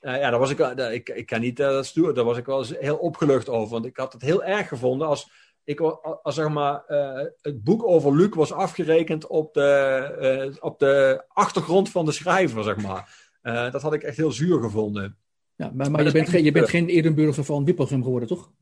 Ja, 0.00 0.30
daar 0.30 0.38
was 0.38 0.50
ik, 0.50 0.58
ik, 0.58 1.08
ik 1.08 1.26
kan 1.26 1.40
niet 1.40 1.56
dat 1.56 1.86
stoer, 1.86 2.14
daar 2.14 2.24
was 2.24 2.36
ik 2.36 2.46
wel 2.46 2.64
heel 2.64 2.96
opgelucht 2.96 3.48
over, 3.48 3.72
want 3.72 3.86
ik 3.86 3.96
had 3.96 4.12
het 4.12 4.22
heel 4.22 4.44
erg 4.44 4.68
gevonden 4.68 5.06
als 5.06 5.30
ik, 5.68 5.80
als 5.80 6.34
zeg 6.34 6.48
maar, 6.48 6.84
uh, 6.88 7.20
het 7.40 7.64
boek 7.64 7.86
over 7.86 8.16
Luc 8.16 8.34
was 8.34 8.52
afgerekend 8.52 9.26
op 9.26 9.54
de, 9.54 10.50
uh, 10.52 10.56
op 10.60 10.78
de 10.78 11.24
achtergrond 11.28 11.90
van 11.90 12.04
de 12.04 12.12
schrijver, 12.12 12.64
zeg 12.64 12.76
maar. 12.76 13.28
Uh, 13.42 13.72
dat 13.72 13.82
had 13.82 13.94
ik 13.94 14.02
echt 14.02 14.16
heel 14.16 14.32
zuur 14.32 14.60
gevonden. 14.60 15.16
Ja, 15.56 15.70
maar, 15.74 15.90
maar 15.90 16.04
je, 16.04 16.12
bent 16.12 16.28
geen, 16.28 16.44
je 16.44 16.52
bent 16.52 16.68
geen 16.68 16.88
Edinburger 16.88 17.44
van 17.44 17.64
Wippelgem 17.64 18.02
geworden, 18.02 18.28
toch? 18.28 18.52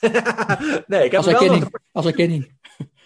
nee, 0.86 1.04
ik 1.04 1.10
heb 1.10 1.14
als, 1.14 1.26
wel 1.26 1.58
nog... 1.58 1.70
als 1.92 2.06
erkenning. 2.06 2.58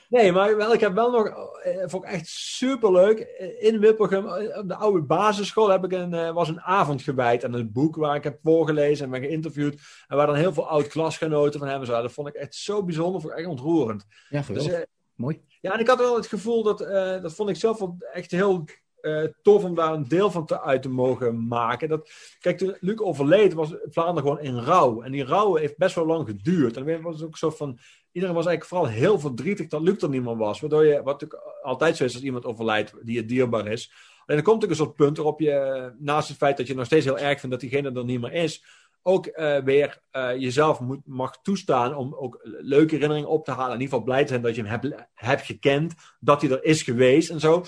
Nee, 0.09 0.33
maar 0.33 0.57
wel, 0.57 0.73
ik 0.73 0.81
heb 0.81 0.95
wel 0.95 1.11
nog, 1.11 1.27
eh, 1.63 1.83
vond 1.87 2.05
ik 2.05 2.11
echt 2.11 2.27
superleuk. 2.27 3.19
In 3.59 3.81
Wippelgem, 3.81 4.29
eh, 4.29 4.59
op 4.59 4.69
de 4.69 4.75
oude 4.75 5.03
basisschool, 5.03 5.69
heb 5.69 5.85
ik 5.85 5.93
een, 5.93 6.15
eh, 6.15 6.33
was 6.33 6.49
een 6.49 6.61
avond 6.61 7.03
gewijd 7.03 7.45
aan 7.45 7.53
het 7.53 7.73
boek 7.73 7.97
waar 7.97 8.17
ik 8.17 8.25
heb 8.25 8.39
voorgelezen 8.43 9.05
en 9.05 9.11
ben 9.11 9.21
geïnterviewd. 9.21 9.81
En 10.07 10.17
waar 10.17 10.27
dan 10.27 10.37
heel 10.37 10.53
veel 10.53 10.69
oud-klasgenoten 10.69 11.61
van 11.61 11.69
hem 11.69 11.85
zaten. 11.85 12.03
Dat 12.03 12.13
vond 12.13 12.29
ik 12.29 12.35
echt 12.35 12.55
zo 12.55 12.85
bijzonder, 12.85 13.21
vond 13.21 13.33
ik 13.33 13.39
echt 13.39 13.49
ontroerend. 13.49 14.05
Ja, 14.29 14.43
geweldig. 14.43 14.73
Dus, 14.73 14.85
Mooi. 15.15 15.41
Ja, 15.61 15.73
en 15.73 15.81
ik 15.81 15.89
had 15.89 15.99
wel 15.99 16.17
het 16.17 16.27
gevoel 16.27 16.63
dat, 16.63 16.79
dat 17.23 17.35
vond 17.35 17.49
ik 17.49 17.57
zelf 17.57 17.81
echt 18.13 18.31
heel 18.31 18.65
uh, 19.03 19.25
tof 19.43 19.65
om 19.65 19.75
daar 19.75 19.93
een 19.93 20.09
deel 20.09 20.31
van 20.31 20.47
te, 20.47 20.61
uit 20.61 20.83
te 20.83 20.89
mogen 20.89 21.47
maken. 21.47 21.89
Dat, 21.89 22.11
kijk, 22.41 22.59
toen 22.59 22.77
Luc 22.81 22.99
overleed, 22.99 23.53
was 23.53 23.75
Vlaanderen 23.91 24.31
gewoon 24.31 24.45
in 24.45 24.59
rouw. 24.59 25.03
En 25.03 25.13
die 25.13 25.25
rouw 25.25 25.55
heeft 25.55 25.77
best 25.77 25.95
wel 25.95 26.07
lang 26.07 26.29
geduurd. 26.29 26.77
En 26.77 26.85
dan 26.85 27.03
was 27.03 27.23
ook 27.23 27.37
zo 27.37 27.51
van. 27.51 27.79
Iedereen 28.13 28.37
was 28.37 28.47
eigenlijk 28.47 28.77
vooral 28.77 29.01
heel 29.01 29.19
verdrietig 29.19 29.67
dat 29.67 29.81
Luc 29.81 30.03
er 30.03 30.09
niet 30.09 30.23
meer 30.23 30.37
was. 30.37 30.61
Waardoor 30.61 30.85
je, 30.85 31.03
wat 31.03 31.21
natuurlijk 31.21 31.43
altijd 31.63 31.97
zo 31.97 32.05
is 32.05 32.15
als 32.15 32.23
iemand 32.23 32.45
overlijdt 32.45 32.95
die 33.03 33.15
je 33.15 33.25
dierbaar 33.25 33.67
is. 33.67 33.93
En 34.27 34.35
dan 34.35 34.45
komt 34.45 34.63
er 34.63 34.69
een 34.71 34.77
soort 34.77 34.95
punt 34.95 35.17
waarop 35.17 35.41
je, 35.41 35.93
naast 35.99 36.29
het 36.29 36.37
feit 36.37 36.57
dat 36.57 36.67
je 36.67 36.75
nog 36.75 36.87
steeds 36.87 37.05
heel 37.05 37.19
erg 37.19 37.41
vindt 37.41 37.61
dat 37.61 37.71
diegene 37.71 37.93
er 37.93 38.05
niet 38.05 38.21
meer 38.21 38.33
is, 38.33 38.65
ook 39.03 39.27
uh, 39.27 39.59
weer 39.59 40.01
uh, 40.13 40.37
jezelf 40.37 40.81
moet, 40.81 41.01
mag 41.05 41.43
toestaan 41.43 41.95
om 41.95 42.15
ook 42.15 42.41
leuke 42.43 42.95
herinneringen 42.95 43.31
op 43.31 43.45
te 43.45 43.51
halen. 43.51 43.75
In 43.75 43.81
ieder 43.81 43.89
geval 43.89 44.05
blij 44.05 44.23
te 44.23 44.29
zijn 44.29 44.43
dat 44.43 44.55
je 44.55 44.63
hem 44.63 44.71
hebt, 44.71 45.07
hebt 45.15 45.43
gekend, 45.43 45.95
dat 46.21 46.43
hij 46.43 46.51
er 46.51 46.65
is 46.65 46.83
geweest 46.83 47.31
en 47.31 47.41
zo. 47.41 47.65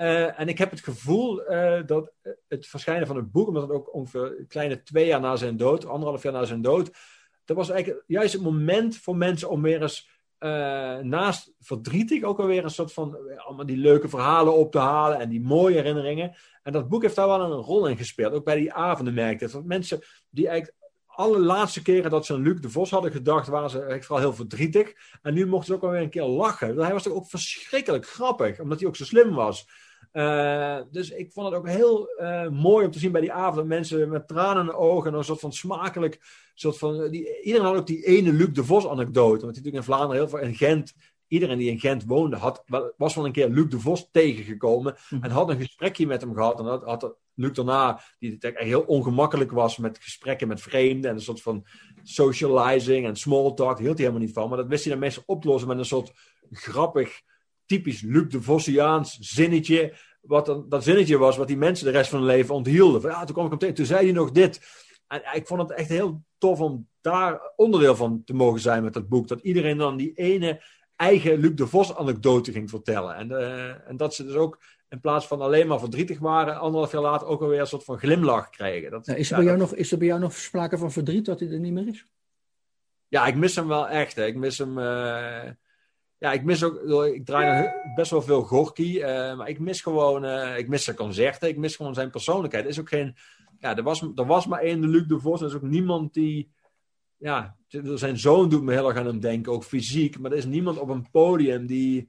Uh, 0.00 0.40
en 0.40 0.48
ik 0.48 0.58
heb 0.58 0.70
het 0.70 0.80
gevoel 0.80 1.52
uh, 1.52 1.80
dat 1.86 2.12
het 2.48 2.66
verschijnen 2.66 3.06
van 3.06 3.16
het 3.16 3.32
boek, 3.32 3.48
omdat 3.48 3.62
het 3.62 3.72
ook 3.72 3.94
ongeveer 3.94 4.44
kleine 4.48 4.82
twee 4.82 5.06
jaar 5.06 5.20
na 5.20 5.36
zijn 5.36 5.56
dood, 5.56 5.86
anderhalf 5.86 6.22
jaar 6.22 6.32
na 6.32 6.44
zijn 6.44 6.62
dood, 6.62 6.90
dat 7.44 7.56
was 7.56 7.70
eigenlijk 7.70 8.04
juist 8.06 8.32
het 8.32 8.42
moment 8.42 8.96
voor 8.96 9.16
mensen 9.16 9.50
om 9.50 9.62
weer 9.62 9.82
eens 9.82 10.08
naast 11.02 11.52
verdrietig 11.60 12.22
ook 12.22 12.38
alweer 12.38 12.64
een 12.64 12.70
soort 12.70 12.92
van 12.92 13.18
allemaal 13.36 13.66
die 13.66 13.76
leuke 13.76 14.08
verhalen 14.08 14.56
op 14.56 14.72
te 14.72 14.78
halen 14.78 15.18
en 15.18 15.28
die 15.28 15.40
mooie 15.40 15.74
herinneringen. 15.74 16.34
En 16.62 16.72
dat 16.72 16.88
boek 16.88 17.02
heeft 17.02 17.16
daar 17.16 17.26
wel 17.26 17.40
een 17.40 17.62
rol 17.62 17.86
in 17.86 17.96
gespeeld. 17.96 18.32
Ook 18.32 18.44
bij 18.44 18.56
die 18.56 18.72
avonden 18.72 19.14
merkte 19.14 19.50
dat 19.50 19.64
mensen 19.64 20.00
die 20.30 20.48
eigenlijk 20.48 20.78
alle 21.06 21.38
laatste 21.38 21.82
keren 21.82 22.10
dat 22.10 22.26
ze 22.26 22.32
aan 22.32 22.42
Luc 22.42 22.60
de 22.60 22.70
Vos 22.70 22.90
hadden 22.90 23.12
gedacht, 23.12 23.48
waren 23.48 23.70
ze 23.70 23.76
eigenlijk 23.76 24.06
vooral 24.06 24.24
heel 24.24 24.34
verdrietig. 24.34 24.92
En 25.22 25.34
nu 25.34 25.46
mochten 25.46 25.66
ze 25.66 25.74
ook 25.74 25.82
alweer 25.82 26.00
een 26.00 26.10
keer 26.10 26.24
lachen. 26.24 26.78
Hij 26.78 26.92
was 26.92 27.02
toch 27.02 27.12
ook 27.12 27.28
verschrikkelijk 27.28 28.06
grappig, 28.06 28.60
omdat 28.60 28.78
hij 28.78 28.88
ook 28.88 28.96
zo 28.96 29.04
slim 29.04 29.34
was. 29.34 29.86
Uh, 30.12 30.78
dus 30.90 31.10
ik 31.10 31.32
vond 31.32 31.46
het 31.46 31.56
ook 31.56 31.68
heel 31.68 32.08
uh, 32.20 32.48
mooi 32.48 32.84
om 32.86 32.90
te 32.90 32.98
zien 32.98 33.12
bij 33.12 33.20
die 33.20 33.32
avond. 33.32 33.56
Dat 33.56 33.66
mensen 33.66 34.08
met 34.08 34.28
tranen 34.28 34.60
in 34.60 34.66
de 34.66 34.76
ogen 34.76 35.12
en 35.12 35.18
een 35.18 35.24
soort 35.24 35.40
van 35.40 35.52
smakelijk. 35.52 36.20
Soort 36.54 36.78
van, 36.78 37.10
die, 37.10 37.42
iedereen 37.42 37.66
had 37.66 37.76
ook 37.76 37.86
die 37.86 38.04
ene 38.04 38.32
Luc 38.32 38.52
de 38.52 38.64
Vos 38.64 38.86
anekdote. 38.86 39.28
Want 39.28 39.40
die 39.40 39.46
natuurlijk 39.46 39.76
in 39.76 39.82
Vlaanderen 39.82 40.16
heel 40.16 40.28
veel 40.28 40.38
in 40.38 40.54
Gent. 40.54 40.94
Iedereen 41.26 41.58
die 41.58 41.70
in 41.70 41.80
Gent 41.80 42.04
woonde, 42.04 42.36
had, 42.36 42.64
was 42.96 43.14
wel 43.14 43.26
een 43.26 43.32
keer 43.32 43.48
Luc 43.48 43.68
de 43.68 43.80
Vos 43.80 44.08
tegengekomen. 44.12 44.96
Mhm. 45.10 45.24
En 45.24 45.30
had 45.30 45.48
een 45.48 45.56
gesprekje 45.56 46.06
met 46.06 46.20
hem 46.20 46.34
gehad. 46.34 46.58
En 46.58 46.64
had, 46.64 46.84
had 46.84 47.16
Luc 47.34 47.52
daarna, 47.52 48.00
die 48.18 48.38
heel 48.40 48.80
ongemakkelijk 48.80 49.50
was 49.50 49.76
met 49.76 49.98
gesprekken 50.00 50.48
met 50.48 50.60
vreemden. 50.60 51.10
En 51.10 51.16
een 51.16 51.22
soort 51.22 51.42
van 51.42 51.66
socializing 52.02 53.06
en 53.06 53.16
small 53.16 53.54
talk. 53.54 53.56
Daar 53.56 53.78
hield 53.78 53.98
hij 53.98 54.06
helemaal 54.06 54.26
niet 54.26 54.32
van. 54.32 54.48
Maar 54.48 54.58
dat 54.58 54.68
wist 54.68 54.84
hij 54.84 54.92
dan 54.92 55.02
meestal 55.02 55.22
op 55.26 55.42
te 55.42 55.48
lossen 55.48 55.68
met 55.68 55.78
een 55.78 55.84
soort 55.84 56.12
grappig 56.50 57.20
typisch 57.68 58.00
Luc 58.00 58.28
de 58.28 58.42
Vossiaans 58.42 59.18
zinnetje. 59.20 59.94
Wat 60.20 60.46
dan, 60.46 60.68
dat 60.68 60.84
zinnetje 60.84 61.18
was 61.18 61.36
wat 61.36 61.46
die 61.46 61.56
mensen 61.56 61.86
de 61.86 61.92
rest 61.92 62.10
van 62.10 62.18
hun 62.18 62.28
leven 62.28 62.54
onthielden. 62.54 63.00
Van, 63.00 63.10
ja, 63.10 63.24
toen 63.24 63.34
kwam 63.34 63.44
ik 63.44 63.50
hem 63.50 63.58
tegen, 63.58 63.74
toen 63.74 63.86
zei 63.86 64.04
hij 64.04 64.12
nog 64.12 64.30
dit. 64.30 64.60
En 65.06 65.22
ik 65.32 65.46
vond 65.46 65.60
het 65.60 65.72
echt 65.72 65.88
heel 65.88 66.22
tof 66.38 66.60
om 66.60 66.88
daar 67.00 67.52
onderdeel 67.56 67.96
van 67.96 68.22
te 68.24 68.34
mogen 68.34 68.60
zijn 68.60 68.82
met 68.82 68.92
dat 68.92 69.08
boek. 69.08 69.28
Dat 69.28 69.40
iedereen 69.40 69.78
dan 69.78 69.96
die 69.96 70.12
ene 70.14 70.62
eigen 70.96 71.38
Luc 71.38 71.54
de 71.54 71.66
Vos 71.66 71.94
anekdote 71.94 72.52
ging 72.52 72.70
vertellen. 72.70 73.14
En, 73.14 73.30
uh, 73.30 73.88
en 73.88 73.96
dat 73.96 74.14
ze 74.14 74.24
dus 74.24 74.34
ook 74.34 74.58
in 74.88 75.00
plaats 75.00 75.26
van 75.26 75.40
alleen 75.40 75.66
maar 75.66 75.78
verdrietig 75.78 76.18
waren, 76.18 76.58
anderhalf 76.58 76.92
jaar 76.92 77.02
later 77.02 77.26
ook 77.26 77.42
alweer 77.42 77.60
een 77.60 77.66
soort 77.66 77.84
van 77.84 77.98
glimlach 77.98 78.50
kregen. 78.50 78.90
Dat, 78.90 79.08
is, 79.08 79.30
er 79.30 79.36
bij 79.36 79.46
jou 79.46 79.58
nog, 79.58 79.74
is 79.74 79.92
er 79.92 79.98
bij 79.98 80.06
jou 80.06 80.20
nog 80.20 80.32
sprake 80.32 80.78
van 80.78 80.92
verdriet 80.92 81.24
dat 81.24 81.40
hij 81.40 81.50
er 81.50 81.58
niet 81.58 81.72
meer 81.72 81.88
is? 81.88 82.04
Ja, 83.08 83.26
ik 83.26 83.34
mis 83.34 83.56
hem 83.56 83.68
wel 83.68 83.88
echt. 83.88 84.16
Hè. 84.16 84.26
Ik 84.26 84.36
mis 84.36 84.58
hem. 84.58 84.78
Uh, 84.78 85.50
ja, 86.18 86.32
ik 86.32 86.44
mis 86.44 86.64
ook, 86.64 87.04
ik 87.04 87.24
draai 87.24 87.62
nog 87.62 87.94
best 87.94 88.10
wel 88.10 88.22
veel 88.22 88.42
Gorky, 88.42 88.96
uh, 88.96 89.36
maar 89.36 89.48
ik 89.48 89.58
mis 89.58 89.80
gewoon, 89.80 90.24
uh, 90.24 90.58
ik 90.58 90.68
mis 90.68 90.84
zijn 90.84 90.96
concerten, 90.96 91.48
ik 91.48 91.56
mis 91.56 91.76
gewoon 91.76 91.94
zijn 91.94 92.10
persoonlijkheid. 92.10 92.64
Er 92.64 92.70
is 92.70 92.80
ook 92.80 92.88
geen 92.88 93.16
ja, 93.58 93.76
er 93.76 93.82
was, 93.82 94.02
er 94.14 94.26
was 94.26 94.46
maar 94.46 94.60
één 94.60 94.88
Luc 94.88 95.06
de 95.06 95.20
Vos. 95.20 95.40
Er 95.40 95.46
is 95.46 95.54
ook 95.54 95.62
niemand 95.62 96.14
die... 96.14 96.50
Ja, 97.16 97.56
zijn 97.94 98.18
zoon 98.18 98.48
doet 98.48 98.62
me 98.62 98.72
heel 98.72 98.88
erg 98.88 98.96
aan 98.96 99.06
hem 99.06 99.20
denken, 99.20 99.52
ook 99.52 99.64
fysiek. 99.64 100.18
Maar 100.18 100.30
er 100.30 100.36
is 100.36 100.44
niemand 100.44 100.78
op 100.78 100.88
een 100.88 101.10
podium 101.10 101.66
die... 101.66 102.08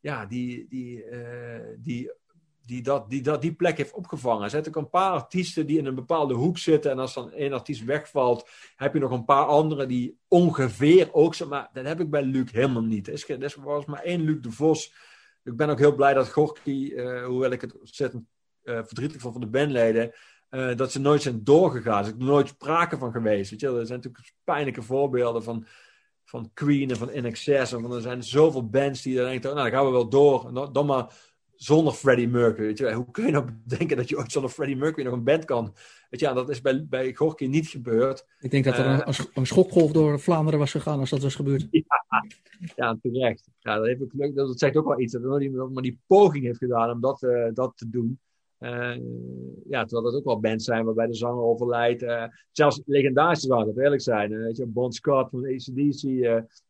Ja, 0.00 0.26
die, 0.26 0.66
die, 0.68 1.04
die 1.78 2.12
die, 2.68 2.82
dat, 2.82 3.10
die 3.10 3.22
dat, 3.22 3.42
die 3.42 3.52
plek 3.52 3.76
heeft 3.76 3.92
opgevangen. 3.92 4.44
Er 4.44 4.50
zijn 4.50 4.66
ook 4.68 4.76
een 4.76 4.90
paar 4.90 5.10
artiesten 5.10 5.66
die 5.66 5.78
in 5.78 5.86
een 5.86 5.94
bepaalde 5.94 6.34
hoek 6.34 6.58
zitten. 6.58 6.90
En 6.90 6.98
als 6.98 7.14
dan 7.14 7.32
één 7.32 7.52
artiest 7.52 7.84
wegvalt, 7.84 8.48
heb 8.76 8.94
je 8.94 9.00
nog 9.00 9.10
een 9.10 9.24
paar 9.24 9.44
anderen 9.44 9.88
die 9.88 10.18
ongeveer 10.28 11.08
ook 11.12 11.34
zo. 11.34 11.46
Maar 11.46 11.68
dat 11.72 11.86
heb 11.86 12.00
ik 12.00 12.10
bij 12.10 12.22
Luc 12.22 12.52
helemaal 12.52 12.82
niet. 12.82 13.06
Er, 13.06 13.12
is, 13.12 13.28
er 13.28 13.62
was 13.62 13.84
maar 13.84 14.02
één 14.02 14.20
Luc 14.20 14.40
de 14.40 14.50
Vos. 14.50 14.94
Ik 15.44 15.56
ben 15.56 15.68
ook 15.68 15.78
heel 15.78 15.94
blij 15.94 16.14
dat 16.14 16.32
Gorky, 16.32 16.90
uh, 16.94 17.24
hoewel 17.24 17.50
ik 17.50 17.60
het 17.60 17.78
ontzettend 17.78 18.24
uh, 18.64 18.74
verdrietig 18.84 19.20
vond 19.20 19.32
van 19.32 19.42
de 19.42 19.48
bandleden, 19.48 20.12
uh, 20.50 20.76
dat 20.76 20.92
ze 20.92 21.00
nooit 21.00 21.22
zijn 21.22 21.44
doorgegaan. 21.44 22.04
Er 22.04 22.08
is 22.08 22.24
nooit 22.24 22.48
sprake 22.48 22.98
van 22.98 23.12
geweest. 23.12 23.50
Weet 23.50 23.60
je? 23.60 23.66
Er 23.66 23.86
zijn 23.86 24.00
natuurlijk 24.00 24.32
pijnlijke 24.44 24.82
voorbeelden 24.82 25.42
van, 25.42 25.66
van 26.24 26.50
Queen 26.54 26.90
en 26.90 26.96
van 26.96 27.10
InXS. 27.10 27.48
En 27.48 27.80
van, 27.80 27.94
er 27.94 28.00
zijn 28.00 28.22
zoveel 28.22 28.68
bands 28.68 29.02
die 29.02 29.16
dan 29.16 29.24
denken, 29.24 29.54
nou 29.54 29.70
dan 29.70 29.78
gaan 29.78 29.86
we 29.86 29.92
wel 29.92 30.08
door. 30.08 30.72
Dan 30.72 30.86
maar 30.86 31.14
zonder 31.58 31.92
Freddie 31.92 32.28
Mercury. 32.28 32.66
Weet 32.66 32.78
je? 32.78 32.92
Hoe 32.92 33.10
kun 33.10 33.26
je 33.26 33.32
nou 33.32 33.46
denken 33.78 33.96
dat 33.96 34.08
je 34.08 34.18
ooit 34.18 34.32
zonder 34.32 34.50
Freddie 34.50 34.76
Mercury 34.76 35.04
nog 35.06 35.14
een 35.14 35.24
band 35.24 35.44
kan? 35.44 35.74
Weet 36.10 36.20
je, 36.20 36.32
dat 36.32 36.48
is 36.48 36.60
bij, 36.60 36.86
bij 36.88 37.14
Gorky 37.14 37.46
niet 37.46 37.68
gebeurd. 37.68 38.26
Ik 38.40 38.50
denk 38.50 38.64
dat 38.64 38.78
er 38.78 38.86
een, 38.86 38.98
uh, 39.08 39.18
een, 39.34 39.46
schokgolf 39.46 39.92
door 39.92 40.20
Vlaanderen 40.20 40.58
was 40.58 40.70
gegaan 40.70 40.98
als 40.98 41.10
dat 41.10 41.22
was 41.22 41.34
gebeurd. 41.34 41.66
Ja, 42.10 42.24
ja 42.76 42.98
terecht. 43.02 43.48
Ja, 43.58 43.76
dat, 43.76 43.86
heeft 43.86 44.02
ook, 44.02 44.34
dat 44.34 44.58
zegt 44.58 44.76
ook 44.76 44.86
wel 44.86 45.00
iets. 45.00 45.12
Dat 45.12 45.40
iemand 45.40 45.74
maar 45.74 45.82
die 45.82 45.98
poging 46.06 46.44
heeft 46.44 46.58
gedaan 46.58 46.90
om 46.90 47.00
dat, 47.00 47.22
uh, 47.22 47.48
dat 47.52 47.72
te 47.76 47.88
doen. 47.88 48.18
Uh, 48.60 48.96
ja, 49.68 49.84
terwijl 49.84 50.02
dat 50.02 50.14
ook 50.14 50.24
wel 50.24 50.40
bands 50.40 50.64
zijn 50.64 50.84
waarbij 50.84 51.06
de 51.06 51.14
zanger 51.14 51.42
overlijdt. 51.42 52.04
Zelfs 52.52 52.82
legendarische 52.86 53.46
zangers, 53.46 53.66
dat 53.66 53.84
eerlijk 53.84 54.02
zijn. 54.02 54.38
Weet 54.38 54.56
je, 54.56 54.66
Bon 54.66 54.92
Scott 54.92 55.30
van 55.30 55.44
ACDC. 55.44 56.02
Uh, 56.02 56.20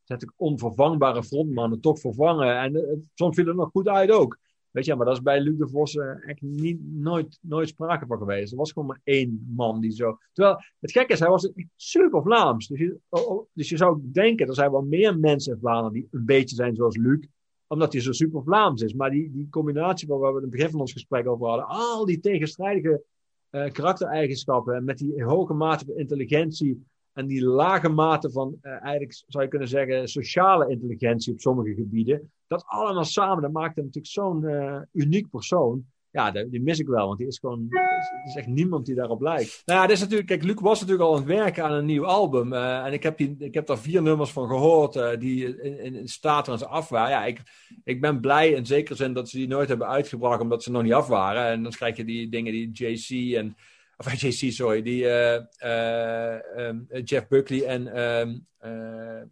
zijn 0.08 0.20
natuurlijk 0.20 0.40
onvervangbare 0.40 1.24
frontmannen, 1.24 1.80
toch 1.80 2.00
vervangen. 2.00 2.58
En 2.58 3.02
soms 3.14 3.36
viel 3.36 3.46
het 3.46 3.56
nog 3.56 3.70
goed 3.70 3.88
uit 3.88 4.10
ook. 4.10 4.38
Weet 4.86 4.96
maar 4.96 5.06
dat 5.06 5.16
is 5.16 5.22
bij 5.22 5.40
Luc 5.40 5.58
de 5.58 5.68
Vos 5.68 5.94
uh, 5.94 6.28
echt 6.28 6.42
niet, 6.42 6.78
nooit, 6.82 7.38
nooit 7.40 7.68
sprake 7.68 8.06
van 8.06 8.18
geweest. 8.18 8.52
Er 8.52 8.58
was 8.58 8.72
gewoon 8.72 8.88
maar 8.88 9.00
één 9.04 9.52
man 9.56 9.80
die 9.80 9.90
zo. 9.90 10.18
Terwijl 10.32 10.56
het 10.80 10.92
gekke 10.92 11.12
is, 11.12 11.20
hij 11.20 11.28
was 11.28 11.52
super 11.76 12.22
Vlaams. 12.22 12.66
Dus 12.66 12.78
je, 12.78 12.98
oh, 13.08 13.28
oh, 13.28 13.46
dus 13.52 13.68
je 13.68 13.76
zou 13.76 14.00
denken, 14.02 14.46
er 14.46 14.54
zijn 14.54 14.70
wel 14.70 14.82
meer 14.82 15.18
mensen 15.18 15.52
in 15.52 15.58
Vlaanderen 15.58 15.92
die 15.92 16.08
een 16.10 16.24
beetje 16.24 16.56
zijn 16.56 16.74
zoals 16.74 16.96
Luc 16.96 17.26
omdat 17.66 17.92
hij 17.92 18.02
zo 18.02 18.12
super 18.12 18.42
Vlaams 18.42 18.82
is. 18.82 18.94
Maar 18.94 19.10
die, 19.10 19.30
die 19.32 19.48
combinatie 19.50 20.08
waar 20.08 20.20
we 20.20 20.36
in 20.36 20.42
het 20.42 20.50
begin 20.50 20.70
van 20.70 20.80
ons 20.80 20.92
gesprek 20.92 21.28
over 21.28 21.46
hadden, 21.46 21.66
al 21.66 22.04
die 22.04 22.20
tegenstrijdige 22.20 23.02
uh, 23.50 23.70
karaktereigenschappen 23.70 24.84
met 24.84 24.98
die 24.98 25.24
hoge 25.24 25.54
mate 25.54 25.84
van 25.84 25.96
intelligentie 25.96 26.86
en 27.18 27.26
die 27.26 27.44
lage 27.44 27.88
mate 27.88 28.30
van, 28.30 28.56
uh, 28.62 28.72
eigenlijk 28.72 29.22
zou 29.26 29.44
je 29.44 29.50
kunnen 29.50 29.68
zeggen, 29.68 30.08
sociale 30.08 30.70
intelligentie 30.70 31.32
op 31.32 31.40
sommige 31.40 31.74
gebieden. 31.74 32.32
Dat 32.46 32.64
allemaal 32.66 33.04
samen, 33.04 33.42
dat 33.42 33.52
maakt 33.52 33.76
hem 33.76 33.84
natuurlijk 33.84 34.12
zo'n 34.12 34.42
uh, 34.42 34.80
uniek 34.92 35.30
persoon. 35.30 35.84
Ja, 36.10 36.30
die, 36.30 36.62
mis 36.62 36.78
ik 36.78 36.86
wel, 36.86 37.06
want 37.06 37.18
die 37.18 37.26
is 37.26 37.38
gewoon, 37.38 37.66
er 37.70 38.22
is 38.26 38.34
echt 38.34 38.46
niemand 38.46 38.86
die 38.86 38.94
daarop 38.94 39.20
lijkt. 39.20 39.62
Nou 39.64 39.80
ja, 39.80 39.86
dit 39.86 39.96
is 39.96 40.02
natuurlijk, 40.02 40.28
kijk, 40.28 40.42
Luc 40.42 40.60
was 40.60 40.80
natuurlijk 40.80 41.08
al 41.08 41.14
aan 41.14 41.20
het 41.20 41.28
werken 41.28 41.64
aan 41.64 41.72
een 41.72 41.84
nieuw 41.84 42.06
album. 42.06 42.52
Uh, 42.52 42.84
en 42.84 42.92
ik 42.92 43.02
heb, 43.02 43.16
die, 43.16 43.36
ik 43.38 43.54
heb 43.54 43.66
daar 43.66 43.78
vier 43.78 44.02
nummers 44.02 44.30
van 44.30 44.48
gehoord 44.48 45.20
die 45.20 45.60
in, 45.60 45.94
in, 45.94 46.08
staat 46.08 46.48
aan 46.48 46.58
ze 46.58 46.66
af 46.66 46.88
waren. 46.88 47.10
Ja, 47.10 47.24
ik, 47.24 47.40
ik 47.84 48.00
ben 48.00 48.20
blij 48.20 48.50
in 48.50 48.66
zekere 48.66 48.94
zin 48.94 49.12
dat 49.12 49.28
ze 49.28 49.36
die 49.36 49.48
nooit 49.48 49.68
hebben 49.68 49.88
uitgebracht, 49.88 50.40
omdat 50.40 50.62
ze 50.62 50.70
nog 50.70 50.82
niet 50.82 50.92
af 50.92 51.06
waren. 51.06 51.44
En 51.44 51.62
dan 51.62 51.72
krijg 51.72 51.96
je 51.96 52.04
die 52.04 52.28
dingen 52.28 52.52
die 52.52 52.70
JC 52.72 53.36
en 53.36 53.56
of 53.98 54.12
JC, 54.22 54.52
sorry, 54.52 54.82
die 54.82 55.04
uh, 55.04 55.40
uh, 55.64 56.38
um, 56.56 56.86
Jeff 57.04 57.28
Buckley 57.28 57.64
en 57.64 58.00
um, 58.00 58.46
uh, 58.64 59.22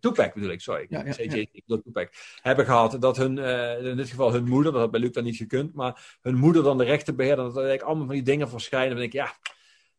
Tupac 0.00 0.34
bedoel 0.34 0.50
ik, 0.50 0.60
sorry. 0.60 0.86
Ja, 0.88 1.04
ja, 1.04 1.14
ja. 1.16 1.34
Ik 1.34 1.62
bedoel 1.66 1.82
Tupac. 1.82 2.10
Hebben 2.42 2.64
gehad 2.64 3.00
dat 3.00 3.16
hun, 3.16 3.38
in 3.84 3.96
dit 3.96 4.08
geval 4.08 4.32
hun 4.32 4.48
moeder, 4.48 4.72
dat 4.72 4.80
had 4.80 4.90
bij 4.90 5.00
Luc 5.00 5.12
dan 5.12 5.24
niet 5.24 5.36
gekund, 5.36 5.74
maar 5.74 6.18
hun 6.22 6.36
moeder 6.36 6.62
dan 6.62 6.78
de 6.78 6.84
rechten 6.84 7.16
beheerde. 7.16 7.42
Dat 7.42 7.56
eigenlijk 7.56 7.82
allemaal 7.82 8.06
van 8.06 8.14
die 8.14 8.24
dingen 8.24 8.48
verschijnen. 8.48 8.88
Dan 8.88 8.98
denk 8.98 9.12
ik, 9.12 9.20
ja, 9.20 9.32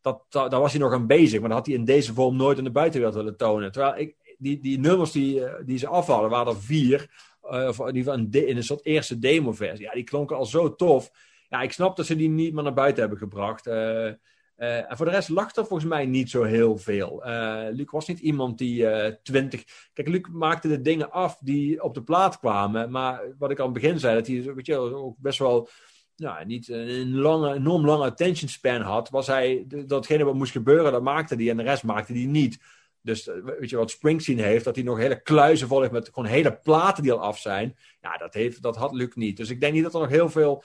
dat, 0.01 0.25
dat, 0.29 0.51
daar 0.51 0.59
was 0.59 0.71
hij 0.71 0.81
nog 0.81 0.93
aan 0.93 1.07
bezig, 1.07 1.39
maar 1.39 1.49
dat 1.49 1.57
had 1.57 1.67
hij 1.67 1.75
in 1.75 1.85
deze 1.85 2.13
vorm 2.13 2.35
nooit 2.35 2.57
in 2.57 2.63
de 2.63 2.71
buitenwereld 2.71 3.15
willen 3.15 3.37
tonen. 3.37 3.71
Terwijl 3.71 3.97
ik, 3.97 4.15
die, 4.37 4.59
die 4.59 4.79
nummers 4.79 5.11
die, 5.11 5.41
die 5.65 5.77
ze 5.77 5.87
afhadden, 5.87 6.29
waren 6.29 6.53
er 6.53 6.61
vier. 6.61 7.09
of 7.41 7.79
in 7.79 7.95
ieder 7.95 8.13
geval 8.13 8.27
in 8.31 8.57
een 8.57 8.63
soort 8.63 8.85
eerste 8.85 9.19
demo-versie. 9.19 9.85
Ja, 9.85 9.93
die 9.93 10.03
klonken 10.03 10.35
al 10.35 10.45
zo 10.45 10.75
tof 10.75 11.11
ja, 11.49 11.61
ik 11.61 11.71
snap 11.71 11.95
dat 11.95 12.05
ze 12.05 12.15
die 12.15 12.29
niet 12.29 12.53
meer 12.53 12.63
naar 12.63 12.73
buiten 12.73 13.01
hebben 13.01 13.19
gebracht. 13.19 13.67
Uh, 13.67 13.73
uh, 13.73 14.11
en 14.57 14.97
voor 14.97 15.05
de 15.05 15.11
rest 15.11 15.29
lag 15.29 15.55
er 15.55 15.65
volgens 15.65 15.89
mij 15.89 16.05
niet 16.05 16.29
zo 16.29 16.43
heel 16.43 16.77
veel. 16.77 17.27
Uh, 17.27 17.65
Luc 17.71 17.91
was 17.91 18.07
niet 18.07 18.19
iemand 18.19 18.57
die 18.57 18.85
twintig... 19.21 19.63
Kijk, 19.93 20.07
Luc 20.07 20.21
maakte 20.31 20.67
de 20.67 20.81
dingen 20.81 21.11
af 21.11 21.37
die 21.41 21.83
op 21.83 21.93
de 21.93 22.03
plaat 22.03 22.39
kwamen. 22.39 22.91
Maar 22.91 23.21
wat 23.37 23.51
ik 23.51 23.59
aan 23.59 23.65
het 23.65 23.73
begin 23.73 23.99
zei, 23.99 24.15
dat 24.15 24.27
hij 24.27 24.53
weet 24.53 24.65
je, 24.65 24.77
ook 24.77 25.17
best 25.17 25.39
wel... 25.39 25.69
Nou, 26.15 26.45
niet 26.45 26.69
een 26.69 27.15
lange, 27.15 27.53
enorm 27.53 27.85
lange 27.85 28.05
attention 28.05 28.49
span 28.49 28.81
had. 28.81 29.09
Was 29.09 29.27
hij, 29.27 29.65
datgene 29.67 30.23
wat 30.23 30.33
moest 30.33 30.51
gebeuren, 30.51 30.91
dat 30.91 31.01
maakte 31.01 31.35
hij. 31.35 31.49
En 31.49 31.57
de 31.57 31.63
rest 31.63 31.83
maakte 31.83 32.13
hij 32.13 32.25
niet. 32.25 32.59
Dus 33.01 33.29
weet 33.59 33.69
je 33.69 33.77
wat 33.77 33.91
Springsteen 33.91 34.39
heeft, 34.39 34.65
dat 34.65 34.75
hij 34.75 34.83
nog 34.83 34.97
hele 34.97 35.21
kluizen 35.21 35.67
vol 35.67 35.79
heeft 35.79 35.91
met 35.91 36.09
gewoon 36.13 36.29
hele 36.29 36.59
platen 36.63 37.03
die 37.03 37.11
al 37.11 37.21
af 37.21 37.39
zijn. 37.39 37.77
Ja, 38.01 38.17
dat, 38.17 38.33
heeft, 38.33 38.61
dat 38.61 38.75
had 38.75 38.93
Luc 38.93 39.15
niet. 39.15 39.37
Dus 39.37 39.49
ik 39.49 39.59
denk 39.59 39.73
niet 39.73 39.83
dat 39.83 39.93
er 39.93 39.99
nog 39.99 40.09
heel 40.09 40.29
veel 40.29 40.63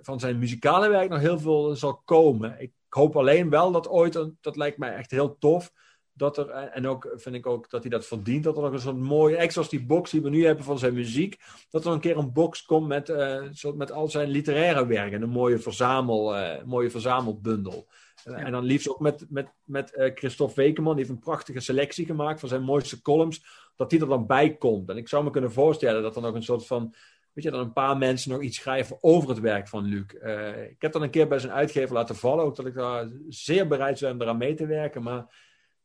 van 0.00 0.20
zijn 0.20 0.38
muzikale 0.38 0.88
werk 0.88 1.08
nog 1.08 1.20
heel 1.20 1.38
veel 1.38 1.76
zal 1.76 2.02
komen. 2.04 2.56
Ik 2.60 2.72
hoop 2.88 3.16
alleen 3.16 3.50
wel 3.50 3.72
dat 3.72 3.88
ooit, 3.88 4.30
dat 4.40 4.56
lijkt 4.56 4.78
mij 4.78 4.94
echt 4.94 5.10
heel 5.10 5.38
tof, 5.38 5.72
dat 6.12 6.38
er, 6.38 6.48
en 6.48 6.86
ook 6.86 7.12
vind 7.14 7.34
ik 7.34 7.46
ook 7.46 7.70
dat 7.70 7.82
hij 7.82 7.90
dat 7.90 8.06
verdient, 8.06 8.44
dat 8.44 8.56
er 8.56 8.62
nog 8.62 8.72
een 8.72 8.80
soort 8.80 8.96
mooie, 8.96 9.36
echt 9.36 9.52
zoals 9.52 9.68
die 9.68 9.86
box 9.86 10.10
die 10.10 10.22
we 10.22 10.30
nu 10.30 10.44
hebben 10.46 10.64
van 10.64 10.78
zijn 10.78 10.94
muziek, 10.94 11.40
dat 11.70 11.84
er 11.84 11.92
een 11.92 12.00
keer 12.00 12.16
een 12.16 12.32
box 12.32 12.62
komt 12.62 12.86
met, 12.86 13.08
uh, 13.08 13.42
met 13.74 13.92
al 13.92 14.08
zijn 14.08 14.28
literaire 14.28 14.86
werken, 14.86 15.22
een 15.22 15.28
mooie, 15.28 15.58
verzamel, 15.58 16.36
uh, 16.36 16.62
mooie 16.64 16.90
verzamelbundel. 16.90 17.88
Ja. 18.24 18.32
En 18.32 18.52
dan 18.52 18.64
liefst 18.64 18.88
ook 18.88 19.00
met, 19.00 19.26
met, 19.28 19.48
met 19.64 20.12
Christophe 20.14 20.54
Wekeman, 20.54 20.96
die 20.96 21.04
heeft 21.04 21.16
een 21.16 21.24
prachtige 21.24 21.60
selectie 21.60 22.06
gemaakt 22.06 22.40
van 22.40 22.48
zijn 22.48 22.62
mooiste 22.62 23.02
columns, 23.02 23.44
dat 23.76 23.90
die 23.90 24.00
er 24.00 24.08
dan 24.08 24.26
bij 24.26 24.56
komt. 24.56 24.88
En 24.88 24.96
ik 24.96 25.08
zou 25.08 25.24
me 25.24 25.30
kunnen 25.30 25.52
voorstellen 25.52 26.02
dat 26.02 26.16
er 26.16 26.22
nog 26.22 26.34
een 26.34 26.42
soort 26.42 26.66
van 26.66 26.94
weet 27.34 27.44
je, 27.44 27.50
dat 27.50 27.60
een 27.60 27.72
paar 27.72 27.96
mensen 27.96 28.30
nog 28.30 28.42
iets 28.42 28.56
schrijven 28.56 28.98
over 29.00 29.28
het 29.28 29.40
werk 29.40 29.68
van 29.68 29.84
Luc. 29.84 30.04
Uh, 30.12 30.62
ik 30.70 30.82
heb 30.82 30.92
dat 30.92 31.02
een 31.02 31.10
keer 31.10 31.28
bij 31.28 31.38
zijn 31.38 31.52
uitgever 31.52 31.94
laten 31.94 32.16
vallen, 32.16 32.44
ook 32.44 32.56
dat 32.56 32.66
ik 32.66 32.74
daar 32.74 33.08
zeer 33.28 33.66
bereid 33.66 34.00
ben 34.00 34.12
om 34.12 34.22
eraan 34.22 34.36
mee 34.36 34.54
te 34.54 34.66
werken. 34.66 35.02
Maar 35.02 35.36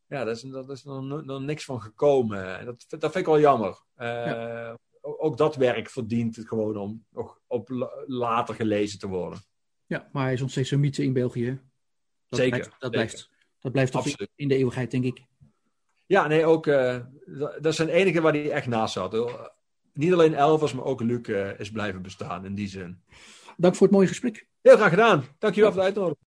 ja, 0.06 0.24
daar 0.24 0.34
is, 0.34 0.40
dat 0.40 0.70
is 0.70 0.84
nog, 0.84 1.24
nog 1.24 1.40
niks 1.40 1.64
van 1.64 1.80
gekomen. 1.80 2.58
En 2.58 2.64
dat, 2.64 2.84
dat 2.88 3.00
vind 3.00 3.14
ik 3.14 3.26
wel 3.26 3.40
jammer. 3.40 3.82
Uh, 3.96 4.06
ja. 4.06 4.78
Ook 5.00 5.36
dat 5.36 5.56
werk 5.56 5.90
verdient 5.90 6.36
het 6.36 6.48
gewoon 6.48 6.76
om 6.76 7.04
nog 7.10 7.40
op 7.46 7.68
later 8.06 8.54
gelezen 8.54 8.98
te 8.98 9.08
worden. 9.08 9.38
Ja, 9.86 10.08
maar 10.12 10.24
hij 10.24 10.32
is 10.32 10.40
nog 10.40 10.50
steeds 10.50 10.70
een 10.70 10.80
mythe 10.80 11.02
in 11.02 11.12
België. 11.12 11.60
Dat 12.28 12.38
zeker. 12.38 12.58
Blijft, 12.58 12.80
dat, 12.80 12.90
Blijft, 12.90 13.30
dat 13.60 13.72
blijft 13.72 13.92
toch 13.92 14.06
in 14.34 14.48
de 14.48 14.56
eeuwigheid, 14.56 14.90
denk 14.90 15.04
ik. 15.04 15.24
Ja, 16.06 16.26
nee, 16.26 16.44
ook. 16.44 16.66
Uh, 16.66 16.98
dat 17.36 17.66
is 17.66 17.76
zijn 17.76 17.88
enige 17.88 18.20
waar 18.20 18.32
hij 18.32 18.50
echt 18.50 18.66
naast 18.66 18.92
zat 18.92 19.14
niet 19.94 20.12
alleen 20.12 20.34
Elvers, 20.34 20.72
maar 20.72 20.84
ook 20.84 21.00
Luc 21.00 21.28
uh, 21.28 21.58
is 21.58 21.70
blijven 21.70 22.02
bestaan 22.02 22.44
in 22.44 22.54
die 22.54 22.68
zin. 22.68 23.02
Dank 23.56 23.74
voor 23.74 23.86
het 23.86 23.96
mooie 23.96 24.08
gesprek. 24.08 24.46
Heel 24.62 24.76
graag 24.76 24.90
gedaan. 24.90 25.24
Dankjewel 25.38 25.68
ja. 25.68 25.74
voor 25.74 25.84
de 25.84 25.88
uitnodiging. 25.88 26.29